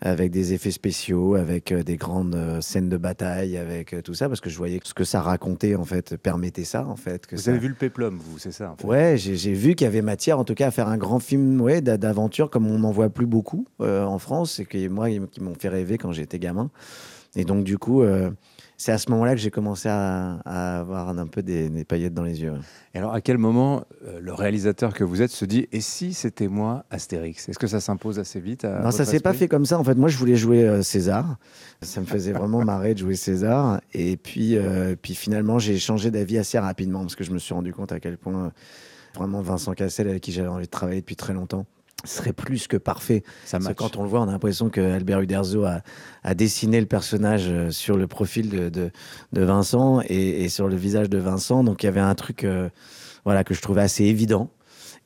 avec 0.00 0.30
des 0.30 0.52
effets 0.52 0.70
spéciaux, 0.70 1.34
avec 1.34 1.72
des 1.72 1.96
grandes 1.96 2.60
scènes 2.60 2.88
de 2.88 2.96
bataille, 2.96 3.56
avec 3.56 3.96
tout 4.02 4.14
ça, 4.14 4.28
parce 4.28 4.40
que 4.40 4.50
je 4.50 4.56
voyais 4.56 4.78
que 4.78 4.88
ce 4.88 4.94
que 4.94 5.04
ça 5.04 5.20
racontait, 5.20 5.76
en 5.76 5.84
fait, 5.84 6.16
permettait 6.16 6.64
ça, 6.64 6.86
en 6.86 6.96
fait. 6.96 7.26
Que 7.26 7.36
vous 7.36 7.42
ça... 7.42 7.50
avez 7.50 7.60
vu 7.60 7.68
le 7.68 7.74
péplum, 7.74 8.18
vous, 8.18 8.38
c'est 8.38 8.52
ça 8.52 8.72
en 8.72 8.76
fait. 8.76 8.86
Ouais, 8.86 9.16
j'ai 9.16 9.52
vu 9.52 9.74
qu'il 9.74 9.86
y 9.86 9.88
avait 9.88 10.02
matière, 10.02 10.38
en 10.38 10.44
tout 10.44 10.54
cas, 10.54 10.66
à 10.66 10.70
faire 10.70 10.88
un 10.88 10.98
grand 10.98 11.20
film 11.20 11.60
ouais, 11.60 11.80
d'aventure, 11.80 12.50
comme 12.50 12.66
on 12.66 12.80
n'en 12.80 12.90
voit 12.90 13.10
plus 13.10 13.26
beaucoup 13.26 13.66
en 13.78 14.18
France, 14.18 14.58
et 14.58 14.64
que 14.64 14.88
moi, 14.88 15.08
qui 15.08 15.40
m'ont 15.40 15.54
fait 15.54 15.68
rêver 15.68 15.98
quand 15.98 16.12
j'étais 16.12 16.38
gamin. 16.38 16.70
Et 17.36 17.44
donc, 17.44 17.64
du 17.64 17.78
coup, 17.78 18.02
euh, 18.02 18.30
c'est 18.84 18.92
à 18.92 18.98
ce 18.98 19.10
moment-là 19.12 19.32
que 19.32 19.40
j'ai 19.40 19.50
commencé 19.50 19.88
à, 19.88 20.40
à, 20.44 20.80
avoir 20.80 21.08
un 21.08 21.26
peu 21.26 21.42
des, 21.42 21.70
des, 21.70 21.84
paillettes 21.84 22.12
dans 22.12 22.22
les 22.22 22.42
yeux. 22.42 22.52
Et 22.92 22.98
alors, 22.98 23.14
à 23.14 23.22
quel 23.22 23.38
moment 23.38 23.86
euh, 24.04 24.20
le 24.20 24.34
réalisateur 24.34 24.92
que 24.92 25.04
vous 25.04 25.22
êtes 25.22 25.30
se 25.30 25.46
dit 25.46 25.68
Et 25.72 25.80
si 25.80 26.12
c'était 26.12 26.48
moi, 26.48 26.84
Astérix? 26.90 27.48
Est-ce 27.48 27.58
que 27.58 27.66
ça 27.66 27.80
s'impose 27.80 28.18
assez 28.18 28.40
vite 28.40 28.66
à 28.66 28.80
Non, 28.80 28.90
ça 28.90 29.06
s'est 29.06 29.20
pas 29.20 29.32
fait 29.32 29.48
comme 29.48 29.64
ça. 29.64 29.78
En 29.78 29.84
fait, 29.84 29.94
moi, 29.94 30.10
je 30.10 30.18
voulais 30.18 30.36
jouer 30.36 30.68
euh, 30.68 30.82
César. 30.82 31.38
Ça 31.80 32.02
me 32.02 32.04
faisait 32.04 32.32
vraiment 32.32 32.62
marrer 32.66 32.92
de 32.92 32.98
jouer 32.98 33.14
César. 33.14 33.80
Et 33.94 34.18
puis, 34.18 34.58
euh, 34.58 34.96
puis 35.00 35.14
finalement, 35.14 35.58
j'ai 35.58 35.78
changé 35.78 36.10
d'avis 36.10 36.36
assez 36.36 36.58
rapidement 36.58 37.00
parce 37.00 37.16
que 37.16 37.24
je 37.24 37.32
me 37.32 37.38
suis 37.38 37.54
rendu 37.54 37.72
compte 37.72 37.90
à 37.90 38.00
quel 38.00 38.18
point 38.18 38.52
vraiment 39.14 39.40
Vincent 39.40 39.72
Cassel, 39.72 40.08
avec 40.08 40.22
qui 40.22 40.32
j'avais 40.32 40.48
envie 40.48 40.66
de 40.66 40.70
travailler 40.70 41.00
depuis 41.00 41.16
très 41.16 41.32
longtemps, 41.32 41.64
serait 42.04 42.32
plus 42.32 42.66
que 42.66 42.76
parfait. 42.76 43.22
Ça 43.44 43.58
Parce 43.58 43.68
que 43.68 43.74
quand 43.74 43.96
on 43.96 44.02
le 44.02 44.08
voit, 44.08 44.20
on 44.20 44.28
a 44.28 44.32
l'impression 44.32 44.70
que 44.70 44.80
Albert 44.80 45.20
Uderzo 45.20 45.64
a, 45.64 45.80
a, 46.22 46.34
dessiné 46.34 46.80
le 46.80 46.86
personnage 46.86 47.46
euh, 47.48 47.70
sur 47.70 47.96
le 47.96 48.06
profil 48.06 48.48
de, 48.48 48.68
de, 48.68 48.90
de 49.32 49.42
Vincent 49.42 50.00
et, 50.08 50.44
et, 50.44 50.48
sur 50.48 50.68
le 50.68 50.76
visage 50.76 51.08
de 51.08 51.18
Vincent. 51.18 51.64
Donc 51.64 51.82
il 51.82 51.86
y 51.86 51.88
avait 51.88 52.00
un 52.00 52.14
truc 52.14 52.44
euh, 52.44 52.68
voilà, 53.24 53.44
que 53.44 53.54
je 53.54 53.60
trouvais 53.60 53.82
assez 53.82 54.04
évident. 54.04 54.50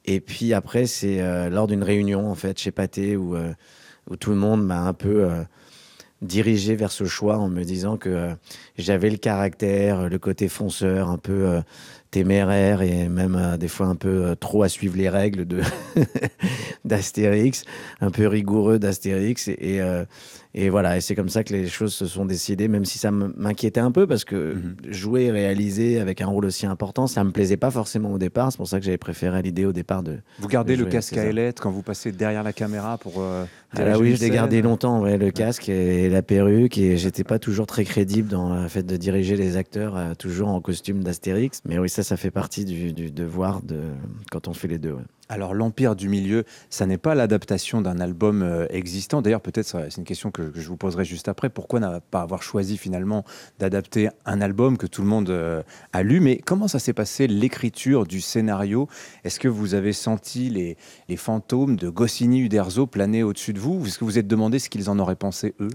Et 0.04 0.20
puis 0.20 0.54
après, 0.54 0.86
c'est 0.86 1.50
lors 1.50 1.66
d'une 1.66 1.82
réunion, 1.82 2.30
en 2.30 2.34
fait, 2.34 2.58
chez 2.58 2.70
Pathé, 2.70 3.14
où, 3.14 3.36
où 4.08 4.16
tout 4.16 4.30
le 4.30 4.36
monde 4.36 4.64
m'a 4.64 4.80
un 4.80 4.94
peu 4.94 5.28
dirigé 6.22 6.76
vers 6.76 6.92
ce 6.92 7.04
choix 7.04 7.36
en 7.36 7.50
me 7.50 7.62
disant 7.62 7.98
que 7.98 8.30
j'avais 8.78 9.10
le 9.10 9.18
caractère, 9.18 10.08
le 10.08 10.18
côté 10.18 10.48
fonceur, 10.48 11.10
un 11.10 11.18
peu 11.18 11.60
téméraire 12.10 12.82
et 12.82 13.08
même 13.08 13.36
euh, 13.36 13.56
des 13.56 13.68
fois 13.68 13.86
un 13.86 13.94
peu 13.94 14.24
euh, 14.24 14.34
trop 14.34 14.62
à 14.62 14.68
suivre 14.68 14.96
les 14.96 15.08
règles 15.08 15.44
de 15.46 15.60
d'Astérix, 16.84 17.64
un 18.00 18.10
peu 18.10 18.26
rigoureux 18.26 18.78
d'Astérix. 18.78 19.48
Et, 19.48 19.80
euh, 19.80 20.04
et, 20.54 20.70
voilà, 20.70 20.96
et 20.96 21.00
c'est 21.00 21.14
comme 21.14 21.28
ça 21.28 21.44
que 21.44 21.52
les 21.52 21.68
choses 21.68 21.92
se 21.92 22.06
sont 22.06 22.24
décidées, 22.24 22.68
même 22.68 22.84
si 22.84 22.98
ça 22.98 23.10
m'inquiétait 23.10 23.80
un 23.80 23.90
peu 23.90 24.06
parce 24.06 24.24
que 24.24 24.54
mhm. 24.54 24.76
jouer 24.88 25.24
et 25.24 25.30
réaliser 25.30 26.00
avec 26.00 26.22
un 26.22 26.26
rôle 26.26 26.46
aussi 26.46 26.66
important, 26.66 27.06
ça 27.06 27.22
me 27.24 27.30
plaisait 27.30 27.58
pas 27.58 27.70
forcément 27.70 28.12
au 28.12 28.18
départ. 28.18 28.52
C'est 28.52 28.58
pour 28.58 28.68
ça 28.68 28.78
que 28.78 28.84
j'avais 28.84 28.98
préféré 28.98 29.42
l'idée 29.42 29.66
au 29.66 29.72
départ 29.72 30.02
de. 30.02 30.18
Vous 30.38 30.48
gardez 30.48 30.76
le 30.76 30.86
casque 30.86 31.16
à 31.16 31.24
ailettes 31.24 31.60
quand 31.60 31.70
vous 31.70 31.82
passez 31.82 32.12
derrière 32.12 32.42
la 32.42 32.52
caméra 32.52 32.96
pour. 32.96 33.22
Ah 33.76 33.84
là, 33.84 33.98
oui, 33.98 34.16
je 34.16 34.20
l'ai 34.20 34.30
gardé 34.30 34.62
longtemps, 34.62 35.02
ouais, 35.02 35.18
le 35.18 35.30
casque 35.30 35.68
et 35.68 36.08
la 36.08 36.22
perruque, 36.22 36.78
et 36.78 36.96
j'étais 36.96 37.24
pas 37.24 37.38
toujours 37.38 37.66
très 37.66 37.84
crédible 37.84 38.28
dans 38.28 38.62
le 38.62 38.68
fait 38.68 38.82
de 38.82 38.96
diriger 38.96 39.36
les 39.36 39.56
acteurs 39.56 40.16
toujours 40.16 40.48
en 40.48 40.60
costume 40.60 41.02
d'Astérix. 41.02 41.60
Mais 41.66 41.78
oui, 41.78 41.90
ça, 41.90 42.02
ça 42.02 42.16
fait 42.16 42.30
partie 42.30 42.64
du, 42.64 42.92
devoir 42.92 43.62
de, 43.62 43.80
quand 44.30 44.48
on 44.48 44.54
fait 44.54 44.68
les 44.68 44.78
deux. 44.78 44.96
Alors 45.30 45.52
l'Empire 45.52 45.94
du 45.94 46.08
Milieu, 46.08 46.44
ça 46.70 46.86
n'est 46.86 46.96
pas 46.96 47.14
l'adaptation 47.14 47.82
d'un 47.82 48.00
album 48.00 48.42
euh, 48.42 48.66
existant. 48.70 49.20
D'ailleurs, 49.20 49.42
peut-être 49.42 49.66
c'est 49.66 49.98
une 49.98 50.04
question 50.04 50.30
que, 50.30 50.52
je 50.54 50.68
vous 50.68 50.78
poserai 50.78 51.04
juste 51.04 51.28
après. 51.28 51.50
Pourquoi 51.50 51.80
n'a 51.80 52.00
pas 52.00 52.22
avoir 52.22 52.42
choisi 52.42 52.78
finalement 52.78 53.24
d'adapter 53.58 54.08
un 54.24 54.40
album 54.40 54.78
que 54.78 54.86
tout 54.86 55.02
le 55.02 55.08
monde 55.08 55.28
euh, 55.28 55.62
a 55.92 56.02
lu? 56.02 56.20
Mais 56.20 56.38
comment 56.38 56.66
ça 56.66 56.78
s'est 56.78 56.94
passé 56.94 57.26
l'écriture 57.26 58.06
du 58.06 58.22
scénario? 58.22 58.88
Est-ce 59.24 59.38
que 59.38 59.48
vous 59.48 59.74
avez 59.74 59.92
senti 59.92 60.48
les, 60.48 60.78
les 61.10 61.16
fantômes 61.16 61.76
de 61.76 61.90
Goscinny, 61.90 62.40
Uderzo 62.40 62.86
planer 62.86 63.22
au-dessus 63.22 63.52
de 63.52 63.57
vous 63.58 63.78
vous 64.04 64.18
êtes 64.18 64.26
demandé 64.26 64.58
ce 64.58 64.68
qu'ils 64.68 64.88
en 64.88 64.98
auraient 64.98 65.16
pensé 65.16 65.54
eux? 65.60 65.70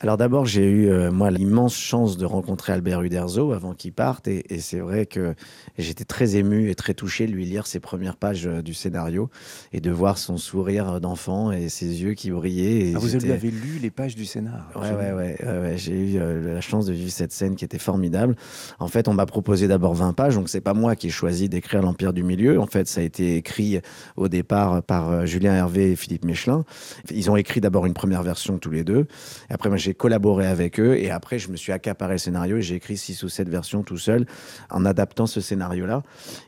Alors 0.00 0.18
d'abord, 0.18 0.44
j'ai 0.44 0.66
eu, 0.66 0.90
euh, 0.90 1.10
moi, 1.10 1.30
l'immense 1.30 1.74
chance 1.74 2.18
de 2.18 2.26
rencontrer 2.26 2.74
Albert 2.74 3.00
Uderzo 3.00 3.52
avant 3.52 3.72
qu'il 3.72 3.94
parte. 3.94 4.28
Et, 4.28 4.44
c'est 4.58 4.80
vrai 4.80 5.06
que 5.06 5.34
j'étais 5.78 6.04
très 6.04 6.36
ému 6.36 6.68
et 6.70 6.74
très 6.74 6.92
touché 6.92 7.26
de 7.26 7.32
lui 7.32 7.46
lire 7.46 7.66
ses 7.66 7.80
premières 7.80 8.16
pages 8.16 8.46
euh, 8.46 8.60
du 8.60 8.74
scénario 8.74 9.30
et 9.72 9.80
de 9.80 9.90
voir 9.90 10.18
son 10.18 10.36
sourire 10.36 11.00
d'enfant 11.00 11.50
et 11.50 11.70
ses 11.70 12.02
yeux 12.02 12.12
qui 12.12 12.30
brillaient. 12.30 12.92
ah, 12.94 12.98
vous 12.98 13.14
avez 13.14 13.50
lu 13.50 13.78
les 13.80 13.90
pages 13.90 14.14
du 14.14 14.26
scénario 14.26 14.60
Ouais, 14.74 15.12
ouais, 15.12 15.36
ouais, 15.42 15.74
J'ai 15.76 15.94
eu 15.94 16.18
euh, 16.18 16.54
la 16.54 16.60
chance 16.60 16.84
de 16.84 16.92
vivre 16.92 17.10
cette 17.10 17.32
scène 17.32 17.56
qui 17.56 17.64
était 17.64 17.78
formidable. 17.78 18.36
En 18.78 18.88
fait, 18.88 19.08
on 19.08 19.14
m'a 19.14 19.26
proposé 19.26 19.66
d'abord 19.66 19.94
20 19.94 20.12
pages. 20.12 20.34
Donc 20.34 20.50
c'est 20.50 20.60
pas 20.60 20.74
moi 20.74 20.94
qui 20.94 21.06
ai 21.06 21.10
choisi 21.10 21.48
d'écrire 21.48 21.80
l'Empire 21.80 22.12
du 22.12 22.22
Milieu. 22.22 22.60
En 22.60 22.66
fait, 22.66 22.86
ça 22.86 23.00
a 23.00 23.04
été 23.04 23.36
écrit 23.36 23.80
au 24.16 24.28
départ 24.28 24.82
par 24.82 25.26
Julien 25.26 25.54
Hervé 25.54 25.92
et 25.92 25.96
Philippe 25.96 26.26
Michelin. 26.26 26.64
Ils 27.10 27.30
ont 27.30 27.36
écrit 27.36 27.62
d'abord 27.62 27.86
une 27.86 27.94
première 27.94 28.22
version 28.22 28.58
tous 28.58 28.70
les 28.70 28.84
deux. 28.84 29.06
Et 29.48 29.54
après, 29.54 29.70
moi, 29.70 29.78
j'ai 29.86 29.94
collaboré 29.94 30.46
avec 30.46 30.80
eux 30.80 30.96
et 30.98 31.10
après 31.10 31.38
je 31.38 31.48
me 31.48 31.56
suis 31.56 31.70
accaparé 31.70 32.14
le 32.14 32.18
scénario 32.18 32.56
et 32.56 32.62
j'ai 32.62 32.74
écrit 32.74 32.96
six 32.96 33.22
ou 33.22 33.28
sept 33.28 33.48
versions 33.48 33.84
tout 33.84 33.98
seul 33.98 34.26
en 34.68 34.84
adaptant 34.84 35.26
ce 35.26 35.40
scénario-là. 35.40 36.02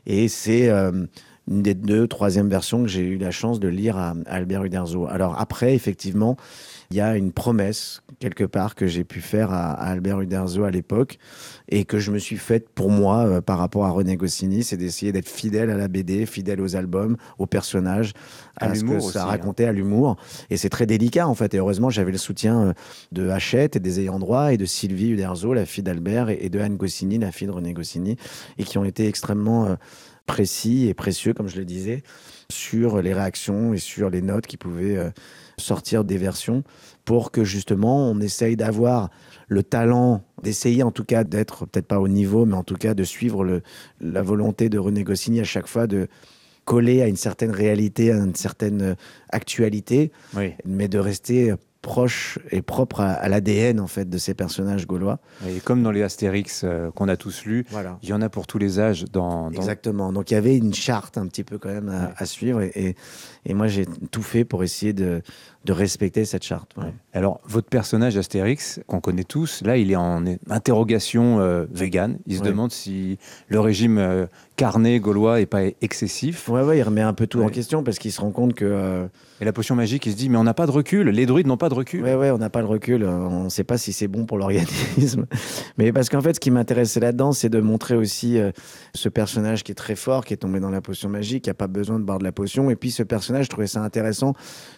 Et 0.05 0.27
c'est 0.27 0.67
euh, 0.67 1.05
une 1.47 1.61
des 1.61 1.73
deux, 1.73 2.05
troisième 2.07 2.49
versions 2.49 2.83
que 2.83 2.89
j'ai 2.89 3.01
eu 3.01 3.17
la 3.17 3.31
chance 3.31 3.61
de 3.61 3.69
lire 3.69 3.97
à, 3.97 4.13
Albert 4.25 4.65
Uderzo. 4.65 5.07
Alors 5.07 5.39
après, 5.39 5.73
effectivement, 5.73 6.35
il 6.91 6.97
y 6.97 7.01
a 7.01 7.15
une 7.15 7.31
promesse 7.31 8.01
quelque 8.19 8.43
part 8.43 8.75
que 8.75 8.87
j'ai 8.87 9.05
pu 9.05 9.21
faire 9.21 9.53
à, 9.53 9.71
Albert 9.71 10.19
Uderzo 10.19 10.65
à 10.65 10.71
l'époque 10.71 11.17
et 11.69 11.85
que 11.85 11.99
je 11.99 12.11
me 12.11 12.17
suis 12.17 12.37
faite 12.37 12.67
pour 12.69 12.89
moi 12.89 13.25
euh, 13.25 13.41
par 13.41 13.59
rapport 13.59 13.85
à 13.85 13.91
René 13.91 14.17
Goscinny, 14.17 14.63
c'est 14.63 14.75
d'essayer 14.75 15.11
d'être 15.11 15.29
fidèle 15.29 15.69
à 15.69 15.77
la 15.77 15.87
BD, 15.87 16.25
fidèle 16.25 16.59
aux 16.61 16.75
albums, 16.75 17.15
aux 17.37 17.45
personnages, 17.45 18.13
à, 18.57 18.73
ce 18.73 18.83
que 18.83 18.99
ça 18.99 19.23
hein. 19.23 19.27
racontait, 19.27 19.65
à 19.65 19.71
l'humour. 19.71 20.17
Et 20.49 20.57
c'est 20.57 20.69
très 20.69 20.87
délicat 20.87 21.27
en 21.27 21.35
fait. 21.35 21.53
Et 21.53 21.57
heureusement, 21.57 21.89
j'avais 21.89 22.11
le 22.11 22.17
soutien 22.17 22.61
euh, 22.61 22.73
de 23.11 23.29
Hachette 23.29 23.75
et 23.75 23.79
des 23.79 23.99
ayants 23.99 24.19
droit 24.19 24.51
et 24.51 24.57
de 24.57 24.65
Sylvie 24.65 25.09
Uderzo, 25.09 25.53
la 25.53 25.65
fille 25.65 25.83
d'Albert, 25.83 26.29
et, 26.29 26.49
de 26.49 26.59
Anne 26.59 26.75
Goscinny, 26.75 27.19
la 27.19 27.31
fille 27.31 27.47
de 27.47 27.53
René 27.53 27.73
Goscinny, 27.73 28.17
et 28.57 28.63
qui 28.63 28.77
ont 28.79 28.85
été 28.85 29.07
extrêmement 29.07 29.65
euh, 29.65 29.75
précis 30.25 30.87
et 30.87 30.95
précieux, 30.95 31.33
comme 31.33 31.47
je 31.47 31.57
le 31.57 31.65
disais, 31.65 32.03
sur 32.51 33.01
les 33.01 33.13
réactions 33.13 33.73
et 33.73 33.77
sur 33.77 34.09
les 34.09 34.23
notes 34.23 34.47
qui 34.47 34.57
pouvaient 34.57 35.11
sortir 35.59 36.03
des 36.03 36.17
versions 36.17 36.63
pour 37.05 37.31
que 37.31 37.43
justement 37.43 38.09
on 38.09 38.19
essaye 38.21 38.55
d'avoir 38.55 39.09
le 39.49 39.63
talent, 39.63 40.23
d'essayer 40.41 40.83
en 40.83 40.91
tout 40.91 41.03
cas 41.03 41.25
d'être 41.25 41.65
peut-être 41.65 41.87
pas 41.87 41.99
au 41.99 42.07
niveau, 42.07 42.45
mais 42.45 42.55
en 42.55 42.63
tout 42.63 42.75
cas 42.75 42.93
de 42.93 43.03
suivre 43.03 43.43
le, 43.43 43.61
la 43.99 44.21
volonté 44.21 44.69
de 44.69 44.79
René 44.79 45.03
Goscinny 45.03 45.41
à 45.41 45.43
chaque 45.43 45.67
fois 45.67 45.87
de 45.87 46.07
coller 46.63 47.01
à 47.01 47.07
une 47.07 47.17
certaine 47.17 47.51
réalité, 47.51 48.11
à 48.11 48.17
une 48.17 48.35
certaine 48.35 48.95
actualité, 49.31 50.11
mais 50.65 50.87
de 50.87 50.99
rester 50.99 51.55
proche 51.81 52.39
et 52.51 52.61
propre 52.61 52.99
à, 53.01 53.27
l'ADN 53.29 53.79
en 53.79 53.87
fait 53.87 54.09
de 54.09 54.17
ces 54.17 54.33
personnages 54.33 54.85
gaulois. 54.85 55.19
Et 55.47 55.59
comme 55.59 55.81
dans 55.81 55.91
les 55.91 56.03
Astérix 56.03 56.61
euh, 56.63 56.91
qu'on 56.91 57.07
a 57.07 57.15
tous 57.15 57.45
lus, 57.45 57.65
il 58.03 58.09
y 58.09 58.13
en 58.13 58.21
a 58.21 58.29
pour 58.29 58.47
tous 58.47 58.57
les 58.57 58.79
âges. 58.79 59.05
Dans, 59.05 59.49
Exactement. 59.51 60.11
Donc 60.11 60.31
il 60.31 60.33
y 60.33 60.37
avait 60.37 60.57
une 60.57 60.73
charte 60.73 61.17
un 61.17 61.27
petit 61.27 61.43
peu 61.43 61.57
quand 61.57 61.69
même 61.69 62.11
à, 62.15 62.25
suivre 62.25 62.61
et, 62.61 62.71
et, 62.75 62.95
moi 63.53 63.67
j'ai 63.67 63.85
tout 64.11 64.21
fait 64.21 64.45
pour 64.45 64.63
essayer 64.63 64.93
de, 64.93 65.21
de 65.65 65.73
respecter 65.73 66.25
cette 66.25 66.43
charte. 66.43 66.75
Alors 67.13 67.41
votre 67.45 67.67
personnage 67.67 68.17
Astérix 68.17 68.79
qu'on 68.87 69.01
connaît 69.01 69.23
tous, 69.23 69.61
là 69.63 69.77
il 69.77 69.91
est 69.91 69.95
en 69.95 70.23
interrogation 70.49 71.39
euh, 71.39 71.65
végane. 71.71 72.19
Il 72.27 72.37
se 72.37 72.43
demande 72.43 72.71
si 72.71 73.17
le 73.47 73.59
régime 73.59 73.97
euh, 73.97 74.25
carné 74.55 74.99
gaulois 74.99 75.41
est 75.41 75.45
pas 75.45 75.63
excessif. 75.81 76.49
Ouais, 76.49 76.63
ouais, 76.63 76.77
il 76.79 76.83
remet 76.83 77.01
un 77.01 77.13
peu 77.13 77.27
tout 77.27 77.41
en 77.41 77.49
question 77.49 77.83
parce 77.83 77.99
qu'il 77.99 78.11
se 78.11 78.21
rend 78.21 78.31
compte 78.31 78.53
que 78.53 79.07
et 79.41 79.45
la 79.45 79.53
potion 79.53 79.75
magique, 79.75 80.05
il 80.05 80.11
se 80.11 80.17
dit, 80.17 80.27
mais 80.27 80.37
on 80.37 80.43
n'a 80.43 80.53
pas 80.53 80.65
de 80.65 80.71
recul, 80.71 81.07
les 81.07 81.25
druides 81.25 81.47
n'ont 81.47 81.55
pas 81.55 81.69
de 81.69 81.73
recul. 81.73 82.03
Oui, 82.03 82.13
ouais, 82.13 82.29
on 82.31 82.37
n'a 82.37 82.49
pas 82.49 82.59
le 82.59 82.67
recul, 82.67 83.05
on 83.05 83.45
ne 83.45 83.49
sait 83.49 83.63
pas 83.63 83.77
si 83.77 83.93
c'est 83.93 84.09
bon 84.09 84.25
pour 84.25 84.37
l'organisme. 84.37 85.27
mais 85.77 85.93
parce 85.93 86.09
qu'en 86.09 86.19
fait, 86.19 86.33
ce 86.33 86.39
qui 86.41 86.51
m'intéressait 86.51 86.99
là-dedans, 86.99 87.31
c'est 87.31 87.47
de 87.47 87.61
montrer 87.61 87.95
aussi 87.95 88.37
euh, 88.37 88.51
ce 88.93 89.07
personnage 89.07 89.63
qui 89.63 89.71
est 89.71 89.75
très 89.75 89.95
fort, 89.95 90.25
qui 90.25 90.33
est 90.33 90.37
tombé 90.37 90.59
dans 90.59 90.69
la 90.69 90.81
potion 90.81 91.07
magique, 91.07 91.45
qui 91.45 91.49
n'a 91.49 91.53
pas 91.53 91.67
besoin 91.67 91.99
de 91.99 92.03
boire 92.03 92.19
de 92.19 92.25
la 92.25 92.33
potion. 92.33 92.69
Et 92.69 92.75
puis 92.75 92.91
ce 92.91 93.01
personnage, 93.01 93.38
je 93.43 93.49
trouvais 93.49 93.67
ça 93.67 93.81
intéressant 93.81 94.33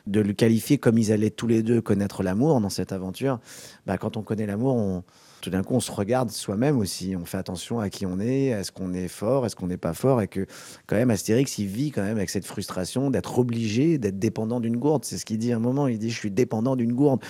de 0.07 0.21
le 0.21 0.33
qualifier 0.33 0.77
comme 0.77 0.97
ils 0.97 1.11
allaient 1.11 1.29
tous 1.29 1.47
les 1.47 1.63
deux 1.63 1.81
connaître 1.81 2.23
l'amour 2.23 2.59
dans 2.61 2.69
cette 2.69 2.91
aventure. 2.91 3.39
Bah, 3.85 3.97
quand 3.97 4.17
on 4.17 4.21
connaît 4.21 4.45
l'amour, 4.45 4.75
on 4.75 5.03
tout 5.41 5.49
d'un 5.49 5.63
coup, 5.63 5.73
on 5.73 5.79
se 5.79 5.91
regarde 5.91 6.29
soi-même 6.29 6.77
aussi. 6.77 7.15
On 7.15 7.25
fait 7.25 7.37
attention 7.37 7.79
à 7.79 7.89
qui 7.89 8.05
on 8.05 8.19
est, 8.19 8.45
est-ce 8.45 8.71
qu'on 8.71 8.93
est 8.93 9.07
fort, 9.07 9.45
est-ce 9.45 9.55
qu'on 9.55 9.67
n'est 9.67 9.77
pas 9.77 9.93
fort, 9.93 10.21
et 10.21 10.27
que 10.27 10.45
quand 10.87 10.95
même 10.95 11.09
Astérix, 11.09 11.57
il 11.57 11.67
vit 11.67 11.91
quand 11.91 12.03
même 12.03 12.17
avec 12.17 12.29
cette 12.29 12.45
frustration 12.45 13.09
d'être 13.09 13.39
obligé 13.39 13.97
d'être 13.97 14.19
dépendant 14.19 14.59
d'une 14.59 14.77
gourde. 14.77 15.03
C'est 15.03 15.17
ce 15.17 15.25
qu'il 15.25 15.39
dit 15.39 15.51
à 15.51 15.55
un 15.57 15.59
moment. 15.59 15.87
Il 15.87 15.97
dit 15.97 16.11
je 16.11 16.17
suis 16.17 16.31
dépendant 16.31 16.75
d'une 16.75 16.93
gourde, 16.93 17.21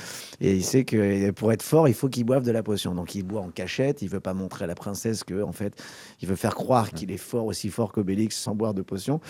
et 0.42 0.56
il 0.56 0.64
sait 0.64 0.84
que 0.84 1.32
pour 1.32 1.52
être 1.52 1.64
fort, 1.64 1.88
il 1.88 1.94
faut 1.94 2.10
qu'il 2.10 2.26
boive 2.26 2.44
de 2.44 2.52
la 2.52 2.62
potion. 2.62 2.94
Donc 2.94 3.16
il 3.16 3.24
boit 3.24 3.42
en 3.42 3.50
cachette. 3.50 4.02
Il 4.02 4.10
veut 4.10 4.20
pas 4.20 4.34
montrer 4.34 4.66
à 4.66 4.68
la 4.68 4.76
princesse 4.76 5.24
que 5.24 5.42
en 5.42 5.54
fait, 5.54 5.82
il 6.22 6.28
veut 6.28 6.36
faire 6.36 6.56
croire 6.56 6.92
qu'il 6.92 7.12
est 7.12 7.18
fort 7.18 7.46
aussi 7.46 7.70
fort 7.70 7.94
qu'Obélix 7.94 8.38
sans 8.38 8.56
boire 8.56 8.74
de 8.74 8.82
potion. 8.82 9.22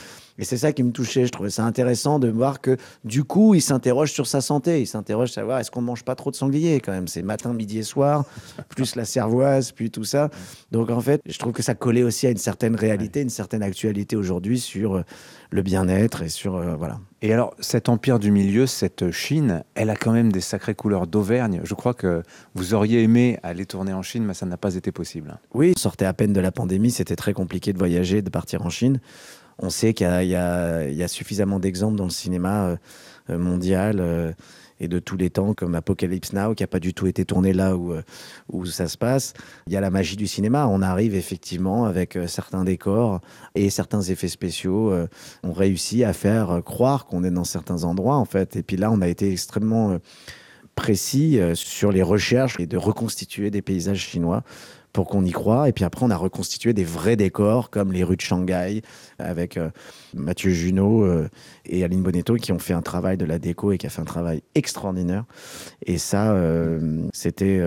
Et 0.42 0.44
c'est 0.44 0.58
ça 0.58 0.74
qui 0.74 0.82
me 0.82 0.92
touchait. 0.92 1.28
Je 1.28 1.32
trouvais 1.32 1.52
ça 1.52 1.64
intéressant 1.64 2.18
de 2.18 2.28
voir 2.28 2.62
que 2.62 2.76
du 3.06 3.24
coup, 3.24 3.54
il 3.54 3.62
s'interroge 3.62 4.12
sur 4.12 4.26
sa 4.26 4.42
santé. 4.42 4.82
Il 4.82 4.88
s'interroge 4.88 5.32
savoir 5.32 5.60
est-ce 5.60 5.70
qu'on 5.70 5.82
mange 5.82 6.04
pas 6.04 6.16
trop 6.16 6.32
de 6.32 6.36
sanglier 6.36 6.80
quand 6.80 6.92
même? 6.92 7.08
C'est 7.08 7.22
matin, 7.22 7.54
midi 7.54 7.78
et 7.78 7.84
soir 7.84 8.26
plus 8.70 8.96
la 8.96 9.06
cervoise, 9.06 9.72
puis 9.72 9.92
tout 9.92 10.04
ça. 10.04 10.30
Donc 10.72 10.90
en 10.90 11.00
fait, 11.00 11.22
je 11.28 11.38
trouve 11.38 11.54
que 11.54 11.62
ça 11.62 11.76
collait 11.76 12.02
aussi 12.02 12.26
à 12.26 12.32
une 12.32 12.38
certaine 12.38 12.76
réalité, 12.76 13.22
une 13.22 13.30
certaine 13.30 13.62
actualité 13.62 14.16
aujourd'hui 14.16 14.60
sur 14.60 14.96
euh, 14.96 15.04
le 15.52 15.62
bien-être 15.62 16.24
et 16.24 16.30
sur 16.30 16.56
euh, 16.56 16.76
voilà. 16.76 17.00
Et 17.22 17.32
alors, 17.32 17.54
cet 17.60 17.88
empire 17.88 18.18
du 18.18 18.32
milieu, 18.32 18.66
cette 18.66 19.12
Chine, 19.12 19.64
elle 19.76 19.92
a 19.92 19.96
quand 19.96 20.12
même 20.12 20.32
des 20.32 20.42
sacrées 20.42 20.74
couleurs 20.74 21.06
d'Auvergne. 21.06 21.62
Je 21.64 21.76
crois 21.76 21.94
que 21.94 22.24
vous 22.56 22.74
auriez 22.74 23.04
aimé 23.04 23.38
aller 23.44 23.68
tourner 23.68 23.94
en 23.94 24.02
Chine, 24.02 24.26
mais 24.26 24.34
ça 24.34 24.48
n'a 24.48 24.58
pas 24.58 24.74
été 24.74 24.92
possible. 24.92 25.38
Oui, 25.54 25.74
sortait 25.78 26.06
à 26.06 26.14
peine 26.14 26.34
de 26.34 26.40
la 26.40 26.52
pandémie, 26.52 26.90
c'était 26.90 27.16
très 27.16 27.34
compliqué 27.34 27.74
de 27.74 27.78
voyager, 27.78 28.24
de 28.24 28.30
partir 28.32 28.66
en 28.66 28.72
Chine. 28.72 29.00
On 29.62 29.70
sait 29.70 29.94
qu'il 29.94 30.08
y, 30.08 30.36
a 30.36 31.08
suffisamment 31.08 31.60
d'exemples 31.60 31.96
dans 31.96 32.04
le 32.04 32.10
cinéma 32.10 32.78
euh, 33.30 33.38
mondial 33.38 34.36
et 34.82 34.88
de 34.88 35.00
tous 35.00 35.16
les 35.16 35.30
temps, 35.30 35.54
comme 35.54 35.76
Apocalypse 35.76 36.34
Now, 36.34 36.56
qui 36.56 36.64
n'a 36.64 36.68
pas 36.68 36.80
du 36.80 36.94
tout 36.94 37.06
été 37.06 37.24
tourné 37.24 37.54
là 37.54 37.78
où, 37.78 37.94
euh, 37.94 38.02
où 38.52 38.66
ça 38.66 38.88
se 38.88 38.98
passe. 38.98 39.34
Il 39.68 39.74
y 39.74 39.78
a 39.78 39.82
la 39.82 39.92
magie 39.92 40.16
du 40.16 40.26
cinéma. 40.26 40.68
On 40.68 40.82
arrive 40.82 41.14
effectivement 41.14 41.86
avec 41.86 42.16
euh, 42.16 42.26
certains 42.26 42.64
décors 42.64 43.22
et 43.54 43.70
certains 43.70 44.02
effets 44.02 44.28
spéciaux. 44.28 44.92
Euh, 44.92 45.08
on 45.44 45.54
réussit 45.54 46.04
à 46.04 46.14
faire 46.14 46.62
croire 46.66 47.06
qu'on 47.06 47.24
est 47.24 47.30
dans 47.30 47.44
certains 47.44 47.84
endroits, 47.84 48.16
en 48.16 48.26
fait. 48.26 48.56
Et 48.56 48.64
puis 48.64 48.76
là, 48.76 48.92
on 48.92 49.02
a 49.02 49.08
été 49.08 49.32
extrêmement 49.32 50.00
précis 50.74 51.40
sur 51.54 51.92
les 51.92 52.02
recherches 52.02 52.60
et 52.60 52.66
de 52.66 52.78
reconstituer 52.78 53.52
des 53.52 53.62
paysages 53.62 54.00
chinois 54.00 54.44
pour 54.94 55.08
qu'on 55.08 55.24
y 55.26 55.32
croit. 55.32 55.70
Et 55.70 55.72
puis 55.72 55.84
après, 55.84 56.06
on 56.06 56.10
a 56.10 56.18
reconstitué 56.18 56.74
des 56.74 56.84
vrais 56.84 57.16
décors 57.16 57.70
comme 57.70 57.92
les 57.92 58.04
rues 58.04 58.18
de 58.18 58.22
Shanghai 58.22 58.82
avec 59.20 59.58
euh, 59.58 59.70
Mathieu 60.14 60.52
Junot 60.52 61.04
euh, 61.04 61.30
et 61.66 61.84
Aline 61.84 62.02
Bonetto 62.02 62.36
qui 62.36 62.52
ont 62.52 62.60
fait 62.60 62.74
un 62.74 62.82
travail 62.82 63.18
de 63.18 63.26
la 63.26 63.40
déco 63.40 63.72
et 63.72 63.78
qui 63.78 63.88
a 63.88 63.90
fait 63.90 64.02
un 64.02 64.06
travail 64.06 64.44
extraordinaire. 64.56 65.26
Et 65.86 65.98
ça, 65.98 66.32
euh, 66.32 67.08
c'était 67.14 67.62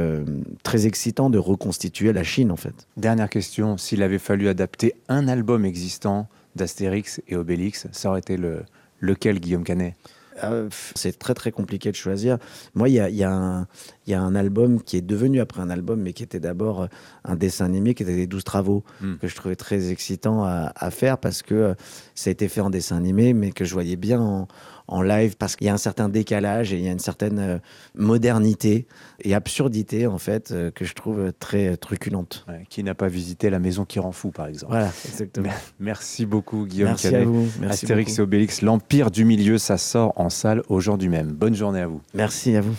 très 0.63 0.87
excitant 0.87 1.31
de 1.31 1.39
reconstituer 1.39 2.13
la 2.13 2.25
Chine 2.25 2.51
en 2.51 2.57
fait. 2.57 2.87
Dernière 2.97 3.31
question, 3.31 3.77
s'il 3.77 4.03
avait 4.03 4.19
fallu 4.19 4.49
adapter 4.49 4.95
un 5.09 5.29
album 5.29 5.65
existant 5.65 6.29
d'Astérix 6.57 7.21
et 7.29 7.37
Obélix, 7.37 7.87
ça 7.93 8.11
aurait 8.11 8.21
été 8.21 8.37
le, 8.37 8.63
lequel, 9.01 9.41
Guillaume 9.41 9.65
Canet? 9.65 9.95
Euh, 10.43 10.69
c'est 10.95 11.19
très 11.19 11.35
très 11.35 11.53
compliqué 11.53 11.91
de 11.91 11.97
choisir. 11.97 12.39
Moi, 12.75 12.89
il 12.89 12.95
y 12.95 13.01
a, 13.01 13.09
y, 13.09 13.25
a 13.25 14.21
un 14.21 14.35
album 14.35 14.83
qui 14.83 14.97
est 14.97 15.03
devenu 15.03 15.41
après 15.41 15.61
un 15.61 15.71
album, 15.71 16.01
mais 16.01 16.13
qui 16.13 16.23
était 16.23 16.41
d'abord 16.41 16.83
euh, 16.83 16.87
un 17.25 17.37
dessin 17.37 17.65
animé, 17.67 17.95
qui 17.95 18.03
était 18.03 18.17
les 18.17 18.27
12 18.27 18.45
travaux, 18.45 18.85
hmm. 19.01 19.17
que 19.17 19.29
je 19.29 19.35
trouvais 19.35 19.57
très 19.57 19.91
excitant 19.91 20.45
à, 20.45 20.73
à, 20.75 20.91
faire 20.91 21.19
parce 21.19 21.43
que 21.43 21.75
ça 22.15 22.31
a 22.31 22.33
été 22.33 22.49
fait 22.49 22.61
en 22.61 22.71
dessin 22.71 22.97
animé, 22.97 23.33
mais 23.35 23.53
que 23.53 23.65
je 23.65 23.73
voyais 23.75 23.97
bien 23.97 24.21
en, 24.21 24.49
en 24.87 25.03
live 25.03 25.37
parce 25.37 25.57
qu'il 25.57 25.67
y 25.67 25.71
a 25.71 25.75
un 25.75 25.79
certain 25.79 26.09
décalage 26.09 26.73
et 26.73 26.77
il 26.77 26.85
y 26.85 26.89
a 26.89 26.93
une 26.93 26.99
certaine 26.99 27.39
euh, 27.39 27.59
modernité 27.95 28.87
et 29.21 29.35
absurdité 29.35 30.07
en 30.07 30.19
fait 30.19 30.51
euh, 30.51 30.71
que 30.71 30.85
je 30.85 30.95
trouve 30.95 31.33
très 31.39 31.77
truculente. 31.77 32.47
qui 32.69 32.83
n'a 32.83 32.95
pas 32.95 33.09
visité 33.09 33.51
la 33.51 33.59
maison 33.59 33.85
qui 33.85 33.99
rend 33.99 34.13
fou 34.13 34.31
par 34.31 34.47
exemple. 34.47 34.73
Voilà, 34.73 34.91
exactement. 35.07 35.51
Merci 35.79 36.27
beaucoup 36.27 36.67
Guillaume 36.67 36.91
Merci 36.91 37.15
à 37.15 37.25
vous. 37.25 37.49
Merci 37.61 37.85
Astérix 37.85 38.19
et 38.19 38.23
Obélix, 38.23 38.63
l'Empire 38.63 39.11
du 39.11 39.25
Milieu, 39.25 39.59
ça 39.59 39.79
sort 39.79 40.13
en 40.17 40.31
salle 40.31 40.63
aujourd'hui 40.69 41.09
même. 41.09 41.33
Bonne 41.33 41.55
journée 41.55 41.81
à 41.81 41.87
vous. 41.87 42.01
Merci 42.15 42.57
à 42.57 42.61
vous. 42.61 42.77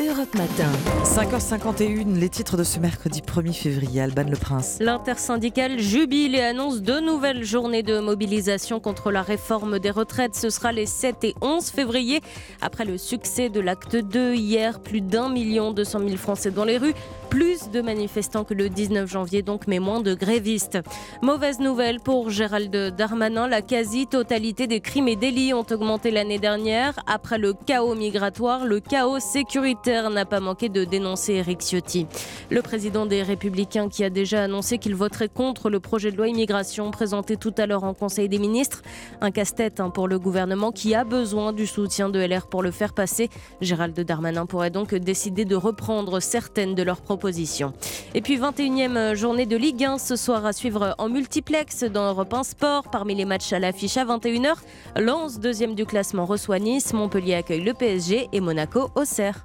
Europe 0.00 0.32
Matin. 0.36 0.70
5h51, 1.02 2.14
les 2.20 2.28
titres 2.28 2.56
de 2.56 2.62
ce 2.62 2.78
mercredi 2.78 3.20
1er 3.20 3.52
février. 3.52 4.00
Alban 4.00 4.30
Le 4.30 4.36
Prince. 4.36 4.76
L'intersyndicale 4.78 5.80
jubile 5.80 6.36
et 6.36 6.40
annonce 6.40 6.82
deux 6.82 7.00
nouvelles 7.00 7.42
journées 7.42 7.82
de 7.82 7.98
mobilisation 7.98 8.78
contre 8.78 9.10
la 9.10 9.22
réforme 9.22 9.80
des 9.80 9.90
retraites. 9.90 10.36
Ce 10.36 10.50
sera 10.50 10.70
les 10.70 10.86
7 10.86 11.24
et 11.24 11.34
11 11.40 11.70
février. 11.70 12.20
Après 12.60 12.84
le 12.84 12.96
succès 12.96 13.48
de 13.48 13.58
l'acte 13.58 13.96
2 13.96 14.34
hier, 14.34 14.78
plus 14.78 15.00
d'un 15.00 15.30
million 15.30 15.72
deux 15.72 15.82
cent 15.82 15.98
mille 15.98 16.18
Français 16.18 16.52
dans 16.52 16.64
les 16.64 16.78
rues. 16.78 16.94
Plus 17.28 17.68
de 17.70 17.80
manifestants 17.80 18.44
que 18.44 18.54
le 18.54 18.70
19 18.70 19.10
janvier, 19.10 19.42
donc, 19.42 19.66
mais 19.66 19.80
moins 19.80 20.00
de 20.00 20.14
grévistes. 20.14 20.78
Mauvaise 21.22 21.58
nouvelle 21.58 21.98
pour 21.98 22.30
Gérald 22.30 22.70
Darmanin. 22.96 23.48
La 23.48 23.62
quasi-totalité 23.62 24.68
des 24.68 24.80
crimes 24.80 25.08
et 25.08 25.16
délits 25.16 25.52
ont 25.52 25.66
augmenté 25.70 26.12
l'année 26.12 26.38
dernière. 26.38 26.94
Après 27.06 27.36
le 27.36 27.52
chaos 27.52 27.96
migratoire, 27.96 28.64
le 28.64 28.80
chaos 28.80 29.18
sécuritaire 29.18 29.87
n'a 29.88 30.24
pas 30.24 30.40
manqué 30.40 30.68
de 30.68 30.84
dénoncer 30.84 31.34
Eric 31.34 31.60
Ciotti. 31.60 32.06
Le 32.50 32.62
président 32.62 33.06
des 33.06 33.22
Républicains 33.22 33.88
qui 33.88 34.04
a 34.04 34.10
déjà 34.10 34.44
annoncé 34.44 34.78
qu'il 34.78 34.94
voterait 34.94 35.28
contre 35.28 35.70
le 35.70 35.80
projet 35.80 36.10
de 36.10 36.16
loi 36.16 36.28
immigration 36.28 36.90
présenté 36.90 37.36
tout 37.36 37.54
à 37.58 37.66
l'heure 37.66 37.84
en 37.84 37.94
Conseil 37.94 38.28
des 38.28 38.38
ministres. 38.38 38.82
Un 39.20 39.30
casse-tête 39.30 39.80
hein, 39.80 39.90
pour 39.90 40.08
le 40.08 40.18
gouvernement 40.18 40.72
qui 40.72 40.94
a 40.94 41.04
besoin 41.04 41.52
du 41.52 41.66
soutien 41.66 42.08
de 42.08 42.18
LR 42.18 42.46
pour 42.46 42.62
le 42.62 42.70
faire 42.70 42.92
passer. 42.92 43.30
Gérald 43.60 43.98
Darmanin 43.98 44.46
pourrait 44.46 44.70
donc 44.70 44.94
décider 44.94 45.44
de 45.44 45.56
reprendre 45.56 46.20
certaines 46.20 46.74
de 46.74 46.82
leurs 46.82 47.00
propositions 47.00 47.72
et 48.14 48.20
puis 48.20 48.38
21e 48.38 49.14
journée 49.14 49.46
de 49.46 49.56
Ligue 49.56 49.84
1 49.84 49.98
ce 49.98 50.16
soir 50.16 50.44
à 50.46 50.52
suivre 50.52 50.94
en 50.98 51.08
multiplex 51.08 51.84
dans 51.84 52.08
Europe 52.08 52.32
1 52.32 52.42
Sport. 52.44 52.90
Parmi 52.90 53.14
les 53.14 53.24
matchs 53.24 53.52
à 53.52 53.58
l'affiche 53.58 53.96
à 53.96 54.04
21h, 54.04 54.54
Lens, 54.96 55.40
deuxième 55.40 55.74
du 55.74 55.86
classement, 55.86 56.24
reçoit 56.24 56.58
Nice, 56.58 56.92
Montpellier 56.92 57.34
accueille 57.34 57.62
le 57.62 57.74
PSG 57.74 58.28
et 58.32 58.40
Monaco 58.40 58.90
au 58.94 59.00
Auxerre. 59.08 59.44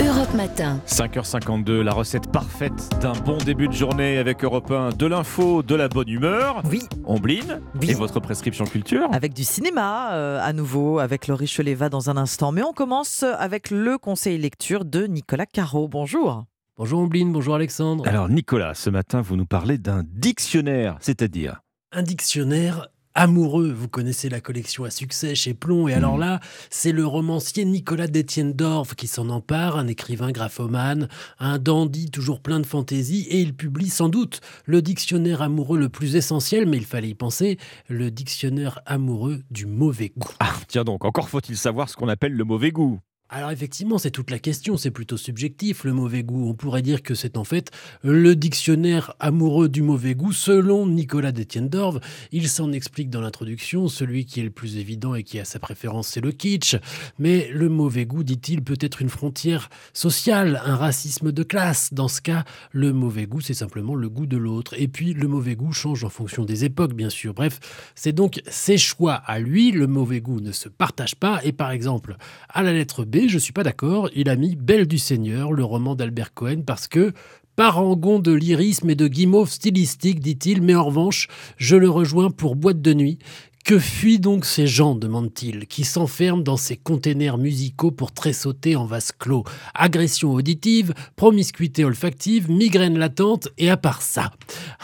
Europe 0.00 0.32
Matin. 0.34 0.80
5h52, 0.86 1.80
la 1.82 1.92
recette 1.92 2.30
parfaite 2.30 2.72
d'un 3.00 3.12
bon 3.12 3.36
début 3.38 3.68
de 3.68 3.72
journée 3.72 4.18
avec 4.18 4.42
Europe 4.44 4.70
1, 4.70 4.90
de 4.90 5.06
l'info, 5.06 5.62
de 5.62 5.74
la 5.74 5.88
bonne 5.88 6.08
humeur. 6.08 6.62
Oui. 6.70 6.82
Ombline. 7.04 7.60
Et 7.82 7.94
votre 7.94 8.20
prescription 8.20 8.64
culture. 8.64 9.08
Avec 9.12 9.34
du 9.34 9.44
cinéma 9.44 10.12
euh, 10.12 10.40
à 10.42 10.52
nouveau, 10.52 10.98
avec 10.98 11.26
Laurie 11.26 11.46
Cheleva 11.46 11.88
dans 11.88 12.10
un 12.10 12.16
instant. 12.16 12.52
Mais 12.52 12.62
on 12.62 12.72
commence 12.72 13.22
avec 13.22 13.70
le 13.70 13.98
conseil 13.98 14.38
lecture 14.38 14.84
de 14.84 15.06
Nicolas 15.06 15.46
Caro. 15.46 15.88
Bonjour. 15.88 16.44
Bonjour 16.76 17.00
Ombline, 17.00 17.32
bonjour 17.32 17.54
Alexandre. 17.54 18.06
Alors 18.08 18.28
Nicolas, 18.28 18.74
ce 18.74 18.88
matin, 18.88 19.20
vous 19.20 19.36
nous 19.36 19.46
parlez 19.46 19.76
d'un 19.78 20.02
dictionnaire, 20.06 20.96
c'est-à-dire 21.00 21.60
Un 21.92 22.02
dictionnaire 22.02 22.88
amoureux. 23.14 23.70
Vous 23.70 23.88
connaissez 23.88 24.28
la 24.28 24.40
collection 24.40 24.84
à 24.84 24.90
succès 24.90 25.34
chez 25.34 25.54
Plomb. 25.54 25.88
Et 25.88 25.94
alors 25.94 26.16
hmm. 26.16 26.20
là, 26.20 26.40
c'est 26.70 26.92
le 26.92 27.06
romancier 27.06 27.64
Nicolas 27.64 28.06
d'Etienne 28.06 28.52
Dorf 28.52 28.94
qui 28.94 29.06
s'en 29.06 29.28
empare, 29.28 29.76
un 29.76 29.86
écrivain 29.86 30.32
graphomane, 30.32 31.08
un 31.38 31.58
dandy 31.58 32.10
toujours 32.10 32.40
plein 32.40 32.60
de 32.60 32.66
fantaisie. 32.66 33.26
Et 33.30 33.40
il 33.40 33.54
publie 33.54 33.90
sans 33.90 34.08
doute 34.08 34.40
le 34.66 34.82
dictionnaire 34.82 35.42
amoureux 35.42 35.78
le 35.78 35.88
plus 35.88 36.16
essentiel, 36.16 36.66
mais 36.66 36.76
il 36.76 36.86
fallait 36.86 37.10
y 37.10 37.14
penser, 37.14 37.58
le 37.88 38.10
dictionnaire 38.10 38.80
amoureux 38.86 39.42
du 39.50 39.66
mauvais 39.66 40.12
goût. 40.16 40.32
Ah, 40.40 40.52
tiens 40.68 40.84
donc, 40.84 41.04
encore 41.04 41.28
faut-il 41.28 41.56
savoir 41.56 41.88
ce 41.88 41.96
qu'on 41.96 42.08
appelle 42.08 42.32
le 42.32 42.44
mauvais 42.44 42.70
goût. 42.70 43.00
Alors 43.34 43.50
effectivement, 43.50 43.96
c'est 43.96 44.10
toute 44.10 44.30
la 44.30 44.38
question, 44.38 44.76
c'est 44.76 44.90
plutôt 44.90 45.16
subjectif 45.16 45.84
le 45.84 45.94
mauvais 45.94 46.22
goût. 46.22 46.50
On 46.50 46.52
pourrait 46.52 46.82
dire 46.82 47.02
que 47.02 47.14
c'est 47.14 47.38
en 47.38 47.44
fait 47.44 47.70
le 48.02 48.36
dictionnaire 48.36 49.14
amoureux 49.20 49.70
du 49.70 49.80
mauvais 49.80 50.14
goût 50.14 50.32
selon 50.32 50.86
Nicolas 50.86 51.32
d'Etienne 51.32 51.70
Dorve. 51.70 51.98
Il 52.30 52.46
s'en 52.46 52.72
explique 52.72 53.08
dans 53.08 53.22
l'introduction, 53.22 53.88
celui 53.88 54.26
qui 54.26 54.40
est 54.40 54.42
le 54.42 54.50
plus 54.50 54.76
évident 54.76 55.14
et 55.14 55.22
qui 55.22 55.40
a 55.40 55.46
sa 55.46 55.58
préférence, 55.58 56.08
c'est 56.08 56.20
le 56.20 56.32
kitsch. 56.32 56.76
Mais 57.18 57.48
le 57.54 57.70
mauvais 57.70 58.04
goût, 58.04 58.22
dit-il, 58.22 58.62
peut 58.62 58.76
être 58.78 59.00
une 59.00 59.08
frontière 59.08 59.70
sociale, 59.94 60.60
un 60.66 60.76
racisme 60.76 61.32
de 61.32 61.42
classe. 61.42 61.94
Dans 61.94 62.08
ce 62.08 62.20
cas, 62.20 62.44
le 62.70 62.92
mauvais 62.92 63.24
goût, 63.24 63.40
c'est 63.40 63.54
simplement 63.54 63.94
le 63.94 64.10
goût 64.10 64.26
de 64.26 64.36
l'autre. 64.36 64.74
Et 64.76 64.88
puis 64.88 65.14
le 65.14 65.26
mauvais 65.26 65.56
goût 65.56 65.72
change 65.72 66.04
en 66.04 66.10
fonction 66.10 66.44
des 66.44 66.66
époques, 66.66 66.92
bien 66.92 67.08
sûr. 67.08 67.32
Bref, 67.32 67.60
c'est 67.94 68.12
donc 68.12 68.42
ses 68.46 68.76
choix 68.76 69.14
à 69.14 69.38
lui. 69.38 69.72
Le 69.72 69.86
mauvais 69.86 70.20
goût 70.20 70.42
ne 70.42 70.52
se 70.52 70.68
partage 70.68 71.14
pas. 71.14 71.40
Et 71.44 71.52
par 71.52 71.70
exemple, 71.70 72.18
à 72.50 72.62
la 72.62 72.74
lettre 72.74 73.06
B, 73.06 73.21
je 73.28 73.38
suis 73.38 73.52
pas 73.52 73.62
d'accord, 73.62 74.08
il 74.14 74.28
a 74.28 74.36
mis 74.36 74.56
Belle 74.56 74.86
du 74.86 74.98
Seigneur, 74.98 75.52
le 75.52 75.64
roman 75.64 75.94
d'Albert 75.94 76.34
Cohen, 76.34 76.62
parce 76.66 76.88
que 76.88 77.12
parangon 77.56 78.18
de 78.18 78.32
lyrisme 78.32 78.90
et 78.90 78.94
de 78.94 79.08
guimauve 79.08 79.50
stylistique, 79.50 80.20
dit-il, 80.20 80.62
mais 80.62 80.74
en 80.74 80.84
revanche, 80.84 81.28
je 81.56 81.76
le 81.76 81.90
rejoins 81.90 82.30
pour 82.30 82.56
Boîte 82.56 82.80
de 82.80 82.94
nuit, 82.94 83.18
que 83.64 83.78
fuient 83.78 84.18
donc 84.18 84.44
ces 84.44 84.66
gens, 84.66 84.94
demande-t-il, 84.94 85.66
qui 85.66 85.84
s'enferment 85.84 86.42
dans 86.42 86.56
ces 86.56 86.76
containers 86.76 87.38
musicaux 87.38 87.92
pour 87.92 88.12
tressauter 88.12 88.74
en 88.74 88.86
vase 88.86 89.12
clos? 89.12 89.44
Agression 89.74 90.32
auditive, 90.32 90.94
promiscuité 91.14 91.84
olfactive, 91.84 92.50
migraine 92.50 92.98
latente, 92.98 93.48
et 93.58 93.70
à 93.70 93.76
part 93.76 94.02
ça. 94.02 94.32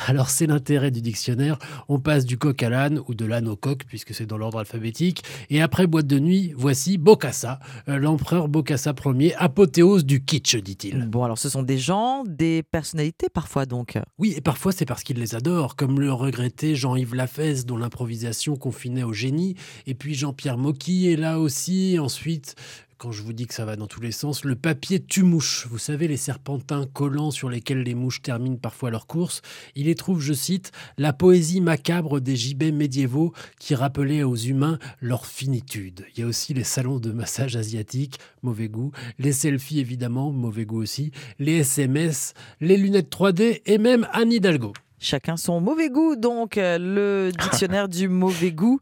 Alors 0.07 0.31
c'est 0.31 0.47
l'intérêt 0.47 0.91
du 0.91 1.03
dictionnaire, 1.03 1.59
on 1.89 1.99
passe 1.99 2.25
du 2.25 2.39
coq 2.39 2.63
à 2.63 2.71
l'âne, 2.71 3.01
ou 3.09 3.15
de 3.15 3.25
l'âne 3.25 3.49
au 3.49 3.57
coq, 3.57 3.83
puisque 3.87 4.15
c'est 4.15 4.27
dans 4.27 4.39
l'ordre 4.39 4.59
alphabétique, 4.59 5.25
et 5.51 5.61
après 5.61 5.87
boîte 5.87 6.07
de 6.07 6.21
nuit, 6.21 6.53
voici 6.57 6.99
Bokassa, 6.99 7.59
euh, 7.89 7.99
l'empereur 7.99 8.49
Bokassa 8.49 8.95
Ier, 9.05 9.35
apothéose 9.37 10.05
du 10.05 10.25
kitsch, 10.25 10.57
dit-il. 10.57 11.07
Bon 11.09 11.25
alors 11.25 11.39
ce 11.39 11.49
sont 11.49 11.63
des 11.63 11.79
gens, 11.79 12.23
des 12.27 12.63
personnalités 12.63 13.29
parfois 13.29 13.67
donc 13.67 13.99
Oui, 14.19 14.35
et 14.37 14.41
parfois 14.41 14.71
c'est 14.71 14.87
parce 14.87 15.03
qu'il 15.03 15.19
les 15.19 15.35
adore, 15.35 15.75
comme 15.75 15.99
le 15.99 16.13
regretté 16.13 16.77
Jean-Yves 16.77 17.15
Lafesse, 17.15 17.67
dont 17.67 17.77
l'improvisation 17.77 18.57
confiné 18.69 19.03
au 19.03 19.15
génie. 19.15 19.55
Et 19.87 19.95
puis 19.95 20.15
Jean-Pierre 20.15 20.59
Mocky 20.59 21.09
est 21.11 21.17
là 21.17 21.41
aussi. 21.41 21.99
Ensuite, 21.99 22.55
quand 22.99 23.13
je 23.13 23.23
vous 23.23 23.33
dis 23.33 23.47
que 23.47 23.55
ça 23.55 23.65
va 23.65 23.77
dans 23.77 23.87
tous 23.87 24.03
les 24.03 24.13
sens, 24.13 24.45
le 24.45 24.57
papier 24.57 25.01
tue-mouche. 25.01 25.67
Vous 25.71 25.79
savez, 25.79 26.07
les 26.07 26.19
serpentins 26.19 26.85
collants 26.85 27.31
sur 27.31 27.49
lesquels 27.49 27.83
les 27.83 27.95
mouches 27.95 28.21
terminent 28.21 28.59
parfois 28.59 28.91
leur 28.91 29.07
course. 29.07 29.41
Il 29.75 29.89
y 29.89 29.95
trouve, 29.95 30.21
je 30.21 30.35
cite, 30.35 30.71
la 30.99 31.15
poésie 31.15 31.63
macabre 31.63 32.21
des 32.21 32.37
gibets 32.37 32.71
médiévaux 32.71 33.33
qui 33.59 33.75
rappelaient 33.75 34.23
aux 34.23 34.37
humains 34.37 34.79
leur 35.01 35.25
finitude. 35.25 36.05
Il 36.15 36.21
y 36.21 36.23
a 36.25 36.27
aussi 36.27 36.53
les 36.53 36.65
salons 36.65 36.99
de 36.99 37.11
massage 37.11 37.57
asiatiques, 37.57 38.19
mauvais 38.43 38.69
goût, 38.69 38.93
les 39.19 39.33
selfies 39.33 39.81
évidemment, 39.81 40.31
mauvais 40.31 40.67
goût 40.67 40.83
aussi, 40.83 41.11
les 41.39 41.61
SMS, 41.61 42.35
les 42.61 42.77
lunettes 42.77 43.11
3D 43.11 43.63
et 43.65 43.79
même 43.79 44.07
Anne 44.13 44.31
Hidalgo. 44.31 44.75
Chacun 45.01 45.37
son 45.37 45.61
mauvais 45.61 45.91
goût, 45.91 46.17
donc 46.17 46.59
euh, 46.59 46.79
le 46.79 47.31
dictionnaire 47.43 47.89
du 47.89 48.09
mauvais 48.09 48.51
goût, 48.51 48.81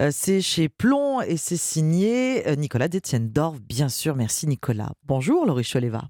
euh, 0.00 0.08
c'est 0.12 0.40
chez 0.40 0.68
Plomb 0.68 1.20
et 1.20 1.36
c'est 1.36 1.58
signé 1.58 2.48
euh, 2.48 2.54
Nicolas 2.54 2.88
Détienne 2.88 3.28
d'Orve, 3.30 3.60
bien 3.60 3.88
sûr. 3.88 4.16
Merci 4.16 4.46
Nicolas. 4.46 4.92
Bonjour 5.04 5.44
Laurie 5.44 5.68
Choleva. 5.70 6.08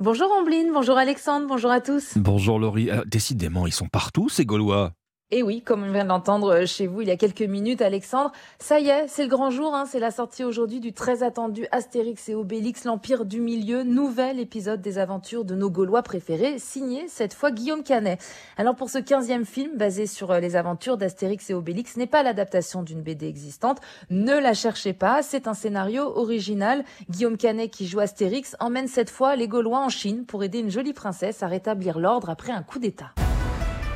Bonjour 0.00 0.28
Ambline, 0.40 0.72
bonjour 0.72 0.96
Alexandre, 0.96 1.46
bonjour 1.46 1.70
à 1.70 1.80
tous. 1.80 2.16
Bonjour 2.16 2.58
Laurie. 2.58 2.90
décidément, 3.06 3.66
ils 3.66 3.72
sont 3.72 3.88
partout 3.88 4.28
ces 4.28 4.46
Gaulois. 4.46 4.92
Et 5.32 5.44
oui, 5.44 5.62
comme 5.62 5.84
on 5.84 5.92
vient 5.92 6.04
d'entendre 6.04 6.52
euh, 6.52 6.66
chez 6.66 6.88
vous 6.88 7.02
il 7.02 7.08
y 7.08 7.12
a 7.12 7.16
quelques 7.16 7.42
minutes, 7.42 7.82
Alexandre, 7.82 8.32
ça 8.58 8.80
y 8.80 8.88
est, 8.88 9.06
c'est 9.06 9.22
le 9.22 9.28
grand 9.28 9.50
jour. 9.50 9.76
Hein, 9.76 9.84
c'est 9.86 10.00
la 10.00 10.10
sortie 10.10 10.42
aujourd'hui 10.42 10.80
du 10.80 10.92
très 10.92 11.22
attendu 11.22 11.68
Astérix 11.70 12.28
et 12.28 12.34
Obélix, 12.34 12.82
l'Empire 12.82 13.24
du 13.24 13.40
Milieu, 13.40 13.84
nouvel 13.84 14.40
épisode 14.40 14.80
des 14.80 14.98
aventures 14.98 15.44
de 15.44 15.54
nos 15.54 15.70
Gaulois 15.70 16.02
préférés, 16.02 16.58
signé 16.58 17.06
cette 17.06 17.32
fois 17.32 17.52
Guillaume 17.52 17.84
Canet. 17.84 18.20
Alors 18.56 18.74
pour 18.74 18.90
ce 18.90 18.98
quinzième 18.98 19.44
film, 19.44 19.76
basé 19.76 20.06
sur 20.06 20.32
euh, 20.32 20.40
les 20.40 20.56
aventures 20.56 20.96
d'Astérix 20.96 21.48
et 21.48 21.54
Obélix, 21.54 21.96
n'est 21.96 22.08
pas 22.08 22.24
l'adaptation 22.24 22.82
d'une 22.82 23.00
BD 23.00 23.28
existante. 23.28 23.78
Ne 24.10 24.36
la 24.36 24.52
cherchez 24.52 24.94
pas, 24.94 25.22
c'est 25.22 25.46
un 25.46 25.54
scénario 25.54 26.10
original. 26.16 26.84
Guillaume 27.08 27.36
Canet, 27.36 27.70
qui 27.70 27.86
joue 27.86 28.00
Astérix, 28.00 28.56
emmène 28.58 28.88
cette 28.88 29.10
fois 29.10 29.36
les 29.36 29.46
Gaulois 29.46 29.78
en 29.78 29.90
Chine 29.90 30.24
pour 30.24 30.42
aider 30.42 30.58
une 30.58 30.70
jolie 30.70 30.92
princesse 30.92 31.44
à 31.44 31.46
rétablir 31.46 32.00
l'ordre 32.00 32.30
après 32.30 32.50
un 32.50 32.64
coup 32.64 32.80
d'État. 32.80 33.12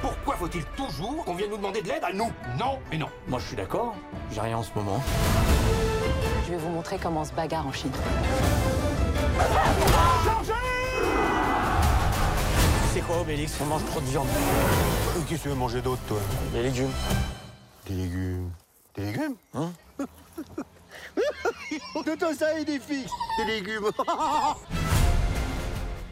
Pourquoi 0.04 0.36
faut-il 0.36 0.62
toujours 0.76 1.24
qu'on 1.24 1.34
vienne 1.34 1.48
nous 1.48 1.56
demander 1.56 1.80
de 1.80 1.88
l'aide 1.88 2.04
à 2.04 2.12
nous? 2.12 2.30
Non 2.58 2.78
et 2.92 2.98
non. 2.98 3.08
Moi 3.26 3.38
je 3.38 3.46
suis 3.46 3.56
d'accord, 3.56 3.94
j'ai 4.30 4.42
rien 4.42 4.58
en 4.58 4.62
ce 4.62 4.68
moment. 4.74 5.02
Je 6.44 6.50
vais 6.50 6.58
vous 6.58 6.68
montrer 6.68 6.98
comment 7.02 7.22
on 7.22 7.24
se 7.24 7.32
bagarre 7.32 7.66
en 7.66 7.72
Chine. 7.72 7.90
C'est 12.92 13.00
quoi, 13.00 13.22
Obélix? 13.22 13.54
On 13.62 13.64
mange 13.64 13.84
trop 13.86 14.00
de 14.00 14.04
viande. 14.04 14.28
Qu'est-ce 15.26 15.38
que 15.38 15.42
tu 15.44 15.48
veux 15.48 15.54
manger 15.54 15.80
d'autre, 15.80 16.02
toi? 16.06 16.20
Des 16.52 16.62
légumes. 16.62 16.92
Des 17.86 17.94
légumes. 17.94 18.50
Des 18.94 19.04
légumes? 19.04 19.36
Hein? 19.54 19.72
De 22.04 22.34
ça 22.36 22.58
et 22.58 22.64
des 22.66 22.78
filles. 22.78 23.06
Des 23.38 23.54
légumes. 23.54 23.90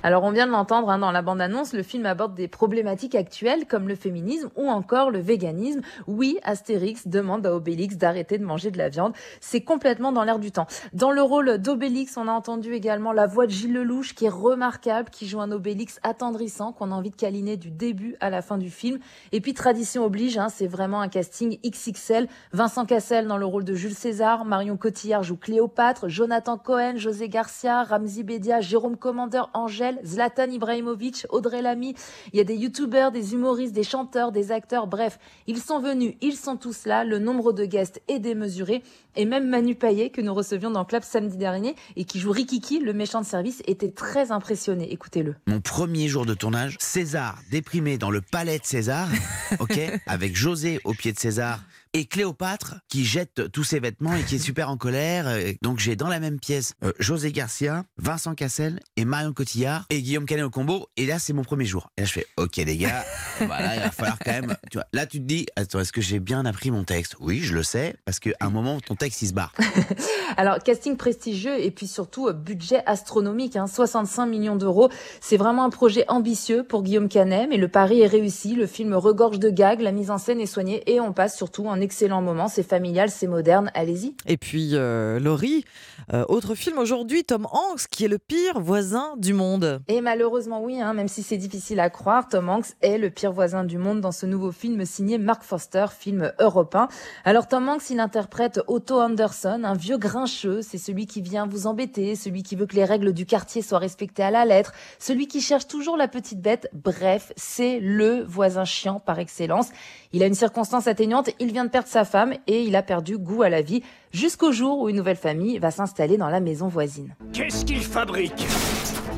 Alors 0.05 0.25
on 0.25 0.33
vient 0.33 0.47
de 0.49 0.53
l'entendre 0.53 0.91
hein, 0.91 0.99
dans 0.99 1.13
la 1.13 1.23
bande-annonce, 1.23 1.75
le 1.75 1.85
film 1.85 2.07
aborde 2.07 2.35
des 2.35 2.49
problématiques 2.49 3.15
actuelles 3.15 3.67
comme 3.67 3.87
le 3.87 3.95
féminisme 3.95 4.51
ou 4.57 4.69
encore 4.69 5.13
le 5.13 5.21
véganisme. 5.21 5.81
Oui, 6.09 6.39
Astérix 6.43 7.07
demande 7.07 7.47
à 7.47 7.55
Obélix 7.55 7.97
d'arrêter 7.97 8.37
de 8.37 8.45
manger 8.45 8.73
de 8.73 8.79
la 8.79 8.89
viande. 8.89 9.13
C'est 9.41 9.61
complètement 9.61 10.11
dans 10.11 10.25
l'air 10.25 10.41
du 10.41 10.51
temps. 10.51 10.67
Dans 10.93 11.13
le 11.13 11.23
rôle 11.23 11.59
d'Obélix, 11.59 12.17
on 12.17 12.27
a 12.27 12.33
entendu 12.33 12.75
également 12.75 13.13
la 13.13 13.29
voix 13.29 13.47
de 13.47 13.53
Gilles 13.53 13.75
Lelouch 13.75 14.15
qui 14.15 14.25
est 14.25 14.29
remarquable, 14.29 15.09
qui 15.11 15.29
joue 15.29 15.41
un 15.41 15.53
Obélix 15.53 16.01
attendrissant 16.03 16.73
qu'on 16.73 16.91
a 16.91 16.95
envie 16.95 17.11
de 17.11 17.17
câliner 17.17 17.57
du 17.57 17.71
début 17.71 18.17
à 18.21 18.29
la 18.29 18.43
fin 18.43 18.59
du 18.59 18.71
film. 18.71 18.99
Et 19.31 19.41
puis 19.41 19.55
tradition 19.55 20.05
oblige, 20.05 20.37
hein, 20.37 20.49
c'est 20.49 20.67
vraiment 20.67 21.01
un 21.01 21.09
casting 21.09 21.61
XXL. 21.65 22.27
Vincent 22.53 22.87
Cassel 22.87 23.29
dans 23.29 23.39
le 23.39 23.47
rôle 23.47 23.65
de 23.65 23.75
Jules 23.75 23.95
César, 23.95 24.45
Marion 24.45 24.77
Cotillard 24.77 25.23
joue 25.23 25.37
Cléopâtre, 25.37 26.09
Jonathan 26.09 26.59
Cohen, 26.59 26.95
José 26.97 27.29
Garcia, 27.29 27.85
Ramzi 27.85 28.25
Bedia, 28.25 28.61
Jérôme 28.61 28.97
Commandeur, 28.97 29.51
Angèle, 29.55 29.91
Zlatan 30.05 30.51
Ibrahimovic, 30.51 31.26
Audrey 31.30 31.62
Lamy. 31.62 31.95
Il 32.32 32.38
y 32.38 32.40
a 32.40 32.45
des 32.45 32.57
youtubeurs, 32.57 33.12
des 33.12 33.34
humoristes, 33.34 33.74
des 33.74 33.82
chanteurs, 33.82 34.32
des 34.32 34.53
acteurs. 34.53 34.86
Bref, 34.86 35.18
ils 35.47 35.61
sont 35.61 35.80
venus, 35.80 36.14
ils 36.20 36.36
sont 36.36 36.57
tous 36.57 36.86
là. 36.86 37.05
Le 37.05 37.18
nombre 37.18 37.53
de 37.53 37.64
guests 37.64 38.01
est 38.09 38.18
démesuré. 38.18 38.82
Et 39.14 39.24
même 39.24 39.49
Manu 39.49 39.74
Payet, 39.74 40.11
que 40.11 40.20
nous 40.20 40.32
recevions 40.32 40.70
dans 40.70 40.84
Club 40.84 41.03
samedi 41.03 41.36
dernier 41.36 41.76
et 41.97 42.05
qui 42.05 42.18
joue 42.18 42.30
Rikiki, 42.30 42.78
le 42.78 42.93
méchant 42.93 43.20
de 43.20 43.26
service, 43.26 43.62
était 43.66 43.90
très 43.90 44.32
impressionné. 44.32 44.90
Écoutez-le. 44.93 45.34
Mon 45.47 45.61
premier 45.61 46.09
jour 46.09 46.24
de 46.24 46.34
tournage, 46.34 46.76
César 46.80 47.38
déprimé 47.51 47.99
dans 47.99 48.11
le 48.11 48.20
palais 48.22 48.59
de 48.59 48.64
César, 48.64 49.09
ok, 49.61 49.78
avec 50.07 50.34
José 50.34 50.80
au 50.84 50.95
pied 50.95 51.12
de 51.12 51.18
César 51.18 51.61
et 51.95 52.07
Cléopâtre 52.07 52.76
qui 52.88 53.05
jette 53.05 53.51
tous 53.53 53.64
ses 53.64 53.80
vêtements 53.80 54.14
et 54.14 54.22
qui 54.22 54.36
est 54.36 54.38
super 54.38 54.70
en 54.70 54.76
colère. 54.76 55.26
Donc 55.62 55.78
j'ai 55.78 55.97
dans 55.97 56.09
la 56.09 56.20
même 56.20 56.38
pièce 56.38 56.74
euh, 56.84 56.93
José 56.99 57.32
Garcia, 57.32 57.84
Vincent 57.99 58.34
Cassel 58.34 58.80
et 58.97 59.05
Marion 59.05 59.32
Cotillard 59.32 59.86
et 59.90 60.01
Guillaume 60.01 60.26
Canet 60.26 60.45
au 60.45 60.51
combo. 60.51 60.86
Et 60.97 61.07
là 61.07 61.18
c'est 61.18 61.32
mon 61.32 61.45
premier 61.45 61.64
jour. 61.64 61.90
Et 61.97 62.03
là 62.03 62.07
je 62.07 62.12
fais 62.12 62.26
ok 62.36 62.57
les 62.57 62.76
gars, 62.76 63.05
voilà, 63.38 63.76
il 63.76 63.82
va 63.82 63.90
falloir 63.90 64.18
quand 64.18 64.32
même. 64.32 64.57
Tu 64.70 64.78
vois, 64.78 64.86
là 64.93 65.07
tu 65.07 65.18
te 65.18 65.24
dis 65.24 65.47
attends 65.57 65.80
est-ce 65.80 65.93
que 65.93 66.01
j'ai 66.01 66.20
bien 66.20 66.45
appris 66.47 66.70
mon 66.70 66.84
texte? 66.84 67.16
Oui 67.20 67.40
je 67.40 67.55
le 67.55 67.62
sais 67.62 67.95
parce 68.05 68.18
qu'à 68.18 68.32
un 68.40 68.51
moment 68.51 68.80
ton 68.80 68.95
texte 68.95 69.22
il 69.22 69.28
se 69.28 69.34
barre. 69.34 69.53
Alors, 70.36 70.59
casting 70.59 70.97
prestigieux 70.97 71.61
et 71.61 71.70
puis 71.70 71.86
surtout 71.86 72.28
euh, 72.28 72.32
budget 72.32 72.82
astronomique, 72.86 73.57
hein, 73.57 73.66
65 73.66 74.26
millions 74.26 74.57
d'euros. 74.57 74.88
C'est 75.20 75.36
vraiment 75.36 75.64
un 75.64 75.70
projet 75.70 76.05
ambitieux 76.09 76.64
pour 76.64 76.82
Guillaume 76.82 77.09
Canet, 77.09 77.49
mais 77.49 77.57
le 77.57 77.68
pari 77.68 78.01
est 78.01 78.07
réussi. 78.07 78.55
Le 78.55 78.66
film 78.66 78.95
regorge 78.95 79.38
de 79.38 79.51
gags, 79.51 79.80
la 79.80 79.93
mise 79.93 80.11
en 80.11 80.18
scène 80.18 80.40
est 80.40 80.47
soignée 80.47 80.82
et 80.90 81.01
on 81.01 81.12
passe 81.12 81.36
surtout 81.36 81.68
un 81.68 81.80
excellent 81.83 82.22
moment. 82.22 82.49
C'est 82.49 82.62
familial, 82.62 83.11
c'est 83.11 83.26
moderne. 83.26 83.70
Allez-y. 83.74 84.14
Et 84.26 84.39
puis, 84.39 84.70
euh, 84.72 85.20
Laurie, 85.20 85.64
euh, 86.12 86.24
autre 86.28 86.55
film 86.55 86.78
aujourd'hui, 86.78 87.24
Tom 87.24 87.47
Hanks, 87.53 87.87
qui 87.91 88.05
est 88.07 88.09
le 88.09 88.18
pire 88.18 88.61
voisin 88.61 89.14
du 89.18 89.35
monde. 89.35 89.83
Et 89.89 90.01
malheureusement, 90.01 90.62
oui, 90.62 90.80
hein, 90.80 90.95
même 90.95 91.09
si 91.09 91.22
c'est 91.22 91.37
difficile 91.37 91.80
à 91.80 91.91
croire, 91.91 92.28
Tom 92.28 92.49
Hanks 92.49 92.72
est 92.80 92.97
le 92.97 93.11
pire 93.11 93.33
voisin 93.33 93.64
du 93.64 93.76
monde 93.76 94.01
dans 94.01 94.12
ce 94.12 94.24
nouveau 94.24 94.53
film 94.53 94.85
signé 94.87 95.18
Mark 95.18 95.43
Foster, 95.43 95.87
film 95.97 96.33
européen. 96.41 96.89
Alors, 97.24 97.49
Tom 97.49 97.68
Hanks, 97.68 97.91
il 97.91 98.01
interprète 98.01 98.61
Otto 98.66 99.01
Anderson, 99.01 99.62
un 99.64 99.74
vieux 99.74 99.99
grincheux. 99.99 100.62
C'est 100.62 100.78
celui 100.78 101.07
qui 101.07 101.20
vient 101.20 101.47
vous 101.47 101.66
embêter, 101.66 102.16
celui 102.16 102.43
qui 102.43 102.57
veut 102.57 102.66
que 102.66 102.76
les 102.76 102.85
règles 102.85 103.12
du 103.12 103.26
quartier 103.26 103.61
soient 103.61 103.78
respectées 103.78 104.22
à 104.22 104.30
la 104.30 104.45
lettre, 104.45 104.72
celui 104.99 105.26
qui 105.26 105.41
cherche 105.41 105.66
toujours 105.66 105.97
la 105.97 106.09
petite 106.09 106.41
bête. 106.41 106.68
Bref, 106.72 107.33
c'est 107.37 107.80
le 107.80 108.22
voisin 108.22 108.64
chiant 108.64 109.01
par 109.01 109.18
excellence. 109.18 109.68
Il 110.15 110.23
a 110.23 110.27
une 110.27 110.35
circonstance 110.35 110.87
atténuante, 110.89 111.31
il 111.41 111.53
vient 111.53 111.65
de 111.65 111.71
perdre 111.71 111.89
sa 111.89 112.05
femme 112.05 112.35
et 112.47 112.63
il 112.63 112.77
a 112.77 112.83
perdu 112.83 113.17
goût 113.17 113.43
à 113.43 113.49
la 113.49 113.63
vie 113.63 113.83
jusqu'au 114.13 114.53
jour 114.53 114.81
où 114.81 114.91
une 114.91 114.97
nouvelle 114.97 115.17
famille 115.17 115.59
va 115.59 115.71
s'installer 115.71 116.19
dans 116.19 116.29
la 116.29 116.41
maison 116.41 116.69
voisine. 116.69 117.15
Qu'est-ce 117.33 117.65
qu'il 117.65 117.81
fabrique? 117.81 118.47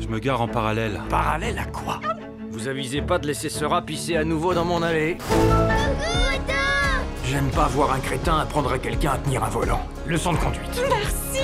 Je 0.01 0.07
me 0.07 0.19
gare 0.19 0.41
en 0.41 0.47
parallèle. 0.47 1.01
Parallèle 1.09 1.59
à 1.59 1.65
quoi? 1.65 1.99
Vous 2.49 2.69
avisez 2.69 3.01
pas 3.01 3.19
de 3.19 3.27
laisser 3.27 3.49
ce 3.49 3.65
rat 3.65 3.81
pisser 3.81 4.15
à 4.15 4.23
nouveau 4.23 4.53
dans 4.53 4.63
mon 4.63 4.81
allée? 4.81 5.17
J'aime 7.25 7.49
pas 7.49 7.67
voir 7.67 7.91
un 7.91 7.99
crétin 7.99 8.37
apprendre 8.37 8.71
à 8.71 8.79
quelqu'un 8.79 9.11
à 9.11 9.17
tenir 9.17 9.43
un 9.43 9.49
volant. 9.49 9.81
Leçon 10.07 10.31
de 10.31 10.37
conduite. 10.37 10.81
Merci 10.89 11.41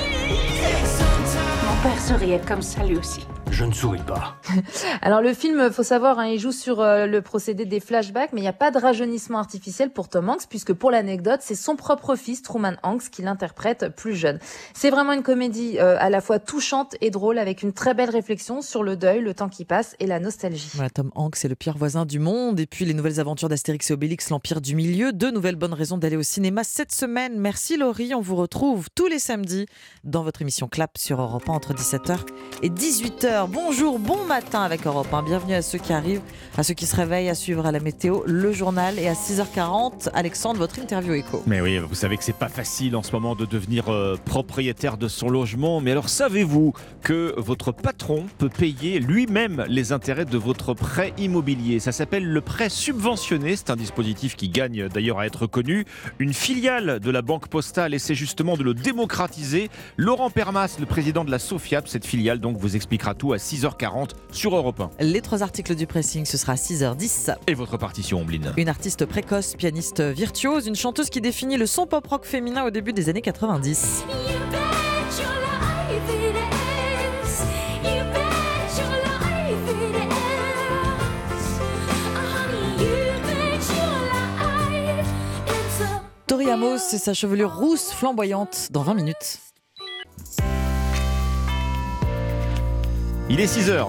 Mon 1.66 1.82
père 1.82 2.00
souriait 2.00 2.40
comme 2.48 2.62
ça 2.62 2.84
lui 2.84 2.96
aussi. 2.96 3.26
Je 3.50 3.64
ne 3.64 3.72
souris 3.72 4.02
pas. 4.06 4.36
Alors 5.02 5.20
le 5.20 5.34
film, 5.34 5.70
faut 5.70 5.82
savoir, 5.82 6.18
hein, 6.18 6.26
il 6.26 6.38
joue 6.38 6.52
sur 6.52 6.80
euh, 6.80 7.06
le 7.06 7.20
procédé 7.20 7.64
des 7.64 7.80
flashbacks, 7.80 8.32
mais 8.32 8.40
il 8.40 8.44
n'y 8.44 8.48
a 8.48 8.54
pas 8.54 8.70
de 8.70 8.78
rajeunissement 8.78 9.38
artificiel 9.38 9.90
pour 9.90 10.08
Tom 10.08 10.28
Hanks, 10.28 10.46
puisque 10.48 10.72
pour 10.72 10.90
l'anecdote, 10.90 11.40
c'est 11.42 11.54
son 11.54 11.76
propre 11.76 12.16
fils, 12.16 12.42
Truman 12.42 12.76
Hanks, 12.82 13.10
qui 13.10 13.22
l'interprète 13.22 13.94
plus 13.94 14.14
jeune. 14.14 14.38
C'est 14.74 14.90
vraiment 14.90 15.12
une 15.12 15.22
comédie 15.22 15.78
euh, 15.78 15.96
à 15.98 16.08
la 16.08 16.20
fois 16.20 16.38
touchante 16.38 16.96
et 17.00 17.10
drôle, 17.10 17.38
avec 17.38 17.62
une 17.62 17.72
très 17.72 17.94
belle 17.94 18.10
réflexion 18.10 18.62
sur 18.62 18.82
le 18.82 18.96
deuil, 18.96 19.20
le 19.20 19.34
temps 19.34 19.48
qui 19.48 19.64
passe 19.64 19.96
et 20.00 20.06
la 20.06 20.18
nostalgie. 20.18 20.70
Voilà, 20.74 20.90
Tom 20.90 21.10
Hanks 21.14 21.44
est 21.44 21.48
le 21.48 21.54
pire 21.54 21.76
voisin 21.76 22.06
du 22.06 22.18
monde. 22.18 22.58
Et 22.60 22.66
puis 22.66 22.84
les 22.84 22.94
nouvelles 22.94 23.20
aventures 23.20 23.48
d'Astérix 23.48 23.90
et 23.90 23.94
Obélix, 23.94 24.30
l'Empire 24.30 24.60
du 24.60 24.74
Milieu. 24.74 25.12
Deux 25.12 25.30
nouvelles 25.30 25.56
bonnes 25.56 25.74
raisons 25.74 25.98
d'aller 25.98 26.16
au 26.16 26.22
cinéma 26.22 26.64
cette 26.64 26.92
semaine. 26.92 27.38
Merci 27.38 27.76
Laurie, 27.76 28.14
on 28.14 28.20
vous 28.20 28.36
retrouve 28.36 28.88
tous 28.94 29.06
les 29.06 29.18
samedis 29.18 29.66
dans 30.04 30.22
votre 30.22 30.42
émission 30.42 30.68
Clap 30.68 30.96
sur 30.96 31.20
Europe 31.20 31.48
1 31.48 31.52
entre 31.52 31.74
17h 31.74 32.20
et 32.62 32.70
18h. 32.70 33.31
Bonjour, 33.48 33.98
bon 33.98 34.26
matin 34.26 34.62
avec 34.62 34.86
Europe 34.86 35.12
1. 35.12 35.22
Bienvenue 35.22 35.54
à 35.54 35.62
ceux 35.62 35.78
qui 35.78 35.94
arrivent, 35.94 36.20
à 36.58 36.62
ceux 36.62 36.74
qui 36.74 36.84
se 36.84 36.94
réveillent, 36.94 37.30
à 37.30 37.34
suivre 37.34 37.64
à 37.64 37.72
la 37.72 37.80
météo, 37.80 38.20
le 38.26 38.52
journal 38.52 38.98
et 38.98 39.08
à 39.08 39.14
6h40, 39.14 40.10
Alexandre, 40.12 40.58
votre 40.58 40.78
interview 40.78 41.14
écho. 41.14 41.42
Mais 41.46 41.62
oui, 41.62 41.78
vous 41.78 41.94
savez 41.94 42.18
que 42.18 42.24
c'est 42.24 42.36
pas 42.36 42.50
facile 42.50 42.94
en 42.94 43.02
ce 43.02 43.12
moment 43.12 43.34
de 43.34 43.46
devenir 43.46 43.88
euh, 43.88 44.16
propriétaire 44.22 44.98
de 44.98 45.08
son 45.08 45.30
logement. 45.30 45.80
Mais 45.80 45.92
alors, 45.92 46.10
savez-vous 46.10 46.74
que 47.02 47.34
votre 47.38 47.72
patron 47.72 48.26
peut 48.36 48.50
payer 48.50 48.98
lui-même 48.98 49.64
les 49.66 49.92
intérêts 49.92 50.26
de 50.26 50.36
votre 50.36 50.74
prêt 50.74 51.14
immobilier? 51.16 51.80
Ça 51.80 51.92
s'appelle 51.92 52.26
le 52.26 52.40
prêt 52.42 52.68
subventionné. 52.68 53.56
C'est 53.56 53.70
un 53.70 53.76
dispositif 53.76 54.36
qui 54.36 54.50
gagne 54.50 54.88
d'ailleurs 54.88 55.20
à 55.20 55.26
être 55.26 55.46
connu. 55.46 55.86
Une 56.18 56.34
filiale 56.34 57.00
de 57.00 57.10
la 57.10 57.22
Banque 57.22 57.48
Postale 57.48 57.94
essaie 57.94 58.14
justement 58.14 58.58
de 58.58 58.62
le 58.62 58.74
démocratiser. 58.74 59.70
Laurent 59.96 60.28
Permas, 60.28 60.76
le 60.78 60.86
président 60.86 61.24
de 61.24 61.30
la 61.30 61.38
Sofiap, 61.38 61.88
cette 61.88 62.04
filiale, 62.04 62.38
donc 62.38 62.58
vous 62.58 62.76
expliquera 62.76 63.14
tout 63.14 63.21
à 63.30 63.36
6h40 63.36 64.10
sur 64.32 64.56
Europe 64.56 64.80
1. 64.80 65.04
Les 65.04 65.20
trois 65.20 65.44
articles 65.44 65.76
du 65.76 65.86
pressing, 65.86 66.24
ce 66.24 66.36
sera 66.36 66.54
à 66.54 66.56
6h10. 66.56 67.36
Et 67.46 67.54
votre 67.54 67.76
partition, 67.76 68.20
Ombline 68.20 68.52
Une 68.56 68.68
artiste 68.68 69.06
précoce, 69.06 69.54
pianiste 69.54 70.00
virtuose, 70.00 70.66
une 70.66 70.74
chanteuse 70.74 71.10
qui 71.10 71.20
définit 71.20 71.56
le 71.56 71.66
son 71.66 71.86
pop-rock 71.86 72.24
féminin 72.24 72.64
au 72.64 72.70
début 72.70 72.92
des 72.92 73.08
années 73.08 73.22
90. 73.22 74.04
Tori 86.26 86.50
Amos 86.50 86.76
et 86.94 86.98
sa 86.98 87.12
chevelure 87.12 87.54
rousse 87.54 87.92
flamboyante 87.92 88.68
dans 88.70 88.82
20 88.82 88.94
minutes. 88.94 89.38
Il 93.34 93.40
est 93.40 93.46
6h. 93.46 93.86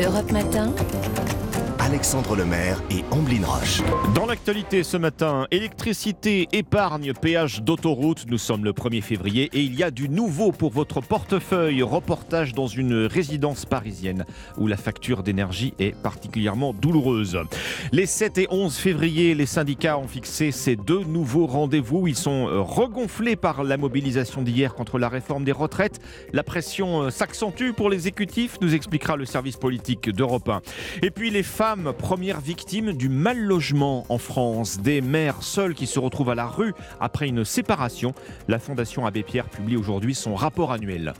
Europe 0.00 0.32
Matin. 0.32 0.72
Alexandre 1.84 2.34
Lemaire 2.34 2.82
et 2.90 3.04
Amblin 3.10 3.44
Roche. 3.44 3.82
Dans 4.14 4.24
l'actualité 4.24 4.82
ce 4.82 4.96
matin, 4.96 5.46
électricité, 5.50 6.48
épargne, 6.52 7.12
péage 7.12 7.60
d'autoroute. 7.60 8.24
Nous 8.26 8.38
sommes 8.38 8.64
le 8.64 8.72
1er 8.72 9.02
février 9.02 9.50
et 9.52 9.60
il 9.60 9.74
y 9.74 9.82
a 9.82 9.90
du 9.90 10.08
nouveau 10.08 10.50
pour 10.50 10.70
votre 10.70 11.02
portefeuille. 11.02 11.82
Reportage 11.82 12.54
dans 12.54 12.68
une 12.68 13.04
résidence 13.04 13.66
parisienne 13.66 14.24
où 14.56 14.66
la 14.66 14.78
facture 14.78 15.22
d'énergie 15.22 15.74
est 15.78 15.94
particulièrement 15.94 16.72
douloureuse. 16.72 17.38
Les 17.92 18.06
7 18.06 18.38
et 18.38 18.46
11 18.50 18.74
février, 18.74 19.34
les 19.34 19.44
syndicats 19.44 19.98
ont 19.98 20.08
fixé 20.08 20.52
ces 20.52 20.76
deux 20.76 21.04
nouveaux 21.04 21.46
rendez-vous. 21.46 22.08
Ils 22.08 22.16
sont 22.16 22.46
regonflés 22.64 23.36
par 23.36 23.62
la 23.62 23.76
mobilisation 23.76 24.40
d'hier 24.40 24.74
contre 24.74 24.98
la 24.98 25.10
réforme 25.10 25.44
des 25.44 25.52
retraites. 25.52 26.00
La 26.32 26.44
pression 26.44 27.10
s'accentue 27.10 27.72
pour 27.76 27.90
l'exécutif, 27.90 28.56
nous 28.62 28.74
expliquera 28.74 29.16
le 29.16 29.26
service 29.26 29.58
politique 29.58 30.08
d'Europe 30.08 30.48
1. 30.48 30.62
Et 31.02 31.10
puis 31.10 31.28
les 31.28 31.42
femmes 31.42 31.73
premières 31.82 32.40
victimes 32.40 32.92
du 32.92 33.08
mal 33.08 33.38
logement 33.38 34.06
en 34.08 34.18
France. 34.18 34.78
Des 34.78 35.00
mères 35.00 35.42
seules 35.42 35.74
qui 35.74 35.86
se 35.86 35.98
retrouvent 35.98 36.30
à 36.30 36.34
la 36.34 36.46
rue 36.46 36.72
après 37.00 37.28
une 37.28 37.44
séparation. 37.44 38.14
La 38.48 38.58
Fondation 38.58 39.06
Abbé 39.06 39.22
Pierre 39.22 39.48
publie 39.48 39.76
aujourd'hui 39.76 40.14
son 40.14 40.34
rapport 40.34 40.72
annuel. 40.72 41.14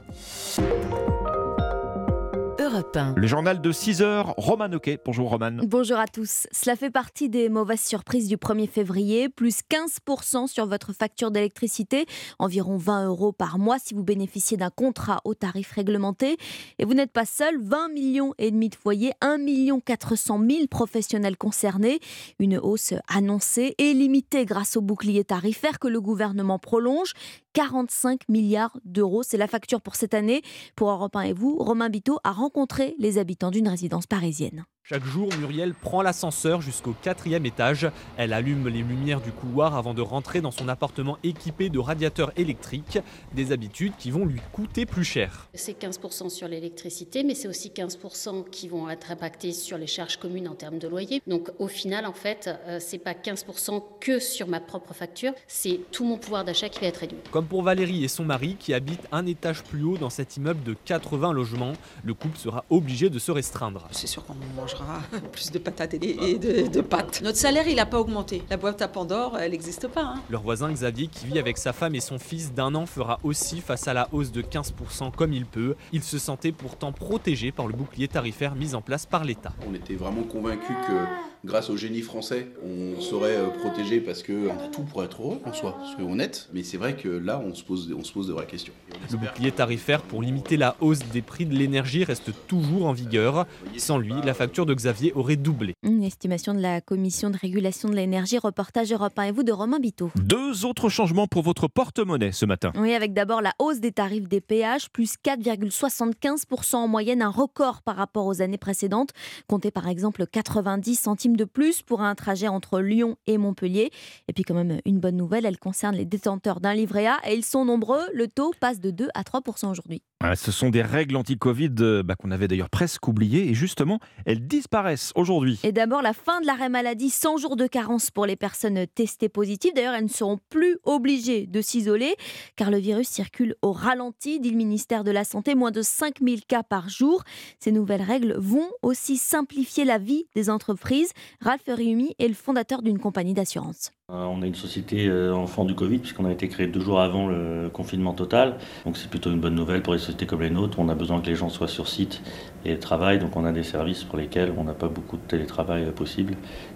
Europe 2.74 2.96
1. 2.96 3.14
Le 3.16 3.26
journal 3.28 3.60
de 3.60 3.70
6 3.70 4.02
heures, 4.02 4.34
Roman 4.36 4.72
Oquet. 4.72 4.98
Bonjour 5.04 5.30
Roman. 5.30 5.58
Bonjour 5.62 5.96
à 5.96 6.08
tous. 6.08 6.48
Cela 6.50 6.74
fait 6.74 6.90
partie 6.90 7.28
des 7.28 7.48
mauvaises 7.48 7.82
surprises 7.82 8.26
du 8.26 8.36
1er 8.36 8.68
février. 8.68 9.28
Plus 9.28 9.60
15% 9.70 10.48
sur 10.48 10.66
votre 10.66 10.92
facture 10.92 11.30
d'électricité, 11.30 12.04
environ 12.40 12.76
20 12.76 13.06
euros 13.06 13.30
par 13.30 13.60
mois 13.60 13.78
si 13.78 13.94
vous 13.94 14.02
bénéficiez 14.02 14.56
d'un 14.56 14.70
contrat 14.70 15.20
au 15.24 15.34
tarif 15.34 15.70
réglementé. 15.70 16.36
Et 16.80 16.84
vous 16.84 16.94
n'êtes 16.94 17.12
pas 17.12 17.26
seul, 17.26 17.62
20 17.62 17.90
millions 17.90 18.34
et 18.38 18.50
demi 18.50 18.70
de 18.70 18.74
foyers, 18.74 19.12
1 19.20 19.38
million 19.38 19.78
400 19.78 20.40
000 20.50 20.66
professionnels 20.68 21.36
concernés. 21.36 22.00
Une 22.40 22.58
hausse 22.58 22.94
annoncée 23.06 23.76
et 23.78 23.94
limitée 23.94 24.46
grâce 24.46 24.76
au 24.76 24.80
bouclier 24.80 25.22
tarifaire 25.22 25.78
que 25.78 25.86
le 25.86 26.00
gouvernement 26.00 26.58
prolonge. 26.58 27.12
45 27.52 28.28
milliards 28.28 28.76
d'euros. 28.84 29.22
C'est 29.22 29.36
la 29.36 29.46
facture 29.46 29.80
pour 29.80 29.94
cette 29.94 30.12
année. 30.12 30.42
Pour 30.74 30.90
Europe 30.90 31.14
1 31.14 31.20
et 31.20 31.32
vous, 31.32 31.56
Romain 31.56 31.88
Biteau 31.88 32.18
a 32.24 32.32
rencontré 32.32 32.63
les 32.98 33.18
habitants 33.18 33.50
d'une 33.50 33.68
résidence 33.68 34.06
parisienne. 34.06 34.64
Chaque 34.86 35.06
jour, 35.06 35.30
Muriel 35.38 35.72
prend 35.72 36.02
l'ascenseur 36.02 36.60
jusqu'au 36.60 36.94
quatrième 37.00 37.46
étage. 37.46 37.88
Elle 38.18 38.34
allume 38.34 38.68
les 38.68 38.82
lumières 38.82 39.22
du 39.22 39.32
couloir 39.32 39.76
avant 39.76 39.94
de 39.94 40.02
rentrer 40.02 40.42
dans 40.42 40.50
son 40.50 40.68
appartement 40.68 41.16
équipé 41.22 41.70
de 41.70 41.78
radiateurs 41.78 42.32
électriques. 42.36 42.98
Des 43.32 43.50
habitudes 43.50 43.94
qui 43.96 44.10
vont 44.10 44.26
lui 44.26 44.42
coûter 44.52 44.84
plus 44.84 45.04
cher. 45.04 45.48
C'est 45.54 45.80
15% 45.80 46.28
sur 46.28 46.48
l'électricité, 46.48 47.24
mais 47.24 47.34
c'est 47.34 47.48
aussi 47.48 47.70
15% 47.70 48.50
qui 48.50 48.68
vont 48.68 48.90
être 48.90 49.10
impactés 49.10 49.54
sur 49.54 49.78
les 49.78 49.86
charges 49.86 50.18
communes 50.18 50.48
en 50.48 50.54
termes 50.54 50.78
de 50.78 50.86
loyer. 50.86 51.22
Donc 51.26 51.50
au 51.58 51.68
final, 51.68 52.04
en 52.04 52.12
fait, 52.12 52.50
euh, 52.66 52.76
c'est 52.78 52.98
pas 52.98 53.14
15% 53.14 53.82
que 54.00 54.18
sur 54.18 54.48
ma 54.48 54.60
propre 54.60 54.92
facture, 54.92 55.32
c'est 55.46 55.80
tout 55.92 56.04
mon 56.04 56.18
pouvoir 56.18 56.44
d'achat 56.44 56.68
qui 56.68 56.80
va 56.80 56.88
être 56.88 56.98
réduit. 56.98 57.16
Comme 57.30 57.46
pour 57.46 57.62
Valérie 57.62 58.04
et 58.04 58.08
son 58.08 58.26
mari 58.26 58.56
qui 58.60 58.74
habitent 58.74 59.08
un 59.12 59.24
étage 59.24 59.62
plus 59.62 59.82
haut 59.82 59.96
dans 59.96 60.10
cet 60.10 60.36
immeuble 60.36 60.62
de 60.62 60.76
80 60.84 61.32
logements, 61.32 61.72
le 62.04 62.12
couple 62.12 62.36
sera 62.36 62.66
obligé 62.68 63.08
de 63.08 63.18
se 63.18 63.32
restreindre. 63.32 63.88
C'est 63.90 64.08
sûr 64.08 64.26
qu'on 64.26 64.34
mange 64.54 64.73
plus 65.32 65.50
de 65.50 65.58
patates 65.58 65.94
et 65.94 65.98
de, 65.98 66.80
pâtes. 66.80 67.22
Notre 67.22 67.38
salaire, 67.38 67.66
il 67.68 67.76
n'a 67.76 67.86
pas 67.86 68.00
augmenté. 68.00 68.42
La 68.50 68.56
boîte 68.56 68.82
à 68.82 68.88
Pandore, 68.88 69.38
elle 69.38 69.52
n'existe 69.52 69.88
pas. 69.88 70.02
Hein. 70.02 70.22
Leur 70.30 70.42
voisin 70.42 70.70
Xavier, 70.72 71.08
qui 71.08 71.26
vit 71.26 71.38
avec 71.38 71.58
sa 71.58 71.72
femme 71.72 71.94
et 71.94 72.00
son 72.00 72.18
fils 72.18 72.52
d'un 72.52 72.74
an, 72.74 72.86
fera 72.86 73.18
aussi 73.22 73.60
face 73.60 73.88
à 73.88 73.94
la 73.94 74.08
hausse 74.12 74.32
de 74.32 74.42
15% 74.42 75.12
comme 75.12 75.32
il 75.32 75.46
peut. 75.46 75.76
Il 75.92 76.02
se 76.02 76.18
sentait 76.18 76.52
pourtant 76.52 76.92
protégé 76.92 77.52
par 77.52 77.66
le 77.66 77.74
bouclier 77.74 78.08
tarifaire 78.08 78.54
mis 78.54 78.74
en 78.74 78.82
place 78.82 79.06
par 79.06 79.24
l'État. 79.24 79.52
On 79.68 79.74
était 79.74 79.94
vraiment 79.94 80.22
convaincus 80.22 80.76
que 80.86 81.33
grâce 81.44 81.68
au 81.70 81.76
génie 81.76 82.00
français, 82.00 82.48
on 82.64 83.00
serait 83.00 83.36
euh, 83.36 83.48
protégé 83.48 84.00
parce 84.00 84.22
qu'on 84.22 84.48
a 84.50 84.68
tout 84.72 84.82
pour 84.82 85.04
être 85.04 85.22
heureux 85.22 85.40
en 85.44 85.52
soi, 85.52 85.78
soyons 85.94 86.12
honnêtes. 86.12 86.48
Mais 86.52 86.62
c'est 86.62 86.78
vrai 86.78 86.96
que 86.96 87.08
là, 87.08 87.40
on 87.44 87.54
se 87.54 87.62
pose, 87.62 87.94
on 87.96 88.02
se 88.02 88.12
pose 88.12 88.28
de 88.28 88.32
vraies 88.32 88.46
questions. 88.46 88.72
Le 89.10 89.18
bouclier 89.18 89.52
tarifaire 89.52 90.02
pour 90.02 90.22
limiter 90.22 90.56
la 90.56 90.76
hausse 90.80 91.00
des 91.12 91.22
prix 91.22 91.46
de 91.46 91.54
l'énergie 91.54 92.04
reste 92.04 92.30
toujours 92.46 92.86
en 92.86 92.92
vigueur. 92.92 93.46
Sans 93.76 93.98
lui, 93.98 94.14
la 94.24 94.34
facture 94.34 94.66
de 94.66 94.74
Xavier 94.74 95.12
aurait 95.14 95.36
doublé. 95.36 95.74
Une 95.82 96.02
estimation 96.02 96.54
de 96.54 96.60
la 96.60 96.80
Commission 96.80 97.30
de 97.30 97.36
régulation 97.36 97.88
de 97.88 97.94
l'énergie, 97.94 98.38
reportage 98.38 98.92
Europe 98.92 99.18
1 99.18 99.24
et 99.24 99.32
vous 99.32 99.42
de 99.42 99.52
Romain 99.52 99.78
Biteau. 99.78 100.10
Deux 100.16 100.64
autres 100.64 100.88
changements 100.88 101.26
pour 101.26 101.42
votre 101.42 101.68
porte-monnaie 101.68 102.32
ce 102.32 102.46
matin. 102.46 102.72
Oui, 102.76 102.94
avec 102.94 103.12
d'abord 103.12 103.42
la 103.42 103.52
hausse 103.58 103.80
des 103.80 103.92
tarifs 103.92 104.28
des 104.28 104.40
péages, 104.40 104.90
plus 104.90 105.16
4,75% 105.22 106.76
en 106.76 106.88
moyenne, 106.88 107.20
un 107.20 107.28
record 107.28 107.82
par 107.82 107.96
rapport 107.96 108.26
aux 108.26 108.40
années 108.40 108.58
précédentes. 108.58 109.10
Comptez 109.46 109.70
par 109.70 109.88
exemple 109.88 110.26
90 110.26 110.94
centimes 110.96 111.33
de 111.36 111.44
plus 111.44 111.82
pour 111.82 112.02
un 112.02 112.14
trajet 112.14 112.48
entre 112.48 112.80
Lyon 112.80 113.16
et 113.26 113.38
Montpellier. 113.38 113.90
Et 114.28 114.32
puis 114.32 114.44
quand 114.44 114.54
même 114.54 114.80
une 114.84 115.00
bonne 115.00 115.16
nouvelle, 115.16 115.46
elle 115.46 115.58
concerne 115.58 115.94
les 115.94 116.04
détenteurs 116.04 116.60
d'un 116.60 116.74
livret 116.74 117.06
A 117.06 117.18
et 117.26 117.34
ils 117.34 117.44
sont 117.44 117.64
nombreux. 117.64 118.02
Le 118.12 118.28
taux 118.28 118.52
passe 118.60 118.80
de 118.80 118.90
2 118.90 119.08
à 119.14 119.24
3 119.24 119.42
aujourd'hui. 119.68 120.02
Ce 120.36 120.50
sont 120.50 120.70
des 120.70 120.82
règles 120.82 121.16
anti-Covid 121.16 121.74
euh, 121.80 122.02
bah, 122.02 122.14
qu'on 122.16 122.30
avait 122.30 122.48
d'ailleurs 122.48 122.70
presque 122.70 123.06
oubliées 123.06 123.48
et 123.48 123.54
justement, 123.54 124.00
elles 124.24 124.46
disparaissent 124.46 125.12
aujourd'hui. 125.16 125.60
Et 125.62 125.72
d'abord, 125.72 126.02
la 126.02 126.12
fin 126.12 126.40
de 126.40 126.46
l'arrêt 126.46 126.70
maladie, 126.70 127.10
100 127.10 127.36
jours 127.36 127.56
de 127.56 127.66
carence 127.66 128.10
pour 128.10 128.26
les 128.26 128.36
personnes 128.36 128.86
testées 128.94 129.28
positives. 129.28 129.72
D'ailleurs, 129.74 129.94
elles 129.94 130.04
ne 130.04 130.08
seront 130.08 130.38
plus 130.48 130.78
obligées 130.84 131.46
de 131.46 131.60
s'isoler 131.60 132.14
car 132.56 132.70
le 132.70 132.78
virus 132.78 133.08
circule 133.08 133.54
au 133.62 133.72
ralenti, 133.72 134.40
dit 134.40 134.50
le 134.50 134.56
ministère 134.56 135.04
de 135.04 135.10
la 135.10 135.24
Santé, 135.24 135.54
moins 135.54 135.70
de 135.70 135.82
5000 135.82 136.46
cas 136.46 136.62
par 136.62 136.88
jour. 136.88 137.22
Ces 137.58 137.70
nouvelles 137.70 138.02
règles 138.02 138.34
vont 138.38 138.70
aussi 138.82 139.16
simplifier 139.16 139.84
la 139.84 139.98
vie 139.98 140.26
des 140.34 140.48
entreprises. 140.48 141.12
Ralph 141.40 141.62
Riumi 141.68 142.14
est 142.18 142.28
le 142.28 142.34
fondateur 142.34 142.82
d'une 142.82 142.98
compagnie 142.98 143.34
d'assurance. 143.34 143.92
Euh, 144.10 144.24
on 144.24 144.42
est 144.42 144.48
une 144.48 144.54
société 144.54 145.06
euh, 145.08 145.34
enfant 145.34 145.64
du 145.64 145.74
Covid 145.74 145.98
puisqu'on 145.98 146.26
a 146.26 146.32
été 146.32 146.46
créé 146.48 146.66
deux 146.66 146.80
jours 146.80 147.00
avant 147.00 147.26
le 147.26 147.70
confinement 147.72 148.12
total. 148.12 148.58
Donc 148.84 148.98
c'est 148.98 149.08
plutôt 149.08 149.30
une 149.30 149.40
bonne 149.40 149.54
nouvelle 149.54 149.82
pour 149.82 149.94
les 149.94 149.98
sociétés 150.04 150.26
comme 150.26 150.42
les 150.42 150.50
nôtres. 150.50 150.78
On 150.78 150.88
a 150.88 150.94
besoin 150.94 151.20
que 151.20 151.26
les 151.26 151.34
gens 151.34 151.48
soient 151.48 151.68
sur 151.68 151.88
site 151.88 152.22
et 152.64 152.78
travaillent. 152.78 153.18
Donc 153.18 153.36
on 153.36 153.44
a 153.44 153.52
des 153.52 153.62
services 153.62 154.04
pour 154.04 154.18
lesquels 154.18 154.52
on 154.56 154.64
n'a 154.64 154.74
pas 154.74 154.88
beaucoup 154.88 155.16
de 155.16 155.22
télétravail 155.22 155.90
possible. 155.92 156.34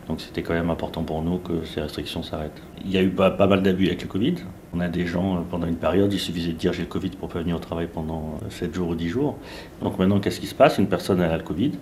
Donc 0.09 0.21
c'était 0.21 0.43
quand 0.43 0.55
même 0.55 0.71
important 0.71 1.05
pour 1.05 1.23
nous 1.23 1.39
que 1.39 1.65
ces 1.65 1.81
restrictions 1.81 2.23
s'arrêtent. 2.23 2.63
Il 2.85 2.91
y 2.91 2.99
a 2.99 3.03
eu 3.03 3.11
pas, 3.11 3.31
mal 3.47 3.63
d'abus 3.63 3.87
avec 3.87 4.03
le 4.03 4.09
Covid. 4.09 4.35
On 4.73 4.81
a 4.81 4.89
des 4.89 5.07
gens, 5.07 5.37
euh, 5.37 5.41
pendant 5.49 5.67
une 5.67 5.77
période, 5.77 6.13
il 6.13 6.19
suffisait 6.19 6.53
de 6.53 6.59
dire 6.59 6.73
j'ai 6.73 6.83
le 6.83 6.89
Covid 6.89 7.11
pour 7.11 7.29
pas 7.29 7.41
venir 7.41 7.57
au 7.57 7.61
travail 7.61 7.89
pendant 7.93 8.39
7 8.51 8.75
jours 8.75 8.89
ou 8.89 8.95
10 8.95 9.09
jours. 9.09 9.39
Donc 9.83 9.99
maintenant, 9.99 10.21
qu'est-ce 10.21 10.41
qui 10.41 10.47
se 10.47 10.55
passe? 10.55 10.79
Une 10.79 10.89
personne 10.89 11.21
elle 11.21 11.31
a 11.31 11.37
le 11.37 11.43
Covid, 11.43 11.73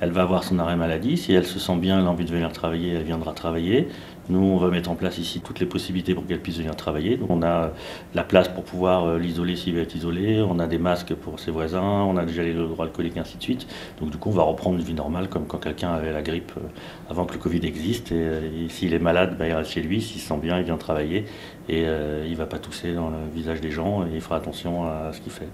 elle 0.00 0.10
va 0.10 0.22
avoir 0.22 0.44
son 0.44 0.58
arrêt 0.58 0.76
maladie. 0.76 1.16
Si 1.16 1.32
elle 1.32 1.46
se 1.46 1.58
sent 1.58 1.76
bien, 1.76 2.00
elle 2.00 2.06
a 2.06 2.10
envie 2.10 2.24
de 2.24 2.30
venir 2.30 2.52
travailler, 2.52 2.94
elle 2.94 3.04
viendra 3.04 3.32
travailler. 3.32 3.88
Nous, 4.28 4.38
on 4.38 4.58
va 4.58 4.68
mettre 4.68 4.90
en 4.90 4.94
place 4.94 5.16
ici 5.18 5.40
toutes 5.40 5.58
les 5.58 5.66
possibilités 5.66 6.14
pour 6.14 6.26
qu'elle 6.26 6.40
puisse 6.40 6.58
venir 6.58 6.76
travailler. 6.76 7.18
On 7.28 7.42
a 7.42 7.70
la 8.14 8.24
place 8.24 8.48
pour 8.48 8.62
pouvoir 8.62 9.06
euh, 9.06 9.18
l'isoler 9.18 9.56
s'il 9.56 9.74
veut 9.74 9.82
être 9.82 9.94
isolé, 9.94 10.42
on 10.42 10.58
a 10.58 10.66
des 10.66 10.78
masques 10.78 11.14
pour 11.14 11.40
ses 11.40 11.50
voisins, 11.50 11.80
on 11.80 12.16
a 12.16 12.24
déjà 12.24 12.42
les 12.42 12.52
droits 12.52 12.84
alcooliques, 12.84 13.16
ainsi 13.16 13.38
de 13.38 13.42
suite. 13.42 13.66
Donc, 14.00 14.10
du 14.10 14.18
coup, 14.18 14.28
on 14.28 14.32
va 14.32 14.42
reprendre 14.42 14.76
une 14.76 14.84
vie 14.84 14.94
normale 14.94 15.28
comme 15.28 15.46
quand 15.46 15.58
quelqu'un 15.58 15.92
avait 15.92 16.12
la 16.12 16.22
grippe 16.22 16.52
euh, 16.58 16.68
avant 17.10 17.24
que 17.24 17.32
le 17.32 17.38
Covid 17.38 17.64
existe. 17.64 18.12
Et, 18.12 18.68
s'il 18.68 18.92
est 18.92 18.98
malade, 18.98 19.36
bah, 19.38 19.48
il 19.48 19.52
reste 19.52 19.70
chez 19.70 19.82
lui. 19.82 20.02
S'il 20.02 20.20
se 20.20 20.28
sent 20.28 20.38
bien, 20.42 20.58
il 20.58 20.64
vient 20.64 20.76
travailler. 20.76 21.24
Et 21.68 21.84
euh, 21.86 22.24
il 22.26 22.32
ne 22.32 22.36
va 22.36 22.46
pas 22.46 22.58
tousser 22.58 22.92
dans 22.92 23.08
le 23.08 23.16
visage 23.34 23.60
des 23.60 23.70
gens 23.70 24.04
et 24.04 24.14
il 24.14 24.20
fera 24.20 24.36
attention 24.36 24.84
à 24.84 25.12
ce 25.12 25.20
qu'il 25.20 25.32
fait. 25.32 25.48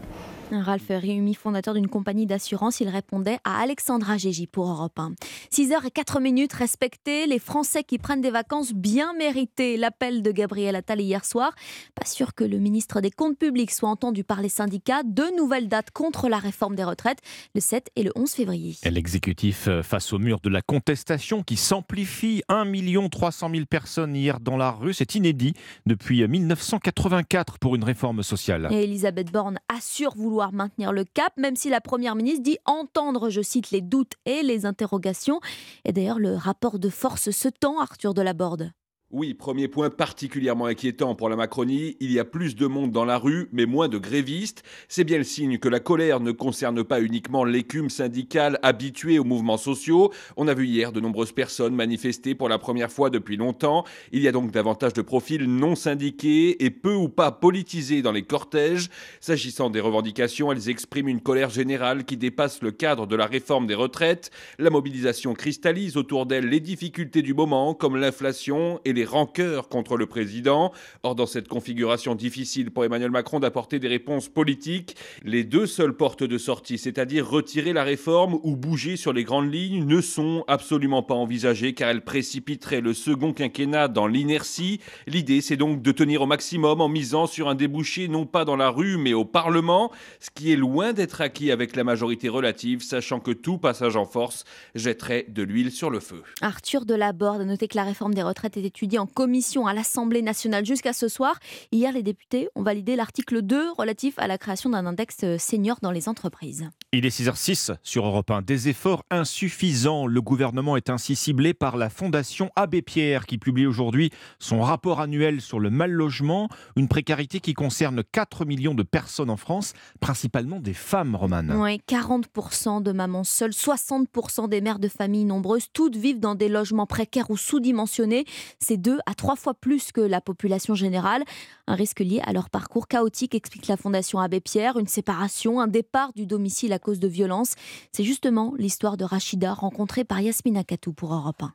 Ralph 0.62 0.88
Réumi, 0.88 1.34
fondateur 1.34 1.74
d'une 1.74 1.88
compagnie 1.88 2.26
d'assurance, 2.26 2.80
il 2.80 2.88
répondait 2.88 3.38
à 3.44 3.60
Alexandra 3.60 4.16
Gégi 4.16 4.46
pour 4.46 4.68
Europe 4.68 4.98
1. 4.98 5.12
6h04 5.52 6.20
minutes, 6.20 6.52
respectez 6.52 7.26
les 7.26 7.38
Français 7.38 7.84
qui 7.84 7.98
prennent 7.98 8.20
des 8.20 8.30
vacances 8.30 8.72
bien 8.72 9.12
méritées. 9.14 9.76
L'appel 9.76 10.22
de 10.22 10.30
Gabriel 10.30 10.76
Attal 10.76 11.00
hier 11.00 11.24
soir. 11.24 11.52
Pas 11.94 12.06
sûr 12.06 12.34
que 12.34 12.44
le 12.44 12.58
ministre 12.58 13.00
des 13.00 13.10
Comptes 13.10 13.38
publics 13.38 13.70
soit 13.70 13.88
entendu 13.88 14.24
par 14.24 14.42
les 14.42 14.48
syndicats. 14.48 15.02
Deux 15.04 15.34
nouvelles 15.36 15.68
dates 15.68 15.90
contre 15.90 16.28
la 16.28 16.38
réforme 16.38 16.74
des 16.74 16.84
retraites, 16.84 17.20
le 17.54 17.60
7 17.60 17.90
et 17.96 18.02
le 18.02 18.12
11 18.16 18.30
février. 18.30 18.76
L'exécutif 18.84 19.68
euh, 19.68 19.82
face 19.82 20.12
au 20.12 20.18
mur 20.18 20.40
de 20.40 20.48
la 20.48 20.62
contestation 20.62 21.42
qui 21.42 21.56
s'amplifie. 21.56 22.42
1 22.48 22.64
300 23.08 23.50
000 23.50 23.66
personnes 23.66 24.14
hier 24.16 24.40
dans 24.40 24.56
la 24.56 24.70
rue. 24.70 24.94
C'est 24.94 25.14
inédit 25.14 25.54
depuis 25.86 26.26
1984 26.26 27.58
pour 27.58 27.74
une 27.74 27.84
réforme 27.84 28.22
sociale. 28.22 28.68
Et 28.70 28.84
Elisabeth 28.84 29.30
Borne 29.32 29.58
assure 29.68 30.14
vouloir 30.16 30.43
maintenir 30.52 30.92
le 30.92 31.04
cap, 31.04 31.32
même 31.36 31.56
si 31.56 31.70
la 31.70 31.80
Première 31.80 32.16
ministre 32.16 32.42
dit 32.42 32.58
entendre, 32.64 33.30
je 33.30 33.40
cite, 33.40 33.70
les 33.70 33.80
doutes 33.80 34.14
et 34.26 34.42
les 34.42 34.66
interrogations. 34.66 35.40
Et 35.84 35.92
d'ailleurs, 35.92 36.18
le 36.18 36.34
rapport 36.34 36.78
de 36.78 36.88
force 36.88 37.30
se 37.30 37.48
tend, 37.48 37.80
Arthur 37.80 38.14
Delaborde. 38.14 38.72
Oui, 39.10 39.34
premier 39.34 39.68
point 39.68 39.90
particulièrement 39.90 40.64
inquiétant 40.64 41.14
pour 41.14 41.28
la 41.28 41.36
Macronie, 41.36 41.96
il 42.00 42.10
y 42.10 42.18
a 42.18 42.24
plus 42.24 42.56
de 42.56 42.66
monde 42.66 42.90
dans 42.90 43.04
la 43.04 43.18
rue, 43.18 43.48
mais 43.52 43.66
moins 43.66 43.86
de 43.86 43.98
grévistes. 43.98 44.64
C'est 44.88 45.04
bien 45.04 45.18
le 45.18 45.24
signe 45.24 45.58
que 45.58 45.68
la 45.68 45.78
colère 45.78 46.20
ne 46.20 46.32
concerne 46.32 46.82
pas 46.82 47.00
uniquement 47.00 47.44
l'écume 47.44 47.90
syndicale 47.90 48.58
habituée 48.62 49.18
aux 49.18 49.24
mouvements 49.24 49.58
sociaux. 49.58 50.10
On 50.36 50.48
a 50.48 50.54
vu 50.54 50.66
hier 50.66 50.90
de 50.90 51.00
nombreuses 51.00 51.30
personnes 51.32 51.76
manifester 51.76 52.34
pour 52.34 52.48
la 52.48 52.58
première 52.58 52.90
fois 52.90 53.10
depuis 53.10 53.36
longtemps. 53.36 53.84
Il 54.10 54.22
y 54.22 54.26
a 54.26 54.32
donc 54.32 54.50
davantage 54.50 54.94
de 54.94 55.02
profils 55.02 55.44
non 55.44 55.76
syndiqués 55.76 56.64
et 56.64 56.70
peu 56.70 56.94
ou 56.94 57.08
pas 57.08 57.30
politisés 57.30 58.02
dans 58.02 58.10
les 58.10 58.24
cortèges. 58.24 58.88
S'agissant 59.20 59.70
des 59.70 59.80
revendications, 59.80 60.50
elles 60.50 60.70
expriment 60.70 61.08
une 61.08 61.20
colère 61.20 61.50
générale 61.50 62.04
qui 62.04 62.16
dépasse 62.16 62.62
le 62.62 62.72
cadre 62.72 63.06
de 63.06 63.14
la 63.14 63.26
réforme 63.26 63.66
des 63.66 63.76
retraites. 63.76 64.30
La 64.58 64.70
mobilisation 64.70 65.34
cristallise 65.34 65.96
autour 65.96 66.26
d'elle 66.26 66.48
les 66.48 66.60
difficultés 66.60 67.22
du 67.22 67.34
moment, 67.34 67.74
comme 67.74 67.96
l'inflation 67.96 68.80
et 68.84 68.92
les 68.92 69.03
rancœurs 69.04 69.68
contre 69.68 69.96
le 69.96 70.06
président. 70.06 70.72
Or, 71.02 71.14
dans 71.14 71.26
cette 71.26 71.48
configuration 71.48 72.14
difficile 72.14 72.70
pour 72.70 72.84
Emmanuel 72.84 73.10
Macron 73.10 73.40
d'apporter 73.40 73.78
des 73.78 73.88
réponses 73.88 74.28
politiques, 74.28 74.96
les 75.22 75.44
deux 75.44 75.66
seules 75.66 75.96
portes 75.96 76.24
de 76.24 76.38
sortie, 76.38 76.78
c'est-à-dire 76.78 77.28
retirer 77.28 77.72
la 77.72 77.84
réforme 77.84 78.38
ou 78.42 78.56
bouger 78.56 78.96
sur 78.96 79.12
les 79.12 79.24
grandes 79.24 79.52
lignes, 79.52 79.84
ne 79.84 80.00
sont 80.00 80.44
absolument 80.48 81.02
pas 81.02 81.14
envisagées 81.14 81.74
car 81.74 81.90
elles 81.90 82.04
précipiteraient 82.04 82.80
le 82.80 82.94
second 82.94 83.32
quinquennat 83.32 83.88
dans 83.88 84.06
l'inertie. 84.06 84.80
L'idée, 85.06 85.40
c'est 85.40 85.56
donc 85.56 85.82
de 85.82 85.92
tenir 85.92 86.22
au 86.22 86.26
maximum 86.26 86.80
en 86.80 86.88
misant 86.88 87.26
sur 87.26 87.48
un 87.48 87.54
débouché 87.54 88.08
non 88.08 88.26
pas 88.26 88.44
dans 88.44 88.56
la 88.56 88.70
rue 88.70 88.96
mais 88.96 89.14
au 89.14 89.24
Parlement, 89.24 89.90
ce 90.20 90.30
qui 90.30 90.52
est 90.52 90.56
loin 90.56 90.92
d'être 90.92 91.20
acquis 91.20 91.50
avec 91.50 91.76
la 91.76 91.84
majorité 91.84 92.28
relative, 92.28 92.82
sachant 92.82 93.20
que 93.20 93.30
tout 93.30 93.58
passage 93.58 93.96
en 93.96 94.04
force 94.04 94.44
jetterait 94.74 95.26
de 95.28 95.42
l'huile 95.42 95.70
sur 95.70 95.90
le 95.90 96.00
feu. 96.00 96.22
Arthur 96.40 96.84
Delaborde 96.84 97.42
a 97.42 97.44
noté 97.44 97.68
que 97.68 97.76
la 97.76 97.84
réforme 97.84 98.14
des 98.14 98.22
retraites 98.22 98.56
était 98.56 98.68
une 98.68 98.83
étudié 98.84 98.98
en 98.98 99.06
commission 99.06 99.66
à 99.66 99.72
l'Assemblée 99.72 100.20
nationale 100.20 100.66
jusqu'à 100.66 100.92
ce 100.92 101.08
soir. 101.08 101.38
Hier, 101.72 101.90
les 101.90 102.02
députés 102.02 102.50
ont 102.54 102.62
validé 102.62 102.96
l'article 102.96 103.40
2 103.40 103.72
relatif 103.72 104.18
à 104.18 104.26
la 104.26 104.36
création 104.36 104.68
d'un 104.68 104.84
index 104.84 105.38
senior 105.38 105.78
dans 105.80 105.90
les 105.90 106.06
entreprises. 106.06 106.68
Il 106.92 107.06
est 107.06 107.20
6h06 107.20 107.74
sur 107.82 108.04
Europe 108.04 108.30
1. 108.30 108.42
Des 108.42 108.68
efforts 108.68 109.02
insuffisants. 109.10 110.06
Le 110.06 110.20
gouvernement 110.20 110.76
est 110.76 110.90
ainsi 110.90 111.16
ciblé 111.16 111.54
par 111.54 111.78
la 111.78 111.88
Fondation 111.88 112.50
Abbé 112.56 112.82
Pierre 112.82 113.24
qui 113.24 113.38
publie 113.38 113.66
aujourd'hui 113.66 114.10
son 114.38 114.60
rapport 114.60 115.00
annuel 115.00 115.40
sur 115.40 115.60
le 115.60 115.70
mal 115.70 115.90
logement, 115.90 116.50
une 116.76 116.88
précarité 116.88 117.40
qui 117.40 117.54
concerne 117.54 118.04
4 118.12 118.44
millions 118.44 118.74
de 118.74 118.82
personnes 118.82 119.30
en 119.30 119.38
France, 119.38 119.72
principalement 119.98 120.60
des 120.60 120.74
femmes 120.74 121.16
romanes. 121.16 121.54
Oui, 121.56 121.80
40% 121.88 122.82
de 122.82 122.92
mamans 122.92 123.24
seules, 123.24 123.52
60% 123.52 124.50
des 124.50 124.60
mères 124.60 124.78
de 124.78 124.88
familles 124.88 125.24
nombreuses, 125.24 125.68
toutes 125.72 125.96
vivent 125.96 126.20
dans 126.20 126.34
des 126.34 126.50
logements 126.50 126.86
précaires 126.86 127.30
ou 127.30 127.38
sous-dimensionnés. 127.38 128.26
C'est 128.58 128.73
deux 128.76 128.98
à 129.06 129.14
trois 129.14 129.36
fois 129.36 129.54
plus 129.54 129.92
que 129.92 130.00
la 130.00 130.20
population 130.20 130.74
générale. 130.74 131.24
Un 131.66 131.74
risque 131.74 132.00
lié 132.00 132.20
à 132.24 132.32
leur 132.32 132.50
parcours 132.50 132.88
chaotique, 132.88 133.34
explique 133.34 133.66
la 133.66 133.76
Fondation 133.76 134.18
Abbé 134.18 134.40
Pierre, 134.40 134.78
une 134.78 134.86
séparation, 134.86 135.60
un 135.60 135.68
départ 135.68 136.12
du 136.12 136.26
domicile 136.26 136.72
à 136.72 136.78
cause 136.78 137.00
de 137.00 137.08
violences. 137.08 137.54
C'est 137.92 138.04
justement 138.04 138.54
l'histoire 138.58 138.96
de 138.96 139.04
Rachida 139.04 139.54
rencontrée 139.54 140.04
par 140.04 140.20
Yasmina 140.20 140.64
Katou 140.64 140.92
pour 140.92 141.14
Europe 141.14 141.42
1. 141.42 141.52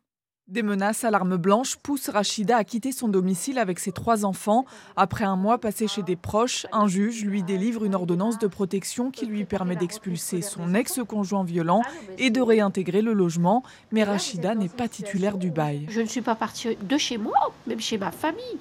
Des 0.49 0.63
menaces 0.63 1.03
à 1.03 1.11
l'arme 1.11 1.37
blanche 1.37 1.75
poussent 1.75 2.09
Rachida 2.09 2.57
à 2.57 2.63
quitter 2.63 2.91
son 2.91 3.07
domicile 3.07 3.59
avec 3.59 3.77
ses 3.77 3.91
trois 3.91 4.25
enfants. 4.25 4.65
Après 4.95 5.23
un 5.23 5.35
mois 5.35 5.59
passé 5.59 5.87
chez 5.87 6.01
des 6.01 6.15
proches, 6.15 6.65
un 6.71 6.87
juge 6.87 7.23
lui 7.23 7.43
délivre 7.43 7.85
une 7.85 7.93
ordonnance 7.93 8.39
de 8.39 8.47
protection 8.47 9.11
qui 9.11 9.27
lui 9.27 9.45
permet 9.45 9.75
d'expulser 9.75 10.41
son 10.41 10.73
ex-conjoint 10.73 11.43
violent 11.43 11.83
et 12.17 12.31
de 12.31 12.41
réintégrer 12.41 13.03
le 13.03 13.13
logement. 13.13 13.61
Mais 13.91 14.03
Rachida 14.03 14.55
n'est 14.55 14.69
pas 14.69 14.87
titulaire 14.87 15.37
du 15.37 15.51
bail. 15.51 15.85
Je 15.87 16.01
ne 16.01 16.07
suis 16.07 16.21
pas 16.21 16.33
partie 16.33 16.75
de 16.81 16.97
chez 16.97 17.19
moi, 17.19 17.37
même 17.67 17.79
chez 17.79 17.99
ma 17.99 18.09
famille, 18.09 18.57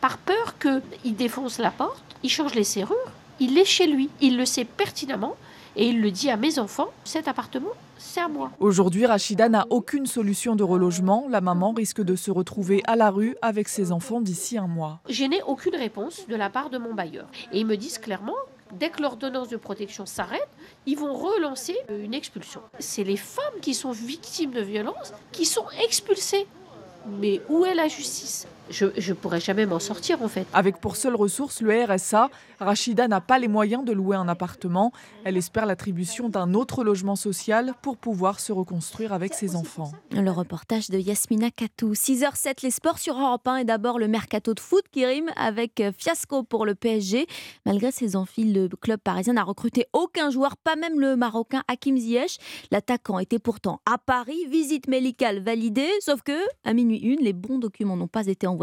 par 0.00 0.18
peur 0.18 0.54
qu'il 0.60 1.16
défonce 1.16 1.58
la 1.58 1.72
porte, 1.72 2.04
il 2.22 2.30
change 2.30 2.54
les 2.54 2.62
serrures, 2.62 2.96
il 3.40 3.58
est 3.58 3.64
chez 3.64 3.88
lui, 3.88 4.10
il 4.20 4.36
le 4.36 4.44
sait 4.44 4.64
pertinemment 4.64 5.34
et 5.76 5.88
il 5.88 6.00
le 6.00 6.10
dit 6.10 6.30
à 6.30 6.36
mes 6.36 6.58
enfants, 6.58 6.88
cet 7.04 7.28
appartement, 7.28 7.70
c'est 7.96 8.20
à 8.20 8.28
moi. 8.28 8.50
Aujourd'hui, 8.60 9.06
Rachida 9.06 9.48
n'a 9.48 9.66
aucune 9.70 10.06
solution 10.06 10.54
de 10.56 10.62
relogement. 10.62 11.26
La 11.30 11.40
maman 11.40 11.72
risque 11.72 12.02
de 12.02 12.16
se 12.16 12.30
retrouver 12.30 12.82
à 12.86 12.96
la 12.96 13.10
rue 13.10 13.36
avec 13.42 13.68
ses 13.68 13.92
enfants 13.92 14.20
d'ici 14.20 14.58
un 14.58 14.66
mois. 14.66 15.00
Je 15.08 15.24
n'ai 15.24 15.42
aucune 15.42 15.76
réponse 15.76 16.26
de 16.28 16.36
la 16.36 16.50
part 16.50 16.68
de 16.68 16.78
mon 16.78 16.94
bailleur. 16.94 17.26
Et 17.52 17.60
ils 17.60 17.66
me 17.66 17.76
disent 17.76 17.98
clairement, 17.98 18.36
dès 18.72 18.90
que 18.90 19.02
l'ordonnance 19.02 19.48
de 19.48 19.56
protection 19.56 20.04
s'arrête, 20.04 20.48
ils 20.86 20.98
vont 20.98 21.14
relancer 21.14 21.76
une 21.88 22.14
expulsion. 22.14 22.60
C'est 22.78 23.04
les 23.04 23.16
femmes 23.16 23.60
qui 23.60 23.74
sont 23.74 23.92
victimes 23.92 24.50
de 24.50 24.62
violences 24.62 25.14
qui 25.30 25.46
sont 25.46 25.66
expulsées. 25.84 26.46
Mais 27.20 27.40
où 27.48 27.64
est 27.64 27.74
la 27.74 27.88
justice? 27.88 28.46
Je 28.72 28.86
ne 28.86 29.14
pourrais 29.14 29.40
jamais 29.40 29.66
m'en 29.66 29.78
sortir 29.78 30.22
en 30.22 30.28
fait. 30.28 30.46
Avec 30.52 30.80
pour 30.80 30.96
seule 30.96 31.14
ressource 31.14 31.60
le 31.60 31.84
RSA, 31.84 32.30
Rachida 32.60 33.08
n'a 33.08 33.20
pas 33.20 33.38
les 33.38 33.48
moyens 33.48 33.84
de 33.84 33.92
louer 33.92 34.16
un 34.16 34.28
appartement. 34.28 34.92
Elle 35.24 35.36
espère 35.36 35.66
l'attribution 35.66 36.28
d'un 36.28 36.54
autre 36.54 36.84
logement 36.84 37.16
social 37.16 37.74
pour 37.82 37.96
pouvoir 37.96 38.40
se 38.40 38.52
reconstruire 38.52 39.12
avec 39.12 39.34
ses 39.34 39.56
enfants. 39.56 39.92
Le 40.10 40.30
reportage 40.30 40.88
de 40.88 40.98
Yasmina 40.98 41.50
Katou. 41.50 41.92
6h07, 41.92 42.62
les 42.62 42.70
sports 42.70 42.98
sur 42.98 43.18
Europe 43.18 43.46
1 43.46 43.56
et 43.56 43.64
d'abord 43.64 43.98
le 43.98 44.08
mercato 44.08 44.54
de 44.54 44.60
foot 44.60 44.84
qui 44.90 45.04
rime 45.04 45.30
avec 45.36 45.80
euh, 45.80 45.92
fiasco 45.96 46.42
pour 46.42 46.64
le 46.64 46.74
PSG. 46.74 47.26
Malgré 47.66 47.90
ses 47.90 48.16
enfiles, 48.16 48.54
le 48.54 48.68
club 48.68 49.00
parisien 49.00 49.34
n'a 49.34 49.44
recruté 49.44 49.86
aucun 49.92 50.30
joueur, 50.30 50.56
pas 50.56 50.76
même 50.76 50.98
le 50.98 51.16
Marocain 51.16 51.62
Hakim 51.68 51.96
Ziyech. 51.96 52.38
L'attaquant 52.70 53.18
était 53.18 53.38
pourtant 53.38 53.80
à 53.90 53.98
Paris, 53.98 54.46
visite 54.50 54.88
médicale 54.88 55.40
validée, 55.40 55.90
sauf 56.00 56.22
que 56.22 56.32
à 56.64 56.72
minuit 56.72 56.98
une, 56.98 57.20
les 57.20 57.32
bons 57.32 57.58
documents 57.58 57.96
n'ont 57.96 58.08
pas 58.08 58.26
été 58.26 58.46
envoyés. 58.46 58.61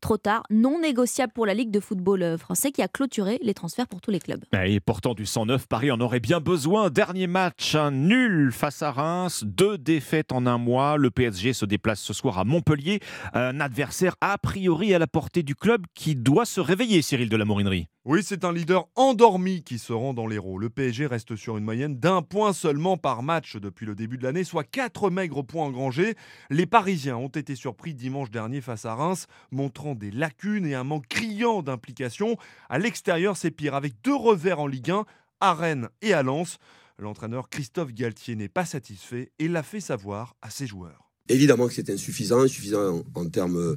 Trop 0.00 0.16
tard, 0.16 0.42
non 0.50 0.80
négociable 0.80 1.32
pour 1.32 1.46
la 1.46 1.54
Ligue 1.54 1.70
de 1.70 1.80
football 1.80 2.22
euh, 2.22 2.38
français 2.38 2.70
qui 2.70 2.82
a 2.82 2.88
clôturé 2.88 3.38
les 3.42 3.54
transferts 3.54 3.88
pour 3.88 4.00
tous 4.00 4.10
les 4.10 4.20
clubs. 4.20 4.44
Et 4.64 4.80
pourtant 4.80 5.14
du 5.14 5.26
109, 5.26 5.66
Paris 5.66 5.90
en 5.90 6.00
aurait 6.00 6.20
bien 6.20 6.40
besoin. 6.40 6.90
Dernier 6.90 7.26
match, 7.26 7.74
un 7.74 7.90
nul 7.90 8.52
face 8.52 8.82
à 8.82 8.92
Reims, 8.92 9.44
deux 9.44 9.78
défaites 9.78 10.32
en 10.32 10.46
un 10.46 10.58
mois. 10.58 10.96
Le 10.96 11.10
PSG 11.10 11.52
se 11.52 11.64
déplace 11.64 12.00
ce 12.00 12.12
soir 12.12 12.38
à 12.38 12.44
Montpellier, 12.44 13.00
un 13.34 13.60
adversaire 13.60 14.16
a 14.20 14.38
priori 14.38 14.94
à 14.94 14.98
la 14.98 15.06
portée 15.06 15.42
du 15.42 15.54
club 15.54 15.84
qui 15.94 16.14
doit 16.14 16.44
se 16.44 16.60
réveiller, 16.60 17.02
Cyril 17.02 17.28
de 17.28 17.36
la 17.36 17.44
Morinerie. 17.44 17.88
Oui, 18.10 18.22
c'est 18.24 18.46
un 18.46 18.54
leader 18.54 18.88
endormi 18.96 19.62
qui 19.62 19.78
se 19.78 19.92
rend 19.92 20.14
dans 20.14 20.26
l'héros. 20.26 20.58
Le 20.58 20.70
PSG 20.70 21.04
reste 21.04 21.36
sur 21.36 21.58
une 21.58 21.64
moyenne 21.64 21.98
d'un 21.98 22.22
point 22.22 22.54
seulement 22.54 22.96
par 22.96 23.22
match 23.22 23.58
depuis 23.58 23.84
le 23.84 23.94
début 23.94 24.16
de 24.16 24.22
l'année, 24.22 24.44
soit 24.44 24.64
quatre 24.64 25.10
maigres 25.10 25.44
points 25.44 25.66
engrangés. 25.66 26.14
Les 26.48 26.64
Parisiens 26.64 27.18
ont 27.18 27.28
été 27.28 27.54
surpris 27.54 27.92
dimanche 27.92 28.30
dernier 28.30 28.62
face 28.62 28.86
à 28.86 28.94
Reims, 28.94 29.26
montrant 29.50 29.94
des 29.94 30.10
lacunes 30.10 30.64
et 30.64 30.74
un 30.74 30.84
manque 30.84 31.06
criant 31.06 31.60
d'implication. 31.60 32.38
À 32.70 32.78
l'extérieur, 32.78 33.36
c'est 33.36 33.50
pire, 33.50 33.74
avec 33.74 33.92
deux 34.02 34.16
revers 34.16 34.60
en 34.60 34.66
Ligue 34.66 34.90
1, 34.90 35.04
à 35.42 35.52
Rennes 35.52 35.90
et 36.00 36.14
à 36.14 36.22
Lens. 36.22 36.56
L'entraîneur 36.98 37.50
Christophe 37.50 37.92
Galtier 37.92 38.36
n'est 38.36 38.48
pas 38.48 38.64
satisfait 38.64 39.32
et 39.38 39.48
l'a 39.48 39.62
fait 39.62 39.80
savoir 39.80 40.34
à 40.40 40.48
ses 40.48 40.66
joueurs. 40.66 41.10
Évidemment 41.28 41.68
que 41.68 41.74
c'est 41.74 41.90
insuffisant, 41.90 42.40
insuffisant 42.40 43.04
en, 43.14 43.20
en 43.20 43.28
termes 43.28 43.76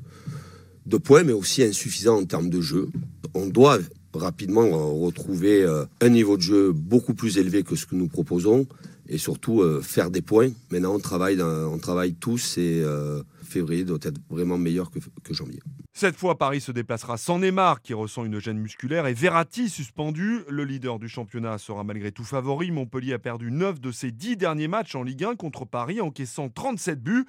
de 0.85 0.97
points, 0.97 1.23
mais 1.23 1.33
aussi 1.33 1.63
insuffisant 1.63 2.21
en 2.21 2.23
termes 2.23 2.49
de 2.49 2.61
jeu. 2.61 2.87
On 3.33 3.47
doit 3.47 3.79
rapidement 4.13 4.67
retrouver 4.99 5.63
euh, 5.63 5.85
un 6.01 6.09
niveau 6.09 6.37
de 6.37 6.41
jeu 6.41 6.71
beaucoup 6.71 7.13
plus 7.13 7.37
élevé 7.37 7.63
que 7.63 7.75
ce 7.75 7.85
que 7.85 7.95
nous 7.95 8.07
proposons 8.07 8.67
et 9.07 9.17
surtout 9.17 9.61
euh, 9.61 9.81
faire 9.81 10.09
des 10.09 10.21
points. 10.21 10.49
Maintenant, 10.71 10.95
on 10.95 10.99
travaille, 10.99 11.41
on 11.41 11.77
travaille 11.77 12.13
tous 12.13 12.57
et 12.57 12.81
euh, 12.83 13.23
février 13.43 13.83
doit 13.83 13.99
être 14.01 14.19
vraiment 14.29 14.57
meilleur 14.57 14.89
que, 14.91 14.99
que, 15.23 15.33
janvier. 15.33 15.59
Cette 15.93 16.15
fois, 16.15 16.37
Paris 16.37 16.61
se 16.61 16.71
déplacera 16.71 17.17
sans 17.17 17.39
Neymar 17.39 17.81
qui 17.81 17.93
ressent 17.93 18.23
une 18.23 18.39
gêne 18.39 18.59
musculaire 18.59 19.07
et 19.07 19.13
Verratti 19.13 19.69
suspendu. 19.69 20.41
Le 20.49 20.63
leader 20.63 20.99
du 20.99 21.09
championnat 21.09 21.57
sera 21.57 21.83
malgré 21.83 22.11
tout 22.11 22.23
favori. 22.23 22.71
Montpellier 22.71 23.13
a 23.13 23.19
perdu 23.19 23.51
9 23.51 23.81
de 23.81 23.91
ses 23.91 24.11
10 24.11 24.37
derniers 24.37 24.69
matchs 24.69 24.95
en 24.95 25.03
Ligue 25.03 25.25
1 25.25 25.35
contre 25.35 25.65
Paris, 25.65 25.99
encaissant 25.99 26.49
37 26.49 27.01
buts. 27.01 27.25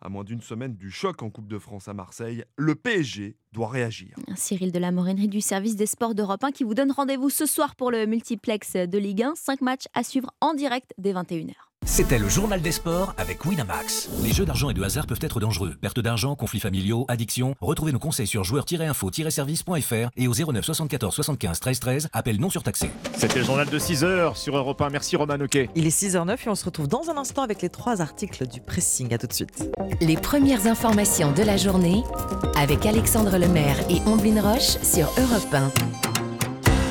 À 0.00 0.08
moins 0.08 0.24
d'une 0.24 0.40
semaine 0.40 0.76
du 0.76 0.90
choc 0.90 1.22
en 1.22 1.30
Coupe 1.30 1.48
de 1.48 1.58
France 1.58 1.88
à 1.88 1.94
Marseille, 1.94 2.44
le 2.56 2.74
PSG 2.74 3.36
doit 3.52 3.68
réagir. 3.68 4.16
Cyril 4.34 4.72
de 4.72 4.78
la 4.78 4.92
Morinerie 4.92 5.28
du 5.28 5.40
service 5.40 5.76
des 5.76 5.86
sports 5.86 6.14
d'Europe 6.14 6.44
1 6.44 6.52
qui 6.52 6.64
vous 6.64 6.74
donne 6.74 6.92
rendez-vous 6.92 7.30
ce 7.30 7.46
soir 7.46 7.76
pour 7.76 7.90
le 7.90 8.06
multiplex 8.06 8.74
de 8.74 8.98
Ligue 8.98 9.22
1. 9.22 9.34
5 9.34 9.60
matchs 9.60 9.86
à 9.94 10.02
suivre 10.02 10.30
en 10.40 10.54
direct 10.54 10.92
dès 10.98 11.12
21h. 11.12 11.54
C'était 11.96 12.18
le 12.18 12.28
journal 12.28 12.60
des 12.60 12.72
sports 12.72 13.14
avec 13.16 13.44
Winamax. 13.44 14.10
Les 14.22 14.32
jeux 14.32 14.44
d'argent 14.44 14.70
et 14.70 14.74
de 14.74 14.82
hasard 14.82 15.06
peuvent 15.06 15.20
être 15.22 15.40
dangereux. 15.40 15.76
Perte 15.80 16.00
d'argent, 16.00 16.34
conflits 16.34 16.60
familiaux, 16.60 17.06
addiction. 17.08 17.54
Retrouvez 17.60 17.92
nos 17.92 17.98
conseils 17.98 18.26
sur 18.26 18.44
joueurs-info-service.fr 18.44 20.10
et 20.16 20.28
au 20.28 20.34
09 20.34 20.64
74 20.64 21.14
75 21.14 21.60
13 21.60 21.80
13. 21.80 22.08
Appel 22.12 22.40
non 22.40 22.50
surtaxé. 22.50 22.90
C'était 23.16 23.38
le 23.38 23.44
journal 23.44 23.68
de 23.70 23.78
6h 23.78 24.36
sur 24.36 24.56
Europe 24.56 24.82
1. 24.82 24.90
Merci 24.90 25.16
Roman 25.16 25.40
Oquet. 25.40 25.70
Il 25.74 25.86
est 25.86 25.96
6h09 26.02 26.36
et 26.46 26.48
on 26.50 26.54
se 26.54 26.64
retrouve 26.64 26.88
dans 26.88 27.08
un 27.08 27.16
instant 27.16 27.42
avec 27.42 27.62
les 27.62 27.70
trois 27.70 28.02
articles 28.02 28.46
du 28.46 28.60
pressing. 28.60 29.14
À 29.14 29.18
tout 29.18 29.28
de 29.28 29.32
suite. 29.32 29.70
Les 30.00 30.16
premières 30.16 30.66
informations 30.66 31.32
de 31.32 31.44
la 31.44 31.56
journée 31.56 32.02
avec 32.58 32.84
Alexandre 32.84 33.38
Lemaire 33.38 33.78
et 33.88 34.00
Omblin 34.06 34.42
Roche 34.42 34.76
sur 34.82 35.06
Europe 35.18 35.54
1. 35.54 36.15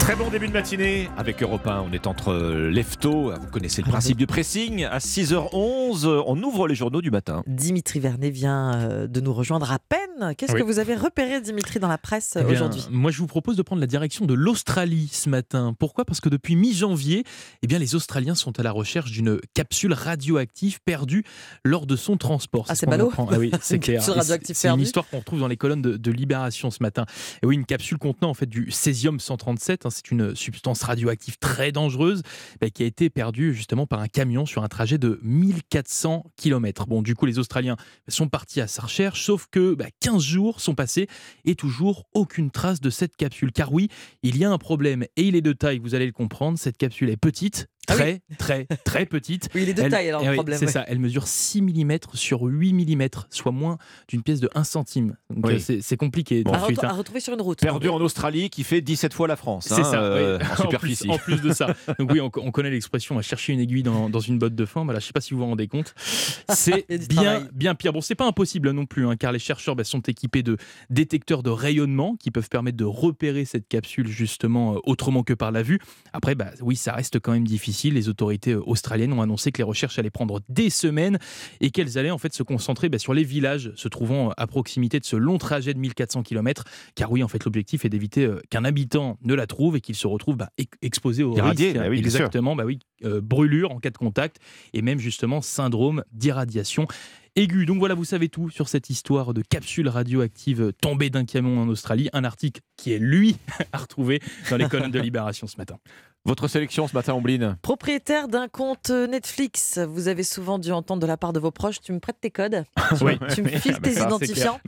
Très 0.06 0.16
bon 0.16 0.30
début 0.30 0.48
de 0.48 0.54
matinée 0.54 1.10
avec 1.18 1.42
Europe 1.42 1.66
1. 1.66 1.88
On 1.90 1.92
est 1.92 2.06
entre 2.06 2.32
lefto, 2.70 3.32
vous 3.32 3.48
connaissez 3.52 3.82
le 3.82 3.90
principe 3.90 4.18
du 4.18 4.28
pressing. 4.28 4.84
À 4.86 5.00
6h11, 5.00 6.06
on 6.28 6.44
ouvre 6.44 6.68
les 6.68 6.76
journaux 6.76 7.02
du 7.02 7.10
matin. 7.10 7.42
Dimitri 7.48 8.00
Vernet 8.00 8.30
vient 8.30 8.76
euh, 8.76 9.08
de 9.08 9.20
nous 9.20 9.34
rejoindre 9.34 9.72
à 9.72 9.80
peine. 9.80 10.36
Qu'est-ce 10.38 10.54
oui. 10.54 10.60
que 10.60 10.64
vous 10.64 10.78
avez 10.78 10.96
repéré, 10.96 11.42
Dimitri, 11.42 11.80
dans 11.80 11.88
la 11.88 11.98
presse 11.98 12.38
eh 12.40 12.46
aujourd'hui? 12.46 12.86
Moi, 12.92 13.10
je 13.10 13.18
vous 13.18 13.26
propose 13.26 13.58
de 13.58 13.64
prendre 13.64 13.80
la 13.80 13.88
direction 13.88 14.28
de 14.28 14.36
l'Australie 14.36 15.10
ce 15.12 15.28
matin. 15.28 15.76
Pourquoi? 15.78 16.06
Parce 16.06 16.22
que 16.22 16.30
depuis 16.30 16.56
mi-janvier, 16.56 17.24
eh 17.64 17.68
bien, 17.68 17.80
les 17.80 17.96
Australiens 17.96 18.36
sont 18.36 18.60
à 18.60 18.64
la 18.64 18.72
recherche 18.72 19.10
d'une 19.10 19.40
capsule 19.56 19.94
radioactive 19.94 20.82
perdue 20.86 21.24
lors 21.64 21.88
de 21.88 21.96
son 21.96 22.16
transport. 22.16 22.68
Ah, 22.70 22.76
c'est 22.76 22.86
ballot 22.86 23.12
ah, 23.18 23.40
oui, 23.40 23.50
c'est 23.60 23.80
clair. 23.80 24.04
C'est 24.44 24.68
une 24.70 24.82
histoire 24.82 25.08
qu'on 25.10 25.20
retrouve 25.20 25.40
dans 25.40 25.48
les 25.48 25.58
colonnes 25.58 25.82
de, 25.82 25.98
de 25.98 26.12
Libération 26.12 26.70
ce 26.70 26.84
matin. 26.84 27.08
Et 27.42 27.48
oui, 27.48 27.56
une 27.56 27.66
capsule 27.66 27.98
contenant 27.98 28.30
en 28.30 28.34
fait 28.36 28.46
du 28.46 28.70
césium-137. 28.70 29.80
Hein, 29.86 29.90
c'est 29.96 30.12
une 30.12 30.36
substance 30.36 30.84
radioactive 30.84 31.38
très 31.40 31.72
dangereuse 31.72 32.22
bah, 32.60 32.70
qui 32.70 32.84
a 32.84 32.86
été 32.86 33.10
perdue 33.10 33.54
justement 33.54 33.88
par 33.88 34.02
un 34.02 34.08
camion 34.08 34.46
sur 34.46 34.64
un 34.64 34.68
trajet 34.68 34.98
de 34.98 35.20
1400 35.24 36.26
km. 36.36 36.86
Bon, 36.86 37.02
du 37.02 37.16
coup, 37.16 37.26
les 37.26 37.40
Australiens 37.40 37.78
sont 38.10 38.28
partis 38.28 38.60
à 38.60 38.68
sa 38.68 38.84
recherche, 38.84 39.24
sauf 39.24 39.48
que 39.50 39.74
bah, 39.74 39.86
15 40.02 40.22
jours 40.22 40.60
sont 40.60 40.76
passés 40.76 41.08
et 41.46 41.56
toujours 41.56 42.06
aucune 42.14 42.52
trace 42.52 42.82
de 42.82 42.90
cette 42.90 43.16
capsule. 43.16 43.54
Car 43.54 43.72
oui, 43.72 43.88
il 44.22 44.38
y 44.38 44.44
a 44.44 44.52
un 44.52 44.58
problème 44.58 45.04
et 45.16 45.24
il 45.24 45.36
est 45.36 45.42
de 45.42 45.54
taille, 45.54 45.80
vous 45.80 45.96
allez 45.96 46.06
le 46.06 46.12
comprendre. 46.12 46.60
Cette 46.60 46.78
capsule 46.78 47.10
est 47.10 47.18
petite, 47.18 47.68
très, 47.86 48.22
très, 48.38 48.66
très 48.84 49.06
petite. 49.06 49.50
Oui, 49.56 49.64
il 49.64 49.70
est 49.70 49.74
de 49.74 49.82
Elle- 49.84 49.92
taille, 49.92 50.10
alors, 50.10 50.22
eh 50.22 50.26
le 50.26 50.32
oui, 50.32 50.36
problème, 50.38 50.60
C'est 50.60 50.66
ouais. 50.66 50.72
ça, 50.72 50.84
elle 50.88 51.00
mesure 51.00 51.28
6 51.28 51.62
mm 51.62 51.98
sur 52.14 52.42
8 52.44 52.74
mm, 52.74 53.08
soit 53.30 53.52
moins 53.52 53.78
d'une 54.08 54.22
pièce 54.24 54.40
de 54.40 54.50
1 54.56 54.64
centime. 54.64 55.16
Donc 55.30 55.46
Oui. 55.48 55.54
euh, 55.56 55.60
c'est 55.60 55.82
c'est 55.82 55.98
compliqué. 55.98 56.44
à, 56.46 56.50
ensuite, 56.64 56.84
hein. 56.84 56.90
à 56.90 56.94
retrouver 56.94 57.20
sur 57.20 57.34
une 57.34 57.42
route. 57.42 57.60
Perdu 57.60 57.90
en 57.90 58.00
Australie 58.02 58.50
qui 58.50 58.64
fait 58.64 58.82
17 58.82 59.14
fois 59.14 59.28
la 59.28 59.36
France. 59.36 59.66
C'est 59.70 59.82
hein, 59.82 59.84
ça, 59.84 60.02
euh, 60.04 60.40
oui. 60.40 60.66
en 60.66 60.68
plus, 60.80 61.04
en 61.10 61.18
plus 61.18 61.42
de 61.42 61.52
ça. 61.54 61.68
Donc 62.00 62.12
oui, 62.12 62.20
on, 62.22 62.32
on 62.36 62.52
connaît 62.52 62.70
l'expression 62.72 63.18
à 63.18 63.22
chercher 63.22 63.54
une 63.54 63.60
aiguille 63.60 63.84
dans, 63.84 64.10
dans 64.10 64.20
une 64.20 64.38
botte 64.40 64.56
de 64.56 64.66
foin. 64.66 64.84
Voilà, 64.84 65.00
je 65.00 65.06
ne 65.06 65.08
sais 65.08 65.14
pas 65.14 65.22
si 65.22 65.34
vous 65.34 65.40
vous 65.42 65.46
rendez 65.46 65.68
compte. 65.68 65.94
C'est 66.50 66.86
bien, 67.08 67.22
travail. 67.24 67.48
bien 67.54 67.76
pire. 67.76 67.94
Bon, 67.94 68.02
c'est 68.02 68.16
pas 68.16 68.26
impossible 68.28 68.72
non 68.72 68.86
plus, 68.86 69.08
hein, 69.08 69.16
car 69.16 69.32
les 69.32 69.40
chercheurs 69.40 69.76
bah, 69.76 69.84
sont 69.84 70.02
équipés 70.02 70.44
de 70.44 70.58
détecteurs 70.90 71.44
de 71.44 71.50
rayonnement 71.50 72.16
qui 72.18 72.32
peuvent 72.32 72.50
permettre 72.50 72.78
de 72.78 72.84
repérer 72.86 73.46
cette 73.46 73.68
capsule 73.68 74.08
justement 74.08 74.76
euh, 74.76 74.80
autrement 74.86 75.24
que 75.24 75.34
par 75.34 75.52
la 75.52 75.64
vue. 75.64 75.80
Après, 76.14 76.36
bah, 76.36 76.52
oui, 76.62 76.76
ça 76.76 76.94
reste 76.94 77.20
quand 77.20 77.32
même 77.32 77.46
difficile. 77.48 77.75
Les 77.84 78.10
autorités 78.10 78.54
euh, 78.54 78.62
australiennes 78.66 79.14
ont 79.14 79.22
annoncé 79.22 79.52
que 79.52 79.58
les 79.58 79.64
recherches 79.64 80.00
allaient 80.00 80.10
prendre 80.10 80.42
des 80.50 80.70
semaines 80.70 81.20
et 81.62 81.72
qu'elles 81.72 81.98
allaient 81.98 82.12
en 82.12 82.18
fait 82.18 82.34
se 82.34 82.44
concentrer 82.44 82.90
bah, 82.90 83.00
sur 83.00 83.14
les 83.14 83.24
villages 83.24 83.72
se 83.76 83.88
trouvant 83.88 84.32
à 84.38 84.48
proximité 84.48 85.00
de 85.00 85.06
ce 85.06 85.16
long 85.16 85.38
trajet 85.38 85.74
de 85.74 85.80
1400 85.80 86.24
km. 86.24 86.64
Car 86.96 87.12
oui, 87.12 87.24
en 87.24 87.28
fait, 87.28 87.44
l'objectif 87.46 87.86
est 87.86 87.90
d'éviter 87.90 88.26
euh, 88.26 88.40
qu'un 88.50 88.66
habitant 88.66 89.18
ne 89.24 89.34
la 89.34 89.48
trouve 89.48 89.76
et 89.76 89.82
qu'il 89.82 89.96
se 89.96 90.08
retrouve 90.08 90.38
bah, 90.38 90.50
ex- 90.58 90.78
exposé 90.82 91.24
au 91.24 91.36
Irradié, 91.36 91.68
risque. 91.68 91.80
bah 91.80 91.90
oui. 91.90 92.00
Exactement, 92.00 92.56
bah 92.56 92.64
oui, 92.66 92.80
euh, 93.04 93.22
brûlure 93.22 93.72
en 93.72 93.80
cas 93.80 93.90
de 93.90 93.98
contact 93.98 94.38
et 94.74 94.82
même 94.82 95.00
justement 95.00 95.42
syndrome 95.42 96.04
d'irradiation 96.12 96.88
aiguë. 97.36 97.66
Donc 97.66 97.80
voilà, 97.80 97.96
vous 97.96 98.06
savez 98.06 98.30
tout 98.30 98.50
sur 98.50 98.70
cette 98.70 98.90
histoire 98.90 99.34
de 99.34 99.42
capsule 99.42 99.90
radioactive 99.90 100.72
tombée 100.82 101.10
d'un 101.10 101.26
camion 101.26 101.60
en 101.60 101.68
Australie. 101.68 102.10
Un 102.14 102.24
article 102.24 102.62
qui 102.78 102.94
est 102.94 103.00
lui 103.00 103.36
à 103.74 103.78
retrouver 103.78 104.22
dans 104.50 104.58
les 104.58 104.68
colonnes 104.70 104.92
de 104.92 105.00
Libération 105.00 105.48
ce 105.48 105.58
matin. 105.58 105.78
Votre 106.26 106.48
sélection 106.48 106.88
ce 106.88 106.94
matin, 106.96 107.14
Ombline 107.14 107.56
Propriétaire 107.62 108.28
d'un 108.28 108.48
compte 108.48 108.90
Netflix, 108.90 109.78
vous 109.78 110.08
avez 110.08 110.24
souvent 110.24 110.58
dû 110.58 110.72
entendre 110.72 111.00
de 111.02 111.06
la 111.06 111.18
part 111.18 111.34
de 111.34 111.40
vos 111.40 111.52
proches, 111.52 111.82
tu 111.82 111.92
me 111.94 112.00
prêtes 112.00 112.18
tes 112.20 112.32
codes, 112.32 112.64
Oui. 113.02 113.20
tu 113.36 113.44
me 113.44 113.50
files 113.50 113.74
Ah 113.76 113.80
bah 113.80 113.90
tes 113.90 113.94
ça, 113.94 114.06
identifiants. 114.08 114.60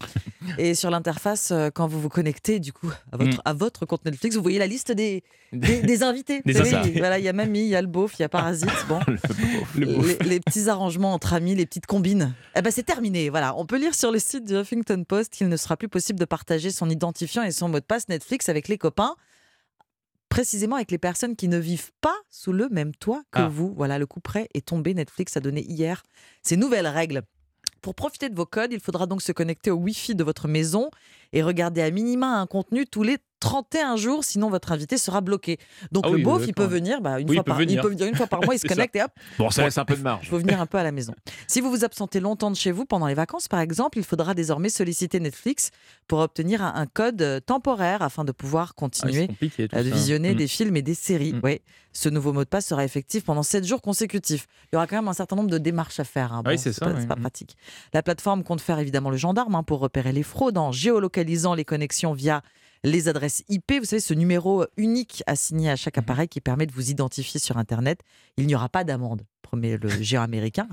Et 0.59 0.75
sur 0.75 0.91
l'interface, 0.91 1.49
euh, 1.51 1.69
quand 1.73 1.87
vous 1.87 1.99
vous 1.99 2.09
connectez 2.09 2.59
du 2.59 2.71
coup 2.71 2.91
à 3.11 3.17
votre, 3.17 3.37
Mm. 3.37 3.41
à 3.43 3.53
votre 3.53 3.85
compte 3.87 4.05
Netflix, 4.05 4.35
vous 4.35 4.43
voyez 4.43 4.59
la 4.59 4.67
liste 4.67 4.91
des, 4.91 5.23
des, 5.51 5.81
des 5.81 6.03
invités. 6.03 6.41
Des 6.45 6.53
Vous 6.53 6.59
savez, 6.59 6.75
invités. 6.75 6.99
voilà, 6.99 7.17
il 7.17 7.25
y 7.25 7.27
a 7.27 7.33
Mamie, 7.33 7.61
il 7.61 7.67
y 7.69 7.75
a 7.75 7.81
le 7.81 7.87
beauf, 7.87 8.13
il 8.19 8.21
y 8.21 8.25
a 8.25 8.29
Parasite. 8.29 8.69
Bon, 8.87 8.99
les, 9.75 10.17
les 10.25 10.39
petits 10.39 10.69
arrangements 10.69 11.11
entre 11.13 11.33
amis, 11.33 11.55
les 11.55 11.65
petites 11.65 11.87
combines. 11.87 12.33
Eh 12.55 12.61
ben 12.61 12.69
c'est 12.71 12.83
terminé. 12.83 13.29
Voilà, 13.29 13.55
on 13.57 13.65
peut 13.65 13.77
lire 13.79 13.95
sur 13.95 14.11
le 14.11 14.19
site 14.19 14.45
du 14.45 14.53
Huffington 14.55 15.03
Post 15.05 15.33
qu'il 15.33 15.49
ne 15.49 15.57
sera 15.57 15.75
plus 15.75 15.89
possible 15.89 16.19
de 16.19 16.25
partager 16.25 16.69
son 16.69 16.87
identifiant 16.89 17.41
et 17.41 17.51
son 17.51 17.67
mot 17.67 17.79
de 17.79 17.85
passe 17.85 18.07
Netflix 18.09 18.47
avec 18.47 18.67
les 18.67 18.77
copains. 18.77 19.15
Précisément 20.37 20.75
avec 20.75 20.91
les 20.91 20.99
personnes 20.99 21.35
qui 21.35 21.47
ne 21.47 21.57
vivent 21.57 21.89
pas 21.99 22.13
sous 22.29 22.53
le 22.53 22.69
même 22.69 22.93
toit 22.93 23.23
que 23.31 23.39
Ah. 23.39 23.47
vous. 23.47 23.73
Voilà, 23.73 23.97
le 23.97 24.05
coup 24.05 24.19
près 24.19 24.47
est 24.53 24.67
tombé. 24.67 24.93
Netflix 24.93 25.35
a 25.35 25.39
donné 25.39 25.63
hier 25.65 26.03
ces 26.43 26.57
nouvelles 26.57 26.85
règles. 26.85 27.23
Pour 27.81 27.95
profiter 27.95 28.29
de 28.29 28.35
vos 28.35 28.45
codes, 28.45 28.71
il 28.71 28.79
faudra 28.79 29.07
donc 29.07 29.23
se 29.23 29.31
connecter 29.31 29.71
au 29.71 29.77
Wi-Fi 29.77 30.13
de 30.13 30.23
votre 30.23 30.47
maison 30.47 30.91
et 31.33 31.41
regarder 31.41 31.81
à 31.81 31.89
minima 31.89 32.39
un 32.39 32.45
contenu 32.45 32.85
tous 32.85 33.01
les 33.01 33.17
31 33.39 33.95
jours, 33.97 34.23
sinon 34.23 34.49
votre 34.49 34.71
invité 34.71 34.97
sera 34.97 35.21
bloqué. 35.21 35.57
Donc 35.91 36.03
Ah 36.07 36.09
le 36.09 36.15
oui, 36.17 36.23
beauf, 36.23 36.39
oui, 36.41 36.45
il 36.49 36.53
peut 36.53 36.65
venir, 36.65 37.01
bah, 37.01 37.19
une 37.19 37.29
Oui, 37.29 37.35
fois 37.35 37.43
par, 37.43 37.57
venir. 37.57 37.79
il 37.79 37.81
peut 37.81 37.89
venir 37.89 38.07
une 38.07 38.15
fois 38.15 38.27
par 38.27 38.41
mois, 38.43 38.55
il 38.55 38.59
se 38.59 38.67
ça. 38.67 38.73
connecte 38.73 38.95
et 38.95 39.03
hop, 39.03 39.11
Bon, 39.37 39.49
ça 39.49 39.63
laisse 39.63 39.77
un 39.77 39.85
peu 39.85 39.95
de 39.95 40.01
marge. 40.01 40.21
il 40.25 40.29
faut 40.29 40.39
venir 40.39 40.59
un 40.59 40.65
peu 40.65 40.77
à 40.77 40.83
la 40.83 40.91
maison. 40.91 41.13
Si 41.47 41.61
vous 41.61 41.69
vous 41.69 41.83
absentez 41.85 42.19
longtemps 42.19 42.51
de 42.51 42.55
chez 42.55 42.71
vous 42.71 42.85
pendant 42.85 43.07
les 43.07 43.13
vacances, 43.13 43.47
par 43.47 43.59
exemple, 43.59 43.97
il 43.97 44.03
faudra 44.03 44.33
désormais 44.33 44.69
solliciter 44.69 45.19
Netflix 45.19 45.71
pour 46.07 46.19
obtenir 46.19 46.61
un, 46.63 46.73
un 46.75 46.85
code 46.87 47.21
euh, 47.21 47.39
temporaire 47.39 48.01
afin 48.01 48.23
de 48.25 48.31
pouvoir 48.31 48.69
Ah, 48.71 48.73
continuer 48.77 49.27
à 49.71 49.83
de 49.83 49.89
ça. 49.89 49.95
visionner 49.95 50.33
Mm. 50.33 50.37
des 50.37 50.47
films 50.47 50.75
et 50.77 50.81
des 50.81 50.93
séries. 50.95 51.33
Mm. 51.33 51.39
Ouais. 51.43 51.61
Ce 51.93 52.09
nouveau 52.09 52.31
mot 52.33 52.43
de 52.43 52.49
passe 52.49 52.67
sera 52.67 52.83
effectif 52.83 53.23
pendant 53.23 53.41
7 53.43 53.65
jours 53.65 53.81
consécutifs. 53.81 54.47
Il 54.65 54.75
y 54.75 54.77
aura 54.77 54.85
quand 54.87 54.97
même 54.97 55.07
un 55.07 55.13
certain 55.13 55.35
nombre 55.35 55.49
de 55.49 55.57
démarches 55.57 55.99
à 55.99 56.03
faire. 56.03 56.31
hein. 56.33 56.43
Ah 56.45 56.49
oui, 56.49 56.57
c'est 56.59 56.73
ça, 56.73 56.85
pas, 56.85 56.93
pas 56.93 57.15
Mm. 57.15 57.21
pratique. 57.21 57.57
La 57.93 58.03
plateforme 58.03 58.43
compte 58.43 58.61
faire 58.61 58.77
évidemment 58.79 59.09
le 59.09 59.17
gendarme 59.17 59.55
hein, 59.55 59.63
pour 59.63 59.79
repérer 59.79 60.11
les 60.11 60.23
fraudes 60.23 60.57
en 60.57 60.71
géolocalisant 60.71 61.53
les 61.55 61.65
connexions 61.65 62.13
via 62.13 62.41
les 62.83 63.07
adresses 63.07 63.43
IP. 63.49 63.73
Vous 63.79 63.85
savez, 63.85 63.99
ce 63.99 64.13
numéro 64.13 64.65
unique 64.77 65.23
assigné 65.27 65.69
à 65.69 65.75
chaque 65.75 65.97
appareil 65.97 66.27
qui 66.27 66.41
permet 66.41 66.65
de 66.65 66.71
vous 66.71 66.89
identifier 66.89 67.39
sur 67.39 67.57
Internet. 67.57 68.01
Il 68.37 68.47
n'y 68.47 68.55
aura 68.55 68.69
pas 68.69 68.83
d'amende, 68.83 69.23
promet 69.41 69.77
le 69.77 69.89
géant 70.01 70.21
américain, 70.23 70.67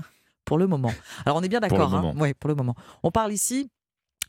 pour 0.45 0.57
le 0.57 0.67
moment. 0.67 0.93
Alors 1.25 1.37
on 1.37 1.41
est 1.41 1.49
bien 1.49 1.59
Pour 1.59 1.69
d'accord. 1.69 1.93
hein. 1.95 2.13
Ouais, 2.17 2.33
pour 2.33 2.47
le 2.47 2.55
moment. 2.55 2.75
On 3.03 3.11
parle 3.11 3.33
ici 3.33 3.69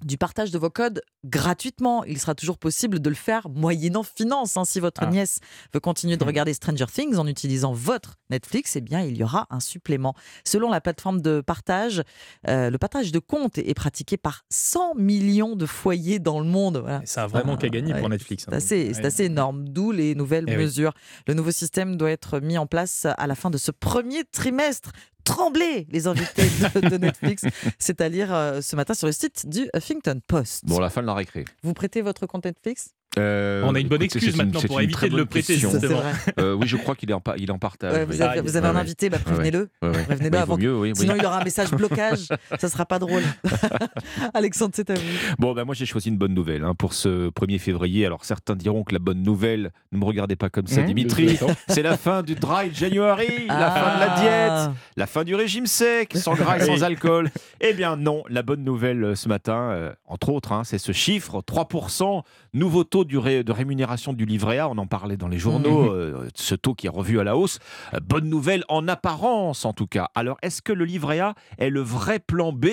du 0.05 0.19
partage 0.19 0.51
de 0.51 0.59
vos 0.59 0.71
codes 0.71 1.01
gratuitement. 1.25 2.05
Il 2.05 2.19
sera 2.19 2.35
toujours 2.35 2.59
possible 2.59 3.01
de 3.01 3.09
le 3.09 3.15
faire 3.15 3.49
moyennant 3.49 4.03
finance. 4.03 4.57
hein. 4.57 4.65
Si 4.65 4.81
votre 4.81 5.03
Ah. 5.03 5.07
nièce 5.07 5.39
veut 5.75 5.81
continuer 5.81 6.17
de 6.17 6.25
Mhm. 6.25 6.29
regarder 6.29 6.55
Stranger 6.55 6.87
Things 6.93 7.17
en 7.17 7.27
utilisant 7.27 7.73
votre 7.73 8.15
Netflix, 8.31 8.77
eh 8.77 8.81
bien, 8.81 9.01
il 9.03 9.17
y 9.17 9.23
aura 9.25 9.47
un 9.51 9.61
supplément. 9.61 10.15
Selon 10.45 10.71
la 10.71 10.81
plateforme 10.81 11.21
de 11.21 11.41
partage, 11.41 12.03
euh, 12.49 12.71
le 12.71 12.79
partage 12.79 13.13
de 13.13 13.19
comptes 13.19 13.59
est 13.59 13.75
pratiqué 13.75 14.17
par 14.17 14.45
100 14.51 14.95
millions 14.95 15.57
de 15.57 15.67
foyers 15.67 16.19
dans 16.19 16.41
le 16.41 16.47
monde. 16.47 16.79
Voilà. 16.79 17.03
Ça 17.05 17.25
a 17.25 17.27
vraiment 17.27 17.55
Ah, 17.55 17.59
qu'à 17.59 17.69
gagner 17.69 17.95
pour. 17.95 18.09
Netflix. 18.09 18.45
hein. 18.45 18.47
C'est 18.51 18.57
assez, 18.57 18.95
c'est 18.95 19.01
Ouais. 19.01 19.07
assez 19.07 19.25
énorme, 19.25 19.69
d'où 19.69 19.93
les 19.93 20.15
nouvelles 20.15 20.45
Eh 20.49 20.57
oui. 20.57 20.63
mesures. 20.63 20.93
Le 21.27 21.35
nouveau 21.35 21.51
système 21.51 21.97
doit 21.97 22.11
être 22.11 22.41
mis 22.41 22.59
en 22.59 22.67
place 22.67 23.07
à 23.07 23.27
la 23.27 23.35
fin 23.35 23.51
de 23.51 23.59
ce 23.59 23.71
premier 23.71 24.25
trimestre. 24.25 24.91
Tremblez, 25.27 25.87
les 25.91 26.07
invités 26.07 26.45
de, 26.45 26.89
de 26.89 26.97
Netflix. 26.97 27.45
C'est 27.79 28.01
à 28.01 28.09
lire 28.09 28.33
euh, 28.33 28.61
ce 28.61 28.77
matin 28.77 28.95
sur 28.95 29.07
le 29.07 29.13
site 29.13 29.49
du 29.49 29.69
Huffington 29.75 30.21
Post. 30.27 30.65
Bon, 30.65 30.79
la 30.79 30.89
fin 30.89 31.03
de 31.03 31.07
la 31.07 31.15
récré. 31.15 31.45
Vous 31.63 31.75
prêtez 31.75 32.01
votre 32.01 32.27
compte 32.27 32.45
Netflix? 32.45 32.91
Euh, 33.19 33.63
On 33.65 33.75
a 33.75 33.81
une 33.81 33.89
bonne 33.89 34.03
écoutez, 34.03 34.19
excuse 34.19 34.35
une- 34.37 34.45
maintenant 34.45 34.61
pour 34.61 34.81
éviter 34.81 35.09
de 35.09 35.17
le 35.17 35.25
prêter, 35.25 35.55
question. 35.55 35.71
justement. 35.71 36.03
Euh, 36.39 36.55
oui, 36.55 36.67
je 36.67 36.77
crois 36.77 36.95
qu'il 36.95 37.13
en, 37.15 37.23
il 37.39 37.51
en 37.51 37.59
partage. 37.59 37.93
Ouais, 37.95 38.05
vous 38.05 38.21
avez, 38.21 38.41
vous 38.43 38.57
avez 38.57 38.69
Ouais, 38.69 38.75
un 38.75 38.79
invité, 38.79 39.09
bah, 39.09 39.19
prévenez-le. 39.25 39.69
ouais, 39.83 39.89
ouais. 39.89 40.31
Bah, 40.31 40.43
avant. 40.43 40.59
mieux, 40.59 40.77
oui, 40.77 40.91
oui. 40.91 40.97
Sinon, 40.97 41.15
il 41.19 41.25
aura 41.25 41.41
un 41.41 41.45
message 41.45 41.71
blocage. 41.73 42.29
ça 42.59 42.69
sera 42.69 42.85
pas 42.85 42.99
drôle. 42.99 43.23
Alexandre, 44.35 44.73
c'est 44.75 44.91
à 44.91 44.95
vous. 44.95 45.01
Bon, 45.39 45.53
ben 45.55 45.65
moi 45.65 45.75
j'ai 45.75 45.87
choisi 45.87 46.09
une 46.09 46.19
bonne 46.19 46.35
nouvelle 46.35 46.65
hein, 46.65 46.75
pour 46.75 46.93
ce 46.93 47.31
1er 47.31 47.59
février. 47.59 48.05
Alors 48.07 48.25
certains 48.25 48.55
diront 48.57 48.85
que 48.85 48.93
la 48.93 48.99
bonne 48.99 49.23
nouvelle, 49.23 49.71
ne 49.93 49.99
me 49.99 50.05
regardez 50.05 50.37
pas 50.37 50.51
comme 50.51 50.67
ça, 50.67 50.83
Mmh, 50.83 50.87
Dimitri, 50.87 51.39
c'est 51.69 51.83
la 51.83 51.97
fin 51.97 52.23
du 52.23 52.35
dry 52.35 52.71
January, 52.73 53.47
la 53.49 53.71
fin 53.71 53.95
de 53.97 54.01
la 54.01 54.13
Ah. 54.15 54.21
diète, 54.67 54.77
la 54.97 55.07
fin 55.07 55.25
du 55.25 55.35
régime 55.35 55.67
sec, 55.67 56.13
sans 56.17 56.35
gras 56.35 56.59
et 56.59 56.65
sans 56.65 56.83
alcool. 56.85 57.31
Eh 57.61 57.73
bien 57.73 57.97
non, 57.97 58.23
la 58.29 58.43
bonne 58.43 58.63
nouvelle 58.63 59.03
euh, 59.05 59.15
ce 59.15 59.29
matin, 59.29 59.71
euh, 59.71 59.93
entre 60.07 60.29
autres, 60.31 60.53
hein, 60.53 60.63
c'est 60.65 60.79
ce 60.79 60.93
chiffre 60.93 61.41
3%, 61.43 62.23
nouveau 62.53 62.85
taux 62.85 63.05
du 63.07 63.17
ré- 63.19 63.43
de 63.45 63.53
rémunération 63.53 64.13
du 64.13 64.27
livret 64.27 64.59
A. 64.59 64.69
On 64.69 64.77
en 64.79 64.87
parlait 64.87 65.17
dans 65.17 65.29
les 65.29 65.39
journaux, 65.39 65.85
Mmh. 65.85 65.95
euh, 65.97 66.29
ce 66.35 66.55
taux 66.55 66.75
qui 66.75 66.87
est 66.87 66.91
revu 66.91 67.19
à 67.21 67.25
la 67.25 67.37
hausse. 67.37 67.59
Euh, 67.95 68.01
bonne 68.07 68.29
nouvelle 68.29 68.65
en 68.69 68.87
apparence 68.89 69.65
en 69.65 69.73
tout 69.73 69.87
cas. 69.87 70.09
Alors 70.15 70.37
est-ce 70.43 70.61
que 70.63 70.73
le 70.73 70.85
livret 70.85 71.21
A 71.21 71.35
est 71.59 71.71
le 71.71 71.81
vrai 71.81 72.19
plan 72.19 72.53
B 72.53 72.67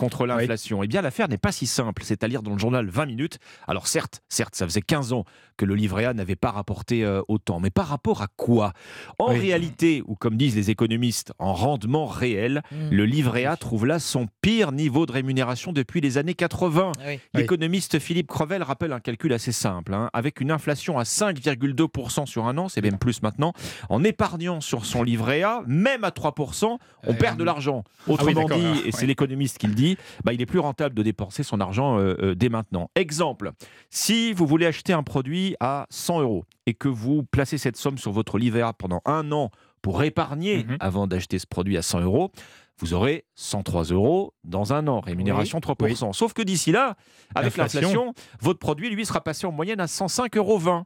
contre 0.00 0.26
l'inflation 0.26 0.82
Eh 0.82 0.86
bien, 0.88 1.02
l'affaire 1.02 1.28
n'est 1.28 1.38
pas 1.38 1.52
si 1.52 1.66
simple. 1.66 2.02
C'est 2.04 2.24
à 2.24 2.28
lire 2.28 2.42
dans 2.42 2.52
le 2.52 2.58
journal 2.58 2.88
20 2.88 3.06
minutes. 3.06 3.38
Alors, 3.68 3.86
certes, 3.86 4.22
certes, 4.28 4.54
ça 4.56 4.64
faisait 4.66 4.80
15 4.80 5.12
ans 5.12 5.24
que 5.56 5.64
le 5.66 5.74
livret 5.74 6.06
A 6.06 6.14
n'avait 6.14 6.36
pas 6.36 6.50
rapporté 6.50 7.04
euh, 7.04 7.20
autant. 7.28 7.60
Mais 7.60 7.70
par 7.70 7.86
rapport 7.86 8.22
à 8.22 8.28
quoi? 8.36 8.72
En 9.18 9.32
Oui. 9.32 9.38
réalité, 9.38 10.02
ou 10.06 10.14
comme 10.16 10.36
disent 10.36 10.56
les 10.56 10.70
économistes, 10.70 11.32
en 11.38 11.52
rendement 11.52 12.06
réel, 12.06 12.62
Mm. 12.72 12.90
le 12.90 13.04
livret 13.04 13.44
A 13.44 13.56
trouve 13.56 13.84
là 13.86 13.98
son 13.98 14.26
pire 14.42 14.72
niveau 14.72 15.04
de 15.06 15.12
rémunération 15.12 15.72
depuis 15.72 16.00
les 16.00 16.16
années 16.18 16.34
80. 16.34 16.92
Ah 16.98 17.02
oui. 17.06 17.20
L'économiste 17.34 17.98
Philippe 17.98 18.28
Crevel 18.28 18.62
rappelle 18.62 18.92
un 18.92 19.00
calcul 19.00 19.32
assez 19.34 19.52
simple. 19.52 19.92
hein. 19.92 20.08
Avec 20.14 20.40
une 20.40 20.50
inflation 20.50 20.98
à 20.98 21.04
5,2% 21.04 22.26
sur 22.26 22.46
un 22.46 22.56
an, 22.58 22.68
c'est 22.68 22.80
même 22.82 22.98
plus 22.98 23.22
maintenant, 23.22 23.52
en 23.88 24.02
épargnant 24.04 24.60
sur 24.60 24.84
son 24.86 25.02
livret 25.02 25.42
A, 25.42 25.62
même 25.66 26.04
à 26.04 26.10
3%, 26.10 26.78
on 27.06 27.10
Euh, 27.10 27.12
perd 27.14 27.38
de 27.38 27.44
l'argent. 27.44 27.84
ah 28.06 28.12
Autrement 28.12 28.46
dit, 28.48 28.80
et 28.86 28.92
c'est 28.92 29.06
l'économiste 29.06 29.58
qui 29.58 29.66
le 29.66 29.74
dit, 29.74 29.89
bah, 30.24 30.32
il 30.32 30.40
est 30.40 30.46
plus 30.46 30.58
rentable 30.58 30.94
de 30.94 31.02
dépenser 31.02 31.42
son 31.42 31.60
argent 31.60 31.98
euh, 31.98 32.14
euh, 32.20 32.34
dès 32.34 32.48
maintenant. 32.48 32.90
Exemple, 32.94 33.52
si 33.90 34.32
vous 34.32 34.46
voulez 34.46 34.66
acheter 34.66 34.92
un 34.92 35.02
produit 35.02 35.56
à 35.60 35.86
100 35.90 36.20
euros 36.20 36.44
et 36.66 36.74
que 36.74 36.88
vous 36.88 37.22
placez 37.24 37.58
cette 37.58 37.76
somme 37.76 37.98
sur 37.98 38.12
votre 38.12 38.38
livret 38.38 38.62
A 38.62 38.72
pendant 38.72 39.00
un 39.04 39.30
an 39.32 39.50
pour 39.82 40.02
épargner 40.02 40.64
Mhm. 40.64 40.76
avant 40.80 41.06
d'acheter 41.06 41.38
ce 41.38 41.46
produit 41.46 41.76
à 41.78 41.82
100 41.82 42.00
euros, 42.00 42.30
vous 42.78 42.94
aurez 42.94 43.24
103 43.34 43.84
euros 43.84 44.32
dans 44.44 44.72
un 44.72 44.86
an, 44.88 45.00
rémunération 45.00 45.58
3%. 45.60 46.12
Sauf 46.14 46.32
que 46.32 46.42
d'ici 46.42 46.72
là, 46.72 46.96
avec 47.34 47.56
L'inflation. 47.56 47.80
l'inflation, 47.80 48.14
votre 48.40 48.58
produit, 48.58 48.88
lui, 48.90 49.04
sera 49.06 49.20
passé 49.22 49.46
en 49.46 49.52
moyenne 49.52 49.80
à 49.80 49.86
105,20 49.86 50.38
euros. 50.38 50.84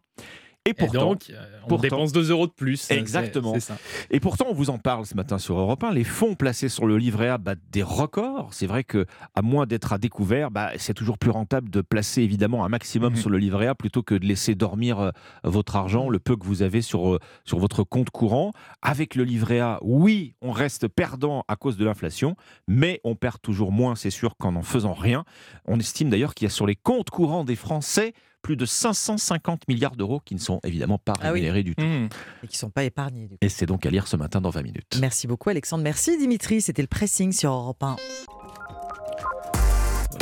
Et 0.66 0.70
Et 0.70 0.72
pourtant, 0.72 1.10
donc, 1.10 1.26
euh, 1.28 1.34
on 1.64 1.68
pourtant- 1.68 1.82
dépense 1.82 2.12
2 2.12 2.30
euros 2.30 2.46
de 2.46 2.52
plus. 2.52 2.90
Exactement. 2.90 3.60
Ça. 3.60 3.76
et 4.10 4.18
pourtant, 4.18 4.46
on 4.48 4.54
vous 4.54 4.70
en 4.70 4.78
parle 4.78 5.04
ce 5.04 5.14
matin 5.14 5.36
sur 5.36 5.58
Europe 5.58 5.84
1. 5.84 5.92
Les 5.92 6.04
fonds 6.04 6.34
placés 6.36 6.70
sur 6.70 6.86
le 6.86 6.96
livret 6.96 7.28
A 7.28 7.36
battent 7.36 7.58
des 7.70 7.82
records. 7.82 8.48
C'est 8.52 8.66
vrai 8.66 8.82
que, 8.82 9.04
à 9.34 9.42
moins 9.42 9.66
d'être 9.66 9.92
à 9.92 9.98
découvert, 9.98 10.50
bah, 10.50 10.70
c'est 10.78 10.94
toujours 10.94 11.18
plus 11.18 11.30
rentable 11.30 11.68
de 11.68 11.82
placer 11.82 12.22
évidemment 12.22 12.64
un 12.64 12.70
maximum 12.70 13.12
Mhm. 13.12 13.18
sur 13.18 13.28
le 13.28 13.36
livret 13.36 13.66
A 13.66 13.74
plutôt 13.74 14.02
que 14.02 14.14
de 14.14 14.24
laisser 14.24 14.54
dormir 14.54 14.98
euh, 15.00 15.10
votre 15.44 15.76
argent, 15.76 16.08
le 16.08 16.18
peu 16.18 16.34
que 16.34 16.46
vous 16.46 16.62
avez 16.62 16.80
sur, 16.80 17.12
euh, 17.14 17.18
sur 17.44 17.58
votre 17.58 17.84
compte 17.84 18.08
courant. 18.08 18.52
Avec 18.80 19.16
le 19.16 19.24
livret 19.24 19.60
A, 19.60 19.78
oui, 19.82 20.34
on 20.40 20.50
reste 20.50 20.88
perdant 20.88 21.44
à 21.46 21.56
cause 21.56 21.76
de 21.76 21.84
l'inflation, 21.84 22.36
mais 22.68 23.02
on 23.04 23.16
perd 23.16 23.36
toujours 23.42 23.70
moins, 23.70 23.96
c'est 23.96 24.08
sûr, 24.08 24.34
qu'en 24.38 24.56
en 24.56 24.62
faisant 24.62 24.94
rien. 24.94 25.26
On 25.66 25.78
estime 25.78 26.08
d'ailleurs 26.08 26.32
qu'il 26.34 26.46
y 26.46 26.50
a 26.50 26.50
sur 26.50 26.66
les 26.66 26.74
comptes 26.76 27.10
courants 27.10 27.44
des 27.44 27.56
Français 27.56 28.14
plus 28.44 28.56
de 28.56 28.66
550 28.66 29.66
milliards 29.68 29.96
d'euros 29.96 30.20
qui 30.24 30.34
ne 30.34 30.40
sont 30.40 30.60
évidemment 30.64 30.98
pas 30.98 31.14
Ah 31.20 31.32
oui. 31.32 31.40
rémunérés 31.40 31.62
du 31.64 31.74
tout. 31.74 31.82
Mmh. 31.84 32.08
Et 32.44 32.46
qui 32.46 32.54
ne 32.54 32.58
sont 32.58 32.70
pas 32.70 32.84
épargnés. 32.84 33.22
du 33.22 33.30
coup. 33.30 33.38
Et 33.40 33.48
c'est 33.48 33.66
donc 33.66 33.86
à 33.86 33.90
lire 33.90 34.06
ce 34.06 34.16
matin 34.16 34.40
dans 34.40 34.50
20 34.50 34.62
minutes. 34.62 34.98
Merci 35.00 35.26
beaucoup 35.26 35.48
Alexandre. 35.48 35.82
Merci 35.82 36.16
Dimitri. 36.18 36.60
C'était 36.60 36.82
le 36.82 36.88
pressing 36.88 37.32
sur 37.32 37.50
Europe 37.52 37.82
1. 37.82 37.96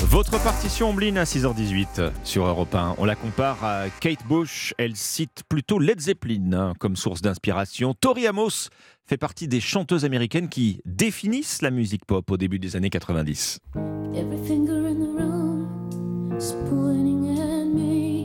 Votre 0.04 0.42
partition 0.42 0.90
Ombline 0.90 1.18
à 1.18 1.24
6h18 1.24 2.12
sur 2.22 2.46
Europe 2.46 2.74
1. 2.74 2.94
On 2.98 3.04
la 3.04 3.14
compare 3.16 3.64
à 3.64 3.84
Kate 4.00 4.24
Bush. 4.28 4.72
Elle 4.78 4.94
cite 4.94 5.42
plutôt 5.48 5.78
Led 5.78 6.00
Zeppelin 6.00 6.52
hein, 6.52 6.72
comme 6.78 6.96
source 6.96 7.22
d'inspiration. 7.22 7.94
Tori 7.94 8.26
Amos 8.26 8.68
fait 9.06 9.16
partie 9.16 9.48
des 9.48 9.60
chanteuses 9.60 10.04
américaines 10.04 10.48
qui 10.48 10.80
définissent 10.84 11.60
la 11.62 11.70
musique 11.70 12.04
pop 12.04 12.30
au 12.30 12.36
début 12.36 12.58
des 12.58 12.76
années 12.76 12.90
90. 12.90 13.58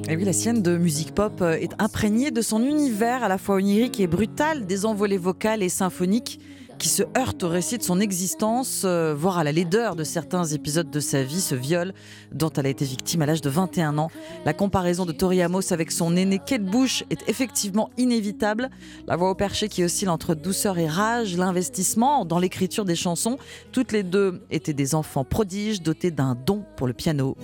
Et 0.09 0.15
oui, 0.15 0.23
la 0.23 0.31
sienne 0.31 0.61
de 0.61 0.77
musique 0.77 1.13
pop 1.13 1.41
euh, 1.41 1.57
est 1.57 1.73
imprégnée 1.79 2.31
de 2.31 2.41
son 2.41 2.63
univers 2.63 3.23
à 3.23 3.27
la 3.27 3.37
fois 3.37 3.55
onirique 3.55 3.99
et 3.99 4.07
brutal, 4.07 4.65
des 4.65 4.85
envolées 4.85 5.17
vocales 5.17 5.61
et 5.61 5.67
symphoniques 5.67 6.39
qui 6.77 6.87
se 6.87 7.03
heurtent 7.17 7.43
au 7.43 7.49
récit 7.49 7.77
de 7.77 7.83
son 7.83 7.99
existence, 7.99 8.83
euh, 8.85 9.13
voire 9.17 9.37
à 9.37 9.43
la 9.43 9.51
laideur 9.51 9.97
de 9.97 10.05
certains 10.05 10.45
épisodes 10.45 10.89
de 10.89 10.99
sa 11.01 11.23
vie, 11.23 11.41
ce 11.41 11.55
viol 11.55 11.93
dont 12.31 12.51
elle 12.55 12.67
a 12.67 12.69
été 12.69 12.85
victime 12.85 13.21
à 13.23 13.25
l'âge 13.25 13.41
de 13.41 13.49
21 13.49 13.97
ans. 13.97 14.09
La 14.45 14.53
comparaison 14.53 15.05
de 15.05 15.11
Tori 15.11 15.41
Amos 15.41 15.73
avec 15.73 15.91
son 15.91 16.15
aîné 16.15 16.39
Kate 16.39 16.63
Bush 16.63 17.03
est 17.09 17.27
effectivement 17.27 17.89
inévitable. 17.97 18.69
La 19.07 19.17
voix 19.17 19.31
au 19.31 19.35
perché 19.35 19.67
qui 19.67 19.83
oscille 19.83 20.09
entre 20.09 20.35
douceur 20.35 20.77
et 20.77 20.87
rage, 20.87 21.35
l'investissement 21.35 22.23
dans 22.23 22.39
l'écriture 22.39 22.85
des 22.85 22.95
chansons, 22.95 23.37
toutes 23.73 23.91
les 23.91 24.03
deux 24.03 24.41
étaient 24.51 24.73
des 24.73 24.95
enfants 24.95 25.25
prodiges 25.25 25.81
dotés 25.81 26.11
d'un 26.11 26.35
don 26.35 26.63
pour 26.77 26.87
le 26.87 26.93
piano. 26.93 27.35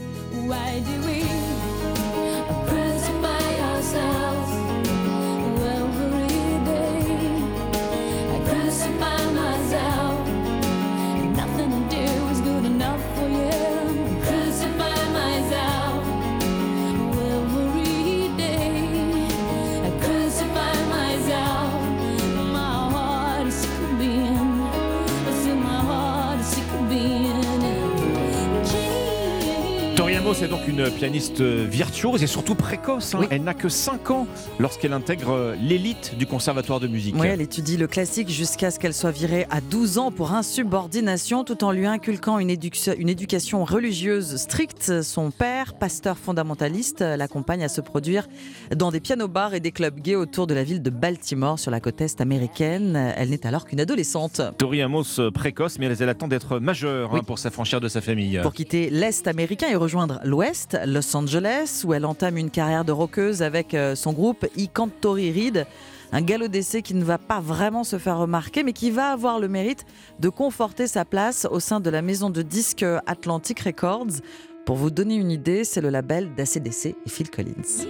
I 8.82 9.23
Tori 30.34 30.46
Amos 30.46 30.46
est 30.46 30.48
donc 30.48 30.68
une 30.68 30.90
pianiste 30.90 31.42
virtuose 31.42 32.24
et 32.24 32.28
surtout 32.28 32.56
précoce. 32.56 33.14
hein. 33.14 33.22
Elle 33.30 33.44
n'a 33.44 33.54
que 33.54 33.70
5 33.70 34.10
ans 34.12 34.28
lorsqu'elle 34.58 34.94
intègre 34.94 35.54
l'élite 35.62 36.16
du 36.18 36.26
conservatoire 36.26 36.80
de 36.80 36.88
musique. 36.88 37.16
Oui, 37.20 37.28
elle 37.28 37.42
étudie 37.42 37.78
le 37.78 37.86
classique 37.88 38.30
jusqu'à 38.30 38.72
ce 38.72 38.80
qu'elle 38.80 38.94
soit 38.96 39.12
virée 39.12 39.46
à 39.52 39.62
12 39.62 39.98
ans 40.00 40.12
pour 40.12 40.32
insubordination, 40.34 41.44
tout 41.44 41.64
en 41.64 41.72
lui 41.72 41.86
inculquant 41.86 42.40
une, 42.40 42.50
éduc- 42.50 42.96
une 42.98 43.10
éducation 43.10 43.64
religieuse 43.64 44.38
stricte. 44.38 45.02
Son 45.04 45.30
père, 45.30 45.76
pasteur 45.76 46.18
fondamentaliste, 46.18 47.02
l'accompagne 47.02 47.64
à 47.64 47.70
se 47.70 47.82
produire 47.82 48.28
dans 48.76 48.90
des 48.92 49.00
pianos-bars 49.00 49.54
et 49.54 49.60
des 49.60 49.72
clubs 49.72 50.00
gays 50.00 50.16
autour 50.16 50.48
de 50.48 50.54
la 50.56 50.64
ville 50.64 50.82
de 50.82 50.90
Baltimore, 50.90 51.60
sur 51.60 51.70
la 51.72 51.80
côte 51.80 52.02
est 52.02 52.22
américaine. 52.22 53.14
Elle 53.18 53.30
n'est 53.30 53.46
alors 53.46 53.66
qu'une 53.66 53.80
adolescente. 53.82 54.42
Tori 54.58 54.82
Amos 54.82 55.20
euh, 55.20 55.30
précoce, 55.32 55.78
mais 55.80 55.86
elle 55.88 56.10
attend 56.10 56.28
d'être 56.28 56.58
majeure 56.60 57.14
hein, 57.16 57.22
pour 57.26 57.38
s'affranchir 57.40 57.80
de 57.80 57.88
sa 57.88 58.02
famille. 58.02 58.40
Pour 58.42 58.54
quitter 58.54 58.90
l'Est 58.90 59.28
américain 59.28 59.68
et 59.70 59.76
rejoindre 59.76 60.20
l'Ouest, 60.24 60.78
Los 60.86 61.16
Angeles, 61.16 61.84
où 61.86 61.94
elle 61.94 62.06
entame 62.06 62.38
une 62.38 62.50
carrière 62.50 62.86
de 62.86 62.92
rockeuse 62.92 63.42
avec 63.42 63.74
euh, 63.74 63.96
son 63.96 64.14
groupe 64.14 64.46
I 64.56 64.68
Cantori 64.68 65.32
Reed. 65.32 65.66
Un 66.12 66.22
galop 66.22 66.48
d'essai 66.48 66.82
qui 66.82 66.94
ne 66.94 67.04
va 67.04 67.18
pas 67.18 67.40
vraiment 67.40 67.84
se 67.84 67.98
faire 67.98 68.18
remarquer, 68.18 68.64
mais 68.64 68.74
qui 68.74 68.92
va 68.92 69.12
avoir 69.12 69.40
le 69.40 69.48
mérite 69.48 69.86
de 70.20 70.30
conforter 70.30 70.88
sa 70.88 71.06
place 71.06 71.48
au 71.50 71.60
sein 71.60 71.80
de 71.80 71.90
la 71.90 72.02
maison 72.02 72.30
de 72.30 72.42
disques 72.42 72.86
Atlantic 73.06 73.60
Records. 73.62 74.22
Pour 74.66 74.76
vous 74.76 74.92
donner 74.92 75.16
une 75.16 75.32
idée, 75.32 75.64
c'est 75.64 75.82
le 75.82 75.90
label 75.90 76.34
d'ACDC 76.36 76.86
et 76.86 77.10
Phil 77.10 77.30
Collins. 77.30 77.86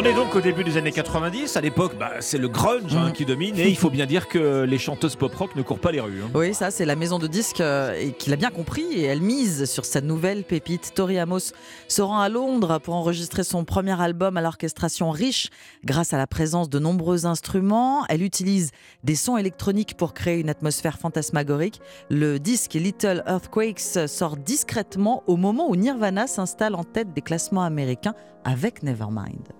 On 0.00 0.04
est 0.04 0.14
donc 0.14 0.36
au 0.36 0.40
début 0.40 0.62
des 0.62 0.76
années 0.76 0.92
90. 0.92 1.56
À 1.56 1.60
l'époque, 1.60 1.94
bah, 1.98 2.12
c'est 2.20 2.38
le 2.38 2.46
grunge 2.48 2.94
Mm. 2.94 2.98
hein, 2.98 3.10
qui 3.10 3.24
domine. 3.24 3.58
Et 3.58 3.68
il 3.68 3.76
faut 3.76 3.90
bien 3.90 4.06
dire 4.06 4.28
que 4.28 4.62
les 4.62 4.78
chanteuses 4.78 5.16
pop-rock 5.16 5.56
ne 5.56 5.62
courent 5.62 5.80
pas 5.80 5.90
les 5.90 5.98
rues. 5.98 6.22
hein. 6.24 6.30
Oui, 6.36 6.54
ça, 6.54 6.70
c'est 6.70 6.84
la 6.84 6.94
maison 6.94 7.18
de 7.18 7.26
disques 7.26 7.60
euh, 7.60 7.92
et 7.98 8.12
qui 8.12 8.30
l'a 8.30 8.36
bien 8.36 8.50
compris 8.50 8.84
et 8.92 9.02
elle 9.02 9.20
mise 9.20 9.64
sur 9.64 9.84
sa 9.84 10.00
nouvelle 10.00 10.44
pépite. 10.44 10.92
Tori 10.94 11.18
Amos 11.18 11.50
se 11.88 12.00
rend 12.00 12.20
à 12.20 12.28
Londres 12.28 12.78
pour 12.78 12.94
enregistrer 12.94 13.42
son 13.42 13.64
premier 13.64 14.00
album 14.00 14.36
à 14.36 14.40
l'orchestration 14.40 15.10
riche 15.10 15.48
grâce 15.84 16.12
à 16.12 16.16
la 16.16 16.28
présence 16.28 16.70
de 16.70 16.78
nombreux 16.78 17.26
instruments. 17.26 18.04
Elle 18.08 18.22
utilise 18.22 18.70
des 19.02 19.16
sons 19.16 19.36
électroniques 19.36 19.96
pour 19.96 20.14
créer 20.14 20.38
une 20.38 20.48
atmosphère 20.50 20.98
fantasmagorique. 21.00 21.80
Le 22.08 22.38
disque 22.38 22.74
Little 22.74 23.24
Earthquakes 23.26 23.80
sort 24.06 24.36
discrètement 24.36 25.24
au 25.26 25.34
moment 25.36 25.68
où 25.68 25.74
Nirvana 25.74 26.28
s'installe 26.28 26.76
en 26.76 26.84
tête 26.84 27.12
des 27.14 27.22
classements 27.22 27.64
américains 27.64 28.14
avec 28.44 28.82
Nevermind. 28.82 29.52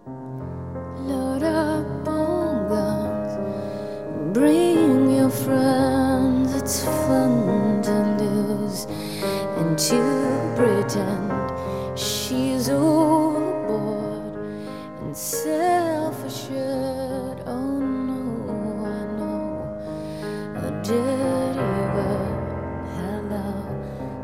Load 1.07 1.43
up 1.43 2.09
on 2.09 2.69
guns, 2.69 3.39
bring 4.33 5.11
your 5.17 5.31
friends. 5.31 6.55
It's 6.55 6.85
fun 6.85 7.81
to 7.83 8.03
lose 8.23 8.87
and 9.57 9.79
to 9.79 10.01
pretend 10.57 11.53
she's 11.99 12.69
overboard 12.69 14.37
and 15.03 15.17
self-assured. 15.17 16.59
Oh 17.47 17.79
no, 17.79 18.85
I 18.85 19.07
know 19.17 19.63
a 20.57 20.71
dirty 20.83 21.81
word. 21.95 22.47
Hello, 22.99 23.49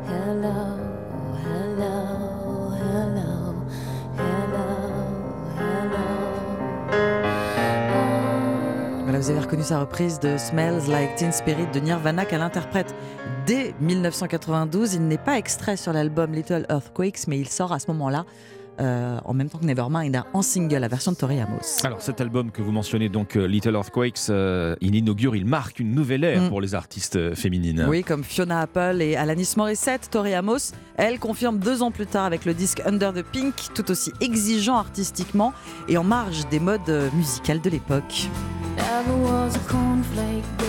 hello, 0.06 0.73
vous 9.24 9.30
avez 9.30 9.40
reconnu 9.40 9.62
sa 9.62 9.80
reprise 9.80 10.20
de 10.20 10.36
Smells 10.36 10.86
Like 10.86 11.14
Teen 11.14 11.32
Spirit 11.32 11.68
de 11.72 11.80
Nirvana 11.80 12.26
qu'elle 12.26 12.42
interprète 12.42 12.94
dès 13.46 13.74
1992. 13.80 14.92
Il 14.92 15.08
n'est 15.08 15.16
pas 15.16 15.38
extrait 15.38 15.78
sur 15.78 15.94
l'album 15.94 16.34
Little 16.34 16.66
Earthquakes, 16.68 17.26
mais 17.26 17.38
il 17.38 17.48
sort 17.48 17.72
à 17.72 17.78
ce 17.78 17.86
moment-là. 17.86 18.26
Euh, 18.80 19.18
en 19.24 19.34
même 19.34 19.48
temps 19.48 19.58
que 19.58 19.64
Nevermind, 19.64 20.22
en 20.32 20.42
single, 20.42 20.76
la 20.78 20.88
version 20.88 21.12
de 21.12 21.16
Tori 21.16 21.40
Amos. 21.40 21.84
Alors 21.84 22.00
cet 22.02 22.20
album 22.20 22.50
que 22.50 22.62
vous 22.62 22.72
mentionnez, 22.72 23.08
donc 23.08 23.36
euh, 23.36 23.46
Little 23.46 23.74
Earthquakes, 23.74 24.18
euh, 24.30 24.74
il 24.80 24.94
inaugure, 24.94 25.36
il 25.36 25.46
marque 25.46 25.80
une 25.80 25.94
nouvelle 25.94 26.24
ère 26.24 26.42
Mm. 26.42 26.48
pour 26.48 26.60
les 26.60 26.74
artistes 26.74 27.34
féminines. 27.34 27.86
Oui, 27.88 28.02
comme 28.02 28.24
Fiona 28.24 28.60
Apple 28.60 28.98
et 29.00 29.16
Alanis 29.16 29.54
Morissette, 29.56 30.08
Tori 30.10 30.34
Amos, 30.34 30.72
elle 30.96 31.18
confirme 31.18 31.58
deux 31.58 31.82
ans 31.82 31.90
plus 31.90 32.06
tard 32.06 32.24
avec 32.24 32.44
le 32.44 32.54
disque 32.54 32.82
Under 32.84 33.12
the 33.12 33.22
Pink, 33.22 33.54
tout 33.74 33.90
aussi 33.90 34.12
exigeant 34.20 34.76
artistiquement 34.76 35.52
et 35.88 35.96
en 35.96 36.04
marge 36.04 36.48
des 36.50 36.60
modes 36.60 37.10
musicales 37.14 37.60
de 37.60 37.70
l'époque. 37.70 38.28
Never 38.76 39.16
was 39.22 39.54
a 39.54 39.60
cornflake 39.70 40.42
girl. 40.58 40.68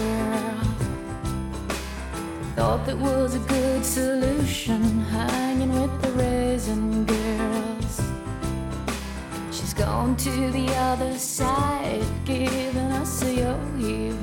Thought 2.56 2.86
that 2.86 2.96
was 2.98 3.36
a 3.36 3.40
good 3.50 3.84
solution, 3.84 4.80
hanging 5.12 5.72
with 5.72 5.92
the 6.02 6.12
raisin 6.18 7.04
girls. 7.06 7.25
Gone 9.78 10.16
to 10.16 10.52
the 10.52 10.68
other 10.76 11.18
side, 11.18 12.06
giving 12.24 12.92
us 12.94 13.22
a 13.24 13.34
yo-yo. 13.34 14.16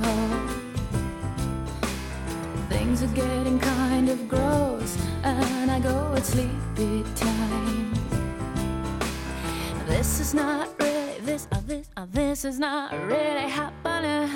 Things 2.71 3.03
are 3.03 3.15
getting 3.15 3.59
kind 3.61 4.09
of 4.09 4.29
gross, 4.29 4.97
and 5.23 5.71
I 5.71 5.79
go 5.79 6.15
at 6.17 6.25
sleepy 6.25 7.05
time. 7.15 7.93
This 9.87 10.21
is 10.21 10.33
not 10.33 10.71
really 10.81 11.21
this. 11.21 11.47
Uh, 11.53 11.61
this. 11.67 11.91
Uh, 11.99 12.07
this 12.11 12.45
is 12.47 12.59
not 12.59 12.93
really 13.07 13.49
happening. 13.51 14.29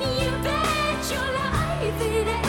You 0.00 0.30
bet 0.42 1.10
your 1.10 1.32
life. 1.34 2.45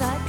My 0.00 0.27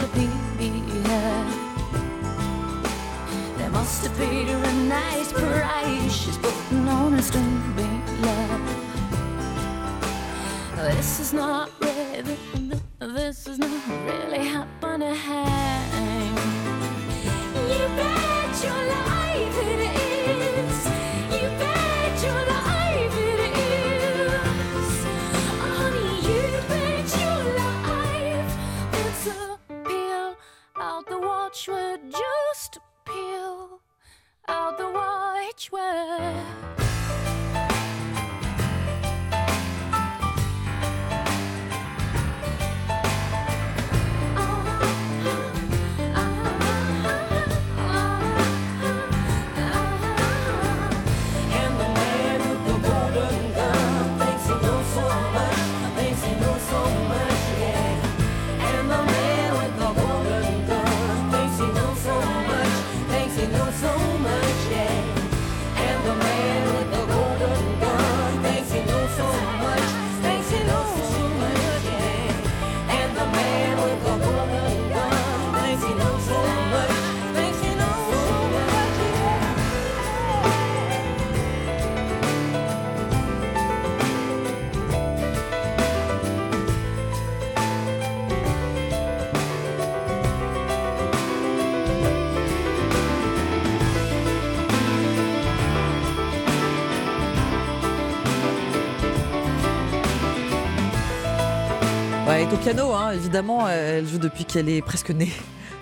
piano, 102.74 102.94
hein, 102.94 103.12
évidemment. 103.14 103.68
Elle 103.68 104.08
joue 104.08 104.20
depuis 104.20 104.46
qu'elle 104.46 104.70
est 104.70 104.82
presque 104.82 105.10
née. 105.10 105.32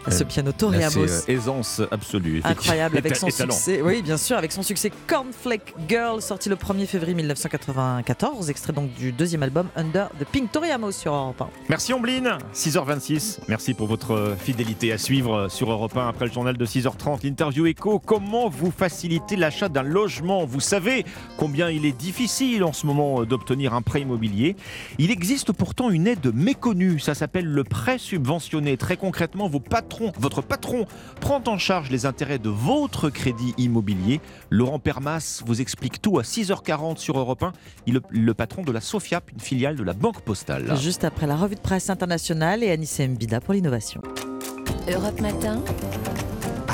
à 0.05 0.11
Ce 0.11 0.23
piano 0.23 0.51
Tori 0.53 0.79
Là, 0.79 0.89
c'est, 0.89 0.99
Amos. 0.99 1.09
euh, 1.09 1.21
aisance 1.27 1.81
absolue. 1.91 2.41
Incroyable 2.43 2.97
avec 2.97 3.15
son 3.15 3.29
succès. 3.29 3.81
Oui, 3.81 4.01
bien 4.01 4.17
sûr, 4.17 4.37
avec 4.37 4.51
son 4.53 4.63
succès 4.63 4.91
Cornflake 5.05 5.73
Girl, 5.87 6.21
sorti 6.21 6.49
le 6.49 6.57
1er 6.57 6.85
février 6.85 7.13
1994, 7.13 8.49
extrait 8.49 8.73
donc 8.73 8.93
du 8.95 9.13
deuxième 9.13 9.41
album 9.41 9.69
Under 9.77 10.09
the 10.19 10.25
Pink. 10.25 10.51
Tori 10.51 10.69
Amos 10.69 10.91
sur 10.91 11.13
Europe 11.13 11.39
1. 11.39 11.49
Merci 11.69 11.93
Ombline, 11.93 12.39
6h26. 12.53 13.39
Merci 13.47 13.73
pour 13.73 13.87
votre 13.87 14.11
euh, 14.11 14.35
fidélité 14.35 14.91
à 14.91 14.97
suivre 14.97 15.33
euh, 15.33 15.49
sur 15.49 15.71
Europe 15.71 15.95
1 15.95 16.09
après 16.09 16.25
le 16.25 16.31
journal 16.33 16.57
de 16.57 16.65
6h30. 16.65 17.23
L'interview 17.23 17.67
écho. 17.67 17.99
Comment 17.99 18.49
vous 18.49 18.69
facilitez 18.69 19.37
l'achat 19.37 19.69
d'un 19.69 19.83
logement? 19.83 20.45
Vous 20.45 20.59
savez 20.59 21.05
combien 21.37 21.69
il 21.69 21.85
est 21.85 21.97
difficile 21.97 22.65
en 22.65 22.73
ce 22.73 22.85
moment 22.85 23.21
euh, 23.21 23.25
d'obtenir 23.25 23.73
un 23.73 23.81
prêt 23.81 24.01
immobilier. 24.01 24.57
Il 24.97 25.09
existe 25.09 25.53
pourtant 25.53 25.89
une 25.89 26.07
aide 26.07 26.33
méconnue. 26.35 26.99
Ça 26.99 27.15
s'appelle 27.15 27.45
le 27.45 27.63
prêt 27.63 27.97
subventionné. 27.97 28.75
Très 28.75 28.97
concrètement, 28.97 29.47
votre 29.47 30.41
patron 30.41 30.85
prend 31.21 31.41
en 31.47 31.57
charge 31.57 31.91
les 31.91 32.05
intérêts 32.05 32.39
de 32.39 32.49
votre 32.49 33.09
crédit 33.09 33.53
immobilier. 33.57 34.19
Laurent 34.49 34.79
Permas 34.79 35.43
vous 35.45 35.61
explique 35.61 35.76
tout 36.01 36.19
à 36.19 36.23
6h40 36.23 36.97
sur 36.97 37.17
Europe 37.17 37.43
1. 37.43 37.53
Il 37.85 37.95
est 37.95 37.99
le, 38.11 38.19
le 38.21 38.33
patron 38.33 38.63
de 38.63 38.71
la 38.71 38.81
Sofiap, 38.81 39.31
une 39.31 39.39
filiale 39.39 39.75
de 39.75 39.83
la 39.83 39.93
Banque 39.93 40.21
Postale. 40.21 40.75
Juste 40.77 41.03
après 41.03 41.27
la 41.27 41.35
revue 41.35 41.55
de 41.55 41.61
presse 41.61 41.89
internationale 41.89 42.63
et 42.63 42.71
Anissé 42.71 43.07
Mbida 43.07 43.39
pour 43.41 43.53
l'innovation. 43.53 44.01
Europe 44.89 45.19
Matin. 45.21 45.61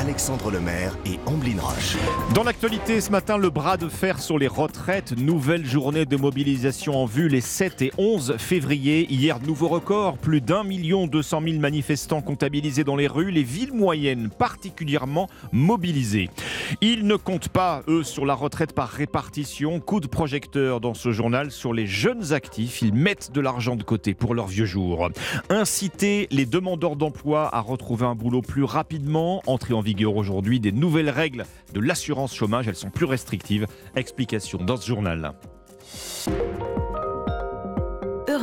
Alexandre 0.04 0.52
Lemaire 0.52 0.98
et 1.06 1.18
Amblin 1.28 1.62
Roche. 1.62 1.96
Dans 2.36 2.44
l'actualité 2.44 3.00
ce 3.00 3.10
matin, 3.10 3.38
le 3.38 3.50
bras 3.50 3.78
de 3.78 3.88
fer 3.88 4.20
sur 4.20 4.38
les 4.38 4.50
retraites. 4.50 5.18
Nouvelle 5.18 5.66
journée 5.66 6.06
de 6.06 6.18
mobilisation 6.18 7.02
en 7.02 7.06
vue 7.06 7.30
les 7.30 7.40
7 7.40 7.82
et 7.84 7.94
11 7.98 8.36
février. 8.38 9.08
Hier, 9.10 9.40
nouveau 9.40 9.70
record. 9.70 10.18
Plus 10.18 10.42
d'un 10.42 10.66
million 10.66 11.08
deux 11.08 11.22
cent 11.22 11.40
mille 11.40 11.62
manifestants 11.62 12.22
comptabilisés 12.22 12.84
dans 12.84 12.98
les 12.98 13.08
rues. 13.08 13.32
Les 13.32 13.44
villes 13.44 13.72
moyennes 13.72 14.30
particulièrement 14.30 15.30
mobilisées. 15.54 16.30
Ils 16.82 17.08
ne 17.08 17.16
comptent 17.16 17.48
pas, 17.48 17.82
eux, 17.88 18.04
sur 18.04 18.26
la 18.26 18.34
retraite 18.34 18.74
par 18.74 18.90
répartition. 18.90 19.80
Coup 19.80 20.02
de 20.02 20.08
projecteur 20.08 20.82
dans 20.82 20.96
ce 20.96 21.14
journal 21.14 21.50
sur 21.50 21.72
les 21.72 21.88
jeunes 21.88 22.34
actifs. 22.34 22.82
Ils 22.82 22.94
mettent 22.94 23.32
de 23.32 23.40
l'argent 23.40 23.78
de 23.78 23.84
côté 23.84 24.16
pour 24.16 24.36
leurs 24.36 24.48
vieux 24.48 24.66
jours. 24.66 25.10
Inciter 25.50 26.28
les 26.30 26.46
demandeurs 26.46 26.98
d'emploi 26.98 27.50
à 27.56 27.62
retrouver 27.62 28.06
un 28.06 28.16
boulot 28.16 28.42
plus 28.42 28.66
rapidement. 28.66 29.42
Entrée 29.48 29.74
en 29.74 29.80
vigueur 29.80 29.93
aujourd'hui 30.02 30.60
des 30.60 30.72
nouvelles 30.72 31.10
règles 31.10 31.46
de 31.74 31.80
l'assurance 31.80 32.36
chômage. 32.36 32.68
Elles 32.68 32.76
sont 32.76 32.90
plus 32.90 33.06
restrictives. 33.06 33.68
Explication 33.96 34.60
dans 34.64 34.78
ce 34.78 34.88
journal. 34.88 35.34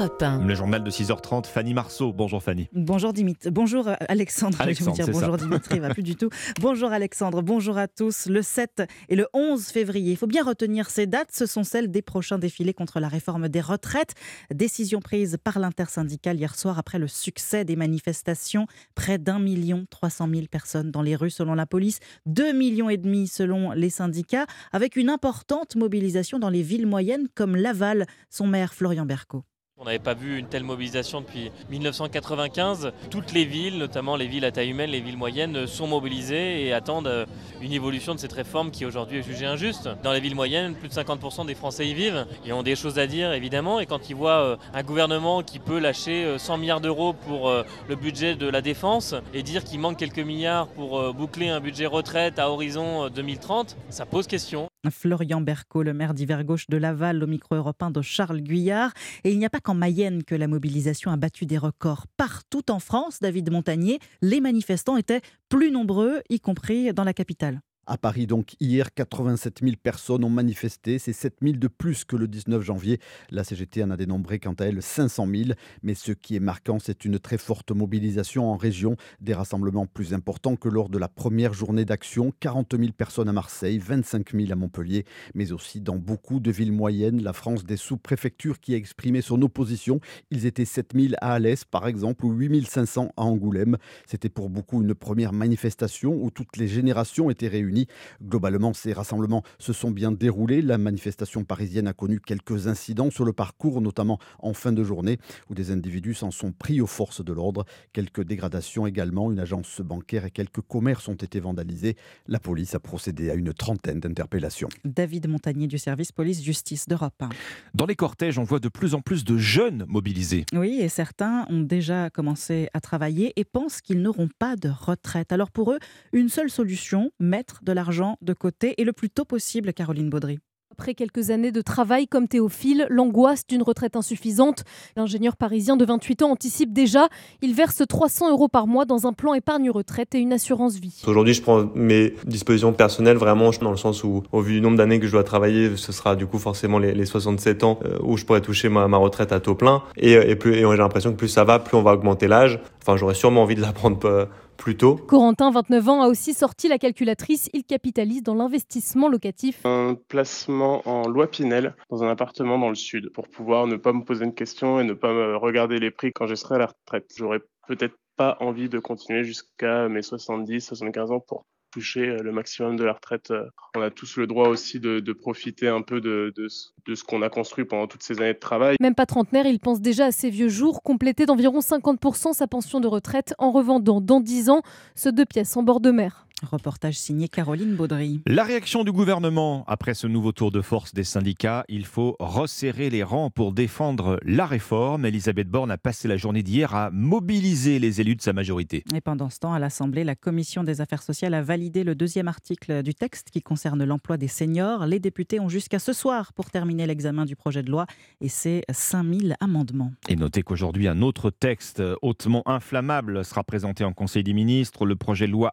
Europe 0.01 0.23
1. 0.23 0.47
Le 0.47 0.55
journal 0.55 0.83
de 0.83 0.91
6h30, 0.91 1.45
Fanny 1.45 1.75
Marceau. 1.75 2.11
Bonjour 2.15 2.43
Fanny. 2.43 2.69
Bonjour 2.73 3.13
Dimitri. 3.13 3.51
Bonjour 3.51 3.87
euh, 3.87 3.97
Alexandre. 4.09 4.55
je 4.55 4.59
vais 4.59 4.65
Alexandre, 4.65 4.91
vous 4.93 4.97
dire 4.97 5.05
c'est 5.05 5.13
ça. 5.13 5.21
bonjour 5.21 5.37
Dimitri, 5.37 5.79
va 5.79 5.91
plus 5.91 6.03
du 6.03 6.17
tout. 6.17 6.31
Bonjour 6.59 6.91
Alexandre, 6.91 7.43
bonjour 7.43 7.77
à 7.77 7.87
tous. 7.87 8.25
Le 8.25 8.41
7 8.41 8.85
et 9.11 9.15
le 9.15 9.27
11 9.35 9.63
février, 9.67 10.13
il 10.13 10.17
faut 10.17 10.27
bien 10.27 10.43
retenir 10.43 10.89
ces 10.89 11.07
dates, 11.07 11.33
ce 11.33 11.45
sont 11.45 11.65
celles 11.65 11.91
des 11.91 12.01
prochains 12.01 12.39
défilés 12.39 12.73
contre 12.73 12.99
la 12.99 13.09
réforme 13.09 13.51
des 13.51 13.61
retraites. 13.61 14.15
Décision 14.51 15.01
prise 15.01 15.37
par 15.45 15.59
l'intersyndicale 15.59 16.39
hier 16.39 16.55
soir 16.55 16.79
après 16.79 16.99
le 16.99 17.07
succès 17.07 17.67
des 17.67 17.77
manifestations. 17.77 18.67
Près 18.95 19.19
d'un 19.19 19.39
million 19.39 19.85
trois 19.91 20.09
cent 20.09 20.27
mille 20.27 20.49
personnes 20.49 20.91
dans 20.91 21.03
les 21.03 21.15
rues 21.15 21.29
selon 21.29 21.55
la 21.55 21.67
police, 21.67 21.99
deux 22.25 22.55
millions 22.55 22.89
et 22.89 22.97
demi 22.97 23.29
selon 23.29 23.73
les 23.73 23.91
syndicats, 23.91 24.47
avec 24.73 24.97
une 24.97 25.11
importante 25.11 25.77
mobilisation 25.77 26.39
dans 26.39 26.49
les 26.49 26.63
villes 26.63 26.87
moyennes 26.87 27.29
comme 27.35 27.55
Laval, 27.55 28.07
son 28.31 28.47
maire 28.47 28.73
Florian 28.73 29.05
Berco. 29.05 29.45
On 29.82 29.86
n'avait 29.86 29.98
pas 29.98 30.12
vu 30.12 30.39
une 30.39 30.47
telle 30.47 30.62
mobilisation 30.62 31.23
depuis 31.23 31.51
1995. 31.70 32.93
Toutes 33.09 33.32
les 33.32 33.47
villes, 33.47 33.78
notamment 33.78 34.15
les 34.15 34.27
villes 34.27 34.44
à 34.44 34.52
taille 34.52 34.69
humaine, 34.69 34.90
les 34.90 35.01
villes 35.01 35.16
moyennes, 35.16 35.66
sont 35.66 35.86
mobilisées 35.86 36.66
et 36.66 36.74
attendent 36.74 37.07
euh, 37.07 37.24
une 37.62 37.73
évolution 37.73 38.15
de 38.15 38.20
cette 38.20 38.35
réforme 38.35 38.70
qui 38.73 38.85
aujourd'hui 38.85 39.20
est 39.20 39.23
jugée 39.23 39.47
injuste. 39.47 39.89
Dans 40.02 40.12
les 40.12 40.20
villes 40.20 40.35
moyennes, 40.35 40.74
plus 40.74 40.89
de 40.89 40.93
50% 40.93 41.47
des 41.47 41.55
Français 41.55 41.89
y 41.89 41.94
vivent 41.94 42.27
et 42.44 42.52
ont 42.52 42.62
des 42.62 42.77
choses 42.77 42.98
à 42.98 43.07
dire 43.07 43.32
évidemment. 43.32 43.81
Et 43.81 43.86
quand 43.86 44.11
ils 44.11 44.16
voient 44.16 44.43
euh, 44.43 44.57
un 44.74 44.82
gouvernement 44.82 45.43
qui 45.43 45.59
peut 45.59 45.78
lâcher 45.78 46.24
euh, 46.27 46.36
100 46.36 46.59
milliards 46.59 46.82
d'euros 46.82 47.15
pour 47.15 47.48
euh, 47.48 47.62
le 47.89 47.97
budget 47.97 48.35
de 48.35 48.51
la 48.51 48.61
défense 48.61 49.15
et 49.32 49.43
dire 49.43 49.65
qu'il 49.65 49.81
manque 49.81 49.97
quelques 49.97 50.19
milliards 50.19 50.66
pour 50.66 50.98
euh, 50.98 51.15
boucler 51.15 51.48
un 51.48 51.61
budget 51.61 51.86
retraite 51.86 52.39
à 52.39 52.51
horizon 52.51 53.07
euh, 53.07 53.09
2030, 53.09 53.78
ça 53.89 54.05
pose 54.05 54.27
question. 54.27 54.69
Florian 54.89 55.43
Berco, 55.43 55.82
le 55.82 55.93
maire 55.93 56.15
d'hiver 56.15 56.44
gauche 56.44 56.69
de 56.69 56.78
Laval, 56.78 57.23
au 57.23 57.27
micro 57.27 57.55
européen 57.55 57.90
de 57.90 58.01
Charles 58.01 58.40
Guyard. 58.40 58.93
Et 59.24 59.32
il 59.32 59.39
n'y 59.39 59.44
a 59.44 59.51
pas 59.51 59.61
qu'en 59.61 59.74
Mayenne 59.74 60.24
que 60.24 60.35
la 60.35 60.48
mobilisation 60.48 61.11
a 61.11 61.16
battu 61.16 61.44
des 61.44 61.59
records. 61.59 62.07
Partout 62.16 62.70
en 62.70 62.78
France, 62.78 63.19
David 63.20 63.51
Montagnier, 63.51 63.98
les 64.23 64.40
manifestants 64.40 64.97
étaient 64.97 65.20
plus 65.48 65.70
nombreux, 65.70 66.23
y 66.31 66.40
compris 66.40 66.94
dans 66.94 67.05
la 67.05 67.12
capitale. 67.12 67.61
À 67.93 67.99
Paris, 67.99 68.29
donc, 68.29 68.55
hier, 68.61 68.95
87 68.95 69.62
000 69.65 69.73
personnes 69.83 70.23
ont 70.23 70.31
manifesté. 70.31 71.01
C'est 71.01 71.12
7 71.12 71.39
000 71.43 71.57
de 71.57 71.67
plus 71.67 72.05
que 72.05 72.15
le 72.15 72.29
19 72.29 72.62
janvier. 72.62 73.01
La 73.31 73.43
CGT 73.43 73.83
en 73.83 73.91
a 73.91 73.97
dénombré, 73.97 74.39
quant 74.39 74.55
à 74.61 74.67
elle, 74.67 74.81
500 74.81 75.27
000. 75.27 75.51
Mais 75.83 75.97
ce 75.97 76.12
qui 76.12 76.37
est 76.37 76.41
marquant, 76.41 76.79
c'est 76.79 77.05
une 77.05 77.19
très 77.19 77.37
forte 77.37 77.73
mobilisation 77.73 78.49
en 78.49 78.57
région. 78.57 78.95
Des 79.21 79.35
rassemblements 79.35 79.87
plus 79.87 80.15
importants 80.15 80.55
que 80.55 80.69
lors 80.69 80.89
de 80.89 80.99
la 80.99 81.09
première 81.09 81.53
journée 81.53 81.85
d'action. 81.85 82.33
40 82.39 82.77
000 82.79 82.93
personnes 82.93 83.29
à 83.29 83.33
Marseille, 83.33 83.79
25 83.79 84.37
000 84.37 84.53
à 84.53 84.55
Montpellier, 84.55 85.05
mais 85.35 85.51
aussi 85.51 85.81
dans 85.81 85.97
beaucoup 85.97 86.39
de 86.39 86.53
villes 86.53 86.71
moyennes. 86.71 87.21
La 87.21 87.33
France 87.33 87.65
des 87.65 87.77
sous-préfectures 87.77 88.61
qui 88.61 88.75
a 88.75 88.77
exprimé 88.77 89.21
son 89.21 89.43
opposition. 89.43 89.99
Ils 90.31 90.47
étaient 90.47 90.65
7 90.65 90.93
000 90.95 91.15
à 91.21 91.33
Alès, 91.33 91.65
par 91.65 91.89
exemple, 91.89 92.25
ou 92.25 92.31
8 92.31 92.69
500 92.69 93.11
à 93.17 93.23
Angoulême. 93.23 93.79
C'était 94.07 94.29
pour 94.29 94.49
beaucoup 94.49 94.81
une 94.81 94.95
première 94.95 95.33
manifestation 95.33 96.12
où 96.12 96.31
toutes 96.31 96.57
les 96.57 96.69
générations 96.69 97.31
étaient 97.31 97.49
réunies. 97.49 97.80
Globalement, 98.23 98.73
ces 98.73 98.93
rassemblements 98.93 99.43
se 99.59 99.73
sont 99.73 99.90
bien 99.90 100.12
déroulés. 100.12 100.62
La 100.62 100.78
manifestation 100.78 101.44
parisienne 101.44 101.86
a 101.86 101.93
connu 101.93 102.20
quelques 102.20 102.66
incidents 102.66 103.11
sur 103.11 103.24
le 103.24 103.32
parcours, 103.32 103.81
notamment 103.81 104.19
en 104.39 104.52
fin 104.52 104.73
de 104.73 104.85
journée, 104.85 105.19
où 105.48 105.55
des 105.55 105.70
individus 105.70 106.15
s'en 106.15 106.31
sont 106.31 106.52
pris 106.52 106.81
aux 106.81 106.86
forces 106.86 107.24
de 107.24 107.32
l'ordre. 107.32 107.65
Quelques 107.93 108.23
dégradations 108.23 108.86
également. 108.86 109.31
Une 109.31 109.40
agence 109.40 109.81
bancaire 109.81 110.24
et 110.24 110.31
quelques 110.31 110.61
commerces 110.61 111.09
ont 111.09 111.15
été 111.15 111.40
vandalisés. 111.40 111.97
La 112.27 112.39
police 112.39 112.74
a 112.74 112.81
procédé 112.81 113.31
à 113.31 113.35
une 113.35 113.52
trentaine 113.52 114.01
d'interpellations. 114.01 114.69
David 114.85 115.28
Montagnier 115.28 115.66
du 115.66 115.78
service 115.78 116.12
police-justice 116.12 116.89
d'Europe 116.89 117.20
1. 117.20 117.28
Dans 117.74 117.86
les 117.86 117.97
cortèges, 117.97 118.39
on 118.39 118.44
voit 118.44 118.61
de 118.61 118.69
plus 118.69 118.94
en 118.94 119.01
plus 119.01 119.24
de 119.24 119.36
jeunes 119.36 119.85
mobilisés. 119.89 120.44
Oui, 120.52 120.78
et 120.81 120.89
certains 120.89 121.47
ont 121.48 121.61
déjà 121.61 122.11
commencé 122.11 122.69
à 122.74 122.81
travailler 122.81 123.32
et 123.36 123.44
pensent 123.44 123.81
qu'ils 123.81 124.02
n'auront 124.02 124.28
pas 124.39 124.57
de 124.57 124.69
retraite. 124.69 125.32
Alors 125.32 125.51
pour 125.51 125.73
eux, 125.73 125.78
une 126.12 126.28
seule 126.28 126.51
solution, 126.51 127.11
mettre 127.19 127.60
de 127.62 127.73
l'argent 127.73 128.16
de 128.23 128.32
côté 128.32 128.74
et 128.78 128.85
le 128.85 128.93
plus 128.93 129.11
tôt 129.11 129.24
possible, 129.24 129.73
Caroline 129.73 130.11
Baudry. 130.11 130.39
Après 130.73 130.95
quelques 130.95 131.31
années 131.31 131.51
de 131.51 131.62
travail 131.62 132.07
comme 132.07 132.28
Théophile, 132.28 132.87
l'angoisse 132.91 133.45
d'une 133.45 133.61
retraite 133.61 133.97
insuffisante, 133.97 134.62
l'ingénieur 134.97 135.37
parisien 135.37 135.77
de 135.77 135.85
28 135.85 136.23
ans 136.23 136.31
anticipe 136.31 136.73
déjà. 136.73 137.09
Il 137.43 137.55
verse 137.55 137.82
300 137.87 138.31
euros 138.31 138.47
par 138.47 138.69
mois 138.69 138.85
dans 138.85 139.09
un 139.09 139.12
plan 139.12 139.35
épargne-retraite 139.35 140.15
et 140.15 140.20
une 140.20 140.32
assurance 140.32 140.77
vie. 140.77 141.03
Aujourd'hui, 141.09 141.35
je 141.35 141.43
prends 141.43 141.69
mes 141.74 142.15
dispositions 142.24 142.73
personnelles 142.73 143.16
vraiment 143.16 143.51
dans 143.61 143.73
le 143.73 143.77
sens 143.77 144.05
où, 144.05 144.23
au 144.31 144.41
vu 144.41 144.55
du 144.55 144.61
nombre 144.61 144.77
d'années 144.77 145.01
que 145.01 145.07
je 145.07 145.12
dois 145.12 145.24
travailler, 145.24 145.77
ce 145.77 145.91
sera 145.91 146.15
du 146.15 146.27
coup 146.27 146.39
forcément 146.39 146.78
les, 146.78 146.95
les 146.95 147.05
67 147.05 147.65
ans 147.65 147.81
euh, 147.85 147.99
où 148.03 148.16
je 148.16 148.24
pourrais 148.24 148.41
toucher 148.41 148.69
ma, 148.69 148.87
ma 148.87 148.97
retraite 148.97 149.32
à 149.32 149.41
taux 149.41 149.57
plein. 149.57 149.82
Et, 149.97 150.12
et, 150.12 150.37
plus, 150.37 150.55
et 150.55 150.61
j'ai 150.61 150.77
l'impression 150.77 151.11
que 151.11 151.16
plus 151.16 151.28
ça 151.28 151.43
va, 151.43 151.59
plus 151.59 151.77
on 151.77 151.82
va 151.82 151.95
augmenter 151.95 152.28
l'âge. 152.28 152.61
Enfin, 152.81 152.97
j'aurais 152.97 153.15
sûrement 153.15 153.43
envie 153.43 153.57
de 153.57 153.61
la 153.61 153.73
prendre 153.73 153.99
euh, 154.05 154.24
plus 154.61 154.77
tôt. 154.77 154.97
Corentin, 154.97 155.51
29 155.51 155.89
ans, 155.89 156.03
a 156.03 156.09
aussi 156.09 156.35
sorti 156.35 156.69
la 156.69 156.78
calculatrice. 156.78 157.49
Il 157.55 157.65
capitalise 157.65 158.23
dans 158.23 158.35
l'investissement 158.35 159.09
locatif. 159.09 159.65
Un 159.65 159.97
placement 160.09 160.87
en 160.87 161.09
loi 161.09 161.28
Pinel 161.28 161.74
dans 161.89 162.05
un 162.05 162.09
appartement 162.09 162.59
dans 162.59 162.69
le 162.69 162.74
sud 162.74 163.11
pour 163.15 163.27
pouvoir 163.27 163.66
ne 163.66 163.77
pas 163.77 163.95
me 163.95 164.05
poser 164.05 164.27
une 164.27 164.35
question 164.35 164.78
et 164.78 164.85
ne 164.85 164.93
pas 164.93 165.12
me 165.12 165.37
regarder 165.37 165.78
les 165.78 165.91
prix 165.91 166.12
quand 166.12 166.27
je 166.27 166.35
serai 166.35 166.57
à 166.57 166.59
la 166.59 166.66
retraite. 166.66 167.11
J'aurais 167.16 167.41
peut-être 167.69 167.97
pas 168.16 168.37
envie 168.41 168.69
de 168.69 168.78
continuer 168.78 169.24
jusqu'à 169.24 169.89
mes 169.89 170.03
70, 170.03 170.61
75 170.61 171.11
ans 171.11 171.20
pour 171.20 171.47
toucher 171.71 172.09
euh, 172.09 172.23
le 172.23 172.33
maximum 172.33 172.77
de 172.77 172.85
la 172.85 172.93
retraite. 172.93 173.33
On 173.77 173.83
a 173.83 173.91
tous 173.91 174.17
le 174.17 174.27
droit 174.27 174.49
aussi 174.49 174.81
de, 174.81 175.01
profiter 175.13 175.69
un 175.69 175.83
peu 175.83 176.01
de, 176.01 176.33
de, 176.37 176.49
de 176.87 176.95
ce 176.95 177.05
qu'on 177.05 177.23
a 177.23 177.29
construit 177.29 177.65
pendant 177.65 177.87
toutes 177.87 178.03
ces 178.03 178.21
années 178.21 178.35
de 178.35 178.39
travail. 178.39 178.77
Même 178.81 178.95
pas 178.95 179.07
trentenaire, 179.07 179.47
il 179.47 179.61
pense 179.61 179.81
déjà 179.81 180.07
à 180.07 180.13
ses 180.13 180.31
vieux 180.31 180.49
jours, 180.49 180.83
compléter 180.83 181.27
d'environ 181.27 181.61
50% 181.61 182.33
sa 182.33 182.47
pension 182.47 182.81
de 182.81 182.89
retraite 182.89 183.35
en 183.39 183.51
revendant 183.51 184.01
dans 184.01 184.21
10 184.21 184.51
ans 184.51 184.63
ce 184.95 185.09
deux 185.09 185.27
pièces 185.27 185.57
en 185.57 185.63
bord 185.63 185.81
de 185.81 185.91
mer. 185.91 186.27
Reportage 186.43 186.99
signé 186.99 187.29
Caroline 187.29 187.75
Baudry. 187.75 188.23
La 188.27 188.45
réaction 188.45 188.85
du 188.85 188.93
gouvernement 188.93 189.65
après 189.67 189.95
ce 189.95 190.07
nouveau 190.07 190.33
tour 190.33 190.51
de 190.51 190.61
force 190.61 190.95
des 190.95 191.05
syndicats, 191.05 191.65
il 191.69 191.85
faut 191.85 192.17
resserrer 192.19 192.91
les 192.91 193.03
rangs 193.03 193.31
pour 193.31 193.53
défendre 193.53 194.19
la 194.25 194.47
réforme. 194.47 195.05
Elisabeth 195.07 195.49
Borne 195.49 195.71
a 195.71 195.79
passé 195.79 196.09
la 196.09 196.17
journée 196.17 196.43
d'hier 196.43 196.75
à 196.75 196.91
mobiliser 196.91 197.79
les 197.79 198.01
élus 198.01 198.17
de 198.17 198.23
sa 198.23 198.33
majorité. 198.33 198.85
Et 198.95 199.01
pendant 199.01 199.31
ce 199.31 199.39
temps, 199.39 199.53
à 199.53 199.59
l'Assemblée, 199.59 200.05
la 200.05 200.15
Commission 200.15 200.65
des 200.65 200.81
affaires 200.81 201.03
sociales 201.03 201.35
a 201.35 201.43
validé 201.43 201.85
le 201.85 201.95
deuxième 201.95 202.29
article 202.29 202.83
du 202.83 202.95
texte 202.95 203.31
qui 203.31 203.43
concerne 203.43 203.85
l'emploi 203.85 204.17
des 204.17 204.29
seniors. 204.29 204.87
Les 204.87 205.01
députés 205.01 205.41
ont 205.41 205.49
jusqu'à 205.49 205.79
ce 205.79 205.93
soir 205.93 206.33
pour 206.33 206.51
terminer 206.51 206.87
l'examen 206.87 207.25
du 207.25 207.37
projet 207.37 207.62
de 207.62 207.71
loi 207.71 207.87
et 208.21 208.29
ses 208.29 208.62
5000 208.71 209.37
amendements. 209.41 209.93
Et 210.09 210.17
notez 210.17 210.43
qu'aujourd'hui, 210.43 210.89
un 210.89 211.03
autre 211.03 211.31
texte 211.31 211.83
hautement 212.03 212.43
inflammable 212.47 213.25
sera 213.25 213.45
présenté 213.45 213.85
en 213.85 213.93
Conseil 213.93 214.23
des 214.23 214.33
ministres, 214.33 214.87
le 214.87 214.97
projet 214.97 215.27
de 215.27 215.33
loi 215.33 215.53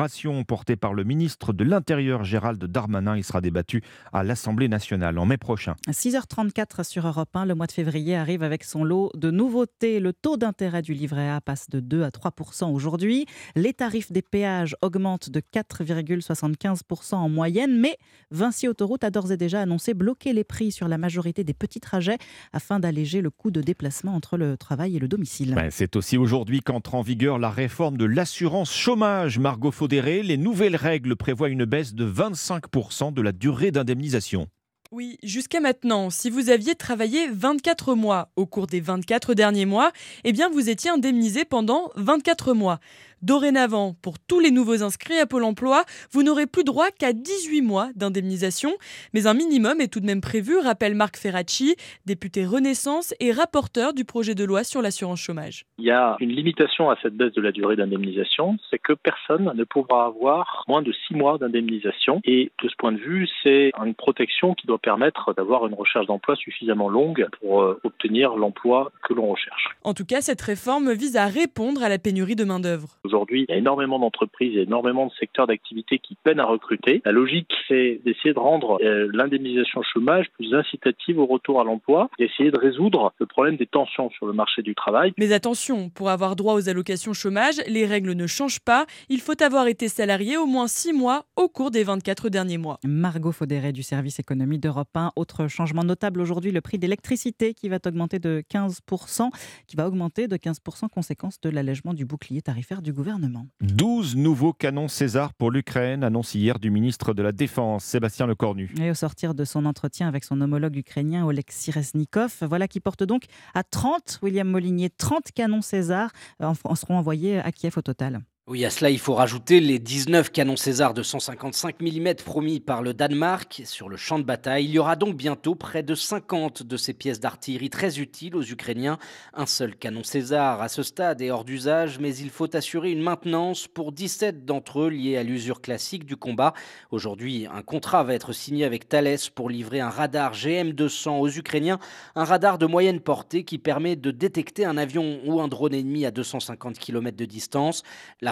Asile-Immigration 0.00 0.44
porté 0.44 0.76
par 0.76 0.94
le 0.94 1.04
ministre 1.04 1.52
de 1.52 1.64
l'Intérieur 1.64 2.24
Gérald 2.24 2.62
Darmanin. 2.62 3.16
Il 3.16 3.24
sera 3.24 3.40
débattu 3.40 3.82
à 4.12 4.22
l'Assemblée 4.22 4.68
nationale 4.68 5.18
en 5.18 5.26
mai 5.26 5.36
prochain. 5.36 5.74
6h34 5.88 6.84
sur 6.84 7.06
Europe 7.06 7.34
1, 7.34 7.46
le 7.46 7.54
mois 7.54 7.66
de 7.66 7.72
février 7.72 8.16
arrive 8.16 8.42
avec 8.42 8.64
son 8.64 8.84
lot 8.84 9.10
de 9.14 9.30
nouveautés. 9.30 10.00
Le 10.00 10.12
taux 10.12 10.36
d'intérêt 10.36 10.82
du 10.82 10.92
livret 10.92 11.30
A 11.30 11.40
passe 11.40 11.68
de 11.70 11.80
2 11.80 12.02
à 12.02 12.10
3 12.10 12.32
aujourd'hui. 12.70 13.26
Les 13.54 13.72
tarifs 13.72 14.12
des 14.12 14.22
péages 14.22 14.76
augmentent 14.82 15.30
de 15.30 15.40
4,75% 15.40 17.14
en 17.14 17.28
moyenne, 17.28 17.78
mais 17.78 17.96
Vinci 18.30 18.68
Autoroute 18.68 19.04
a 19.04 19.10
d'ores 19.10 19.32
et 19.32 19.36
déjà 19.36 19.62
annoncé 19.62 19.94
bloquer 19.94 20.32
les 20.32 20.44
prix 20.44 20.72
sur 20.72 20.88
la 20.88 20.98
majorité 20.98 21.44
des 21.44 21.54
petits 21.54 21.80
trajets 21.80 22.18
afin 22.52 22.80
d'alléger 22.80 23.20
le 23.20 23.30
coût 23.30 23.50
de 23.50 23.62
déplacement 23.62 24.14
entre 24.14 24.36
le 24.36 24.56
travail 24.56 24.96
et 24.96 24.98
le 24.98 25.08
domicile. 25.08 25.54
Ben, 25.54 25.70
C'est 25.70 25.96
aussi 25.96 26.18
aujourd'hui 26.18 26.60
qu'entre 26.60 26.94
en 26.94 27.02
vigueur 27.02 27.38
la 27.38 27.50
réforme 27.50 27.96
de 27.96 28.04
l'assurance 28.04 28.72
chômage. 28.72 29.38
Margot 29.38 29.70
Les 29.88 30.36
nouvelles 30.36 30.76
règles 30.76 31.16
prévoient 31.16 31.48
une 31.48 31.64
baisse 31.64 31.94
de 31.94 32.04
25% 32.10 33.12
de 33.12 33.22
la 33.22 33.32
durée 33.32 33.70
d'indemnisation. 33.70 34.48
Oui, 34.92 35.18
jusqu'à 35.22 35.60
maintenant, 35.60 36.10
si 36.10 36.30
vous 36.30 36.48
aviez 36.50 36.74
travaillé 36.74 37.28
24 37.28 37.94
mois 37.94 38.30
au 38.36 38.46
cours 38.46 38.66
des 38.66 38.80
24 38.80 39.34
derniers 39.34 39.66
mois, 39.66 39.92
eh 40.24 40.32
bien 40.32 40.48
vous 40.48 40.68
étiez 40.68 40.90
indemnisé 40.90 41.44
pendant 41.44 41.90
24 41.96 42.54
mois. 42.54 42.78
Dorénavant, 43.22 43.94
pour 44.02 44.18
tous 44.18 44.40
les 44.40 44.50
nouveaux 44.50 44.82
inscrits 44.82 45.18
à 45.18 45.24
Pôle 45.24 45.44
emploi, 45.44 45.84
vous 46.12 46.22
n'aurez 46.22 46.46
plus 46.46 46.64
droit 46.64 46.90
qu'à 46.90 47.14
18 47.14 47.62
mois 47.62 47.88
d'indemnisation, 47.96 48.74
mais 49.14 49.26
un 49.26 49.32
minimum 49.32 49.80
est 49.80 49.90
tout 49.90 50.00
de 50.00 50.06
même 50.06 50.20
prévu, 50.20 50.58
rappelle 50.58 50.94
Marc 50.94 51.16
Ferracci, 51.16 51.76
député 52.04 52.44
Renaissance 52.44 53.14
et 53.18 53.32
rapporteur 53.32 53.94
du 53.94 54.04
projet 54.04 54.34
de 54.34 54.44
loi 54.44 54.64
sur 54.64 54.82
l'assurance 54.82 55.18
chômage. 55.18 55.64
Il 55.78 55.86
y 55.86 55.90
a 55.90 56.18
une 56.20 56.30
limitation 56.30 56.90
à 56.90 56.96
cette 57.00 57.14
baisse 57.14 57.32
de 57.32 57.40
la 57.40 57.52
durée 57.52 57.74
d'indemnisation, 57.76 58.58
c'est 58.70 58.78
que 58.78 58.92
personne 58.92 59.50
ne 59.54 59.64
pourra 59.64 60.04
avoir 60.04 60.64
moins 60.68 60.82
de 60.82 60.92
6 61.08 61.14
mois 61.14 61.38
d'indemnisation 61.38 62.20
et 62.24 62.52
de 62.62 62.68
ce 62.68 62.74
point 62.76 62.92
de 62.92 62.98
vue, 62.98 63.26
c'est 63.42 63.72
une 63.82 63.94
protection 63.94 64.54
qui 64.54 64.66
doit 64.66 64.78
permettre 64.78 65.32
d'avoir 65.32 65.66
une 65.66 65.74
recherche 65.74 66.06
d'emploi 66.06 66.36
suffisamment 66.36 66.90
longue 66.90 67.26
pour 67.40 67.62
euh, 67.62 67.80
obtenir 67.82 68.36
l'emploi 68.36 68.92
que 69.08 69.14
l'on 69.14 69.28
recherche. 69.28 69.68
En 69.84 69.94
tout 69.94 70.04
cas, 70.04 70.20
cette 70.20 70.42
réforme 70.42 70.92
vise 70.92 71.16
à 71.16 71.26
répondre 71.26 71.82
à 71.82 71.88
la 71.88 71.98
pénurie 71.98 72.36
de 72.36 72.44
main-d'œuvre. 72.44 72.98
Aujourd'hui, 73.06 73.46
il 73.48 73.52
y 73.52 73.54
a 73.54 73.58
énormément 73.58 74.00
d'entreprises, 74.00 74.50
il 74.52 74.56
y 74.56 74.58
a 74.58 74.64
énormément 74.64 75.06
de 75.06 75.12
secteurs 75.12 75.46
d'activité 75.46 76.00
qui 76.00 76.16
peinent 76.24 76.40
à 76.40 76.44
recruter. 76.44 77.02
La 77.04 77.12
logique, 77.12 77.52
c'est 77.68 78.00
d'essayer 78.04 78.34
de 78.34 78.38
rendre 78.40 78.80
euh, 78.82 79.08
l'indemnisation 79.12 79.80
chômage 79.82 80.26
plus 80.32 80.52
incitative 80.52 81.20
au 81.20 81.26
retour 81.26 81.60
à 81.60 81.64
l'emploi, 81.64 82.10
d'essayer 82.18 82.50
de 82.50 82.58
résoudre 82.58 83.12
le 83.20 83.26
problème 83.26 83.56
des 83.56 83.66
tensions 83.66 84.10
sur 84.10 84.26
le 84.26 84.32
marché 84.32 84.62
du 84.62 84.74
travail. 84.74 85.12
Mais 85.18 85.32
attention, 85.32 85.88
pour 85.88 86.10
avoir 86.10 86.34
droit 86.34 86.54
aux 86.54 86.68
allocations 86.68 87.12
chômage, 87.12 87.54
les 87.68 87.86
règles 87.86 88.14
ne 88.14 88.26
changent 88.26 88.58
pas. 88.58 88.86
Il 89.08 89.20
faut 89.20 89.40
avoir 89.40 89.68
été 89.68 89.86
salarié 89.86 90.36
au 90.36 90.46
moins 90.46 90.66
6 90.66 90.92
mois 90.92 91.26
au 91.36 91.48
cours 91.48 91.70
des 91.70 91.84
24 91.84 92.28
derniers 92.28 92.58
mois. 92.58 92.80
Margot 92.84 93.30
Faudéré 93.30 93.70
du 93.70 93.84
service 93.84 94.18
économie 94.18 94.58
d'Europe 94.58 94.88
1. 94.96 95.12
Autre 95.14 95.46
changement 95.46 95.84
notable 95.84 96.20
aujourd'hui, 96.20 96.50
le 96.50 96.60
prix 96.60 96.78
d'électricité 96.78 97.54
qui 97.54 97.68
va 97.68 97.78
augmenter 97.86 98.18
de 98.18 98.42
15%, 98.52 99.30
qui 99.68 99.76
va 99.76 99.86
augmenter 99.86 100.26
de 100.26 100.36
15% 100.36 100.88
conséquence 100.88 101.40
de 101.40 101.50
l'allègement 101.50 101.94
du 101.94 102.04
bouclier 102.04 102.42
tarifaire 102.42 102.82
du 102.82 102.92
gouvernement. 102.96 103.46
12 103.60 104.16
nouveaux 104.16 104.52
canons 104.52 104.88
César 104.88 105.32
pour 105.34 105.52
l'Ukraine, 105.52 106.02
annonce 106.02 106.34
hier 106.34 106.58
du 106.58 106.70
ministre 106.70 107.14
de 107.14 107.22
la 107.22 107.30
Défense, 107.30 107.84
Sébastien 107.84 108.26
Lecornu. 108.26 108.74
Et 108.80 108.90
au 108.90 108.94
sortir 108.94 109.34
de 109.34 109.44
son 109.44 109.66
entretien 109.66 110.08
avec 110.08 110.24
son 110.24 110.40
homologue 110.40 110.76
ukrainien 110.76 111.24
Oleksiy 111.24 111.72
Reznikov, 111.72 112.38
voilà 112.42 112.66
qui 112.66 112.80
porte 112.80 113.04
donc 113.04 113.26
à 113.54 113.62
30, 113.62 114.18
William 114.22 114.48
Molinier, 114.48 114.90
30 114.90 115.30
canons 115.32 115.62
César 115.62 116.10
en, 116.40 116.54
en 116.64 116.74
seront 116.74 116.98
envoyés 116.98 117.38
à 117.38 117.52
Kiev 117.52 117.74
au 117.76 117.82
total. 117.82 118.22
Oui, 118.48 118.64
à 118.64 118.70
cela, 118.70 118.90
il 118.90 119.00
faut 119.00 119.14
rajouter 119.14 119.58
les 119.58 119.80
19 119.80 120.30
canons 120.30 120.54
César 120.54 120.94
de 120.94 121.02
155 121.02 121.80
mm 121.80 122.14
promis 122.24 122.60
par 122.60 122.80
le 122.80 122.94
Danemark 122.94 123.62
sur 123.64 123.88
le 123.88 123.96
champ 123.96 124.20
de 124.20 124.24
bataille. 124.24 124.66
Il 124.66 124.70
y 124.70 124.78
aura 124.78 124.94
donc 124.94 125.16
bientôt 125.16 125.56
près 125.56 125.82
de 125.82 125.96
50 125.96 126.62
de 126.62 126.76
ces 126.76 126.92
pièces 126.92 127.18
d'artillerie 127.18 127.70
très 127.70 127.98
utiles 127.98 128.36
aux 128.36 128.44
Ukrainiens. 128.44 128.98
Un 129.34 129.46
seul 129.46 129.74
canon 129.74 130.04
César 130.04 130.62
à 130.62 130.68
ce 130.68 130.84
stade 130.84 131.22
est 131.22 131.32
hors 131.32 131.44
d'usage, 131.44 131.98
mais 131.98 132.16
il 132.18 132.30
faut 132.30 132.54
assurer 132.54 132.92
une 132.92 133.02
maintenance 133.02 133.66
pour 133.66 133.90
17 133.90 134.44
d'entre 134.44 134.82
eux 134.82 134.90
liés 134.90 135.16
à 135.16 135.24
l'usure 135.24 135.60
classique 135.60 136.04
du 136.04 136.16
combat. 136.16 136.54
Aujourd'hui, 136.92 137.48
un 137.52 137.62
contrat 137.62 138.04
va 138.04 138.14
être 138.14 138.32
signé 138.32 138.64
avec 138.64 138.88
Thales 138.88 139.18
pour 139.34 139.50
livrer 139.50 139.80
un 139.80 139.90
radar 139.90 140.34
GM200 140.34 141.18
aux 141.18 141.30
Ukrainiens, 141.30 141.80
un 142.14 142.24
radar 142.24 142.58
de 142.58 142.66
moyenne 142.66 143.00
portée 143.00 143.42
qui 143.42 143.58
permet 143.58 143.96
de 143.96 144.12
détecter 144.12 144.64
un 144.64 144.76
avion 144.76 145.18
ou 145.24 145.40
un 145.40 145.48
drone 145.48 145.74
ennemi 145.74 146.06
à 146.06 146.12
250 146.12 146.78
km 146.78 147.16
de 147.16 147.24
distance. 147.24 147.82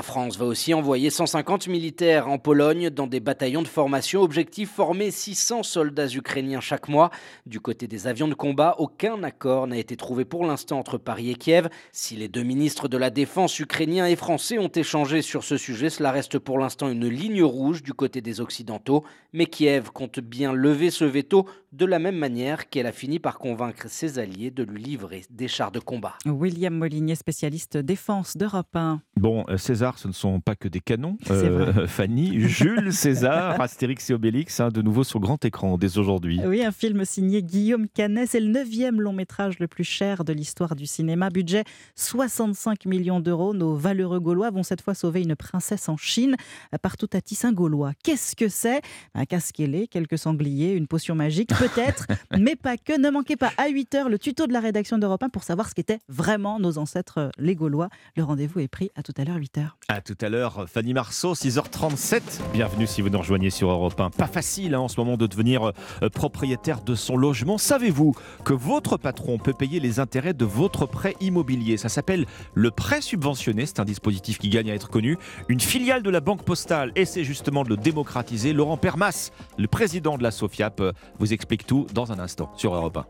France 0.05 0.36
va 0.36 0.44
aussi 0.44 0.74
envoyer 0.74 1.10
150 1.10 1.66
militaires 1.66 2.28
en 2.28 2.39
Pologne 2.39 2.90
dans 2.90 3.06
des 3.06 3.20
bataillons 3.20 3.62
de 3.62 3.68
formation. 3.68 4.20
Objectif 4.20 4.70
former 4.70 5.10
600 5.10 5.62
soldats 5.62 6.06
ukrainiens 6.06 6.60
chaque 6.60 6.89
mois. 6.89 7.10
Du 7.47 7.59
côté 7.59 7.89
des 7.89 8.06
avions 8.06 8.28
de 8.28 8.35
combat, 8.35 8.76
aucun 8.78 9.22
accord 9.22 9.66
n'a 9.66 9.78
été 9.78 9.97
trouvé 9.97 10.24
pour 10.24 10.44
l'instant 10.44 10.78
entre 10.78 10.98
Paris 10.98 11.31
et 11.31 11.35
Kiev. 11.35 11.68
Si 11.90 12.16
les 12.16 12.28
deux 12.28 12.43
ministres 12.43 12.86
de 12.86 12.98
la 12.98 13.10
Défense 13.10 13.59
ukrainiens 13.59 14.06
et 14.06 14.14
français 14.14 14.59
ont 14.59 14.68
échangé 14.68 15.22
sur 15.22 15.43
ce 15.43 15.56
sujet, 15.56 15.89
cela 15.89 16.12
reste 16.12 16.39
pour 16.39 16.59
l'instant 16.59 16.89
une 16.89 17.09
ligne 17.09 17.43
rouge 17.43 17.82
du 17.82 17.94
côté 17.94 18.20
des 18.20 18.40
Occidentaux. 18.43 19.05
Mais 19.32 19.47
Kiev 19.47 19.90
compte 19.90 20.20
bien 20.20 20.52
lever 20.52 20.90
ce 20.90 21.05
veto 21.05 21.47
de 21.74 21.86
la 21.86 21.98
même 21.98 22.16
manière 22.16 22.68
qu'elle 22.68 22.86
a 22.86 22.92
fini 22.92 23.18
par 23.18 23.38
convaincre 23.38 23.86
ses 23.88 24.20
alliés 24.20 24.52
de 24.52 24.62
lui 24.62 24.80
livrer 24.80 25.24
des 25.30 25.48
chars 25.48 25.72
de 25.72 25.80
combat. 25.80 26.14
William 26.24 26.72
Molinier, 26.72 27.16
spécialiste 27.16 27.76
défense 27.76 28.36
d'Europe 28.36 28.74
1. 28.74 29.01
Bon, 29.16 29.44
euh, 29.48 29.56
César, 29.56 29.98
ce 29.98 30.06
ne 30.06 30.12
sont 30.12 30.38
pas 30.40 30.55
que 30.55 30.68
des 30.68 30.78
canons. 30.80 31.16
Euh, 31.30 31.40
C'est 31.40 31.48
vrai. 31.48 31.86
Fanny, 31.88 32.40
Jules 32.42 32.92
César, 32.92 33.60
Astérix 33.60 34.09
et 34.10 34.14
Obélix, 34.14 34.60
hein, 34.60 34.68
de 34.68 34.82
nouveau 34.82 35.02
sur 35.02 35.18
grand 35.18 35.44
écran 35.44 35.76
dès 35.76 35.98
aujourd'hui. 35.98 36.40
Oui, 36.46 36.64
un 36.64 36.70
film 36.70 37.05
signé 37.05 37.42
Guillaume 37.42 37.88
Canet. 37.88 38.28
C'est 38.28 38.40
le 38.40 38.48
neuvième 38.48 39.01
long 39.01 39.12
métrage 39.12 39.59
le 39.59 39.66
plus 39.66 39.84
cher 39.84 40.24
de 40.24 40.32
l'histoire 40.32 40.76
du 40.76 40.86
cinéma. 40.86 41.28
Budget 41.30 41.64
65 41.96 42.86
millions 42.86 43.18
d'euros. 43.18 43.52
Nos 43.52 43.74
valeureux 43.74 44.20
Gaulois 44.20 44.51
vont 44.51 44.62
cette 44.62 44.80
fois 44.80 44.94
sauver 44.94 45.22
une 45.22 45.34
princesse 45.34 45.88
en 45.88 45.96
Chine 45.96 46.36
par 46.82 46.96
tout 46.96 47.10
à 47.14 47.20
tissin 47.20 47.52
gaulois. 47.52 47.92
Qu'est-ce 48.05 48.36
que 48.36 48.48
c'est? 48.48 48.80
Un 49.14 49.24
casque 49.24 49.59
ailé, 49.59 49.88
quelques 49.88 50.18
sangliers, 50.18 50.72
une 50.72 50.86
potion 50.86 51.14
magique, 51.14 51.51
peut-être, 51.68 52.06
mais 52.38 52.56
pas 52.56 52.76
que. 52.76 52.98
Ne 52.98 53.10
manquez 53.10 53.36
pas 53.36 53.52
à 53.56 53.68
8h 53.68 54.08
le 54.08 54.18
tuto 54.18 54.46
de 54.46 54.52
la 54.52 54.60
rédaction 54.60 54.98
d'Europe 54.98 55.22
1 55.22 55.28
pour 55.30 55.42
savoir 55.42 55.68
ce 55.68 55.74
qu'étaient 55.74 55.98
vraiment 56.08 56.60
nos 56.60 56.78
ancêtres, 56.78 57.18
euh, 57.18 57.30
les 57.38 57.54
Gaulois. 57.54 57.88
Le 58.16 58.22
rendez-vous 58.22 58.60
est 58.60 58.68
pris 58.68 58.90
à 58.94 59.02
tout 59.02 59.12
à 59.16 59.24
l'heure, 59.24 59.38
8h. 59.38 59.68
À 59.88 60.00
tout 60.00 60.16
à 60.20 60.28
l'heure, 60.28 60.66
Fanny 60.68 60.94
Marceau, 60.94 61.34
6h37. 61.34 62.22
Bienvenue 62.52 62.86
si 62.86 63.02
vous 63.02 63.08
nous 63.08 63.18
rejoignez 63.18 63.50
sur 63.50 63.70
Europe 63.70 63.98
1. 63.98 64.10
Pas 64.10 64.26
facile 64.26 64.74
hein, 64.74 64.80
en 64.80 64.88
ce 64.88 64.98
moment 65.00 65.16
de 65.16 65.26
devenir 65.26 65.72
euh, 66.02 66.08
propriétaire 66.10 66.82
de 66.82 66.94
son 66.94 67.16
logement. 67.16 67.58
Savez-vous 67.58 68.14
que 68.44 68.52
votre 68.52 68.96
patron 68.96 69.38
peut 69.38 69.54
payer 69.54 69.80
les 69.80 70.00
intérêts 70.00 70.34
de 70.34 70.44
votre 70.44 70.86
prêt 70.86 71.14
immobilier? 71.20 71.76
Ça 71.76 71.88
s'appelle 71.88 72.26
le 72.54 72.70
prêt 72.70 73.00
subventionné. 73.00 73.66
C'est 73.66 73.80
un 73.80 73.84
dispositif 73.84 74.38
qui 74.38 74.48
gagne 74.48 74.70
à 74.70 74.74
être 74.74 74.90
connu. 74.90 75.18
Une 75.48 75.60
filiale 75.60 76.02
de 76.02 76.10
la 76.10 76.20
Banque 76.20 76.42
Postale 76.42 76.92
essaie 76.94 77.24
justement 77.24 77.64
de 77.64 77.70
le 77.70 77.76
démocratiser. 77.76 78.52
Laurent 78.52 78.76
Permas, 78.76 79.30
le 79.58 79.66
président 79.66 80.18
de 80.18 80.22
la 80.22 80.30
Sofiap, 80.30 80.80
euh, 80.80 80.92
vous 81.18 81.32
explique 81.32 81.53
tout 81.62 81.86
dans 81.94 82.10
un 82.10 82.18
instant 82.18 82.51
sur 82.56 82.74
Europe 82.74 82.97
1. 82.97 83.06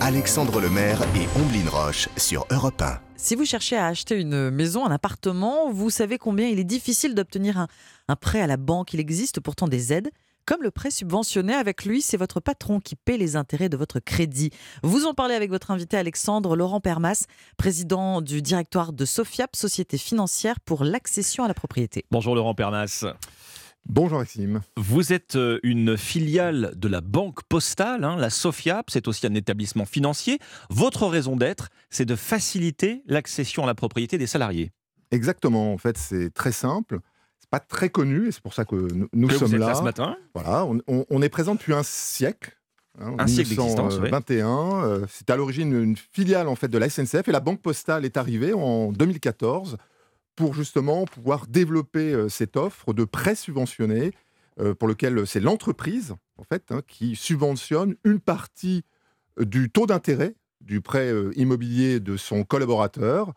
Alexandre 0.00 0.60
Lemaire 0.60 1.00
et 1.16 1.26
Omblin 1.40 1.70
Roche 1.70 2.10
sur 2.18 2.46
Europe 2.50 2.82
1. 2.82 3.00
Si 3.16 3.34
vous 3.34 3.46
cherchez 3.46 3.76
à 3.76 3.86
acheter 3.86 4.20
une 4.20 4.50
maison, 4.50 4.84
un 4.84 4.90
appartement, 4.90 5.72
vous 5.72 5.88
savez 5.88 6.18
combien 6.18 6.48
il 6.48 6.58
est 6.58 6.64
difficile 6.64 7.14
d'obtenir 7.14 7.58
un, 7.58 7.66
un 8.08 8.16
prêt 8.16 8.40
à 8.40 8.46
la 8.46 8.58
banque. 8.58 8.92
Il 8.92 9.00
existe 9.00 9.40
pourtant 9.40 9.66
des 9.68 9.92
aides. 9.92 10.10
Comme 10.48 10.62
le 10.62 10.70
prêt 10.70 10.90
subventionné, 10.90 11.52
avec 11.52 11.84
lui, 11.84 12.00
c'est 12.00 12.16
votre 12.16 12.40
patron 12.40 12.80
qui 12.80 12.96
paie 12.96 13.18
les 13.18 13.36
intérêts 13.36 13.68
de 13.68 13.76
votre 13.76 14.00
crédit. 14.00 14.48
Vous 14.82 15.04
en 15.04 15.12
parlez 15.12 15.34
avec 15.34 15.50
votre 15.50 15.70
invité 15.70 15.98
Alexandre 15.98 16.56
Laurent 16.56 16.80
Permas, 16.80 17.26
président 17.58 18.22
du 18.22 18.40
directoire 18.40 18.94
de 18.94 19.04
Sofiap, 19.04 19.54
société 19.54 19.98
financière 19.98 20.58
pour 20.60 20.84
l'accession 20.84 21.44
à 21.44 21.48
la 21.48 21.52
propriété. 21.54 22.06
Bonjour 22.10 22.34
Laurent 22.34 22.54
Pernas. 22.54 23.04
Bonjour 23.88 24.18
Maxime. 24.18 24.60
Vous 24.76 25.12
êtes 25.14 25.36
euh, 25.36 25.58
une 25.62 25.96
filiale 25.96 26.72
de 26.76 26.88
la 26.88 27.00
Banque 27.00 27.42
Postale, 27.48 28.04
hein, 28.04 28.16
la 28.16 28.28
Sofiap, 28.28 28.90
c'est 28.90 29.08
aussi 29.08 29.26
un 29.26 29.34
établissement 29.34 29.86
financier. 29.86 30.38
Votre 30.68 31.06
raison 31.06 31.36
d'être, 31.36 31.68
c'est 31.88 32.04
de 32.04 32.14
faciliter 32.14 33.02
l'accession 33.06 33.64
à 33.64 33.66
la 33.66 33.74
propriété 33.74 34.18
des 34.18 34.26
salariés. 34.26 34.72
Exactement, 35.10 35.72
en 35.72 35.78
fait, 35.78 35.96
c'est 35.96 36.30
très 36.34 36.52
simple. 36.52 36.98
C'est 37.40 37.48
pas 37.48 37.60
très 37.60 37.88
connu 37.88 38.28
et 38.28 38.32
c'est 38.32 38.42
pour 38.42 38.52
ça 38.52 38.66
que 38.66 38.74
nous, 38.76 39.08
nous 39.14 39.28
Que 39.28 39.32
vous 39.32 39.38
sommes 39.38 39.54
êtes 39.54 39.60
là. 39.60 39.68
là 39.68 39.74
ce 39.74 39.82
matin. 39.82 40.16
Voilà, 40.34 40.66
on, 40.66 40.78
on- 40.86 41.06
on 41.08 41.22
est 41.22 41.30
présent 41.30 41.54
depuis 41.54 41.72
un 41.72 41.82
siècle. 41.82 42.58
hein, 43.00 43.14
Un 43.18 43.26
siècle 43.26 43.48
d'existence, 43.48 43.94
oui. 43.94 44.02
1921. 44.10 44.84
euh, 44.84 45.06
C'est 45.08 45.30
à 45.30 45.36
l'origine 45.36 45.72
une 45.72 45.96
filiale 45.96 46.48
en 46.48 46.56
fait 46.56 46.68
de 46.68 46.76
la 46.76 46.90
SNCF 46.90 47.26
et 47.26 47.32
la 47.32 47.40
Banque 47.40 47.62
Postale 47.62 48.04
est 48.04 48.18
arrivée 48.18 48.52
en 48.52 48.92
2014 48.92 49.78
pour 50.38 50.54
justement 50.54 51.04
pouvoir 51.04 51.48
développer 51.48 52.12
euh, 52.12 52.28
cette 52.28 52.56
offre 52.56 52.92
de 52.92 53.04
prêt 53.04 53.34
subventionné 53.34 54.12
euh, 54.60 54.72
pour 54.72 54.86
lequel 54.86 55.26
c'est 55.26 55.40
l'entreprise 55.40 56.14
en 56.36 56.44
fait 56.44 56.70
hein, 56.70 56.80
qui 56.86 57.16
subventionne 57.16 57.96
une 58.04 58.20
partie 58.20 58.84
euh, 59.40 59.44
du 59.44 59.68
taux 59.68 59.86
d'intérêt 59.86 60.36
du 60.60 60.80
prêt 60.80 61.12
euh, 61.12 61.32
immobilier 61.34 61.98
de 61.98 62.16
son 62.16 62.44
collaborateur 62.44 63.30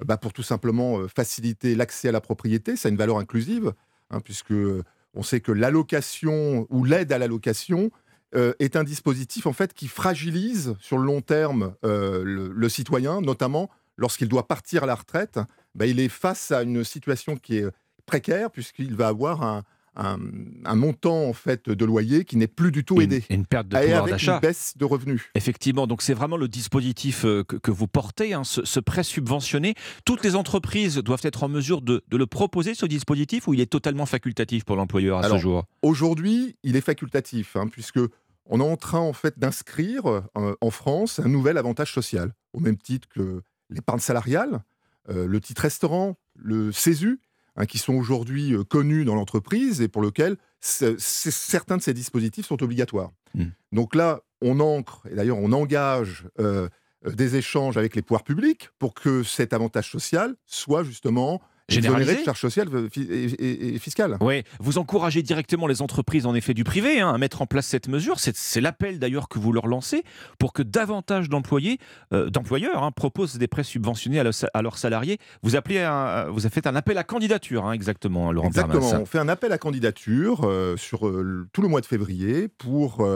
euh, 0.00 0.04
bah, 0.04 0.16
pour 0.16 0.32
tout 0.32 0.42
simplement 0.42 0.98
euh, 0.98 1.06
faciliter 1.06 1.76
l'accès 1.76 2.08
à 2.08 2.12
la 2.12 2.20
propriété. 2.20 2.74
Ça 2.74 2.88
a 2.88 2.90
une 2.90 2.98
valeur 2.98 3.18
inclusive 3.18 3.72
hein, 4.10 4.18
puisque 4.18 4.50
euh, 4.50 4.82
on 5.14 5.22
sait 5.22 5.40
que 5.40 5.52
l'allocation 5.52 6.66
ou 6.70 6.82
l'aide 6.82 7.12
à 7.12 7.18
l'allocation 7.18 7.92
euh, 8.34 8.52
est 8.58 8.74
un 8.74 8.82
dispositif 8.82 9.46
qui 9.76 9.86
fragilise 9.86 10.74
sur 10.80 10.98
le 10.98 11.04
long 11.04 11.20
terme 11.20 11.76
euh, 11.84 12.24
le 12.24 12.68
citoyen, 12.68 13.20
notamment 13.20 13.70
lorsqu'il 13.96 14.28
doit 14.28 14.48
partir 14.48 14.82
à 14.82 14.86
la 14.86 14.96
retraite. 14.96 15.38
Bah, 15.74 15.86
il 15.86 16.00
est 16.00 16.08
face 16.08 16.50
à 16.50 16.62
une 16.62 16.84
situation 16.84 17.36
qui 17.36 17.58
est 17.58 17.66
précaire 18.06 18.50
puisqu'il 18.50 18.94
va 18.94 19.08
avoir 19.08 19.42
un, 19.42 19.62
un- 19.96 20.18
un 20.64 20.74
montant 20.76 21.24
en 21.24 21.32
fait 21.32 21.68
de 21.68 21.84
loyer 21.84 22.24
qui 22.24 22.36
n'est 22.36 22.46
plus 22.46 22.70
du 22.72 22.84
tout 22.84 22.96
Une- 22.96 23.02
aidé. 23.12 23.24
une 23.30 23.44
perte 23.46 23.68
de 23.68 23.76
Et 23.76 23.80
pouvoir 23.82 24.02
avec 24.02 24.12
d'achat. 24.12 24.34
une 24.36 24.40
baisse 24.40 24.74
de 24.76 24.84
revenus. 24.84 25.28
Effectivement, 25.34 25.86
donc 25.86 26.02
c'est 26.02 26.14
vraiment 26.14 26.36
le 26.36 26.48
dispositif 26.48 27.22
que, 27.22 27.42
que 27.42 27.70
vous 27.70 27.86
portez, 27.88 28.32
hein, 28.32 28.44
ce, 28.44 28.64
ce 28.64 28.80
prêt 28.80 29.02
subventionné. 29.02 29.74
Toutes 30.04 30.22
les 30.24 30.36
entreprises 30.36 30.96
doivent 30.98 31.20
être 31.24 31.42
en 31.42 31.48
mesure 31.48 31.82
de, 31.82 32.02
de 32.08 32.16
le 32.16 32.26
proposer, 32.26 32.74
ce 32.74 32.86
dispositif, 32.86 33.48
ou 33.48 33.54
il 33.54 33.60
est 33.60 33.66
totalement 33.70 34.06
facultatif 34.06 34.64
pour 34.64 34.76
l'employeur 34.76 35.18
à 35.18 35.24
Alors, 35.24 35.36
ce 35.38 35.42
jour? 35.42 35.64
Aujourd'hui, 35.82 36.56
il 36.62 36.76
est 36.76 36.80
facultatif, 36.80 37.56
hein, 37.56 37.66
puisque 37.66 38.00
on 38.46 38.60
est 38.60 38.64
en 38.64 38.76
train 38.76 39.00
en 39.00 39.12
fait 39.12 39.38
d'inscrire 39.38 40.06
euh, 40.06 40.54
en 40.62 40.70
France 40.70 41.18
un 41.18 41.28
nouvel 41.28 41.58
avantage 41.58 41.92
social, 41.92 42.32
au 42.54 42.60
même 42.60 42.78
titre 42.78 43.06
que 43.08 43.42
l'épargne 43.68 43.98
salariale, 44.00 44.60
le 45.08 45.40
titre 45.40 45.62
restaurant, 45.62 46.18
le 46.34 46.70
CESU, 46.72 47.20
hein, 47.58 47.66
qui 47.66 47.78
sont 47.78 47.94
aujourd'hui 47.94 48.54
euh, 48.54 48.64
connus 48.64 49.04
dans 49.04 49.14
l'entreprise 49.14 49.82
et 49.82 49.88
pour 49.88 50.00
lequel 50.00 50.36
certains 50.60 51.76
de 51.76 51.82
ces 51.82 51.92
dispositifs 51.92 52.46
sont 52.46 52.62
obligatoires. 52.62 53.10
Mm. 53.34 53.46
Donc 53.72 53.94
là, 53.94 54.20
on 54.40 54.60
ancre, 54.60 55.06
et 55.10 55.14
d'ailleurs 55.14 55.38
on 55.38 55.52
engage 55.52 56.26
euh, 56.38 56.68
euh, 57.06 57.10
des 57.10 57.36
échanges 57.36 57.76
avec 57.76 57.94
les 57.96 58.02
pouvoirs 58.02 58.24
publics 58.24 58.70
pour 58.78 58.94
que 58.94 59.22
cet 59.22 59.52
avantage 59.52 59.90
social 59.90 60.36
soit 60.46 60.84
justement 60.84 61.42
Généralisé 61.68 62.16
de 62.16 62.24
charges 62.24 62.40
sociales 62.40 62.68
et, 62.96 63.78
fiscales. 63.78 64.16
Oui, 64.20 64.42
vous 64.58 64.78
encouragez 64.78 65.22
directement 65.22 65.66
les 65.66 65.82
entreprises, 65.82 66.24
en 66.24 66.34
effet, 66.34 66.54
du 66.54 66.64
privé 66.64 67.00
hein, 67.00 67.12
à 67.12 67.18
mettre 67.18 67.42
en 67.42 67.46
place 67.46 67.66
cette 67.66 67.88
mesure. 67.88 68.18
C'est 68.20 68.60
l'appel 68.60 68.98
d'ailleurs 68.98 69.28
que 69.28 69.38
vous 69.38 69.52
leur 69.52 69.66
lancez 69.66 70.02
pour 70.38 70.52
que 70.52 70.62
davantage 70.62 71.28
d'employés, 71.28 71.78
euh, 72.14 72.30
d'employeurs 72.30 72.82
hein, 72.82 72.90
proposent 72.90 73.36
des 73.36 73.48
prêts 73.48 73.64
subventionnés 73.64 74.18
à, 74.18 74.24
leurs 74.24 74.34
sa- 74.34 74.48
à 74.54 74.62
leurs 74.62 74.78
salariés. 74.78 75.18
Vous, 75.42 75.56
appelez 75.56 75.80
un- 75.80 76.30
vous 76.30 76.46
avez 76.46 76.54
fait 76.54 76.66
un 76.66 76.74
appel 76.76 76.96
à 76.96 77.04
candidature, 77.04 77.66
hein, 77.66 77.72
exactement, 77.72 78.32
Laurent 78.32 78.48
Exactement. 78.48 78.90
On 78.94 79.06
fait 79.06 79.18
un 79.18 79.28
appel 79.28 79.52
à 79.52 79.58
candidature 79.58 80.44
euh, 80.44 80.76
sur 80.78 81.06
euh, 81.06 81.46
tout 81.52 81.60
le 81.62 81.68
mois 81.68 81.80
de 81.82 81.86
février 81.86 82.48
pour 82.48 83.06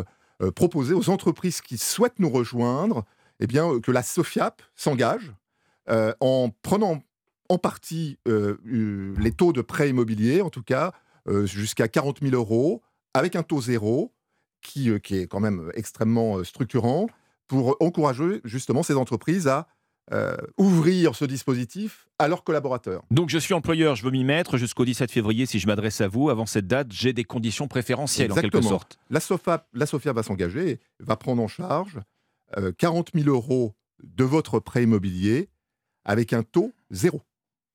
proposer 0.57 0.93
aux 0.93 1.09
entreprises 1.09 1.61
qui 1.61 1.79
souhaitent 1.79 2.19
nous 2.19 2.29
rejoindre 2.31 3.05
eh 3.41 3.47
bien, 3.47 3.81
que 3.81 3.93
la 3.93 4.03
SOFIAP 4.03 4.61
s'engage 4.75 5.33
euh, 5.89 6.13
en 6.21 6.51
prenant 6.63 7.03
en 7.53 7.59
partie 7.59 8.19
euh, 8.29 8.57
euh, 8.67 9.15
les 9.19 9.33
taux 9.33 9.53
de 9.53 9.61
prêt 9.61 9.91
immobilier, 9.91 10.41
en 10.41 10.49
tout 10.51 10.63
cas 10.63 10.93
euh, 11.29 11.47
jusqu'à 11.47 11.87
40 11.87 12.21
000 12.23 12.35
euros, 12.35 12.83
avec 13.15 13.37
un 13.37 13.43
taux 13.43 13.61
zéro 13.61 14.13
qui, 14.63 14.89
euh, 14.91 14.99
qui 14.99 15.17
est 15.17 15.27
quand 15.27 15.41
même 15.41 15.71
extrêmement 15.75 16.43
structurant 16.45 17.09
pour 17.47 17.77
encourager 17.81 18.41
justement 18.45 18.83
ces 18.83 18.95
entreprises 18.95 19.49
à 19.49 19.69
euh, 20.13 20.35
ouvrir 20.57 21.15
ce 21.15 21.25
dispositif 21.27 22.09
à 22.19 22.27
leurs 22.27 22.43
collaborateurs. 22.43 23.03
Donc 23.11 23.29
je 23.29 23.39
suis 23.39 23.55
employeur, 23.55 23.97
je 23.97 24.03
veux 24.03 24.11
m'y 24.11 24.25
mettre 24.25 24.57
jusqu'au 24.57 24.85
17 24.85 25.13
février 25.13 25.45
si 25.47 25.59
je 25.59 25.67
m'adresse 25.67 26.01
à 26.01 26.09
vous. 26.09 26.31
Avant 26.31 26.47
cette 26.47 26.67
date, 26.67 26.89
j'ai 26.91 27.13
des 27.13 27.25
conditions 27.25 27.69
préférentielles 27.69 28.33
en 28.33 28.35
quelque 28.35 28.47
Exactement. 28.47 28.71
sorte. 28.71 28.99
La 29.11 29.21
SOFA, 29.21 29.69
la 29.75 29.87
SOFIA 29.87 30.13
va 30.13 30.23
s'engager, 30.23 30.81
va 31.01 31.17
prendre 31.17 31.43
en 31.43 31.49
charge 31.49 32.01
euh, 32.57 32.73
40 32.77 33.11
000 33.15 33.29
euros 33.29 33.75
de 34.03 34.25
votre 34.25 34.59
prêt 34.59 34.83
immobilier 34.83 35.51
avec 36.05 36.33
un 36.33 36.43
taux 36.43 36.73
zéro. 36.91 37.23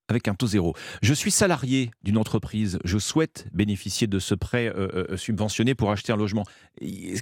Avec 0.10 0.28
un 0.28 0.36
taux 0.36 0.48
zéro. 0.48 0.74
Je 1.02 1.14
suis 1.14 1.32
salarié 1.32 1.92
d'une 2.02 2.18
entreprise, 2.18 2.80
je 2.86 2.98
souhaite 2.98 3.48
bénéficier 3.54 4.08
de 4.08 4.20
ce 4.20 4.36
prêt 4.36 4.68
euh, 4.68 5.06
euh, 5.12 5.18
subventionné 5.18 5.76
pour 5.76 5.92
acheter 5.92 6.14
un 6.14 6.18
logement. 6.18 6.46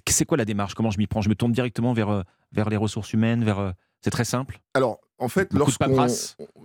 C'est 0.07 0.25
quoi 0.25 0.37
la 0.37 0.45
démarche? 0.45 0.75
Comment 0.75 0.91
je 0.91 0.99
m'y 0.99 1.07
prends? 1.07 1.21
Je 1.21 1.29
me 1.29 1.35
tourne 1.35 1.51
directement 1.51 1.93
vers, 1.93 2.09
euh, 2.09 2.21
vers 2.51 2.69
les 2.69 2.77
ressources 2.77 3.13
humaines 3.13 3.43
vers, 3.43 3.59
euh, 3.59 3.71
C'est 4.03 4.11
très 4.11 4.25
simple 4.25 4.59
Alors, 4.75 4.99
en 5.17 5.29
fait, 5.29 5.51
lorsqu'on, 5.53 6.07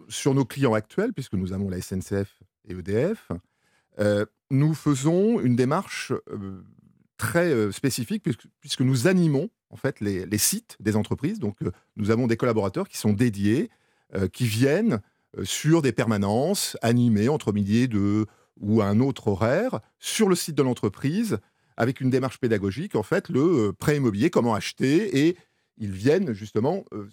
sur 0.08 0.34
nos 0.34 0.44
clients 0.44 0.74
actuels, 0.74 1.12
puisque 1.14 1.34
nous 1.34 1.52
avons 1.54 1.70
la 1.70 1.80
SNCF 1.80 2.42
et 2.68 2.72
EDF, 2.72 3.30
euh, 3.98 4.26
nous 4.50 4.74
faisons 4.74 5.40
une 5.40 5.56
démarche 5.56 6.12
euh, 6.30 6.62
très 7.16 7.50
euh, 7.52 7.72
spécifique 7.72 8.22
puisque, 8.22 8.46
puisque 8.60 8.80
nous 8.80 9.06
animons 9.06 9.48
en 9.70 9.76
fait 9.76 10.00
les, 10.00 10.26
les 10.26 10.38
sites 10.38 10.76
des 10.80 10.96
entreprises. 10.96 11.38
Donc, 11.38 11.62
euh, 11.62 11.70
nous 11.96 12.10
avons 12.10 12.26
des 12.26 12.36
collaborateurs 12.36 12.88
qui 12.88 12.98
sont 12.98 13.12
dédiés, 13.12 13.70
euh, 14.14 14.28
qui 14.28 14.44
viennent 14.46 14.94
euh, 14.94 14.98
sur 15.42 15.82
des 15.82 15.92
permanences 15.92 16.76
animées 16.82 17.28
entre 17.28 17.52
et 17.56 17.88
deux 17.88 18.26
ou 18.60 18.82
un 18.82 19.00
autre 19.00 19.28
horaire 19.28 19.80
sur 19.98 20.28
le 20.28 20.34
site 20.34 20.54
de 20.54 20.62
l'entreprise 20.62 21.38
avec 21.76 22.00
une 22.02 22.10
démarche 22.10 22.38
pédagogique, 22.38 22.94
en 22.94 23.02
fait, 23.02 23.30
le 23.30 23.40
euh, 23.40 23.72
prêt 23.72 23.96
immobilier, 23.96 24.28
comment 24.28 24.54
acheter, 24.54 25.26
et 25.26 25.36
ils 25.78 25.92
viennent 25.92 26.34
justement 26.34 26.84
euh, 26.92 27.08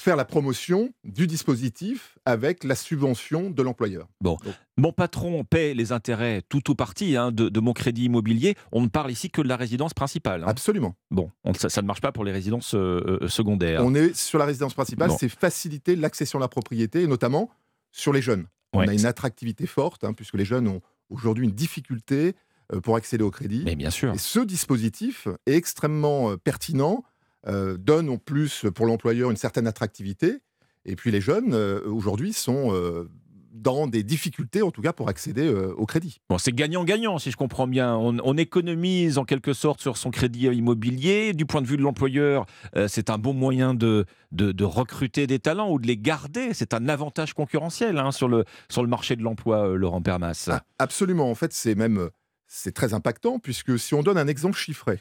faire 0.00 0.16
la 0.16 0.24
promotion 0.24 0.92
du 1.04 1.26
dispositif 1.26 2.18
avec 2.24 2.64
la 2.64 2.74
subvention 2.74 3.50
de 3.50 3.62
l'employeur. 3.62 4.08
Bon, 4.20 4.38
mon 4.76 4.92
patron 4.92 5.44
paie 5.44 5.74
les 5.74 5.92
intérêts 5.92 6.42
tout 6.48 6.70
ou 6.70 6.74
partie 6.74 7.16
hein, 7.16 7.32
de, 7.32 7.48
de 7.48 7.60
mon 7.60 7.72
crédit 7.72 8.04
immobilier. 8.04 8.54
On 8.72 8.80
ne 8.80 8.88
parle 8.88 9.10
ici 9.10 9.30
que 9.30 9.42
de 9.42 9.48
la 9.48 9.56
résidence 9.56 9.92
principale. 9.94 10.42
hein. 10.42 10.46
Absolument. 10.48 10.94
Bon, 11.10 11.30
on- 11.44 11.52
ça, 11.54 11.68
ça 11.68 11.82
ne 11.82 11.86
marche 11.86 12.00
pas 12.00 12.12
pour 12.12 12.24
les 12.24 12.32
résidences 12.32 12.74
euh, 12.74 13.18
euh, 13.22 13.28
secondaires. 13.28 13.82
On 13.84 13.94
est 13.94 14.14
sur 14.16 14.38
la 14.38 14.46
résidence 14.46 14.74
principale, 14.74 15.08
Bon. 15.10 15.16
c'est 15.18 15.28
faciliter 15.28 15.96
l'accession 15.96 16.38
à 16.38 16.42
la 16.42 16.48
propriété, 16.48 17.02
et 17.02 17.06
notamment 17.06 17.50
sur 17.92 18.12
les 18.12 18.22
jeunes. 18.22 18.46
On 18.72 18.80
a 18.80 18.92
une 18.94 19.04
attractivité 19.06 19.66
forte, 19.66 20.04
hein, 20.04 20.12
puisque 20.14 20.34
les 20.34 20.44
jeunes 20.44 20.68
ont 20.68 20.80
aujourd'hui 21.10 21.44
une 21.44 21.50
difficulté 21.54 22.34
euh, 22.72 22.80
pour 22.80 22.94
accéder 22.96 23.24
au 23.24 23.30
crédit. 23.32 23.62
Mais 23.64 23.74
bien 23.76 23.90
sûr. 23.90 24.14
Et 24.14 24.18
ce 24.18 24.40
dispositif 24.40 25.26
est 25.46 25.54
extrêmement 25.54 26.36
pertinent, 26.38 27.02
euh, 27.46 27.76
donne 27.76 28.08
en 28.08 28.18
plus 28.18 28.66
pour 28.74 28.86
l'employeur 28.86 29.30
une 29.30 29.36
certaine 29.36 29.66
attractivité. 29.66 30.38
Et 30.84 30.96
puis 30.96 31.10
les 31.10 31.20
jeunes, 31.20 31.52
euh, 31.52 31.80
aujourd'hui, 31.86 32.32
sont 32.32 32.72
euh, 32.74 33.08
dans 33.52 33.86
des 33.88 34.02
difficultés, 34.02 34.62
en 34.62 34.70
tout 34.70 34.80
cas, 34.80 34.92
pour 34.92 35.08
accéder 35.08 35.46
euh, 35.46 35.74
au 35.76 35.84
crédit. 35.84 36.20
Bon, 36.30 36.38
c'est 36.38 36.52
gagnant-gagnant, 36.54 37.18
si 37.18 37.30
je 37.30 37.36
comprends 37.36 37.66
bien. 37.66 37.96
On, 37.96 38.16
on 38.22 38.36
économise 38.36 39.18
en 39.18 39.24
quelque 39.24 39.52
sorte 39.52 39.80
sur 39.80 39.96
son 39.96 40.10
crédit 40.10 40.46
immobilier. 40.46 41.34
Du 41.34 41.44
point 41.46 41.60
de 41.60 41.66
vue 41.66 41.76
de 41.76 41.82
l'employeur, 41.82 42.46
euh, 42.76 42.88
c'est 42.88 43.10
un 43.10 43.18
bon 43.18 43.34
moyen 43.34 43.74
de, 43.74 44.06
de, 44.32 44.52
de 44.52 44.64
recruter 44.64 45.26
des 45.26 45.40
talents 45.40 45.70
ou 45.70 45.78
de 45.78 45.86
les 45.86 45.98
garder. 45.98 46.54
C'est 46.54 46.72
un 46.72 46.88
avantage 46.88 47.34
concurrentiel 47.34 47.98
hein, 47.98 48.12
sur, 48.12 48.28
le, 48.28 48.44
sur 48.70 48.82
le 48.82 48.88
marché 48.88 49.16
de 49.16 49.22
l'emploi, 49.22 49.68
euh, 49.68 49.74
Laurent 49.74 50.00
Permas. 50.00 50.48
Ah, 50.50 50.62
Absolument. 50.78 51.30
En 51.30 51.34
fait, 51.34 51.52
c'est 51.52 51.74
même 51.74 52.08
c'est 52.46 52.72
très 52.72 52.94
impactant 52.94 53.38
puisque 53.38 53.78
si 53.78 53.94
on 53.94 54.02
donne 54.02 54.18
un 54.18 54.26
exemple 54.26 54.56
chiffré, 54.56 55.00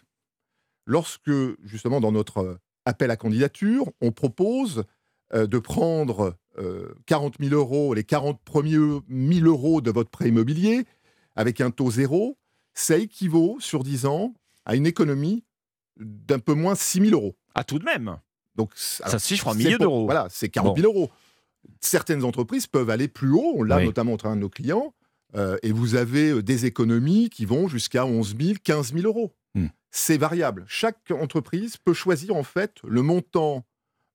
lorsque 0.90 1.32
justement 1.64 2.02
dans 2.02 2.11
notre 2.11 2.40
euh, 2.40 2.60
appel 2.86 3.11
à 3.11 3.16
candidature, 3.16 3.86
on 4.02 4.11
propose 4.11 4.84
euh, 5.34 5.45
de 5.45 5.60
prendre 5.60 6.36
euh, 6.57 6.94
40 7.06 7.36
000 7.40 7.53
euros, 7.53 7.94
les 7.94 8.03
40 8.03 8.41
premiers 8.44 8.99
1000 9.07 9.45
euros 9.45 9.82
de 9.82 9.91
votre 9.91 10.10
prêt 10.10 10.28
immobilier 10.30 10.86
avec 11.36 11.61
un 11.61 11.70
taux 11.70 11.91
zéro, 11.91 12.38
ça 12.74 12.98
équivaut 12.98 13.57
sur 13.60 13.84
10 13.84 14.07
ans 14.07 14.34
à 14.66 14.76
une 14.76 14.88
économie 14.88 15.44
d'un 15.99 16.40
peu 16.40 16.53
moins 16.53 16.76
6 16.76 17.02
000 17.02 17.14
euros. 17.14 17.36
Ah, 17.53 17.64
tout 17.64 17.78
de 17.78 17.86
même 17.86 18.18
Donc, 18.56 18.72
Ça 18.76 19.20
se 19.20 19.28
chiffre 19.28 19.48
en 19.48 19.53
milliers 19.53 19.78
d'euros. 19.78 20.06
Voilà, 20.06 20.28
c'est 20.32 20.49
40 20.49 20.78
000 20.78 20.91
euros. 20.91 21.10
Certaines 21.82 22.24
entreprises 22.24 22.66
peuvent 22.68 22.90
aller 22.90 23.07
plus 23.07 23.32
haut, 23.32 23.53
on 23.56 23.64
l'a 23.64 23.78
Oui. 23.78 23.86
notamment 23.86 24.14
au 24.14 24.18
travers 24.18 24.36
de 24.38 24.41
nos 24.41 24.49
clients, 24.49 24.94
euh, 25.36 25.57
et 25.61 25.72
vous 25.72 25.95
avez 25.95 26.32
euh, 26.32 26.41
des 26.41 26.66
économies 26.66 27.30
qui 27.30 27.45
vont 27.45 27.68
jusqu'à 27.68 28.06
11 28.06 28.36
000, 28.40 28.53
15 28.64 28.94
000 28.94 29.06
euros. 29.06 29.34
Hmm. 29.56 29.68
C'est 29.92 30.18
variable. 30.18 30.66
Chaque 30.68 31.12
entreprise 31.12 31.78
peut 31.78 31.94
choisir 31.94 32.36
en 32.36 32.44
fait 32.44 32.76
le 32.84 33.02
montant 33.02 33.66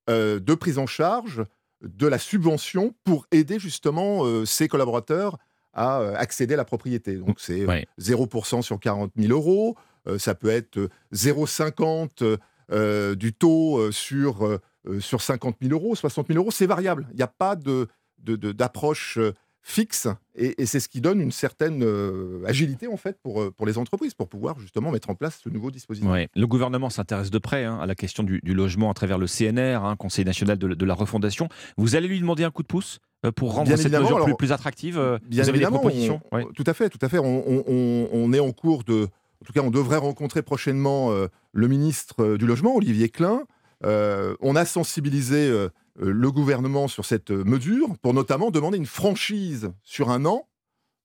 euh, 0.09 0.39
de 0.39 0.55
prise 0.55 0.79
en 0.79 0.87
charge 0.87 1.43
de 1.83 2.07
la 2.07 2.19
subvention 2.19 2.95
pour 3.05 3.27
aider 3.33 3.59
justement 3.59 4.25
euh, 4.25 4.45
ses 4.45 4.69
collaborateurs 4.69 5.39
à 5.73 6.01
euh, 6.01 6.15
accéder 6.17 6.55
à 6.55 6.57
la 6.57 6.65
propriété. 6.65 7.17
Donc 7.17 7.41
c'est 7.41 7.63
euh, 7.63 7.67
Ouais. 7.67 7.87
0% 8.01 8.63
sur 8.63 8.79
40 8.79 9.11
000 9.17 9.33
euros, 9.33 9.77
euh, 10.07 10.19
ça 10.19 10.35
peut 10.35 10.51
être 10.51 10.79
euh, 10.79 10.89
0,50 11.13 12.39
euh, 12.71 13.15
du 13.15 13.33
taux 13.33 13.79
euh, 13.79 13.91
sur, 13.93 14.47
euh, 14.47 14.61
euh, 14.87 15.01
sur 15.01 15.21
50 15.21 15.57
000 15.61 15.73
euros, 15.75 15.95
60 15.95 16.29
000 16.29 16.39
euros, 16.39 16.51
c'est 16.51 16.67
variable. 16.67 17.07
Il 17.11 17.17
n'y 17.17 17.23
a 17.23 17.27
pas 17.29 17.57
de, 17.57 17.89
de- 18.19 18.37
de- 18.37 18.53
d'approche 18.53 19.19
euh, 19.19 19.35
fixe 19.67 20.09
et, 20.37 20.61
et 20.63 20.67
c'est 20.67 20.79
ce 20.79 20.89
qui 20.91 21.01
donne 21.01 21.21
une 21.23 21.33
certaine 21.33 21.83
euh, 21.83 22.43
agilité 22.47 22.87
en 22.87 22.99
fait 22.99 23.17
pour, 23.23 23.41
euh, 23.43 23.51
pour 23.51 23.65
les 23.67 23.79
entreprises, 23.79 24.13
pour 24.13 24.29
pouvoir 24.29 24.59
justement 24.61 24.91
mettre 24.91 25.09
en 25.09 25.15
place 25.15 25.41
ce 25.43 25.49
nouveau 25.49 25.71
dispositif. 25.71 26.09
Ouais. 26.09 26.29
Le 26.37 26.47
gouvernement 26.47 26.91
s'intéresse 26.91 27.31
de 27.31 27.39
près 27.39 27.65
hein, 27.65 27.79
à 27.81 27.87
la 27.87 27.95
question 27.95 28.23
du, 28.23 28.41
du 28.45 28.53
logement 28.53 28.91
à 28.91 28.95
travers 28.95 29.17
le 29.17 29.27
CNR, 29.27 29.83
hein, 29.83 29.97
Conseil 29.97 30.27
national 30.27 30.59
de, 30.59 30.69
de 30.75 30.85
la 30.85 30.93
refondation. 30.95 31.49
Vous 31.79 31.97
allez 31.97 32.09
lui 32.09 32.21
demander 32.21 32.45
un 32.45 32.51
coup 32.51 32.63
de 32.63 32.67
pouce 32.69 32.99
euh, 33.25 33.33
pour 33.33 33.55
rendre 33.55 33.69
Bien 33.69 33.79
cette 33.79 33.91
mesure 33.91 34.17
plus, 34.17 34.25
alors, 34.25 34.37
plus 34.37 34.53
attractive 34.53 34.95
Bien 34.97 35.43
Vous 35.45 35.49
avez 35.49 35.57
évidemment, 35.59 35.79
des 35.79 35.81
propositions 35.81 36.21
on- 36.31 36.37
Ouais. 36.37 36.45
tout 36.55 36.65
à 36.67 36.75
fait, 36.75 36.91
tout 36.91 36.99
à 37.01 37.09
fait. 37.09 37.19
On, 37.19 37.43
on- 37.49 37.65
on- 37.67 38.09
on 38.13 38.33
est 38.35 38.41
en 38.41 38.53
cours 38.53 38.85
de, 38.85 39.05
en 39.05 39.45
tout 39.47 39.55
cas, 39.55 39.63
on 39.63 39.71
devrait 39.71 39.97
rencontrer 39.97 40.43
prochainement 40.43 41.11
euh, 41.11 41.29
le 41.55 41.69
ministre 41.69 42.37
du 42.37 42.47
logement, 42.47 42.77
Olivier 42.77 43.09
Klein. 43.09 43.45
Euh, 43.87 44.35
on 44.41 44.57
a 44.57 44.65
sensibilisé 44.67 45.49
le 45.97 46.31
gouvernement 46.31 46.89
sur 46.89 47.05
cette 47.05 47.31
euh, 47.31 47.45
mesure 47.45 47.97
pour 48.03 48.15
notamment 48.15 48.51
demander 48.51 48.79
une 48.79 48.87
franchise 48.87 49.73
sur 49.83 50.11
un 50.11 50.25
an 50.25 50.49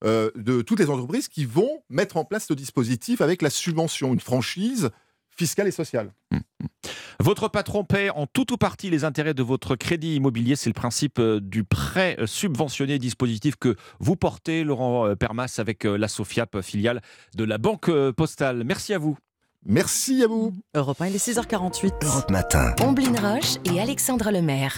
euh, 0.04 0.30
de 0.34 0.62
toutes 0.62 0.80
les 0.80 0.90
entreprises 0.90 1.28
qui 1.28 1.44
vont 1.44 1.82
mettre 1.88 2.16
en 2.16 2.24
place 2.24 2.46
ce 2.46 2.54
dispositif 2.54 3.20
avec 3.20 3.42
la 3.42 3.50
subvention, 3.50 4.12
une 4.12 4.20
franchise 4.20 4.90
fiscale 5.36 5.68
et 5.68 5.72
sociale. 5.72 6.12
Votre 7.18 7.48
patron 7.48 7.84
paie 7.84 8.10
en 8.10 8.26
tout 8.26 8.52
ou 8.52 8.56
partie 8.56 8.88
les 8.88 9.04
intérêts 9.04 9.34
de 9.34 9.42
votre 9.42 9.76
crédit 9.76 10.16
immobilier. 10.16 10.56
C'est 10.56 10.70
le 10.70 10.74
principe 10.74 11.18
euh, 11.18 11.38
du 11.40 11.64
prêt 11.64 12.16
euh, 12.18 12.26
subventionné, 12.26 12.98
dispositif 12.98 13.56
que 13.56 13.76
vous 13.98 14.16
portez, 14.16 14.64
Laurent 14.64 15.06
euh, 15.06 15.14
Permas, 15.16 15.56
avec 15.58 15.84
euh, 15.84 15.98
la 15.98 16.08
Sofiap, 16.08 16.60
filiale 16.62 17.02
de 17.34 17.44
la 17.44 17.58
Banque 17.58 17.90
euh, 17.90 18.12
Postale. 18.12 18.64
Merci 18.64 18.94
à 18.94 18.98
vous. 18.98 19.18
Merci 19.66 20.22
à 20.22 20.26
vous. 20.26 20.54
Europe 20.74 21.02
1, 21.02 21.08
il 21.08 21.16
est 21.16 21.28
6h48. 21.28 21.92
Europe 22.02 22.30
Matin. 22.30 22.74
Omblin 22.80 23.12
Roche 23.20 23.56
et 23.66 23.78
Alexandre 23.78 24.30
Lemaire. 24.30 24.74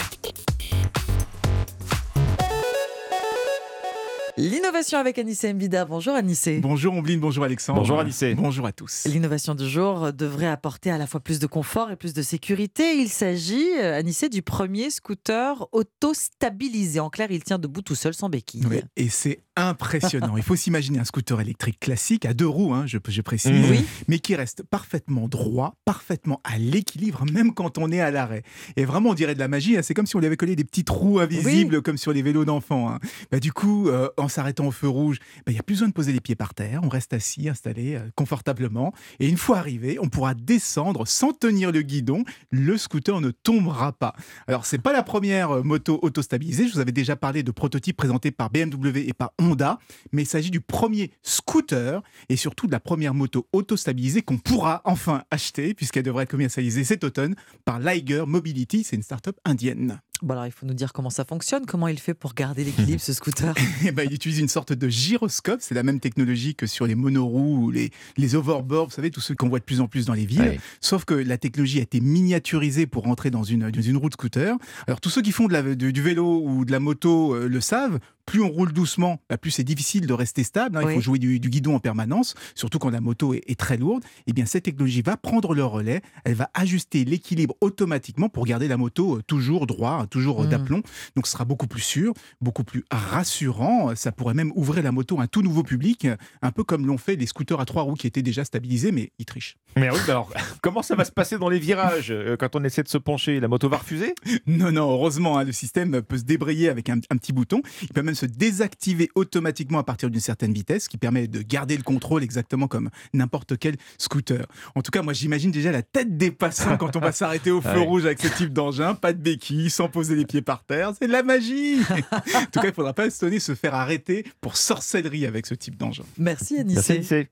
L'innovation 4.46 4.98
avec 4.98 5.18
Anissé 5.20 5.52
Mbida. 5.54 5.84
Bonjour 5.84 6.14
Anissé. 6.16 6.58
Bonjour 6.58 6.94
Ombline, 6.94 7.20
bonjour 7.20 7.44
Alexandre. 7.44 7.78
Bonjour 7.78 8.00
Anissé. 8.00 8.34
Bonjour 8.34 8.66
à 8.66 8.72
tous. 8.72 9.04
L'innovation 9.06 9.54
du 9.54 9.68
jour 9.68 10.12
devrait 10.12 10.48
apporter 10.48 10.90
à 10.90 10.98
la 10.98 11.06
fois 11.06 11.20
plus 11.20 11.38
de 11.38 11.46
confort 11.46 11.92
et 11.92 11.96
plus 11.96 12.12
de 12.12 12.22
sécurité. 12.22 12.96
Il 12.96 13.08
s'agit, 13.08 13.68
euh, 13.78 13.96
Anissé, 13.96 14.28
du 14.28 14.42
premier 14.42 14.90
scooter 14.90 15.68
auto-stabilisé. 15.70 16.98
En 16.98 17.08
clair, 17.08 17.28
il 17.30 17.44
tient 17.44 17.60
debout 17.60 17.82
tout 17.82 17.94
seul 17.94 18.14
sans 18.14 18.28
béquille. 18.28 18.64
Oui, 18.68 18.80
et 18.96 19.08
c'est 19.10 19.42
impressionnant. 19.54 20.36
Il 20.36 20.42
faut 20.42 20.56
s'imaginer 20.56 20.98
un 20.98 21.04
scooter 21.04 21.40
électrique 21.40 21.78
classique 21.78 22.26
à 22.26 22.34
deux 22.34 22.48
roues, 22.48 22.74
hein, 22.74 22.82
je, 22.86 22.98
je 23.06 23.20
précise. 23.20 23.52
Oui. 23.70 23.84
mais 24.08 24.18
qui 24.18 24.34
reste 24.34 24.64
parfaitement 24.64 25.28
droit, 25.28 25.76
parfaitement 25.84 26.40
à 26.42 26.58
l'équilibre, 26.58 27.24
même 27.32 27.54
quand 27.54 27.78
on 27.78 27.92
est 27.92 28.00
à 28.00 28.10
l'arrêt. 28.10 28.42
Et 28.74 28.86
vraiment, 28.86 29.10
on 29.10 29.14
dirait 29.14 29.34
de 29.34 29.38
la 29.40 29.46
magie. 29.46 29.76
hein. 29.76 29.82
C'est 29.84 29.94
comme 29.94 30.06
si 30.06 30.16
on 30.16 30.18
lui 30.18 30.26
avait 30.26 30.36
collé 30.36 30.56
des 30.56 30.64
petits 30.64 30.82
trous 30.84 31.20
invisibles, 31.20 31.80
comme 31.80 31.96
sur 31.96 32.12
les 32.12 32.22
vélos 32.22 32.44
d'enfants. 32.44 32.90
hein. 32.90 32.98
Bah, 33.30 33.38
du 33.38 33.52
coup, 33.52 33.88
euh, 33.88 34.08
en 34.16 34.28
s'arrêtant 34.32 34.66
au 34.66 34.70
feu 34.70 34.88
rouge, 34.88 35.18
bah, 35.38 35.52
il 35.52 35.52
n'y 35.52 35.58
a 35.58 35.62
plus 35.62 35.74
besoin 35.74 35.88
de 35.88 35.92
poser 35.92 36.12
les 36.12 36.20
pieds 36.20 36.34
par 36.34 36.54
terre. 36.54 36.80
On 36.82 36.88
reste 36.88 37.12
assis, 37.12 37.48
installé 37.48 37.94
euh, 37.94 38.00
confortablement. 38.16 38.92
Et 39.20 39.28
une 39.28 39.36
fois 39.36 39.58
arrivé, 39.58 39.98
on 40.00 40.08
pourra 40.08 40.34
descendre 40.34 41.06
sans 41.06 41.32
tenir 41.32 41.72
le 41.72 41.82
guidon. 41.82 42.24
Le 42.50 42.76
scooter 42.76 43.20
ne 43.20 43.30
tombera 43.30 43.92
pas. 43.92 44.14
Alors, 44.46 44.66
c'est 44.66 44.78
pas 44.78 44.92
la 44.92 45.02
première 45.02 45.50
euh, 45.50 45.62
moto 45.62 45.98
auto-stabilisée. 46.02 46.68
Je 46.68 46.74
vous 46.74 46.80
avais 46.80 46.92
déjà 46.92 47.16
parlé 47.16 47.42
de 47.42 47.50
prototypes 47.50 47.96
présentés 47.96 48.30
par 48.30 48.50
BMW 48.50 49.08
et 49.08 49.12
par 49.12 49.32
Honda, 49.38 49.78
mais 50.12 50.22
il 50.22 50.26
s'agit 50.26 50.50
du 50.50 50.60
premier 50.60 51.12
scooter 51.22 52.02
et 52.28 52.36
surtout 52.36 52.66
de 52.66 52.72
la 52.72 52.80
première 52.80 53.14
moto 53.14 53.46
auto-stabilisée 53.52 54.22
qu'on 54.22 54.38
pourra 54.38 54.82
enfin 54.84 55.22
acheter, 55.30 55.74
puisqu'elle 55.74 56.04
devrait 56.04 56.24
être 56.24 56.30
commercialisée 56.30 56.84
cet 56.84 57.04
automne 57.04 57.34
par 57.64 57.78
Liger 57.78 58.24
Mobility. 58.26 58.84
C'est 58.84 58.96
une 58.96 59.02
start-up 59.02 59.38
indienne. 59.44 60.00
Bon 60.22 60.34
alors, 60.34 60.46
il 60.46 60.52
faut 60.52 60.66
nous 60.66 60.74
dire 60.74 60.92
comment 60.92 61.10
ça 61.10 61.24
fonctionne, 61.24 61.66
comment 61.66 61.88
il 61.88 61.98
fait 61.98 62.14
pour 62.14 62.34
garder 62.34 62.62
l'équilibre, 62.62 63.00
ce 63.00 63.12
scooter. 63.12 63.54
Eh 63.84 63.90
ben, 63.90 64.06
il 64.08 64.14
utilise 64.14 64.38
une 64.38 64.48
sorte 64.48 64.72
de 64.72 64.88
gyroscope. 64.88 65.58
C'est 65.60 65.74
la 65.74 65.82
même 65.82 65.98
technologie 65.98 66.54
que 66.54 66.66
sur 66.66 66.86
les 66.86 66.94
monoroues 66.94 67.64
ou 67.64 67.70
les, 67.72 67.90
les 68.16 68.36
overboards, 68.36 68.86
vous 68.86 68.92
savez, 68.92 69.10
tous 69.10 69.20
ceux 69.20 69.34
qu'on 69.34 69.48
voit 69.48 69.58
de 69.58 69.64
plus 69.64 69.80
en 69.80 69.88
plus 69.88 70.06
dans 70.06 70.14
les 70.14 70.24
villes. 70.24 70.40
Ouais. 70.40 70.60
Sauf 70.80 71.04
que 71.04 71.14
la 71.14 71.38
technologie 71.38 71.80
a 71.80 71.82
été 71.82 72.00
miniaturisée 72.00 72.86
pour 72.86 73.02
rentrer 73.02 73.30
dans 73.30 73.42
une, 73.42 73.68
dans 73.70 73.82
une 73.82 73.96
roue 73.96 74.08
de 74.08 74.14
scooter. 74.14 74.56
Alors, 74.86 75.00
tous 75.00 75.10
ceux 75.10 75.22
qui 75.22 75.32
font 75.32 75.48
de 75.48 75.52
la, 75.52 75.62
du, 75.74 75.92
du 75.92 76.02
vélo 76.02 76.42
ou 76.44 76.64
de 76.64 76.70
la 76.70 76.78
moto 76.78 77.34
euh, 77.34 77.48
le 77.48 77.60
savent. 77.60 77.98
Plus 78.26 78.40
on 78.42 78.48
roule 78.48 78.72
doucement, 78.72 79.20
bah, 79.28 79.36
plus 79.36 79.50
c'est 79.50 79.64
difficile 79.64 80.06
de 80.06 80.12
rester 80.12 80.44
stable. 80.44 80.76
hein. 80.76 80.82
Il 80.82 80.86
Oui. 80.86 80.94
faut 80.94 81.00
jouer 81.00 81.18
du, 81.18 81.40
du 81.40 81.50
guidon 81.50 81.74
en 81.74 81.80
permanence, 81.80 82.34
surtout 82.54 82.78
quand 82.78 82.90
la 82.90 83.00
moto 83.00 83.34
est, 83.34 83.42
est 83.48 83.58
très 83.58 83.76
lourde. 83.76 84.04
Et 84.26 84.32
bien, 84.32 84.46
cette 84.46 84.64
technologie 84.64 85.02
va 85.02 85.16
prendre 85.16 85.54
le 85.54 85.64
relais. 85.64 86.02
Elle 86.24 86.34
va 86.34 86.48
ajuster 86.54 87.04
l'équilibre 87.04 87.54
automatiquement 87.60 88.28
pour 88.28 88.46
garder 88.46 88.68
la 88.68 88.76
moto 88.76 89.16
euh, 89.16 89.22
toujours 89.26 89.66
droit, 89.66 89.98
hein, 90.02 90.06
toujours 90.06 90.42
euh, 90.42 90.46
Mm. 90.46 90.48
d'aplomb. 90.50 90.82
Donc, 91.16 91.26
ce 91.26 91.32
sera 91.32 91.44
beaucoup 91.44 91.66
plus 91.66 91.80
sûr, 91.80 92.12
beaucoup 92.40 92.64
plus 92.64 92.84
rassurant. 93.26 93.94
Ça 93.96 94.12
pourrait 94.12 94.34
même 94.34 94.52
ouvrir 94.56 94.82
la 94.82 94.92
moto 94.92 95.18
à 95.20 95.24
un 95.24 95.26
tout 95.26 95.42
nouveau 95.42 95.62
public, 95.62 96.06
un 96.42 96.50
peu 96.50 96.64
comme 96.64 96.86
l'ont 96.86 96.98
fait 96.98 97.16
les 97.16 97.26
scooters 97.26 97.60
à 97.60 97.64
trois 97.64 97.82
roues 97.82 97.94
qui 97.94 98.06
étaient 98.06 98.22
déjà 98.22 98.44
stabilisés, 98.44 98.92
mais 98.92 99.12
ils 99.18 99.24
trichent. 99.24 99.56
Mais 99.76 99.90
oui, 99.90 99.98
bah 100.06 100.12
alors, 100.12 100.32
comment 100.62 100.82
ça 100.82 100.94
va 100.94 101.04
se 101.04 101.12
passer 101.12 101.38
dans 101.38 101.48
les 101.48 101.58
virages 101.58 102.10
euh, 102.10 102.36
quand 102.36 102.54
on 102.56 102.64
essaie 102.64 102.82
de 102.82 102.88
se 102.88 102.98
pencher? 102.98 103.40
La 103.40 103.48
moto 103.48 103.68
va 103.68 103.78
refuser? 103.78 104.14
Non, 104.46 104.70
non, 104.72 104.90
heureusement, 104.90 105.38
hein, 105.38 105.44
le 105.44 105.52
système 105.52 106.02
peut 106.02 106.18
se 106.18 106.24
débrayer 106.24 106.68
avec 106.68 106.88
un, 106.88 106.98
un 107.10 107.16
petit 107.16 107.32
bouton. 107.32 107.62
Il 107.82 107.88
peut 107.88 108.02
même 108.02 108.11
se 108.14 108.26
désactiver 108.26 109.10
automatiquement 109.14 109.78
à 109.78 109.84
partir 109.84 110.10
d'une 110.10 110.20
certaine 110.20 110.52
vitesse, 110.52 110.88
qui 110.88 110.98
permet 110.98 111.26
de 111.28 111.42
garder 111.42 111.76
le 111.76 111.82
contrôle 111.82 112.22
exactement 112.22 112.68
comme 112.68 112.90
n'importe 113.12 113.58
quel 113.58 113.76
scooter. 113.98 114.46
En 114.74 114.82
tout 114.82 114.90
cas, 114.90 115.02
moi, 115.02 115.12
j'imagine 115.12 115.50
déjà 115.50 115.72
la 115.72 115.82
tête 115.82 116.16
des 116.16 116.30
passants 116.30 116.76
quand 116.76 116.96
on 116.96 117.00
va 117.00 117.12
s'arrêter 117.12 117.50
au 117.50 117.60
feu 117.60 117.70
Ouais. 117.72 117.84
rouge 117.84 118.04
avec 118.06 118.20
ce 118.20 118.28
type 118.28 118.52
d'engin, 118.52 118.94
pas 118.94 119.12
de 119.12 119.18
béquille, 119.18 119.70
sans 119.70 119.88
poser 119.88 120.14
les 120.14 120.26
pieds 120.26 120.42
par 120.42 120.64
terre. 120.64 120.92
C'est 120.98 121.06
de 121.06 121.12
la 121.12 121.22
magie 121.22 121.80
En 122.12 122.44
tout 122.46 122.60
cas, 122.60 122.64
il 122.64 122.66
ne 122.66 122.72
faudra 122.72 122.92
pas 122.92 123.06
étonner 123.06 123.40
se 123.40 123.54
faire 123.54 123.74
arrêter 123.74 124.24
pour 124.40 124.56
sorcellerie 124.56 125.26
avec 125.26 125.46
ce 125.46 125.54
type 125.54 125.76
d'engin. 125.76 126.04
Merci 126.18 126.58
Anissé. 126.58 127.28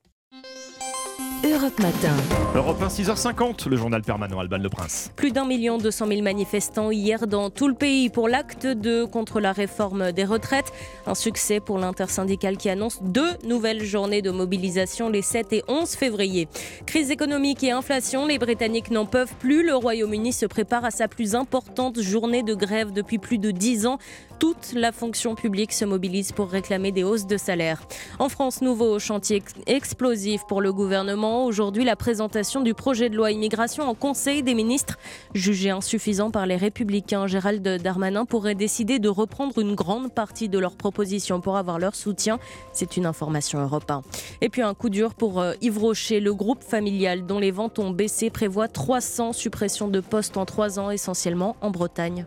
Europe 1.42 1.78
Matin. 1.80 2.14
Europe 2.54 2.82
1, 2.82 2.88
6h50, 2.88 3.66
le 3.70 3.76
journal 3.76 4.02
permanent 4.02 4.38
Alban 4.40 4.58
Le 4.58 4.68
Prince. 4.68 5.10
Plus 5.16 5.32
d'un 5.32 5.46
million 5.46 5.78
deux 5.78 5.90
cent 5.90 6.06
mille 6.06 6.22
manifestants 6.22 6.90
hier 6.90 7.26
dans 7.26 7.48
tout 7.48 7.66
le 7.66 7.72
pays 7.72 8.10
pour 8.10 8.28
l'acte 8.28 8.66
2 8.66 9.06
contre 9.06 9.40
la 9.40 9.52
réforme 9.52 10.12
des 10.12 10.26
retraites. 10.26 10.70
Un 11.06 11.14
succès 11.14 11.58
pour 11.58 11.78
l'intersyndicale 11.78 12.58
qui 12.58 12.68
annonce 12.68 13.02
deux 13.02 13.38
nouvelles 13.46 13.82
journées 13.82 14.20
de 14.20 14.30
mobilisation 14.30 15.08
les 15.08 15.22
7 15.22 15.54
et 15.54 15.64
11 15.66 15.88
février. 15.88 16.46
Crise 16.84 17.10
économique 17.10 17.64
et 17.64 17.70
inflation, 17.70 18.26
les 18.26 18.38
Britanniques 18.38 18.90
n'en 18.90 19.06
peuvent 19.06 19.34
plus. 19.38 19.64
Le 19.64 19.74
Royaume-Uni 19.74 20.34
se 20.34 20.44
prépare 20.44 20.84
à 20.84 20.90
sa 20.90 21.08
plus 21.08 21.34
importante 21.34 21.98
journée 22.02 22.42
de 22.42 22.54
grève 22.54 22.92
depuis 22.92 23.18
plus 23.18 23.38
de 23.38 23.50
10 23.50 23.86
ans. 23.86 23.98
Toute 24.40 24.72
la 24.72 24.90
fonction 24.90 25.34
publique 25.34 25.70
se 25.70 25.84
mobilise 25.84 26.32
pour 26.32 26.48
réclamer 26.48 26.92
des 26.92 27.04
hausses 27.04 27.26
de 27.26 27.36
salaire. 27.36 27.82
En 28.18 28.30
France, 28.30 28.62
nouveau 28.62 28.98
chantier 28.98 29.36
ex- 29.36 29.52
explosif 29.66 30.46
pour 30.48 30.62
le 30.62 30.72
gouvernement. 30.72 31.44
Aujourd'hui, 31.44 31.84
la 31.84 31.94
présentation 31.94 32.62
du 32.62 32.72
projet 32.72 33.10
de 33.10 33.16
loi 33.16 33.32
immigration 33.32 33.84
en 33.84 33.94
Conseil 33.94 34.42
des 34.42 34.54
ministres. 34.54 34.96
Jugé 35.34 35.68
insuffisant 35.68 36.30
par 36.30 36.46
les 36.46 36.56
Républicains, 36.56 37.26
Gérald 37.26 37.62
Darmanin 37.82 38.24
pourrait 38.24 38.54
décider 38.54 38.98
de 38.98 39.10
reprendre 39.10 39.58
une 39.58 39.74
grande 39.74 40.10
partie 40.14 40.48
de 40.48 40.58
leurs 40.58 40.76
propositions 40.76 41.42
pour 41.42 41.58
avoir 41.58 41.78
leur 41.78 41.94
soutien. 41.94 42.38
C'est 42.72 42.96
une 42.96 43.04
information 43.04 43.60
Europe 43.60 43.90
1. 43.90 44.00
Et 44.40 44.48
puis 44.48 44.62
un 44.62 44.72
coup 44.72 44.88
dur 44.88 45.12
pour 45.12 45.38
euh, 45.38 45.52
Yves 45.60 45.78
Rocher, 45.78 46.18
le 46.18 46.32
groupe 46.32 46.64
familial 46.64 47.26
dont 47.26 47.40
les 47.40 47.50
ventes 47.50 47.78
ont 47.78 47.90
baissé 47.90 48.30
prévoit 48.30 48.68
300 48.68 49.34
suppressions 49.34 49.88
de 49.88 50.00
postes 50.00 50.38
en 50.38 50.46
3 50.46 50.78
ans, 50.78 50.90
essentiellement 50.90 51.56
en 51.60 51.70
Bretagne. 51.70 52.24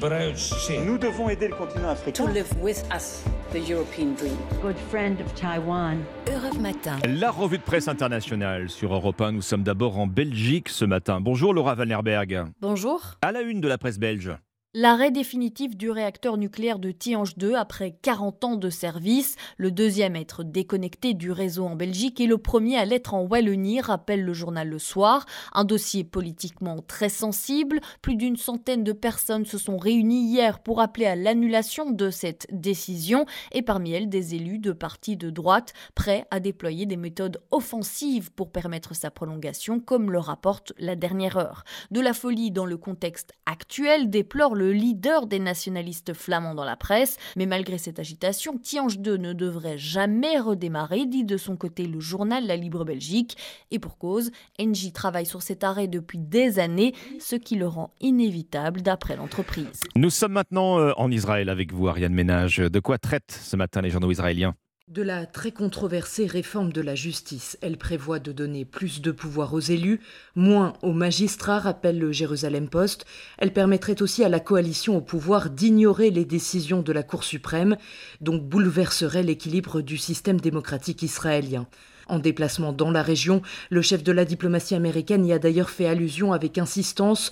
Nous 0.00 0.96
devons 0.96 1.28
aider 1.28 1.48
le 1.48 1.54
continent 1.54 1.90
africain. 1.90 2.24
To 2.24 2.32
live 2.32 2.48
with 2.62 2.82
us, 2.90 3.22
the 3.52 3.58
European 3.68 4.14
dream. 4.14 4.34
Good 4.62 4.78
friend 4.88 5.20
of 5.20 5.34
Taiwan. 5.34 5.98
Europe 6.26 6.58
Matin. 6.58 6.98
La 7.06 7.30
revue 7.30 7.58
de 7.58 7.62
presse 7.62 7.86
internationale 7.86 8.70
sur 8.70 8.94
Europe 8.94 9.20
1. 9.20 9.32
Nous 9.32 9.42
sommes 9.42 9.62
d'abord 9.62 9.98
en 9.98 10.06
Belgique 10.06 10.70
ce 10.70 10.86
matin. 10.86 11.20
Bonjour 11.20 11.52
Laura 11.52 11.74
Van 11.74 11.84
Lerberg. 11.84 12.46
Bonjour. 12.62 13.18
À 13.20 13.30
la 13.30 13.42
une 13.42 13.60
de 13.60 13.68
la 13.68 13.76
presse 13.76 13.98
belge. 13.98 14.30
L'arrêt 14.72 15.10
définitif 15.10 15.76
du 15.76 15.90
réacteur 15.90 16.36
nucléaire 16.36 16.78
de 16.78 16.92
Tihange 16.92 17.36
2 17.36 17.56
après 17.56 17.98
40 18.02 18.44
ans 18.44 18.54
de 18.54 18.70
service, 18.70 19.34
le 19.56 19.72
deuxième 19.72 20.14
à 20.14 20.20
être 20.20 20.44
déconnecté 20.44 21.12
du 21.12 21.32
réseau 21.32 21.66
en 21.66 21.74
Belgique 21.74 22.20
et 22.20 22.28
le 22.28 22.38
premier 22.38 22.78
à 22.78 22.84
l'être 22.84 23.14
en 23.14 23.22
Wallonie, 23.22 23.80
rappelle 23.80 24.22
le 24.22 24.32
journal 24.32 24.68
Le 24.68 24.78
Soir. 24.78 25.26
Un 25.54 25.64
dossier 25.64 26.04
politiquement 26.04 26.82
très 26.86 27.08
sensible. 27.08 27.80
Plus 28.00 28.14
d'une 28.14 28.36
centaine 28.36 28.84
de 28.84 28.92
personnes 28.92 29.44
se 29.44 29.58
sont 29.58 29.76
réunies 29.76 30.22
hier 30.22 30.60
pour 30.60 30.80
appeler 30.80 31.06
à 31.06 31.16
l'annulation 31.16 31.90
de 31.90 32.10
cette 32.10 32.46
décision 32.52 33.26
et 33.50 33.62
parmi 33.62 33.90
elles 33.90 34.08
des 34.08 34.36
élus 34.36 34.60
de 34.60 34.70
partis 34.70 35.16
de 35.16 35.30
droite 35.30 35.72
prêts 35.96 36.28
à 36.30 36.38
déployer 36.38 36.86
des 36.86 36.96
méthodes 36.96 37.42
offensives 37.50 38.30
pour 38.30 38.52
permettre 38.52 38.94
sa 38.94 39.10
prolongation, 39.10 39.80
comme 39.80 40.12
le 40.12 40.20
rapporte 40.20 40.72
la 40.78 40.94
dernière 40.94 41.38
heure. 41.38 41.64
De 41.90 42.00
la 42.00 42.14
folie 42.14 42.52
dans 42.52 42.66
le 42.66 42.76
contexte 42.76 43.32
actuel 43.46 44.10
déplore 44.10 44.59
le 44.60 44.72
leader 44.72 45.26
des 45.26 45.38
nationalistes 45.38 46.12
flamands 46.12 46.54
dans 46.54 46.64
la 46.64 46.76
presse, 46.76 47.16
mais 47.34 47.46
malgré 47.46 47.78
cette 47.78 47.98
agitation, 47.98 48.58
Tihange 48.58 48.98
2 48.98 49.16
ne 49.16 49.32
devrait 49.32 49.78
jamais 49.78 50.38
redémarrer, 50.38 51.06
dit 51.06 51.24
de 51.24 51.38
son 51.38 51.56
côté 51.56 51.86
le 51.86 51.98
journal 51.98 52.46
La 52.46 52.56
Libre 52.56 52.84
Belgique. 52.84 53.38
Et 53.70 53.78
pour 53.78 53.96
cause, 53.96 54.30
Engie 54.60 54.92
travaille 54.92 55.24
sur 55.24 55.40
cet 55.40 55.64
arrêt 55.64 55.88
depuis 55.88 56.18
des 56.18 56.58
années, 56.58 56.94
ce 57.18 57.36
qui 57.36 57.56
le 57.56 57.66
rend 57.66 57.94
inévitable 58.00 58.82
d'après 58.82 59.16
l'entreprise. 59.16 59.80
Nous 59.96 60.10
sommes 60.10 60.32
maintenant 60.32 60.78
euh, 60.78 60.92
en 60.98 61.10
Israël 61.10 61.48
avec 61.48 61.72
vous, 61.72 61.88
Ariane 61.88 62.12
Ménage. 62.12 62.58
De 62.58 62.80
quoi 62.80 62.98
traitent 62.98 63.32
ce 63.42 63.56
matin 63.56 63.80
les 63.80 63.90
journaux 63.90 64.10
israéliens? 64.10 64.54
De 64.90 65.02
la 65.02 65.24
très 65.24 65.52
controversée 65.52 66.26
réforme 66.26 66.72
de 66.72 66.80
la 66.80 66.96
justice. 66.96 67.56
Elle 67.60 67.78
prévoit 67.78 68.18
de 68.18 68.32
donner 68.32 68.64
plus 68.64 69.00
de 69.00 69.12
pouvoir 69.12 69.54
aux 69.54 69.60
élus, 69.60 70.00
moins 70.34 70.72
aux 70.82 70.92
magistrats, 70.92 71.60
rappelle 71.60 72.00
le 72.00 72.10
Jérusalem 72.10 72.68
Post. 72.68 73.06
Elle 73.38 73.52
permettrait 73.52 74.02
aussi 74.02 74.24
à 74.24 74.28
la 74.28 74.40
coalition 74.40 74.96
au 74.96 75.00
pouvoir 75.00 75.48
d'ignorer 75.50 76.10
les 76.10 76.24
décisions 76.24 76.82
de 76.82 76.92
la 76.92 77.04
Cour 77.04 77.22
suprême, 77.22 77.76
donc 78.20 78.42
bouleverserait 78.42 79.22
l'équilibre 79.22 79.80
du 79.80 79.96
système 79.96 80.40
démocratique 80.40 81.02
israélien. 81.04 81.68
En 82.08 82.18
déplacement 82.18 82.72
dans 82.72 82.90
la 82.90 83.04
région, 83.04 83.42
le 83.70 83.82
chef 83.82 84.02
de 84.02 84.10
la 84.10 84.24
diplomatie 84.24 84.74
américaine 84.74 85.24
y 85.24 85.32
a 85.32 85.38
d'ailleurs 85.38 85.70
fait 85.70 85.86
allusion 85.86 86.32
avec 86.32 86.58
insistance. 86.58 87.30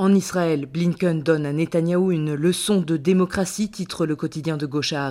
En 0.00 0.14
Israël, 0.14 0.66
Blinken 0.66 1.22
donne 1.22 1.44
à 1.44 1.52
Netanyahou 1.52 2.12
une 2.12 2.34
leçon 2.34 2.82
de 2.82 2.96
démocratie, 2.96 3.68
titre 3.68 4.06
le 4.06 4.14
quotidien 4.14 4.56
de 4.56 4.66
gauche 4.66 4.92
à. 4.92 5.10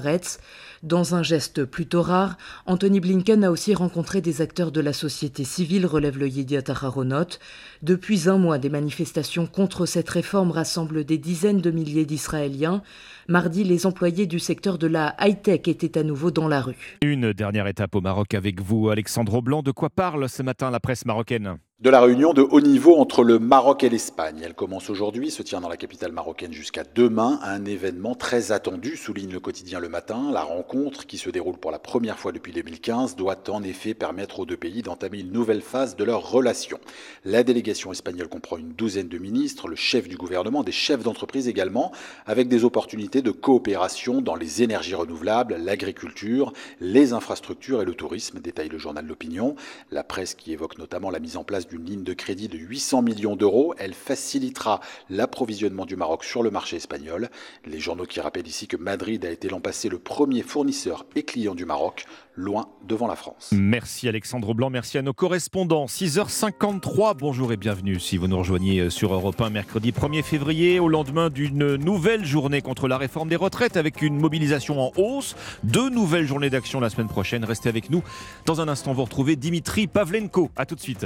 Dans 0.83 1.15
un 1.15 1.23
geste 1.23 1.65
plutôt 1.65 2.01
rare, 2.01 2.37
Anthony 2.65 2.99
Blinken 2.99 3.43
a 3.43 3.51
aussi 3.51 3.73
rencontré 3.73 4.21
des 4.21 4.41
acteurs 4.41 4.71
de 4.71 4.81
la 4.81 4.93
société 4.93 5.43
civile, 5.43 5.85
relève 5.85 6.17
le 6.17 6.27
Yediot 6.27 6.69
Aharonot. 6.69 7.39
Depuis 7.81 8.29
un 8.29 8.37
mois, 8.37 8.57
des 8.57 8.69
manifestations 8.69 9.47
contre 9.47 9.85
cette 9.85 10.09
réforme 10.09 10.51
rassemblent 10.51 11.03
des 11.03 11.17
dizaines 11.17 11.61
de 11.61 11.71
milliers 11.71 12.05
d'Israéliens. 12.05 12.83
Mardi, 13.27 13.63
les 13.63 13.85
employés 13.85 14.27
du 14.27 14.39
secteur 14.39 14.77
de 14.77 14.87
la 14.87 15.15
high-tech 15.19 15.67
étaient 15.67 15.97
à 15.97 16.03
nouveau 16.03 16.31
dans 16.31 16.47
la 16.47 16.61
rue. 16.61 16.97
Une 17.01 17.33
dernière 17.33 17.67
étape 17.67 17.95
au 17.95 18.01
Maroc 18.01 18.33
avec 18.33 18.61
vous, 18.61 18.89
Alexandre 18.89 19.41
Blanc. 19.41 19.63
De 19.63 19.71
quoi 19.71 19.89
parle 19.89 20.29
ce 20.29 20.43
matin 20.43 20.71
la 20.71 20.79
presse 20.79 21.05
marocaine? 21.05 21.57
De 21.79 21.91
la 21.91 22.01
réunion 22.01 22.33
de 22.33 22.41
haut 22.41 22.59
niveau 22.59 22.95
entre 22.95 23.23
le 23.23 23.37
Maroc 23.37 23.83
et 23.83 23.89
l'Espagne. 23.89 24.41
Elle 24.43 24.55
commence 24.55 24.89
aujourd'hui, 24.89 25.29
se 25.29 25.43
tient 25.43 25.61
dans 25.61 25.69
la 25.69 25.77
capitale 25.77 26.11
marocaine 26.11 26.51
jusqu'à 26.51 26.83
demain, 26.95 27.39
un 27.43 27.65
événement 27.65 28.15
très 28.15 28.51
attendu, 28.51 28.97
souligne 28.97 29.31
le 29.31 29.39
quotidien 29.39 29.79
le 29.79 29.87
matin. 29.87 30.31
La 30.31 30.41
rencontre, 30.41 31.05
qui 31.05 31.19
se 31.19 31.29
déroule 31.29 31.57
pour 31.57 31.69
la 31.69 31.77
première 31.77 32.17
fois 32.17 32.31
depuis 32.31 32.51
2015, 32.51 33.15
doit 33.15 33.37
en 33.49 33.61
effet 33.61 33.93
permettre 33.93 34.39
aux 34.39 34.47
deux 34.47 34.57
pays 34.57 34.81
d'entamer 34.81 35.19
une 35.19 35.31
nouvelle 35.31 35.61
phase 35.61 35.95
de 35.95 36.03
leurs 36.03 36.27
relations. 36.31 36.79
La 37.25 37.43
délégation 37.43 37.91
espagnole 37.91 38.27
comprend 38.27 38.57
une 38.57 38.73
douzaine 38.73 39.07
de 39.07 39.19
ministres, 39.19 39.67
le 39.67 39.75
chef 39.75 40.07
du 40.07 40.17
gouvernement, 40.17 40.63
des 40.63 40.71
chefs 40.71 41.03
d'entreprise 41.03 41.47
également, 41.47 41.91
avec 42.25 42.47
des 42.47 42.63
opportunités 42.63 43.21
de 43.21 43.29
coopération 43.29 44.21
dans 44.21 44.35
les 44.35 44.63
énergies 44.63 44.95
renouvelables, 44.95 45.57
l'agriculture, 45.57 46.53
les 46.81 47.13
infrastructures 47.13 47.83
et 47.83 47.85
le 47.85 47.93
tourisme, 47.93 48.39
détaille 48.39 48.69
le 48.69 48.79
journal 48.79 49.05
L'Opinion. 49.05 49.55
La 49.91 50.03
presse 50.03 50.33
qui 50.33 50.53
évoque 50.53 50.79
notamment 50.79 51.11
la 51.11 51.19
mise 51.19 51.37
en 51.37 51.43
place 51.43 51.66
d'une 51.67 51.85
ligne 51.85 52.03
de 52.03 52.13
crédit 52.13 52.47
de 52.47 52.57
800 52.57 53.01
millions 53.01 53.35
d'euros. 53.35 53.73
Elle 53.77 53.93
facilitera 53.93 54.79
l'approvisionnement 55.09 55.85
du 55.85 55.95
Maroc 55.95 56.23
sur 56.23 56.43
le 56.43 56.51
marché 56.51 56.77
espagnol. 56.77 57.29
Les 57.65 57.79
journaux 57.79 58.05
qui 58.05 58.19
rappellent 58.19 58.47
ici 58.47 58.67
que 58.67 58.77
Madrid 58.77 59.25
a 59.25 59.31
été 59.31 59.49
l'an 59.49 59.59
passé 59.59 59.89
le 59.89 59.99
premier 59.99 60.41
fournisseur 60.41 61.05
et 61.15 61.23
client 61.23 61.55
du 61.55 61.65
Maroc, 61.65 62.05
loin 62.37 62.69
devant 62.87 63.07
la 63.07 63.15
France. 63.15 63.49
Merci 63.51 64.07
Alexandre 64.07 64.53
Blanc, 64.53 64.69
merci 64.69 64.97
à 64.97 65.01
nos 65.01 65.13
correspondants. 65.13 65.87
6h53, 65.87 67.17
bonjour 67.17 67.51
et 67.51 67.57
bienvenue 67.57 67.99
si 67.99 68.15
vous 68.17 68.27
nous 68.27 68.37
rejoignez 68.37 68.89
sur 68.89 69.13
Europe 69.13 69.41
1 69.41 69.49
mercredi 69.49 69.91
1er 69.91 70.23
février, 70.23 70.79
au 70.79 70.87
lendemain 70.87 71.29
d'une 71.29 71.75
nouvelle 71.75 72.23
journée 72.23 72.61
contre 72.61 72.87
la 72.87 72.97
réforme 72.97 73.27
des 73.27 73.35
retraites 73.35 73.75
avec 73.75 74.01
une 74.01 74.17
mobilisation 74.19 74.79
en 74.79 74.91
hausse. 74.95 75.35
Deux 75.63 75.89
nouvelles 75.89 76.27
journées 76.27 76.49
d'action 76.49 76.79
la 76.79 76.89
semaine 76.89 77.07
prochaine. 77.07 77.43
Restez 77.43 77.69
avec 77.69 77.89
nous. 77.89 78.03
Dans 78.45 78.61
un 78.61 78.67
instant, 78.67 78.93
vous 78.93 79.03
retrouvez 79.03 79.35
Dimitri 79.35 79.87
Pavlenko. 79.87 80.51
A 80.55 80.65
tout 80.65 80.75
de 80.75 80.79
suite. 80.79 81.05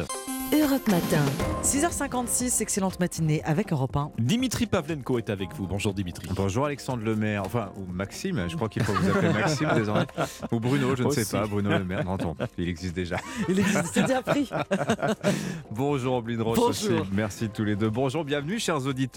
Europe 0.54 0.86
Matin. 0.90 1.24
6h56, 1.64 2.62
excellente 2.62 3.00
matinée 3.00 3.42
avec 3.46 3.72
Europe 3.72 3.96
1. 3.96 4.12
Dimitri 4.20 4.66
Pavlenko 4.66 5.18
est 5.18 5.30
avec 5.30 5.56
vous. 5.56 5.66
Bonjour 5.66 5.94
Dimitri. 5.94 6.28
Bonjour 6.36 6.66
Alexandre 6.66 7.04
Lemaire, 7.06 7.44
enfin, 7.46 7.72
ou 7.78 7.90
Maxime, 7.90 8.46
je 8.50 8.58
crois 8.58 8.68
qu'il 8.68 8.84
faut 8.84 8.92
vous 8.92 9.10
appeler 9.10 9.32
Maxime 9.32 9.70
désormais. 9.76 10.08
Ou 10.52 10.60
Bruno, 10.60 10.94
je 10.98 11.04
ne 11.04 11.12
sais 11.12 11.21
Aussi. 11.22 11.32
pas, 11.32 11.46
Bruno 11.48 11.70
Lemaire, 11.70 12.04
non, 12.06 12.18
il 12.58 12.68
existe 12.70 12.96
déjà. 12.96 13.18
Il 13.50 13.60
existe, 13.60 13.92
c'est 13.94 14.02
déjà 14.02 14.22
pris. 14.22 14.50
Bonjour 15.72 16.16
Oblin 16.16 16.42
Roche 16.42 16.60
aussi, 16.60 16.90
Bonjour. 16.90 17.08
merci 17.12 17.50
tous 17.50 17.64
les 17.64 17.76
deux. 17.76 17.90
Bonjour, 17.90 18.24
bienvenue 18.24 18.60
chers 18.60 18.86
auditeurs. 18.86 19.12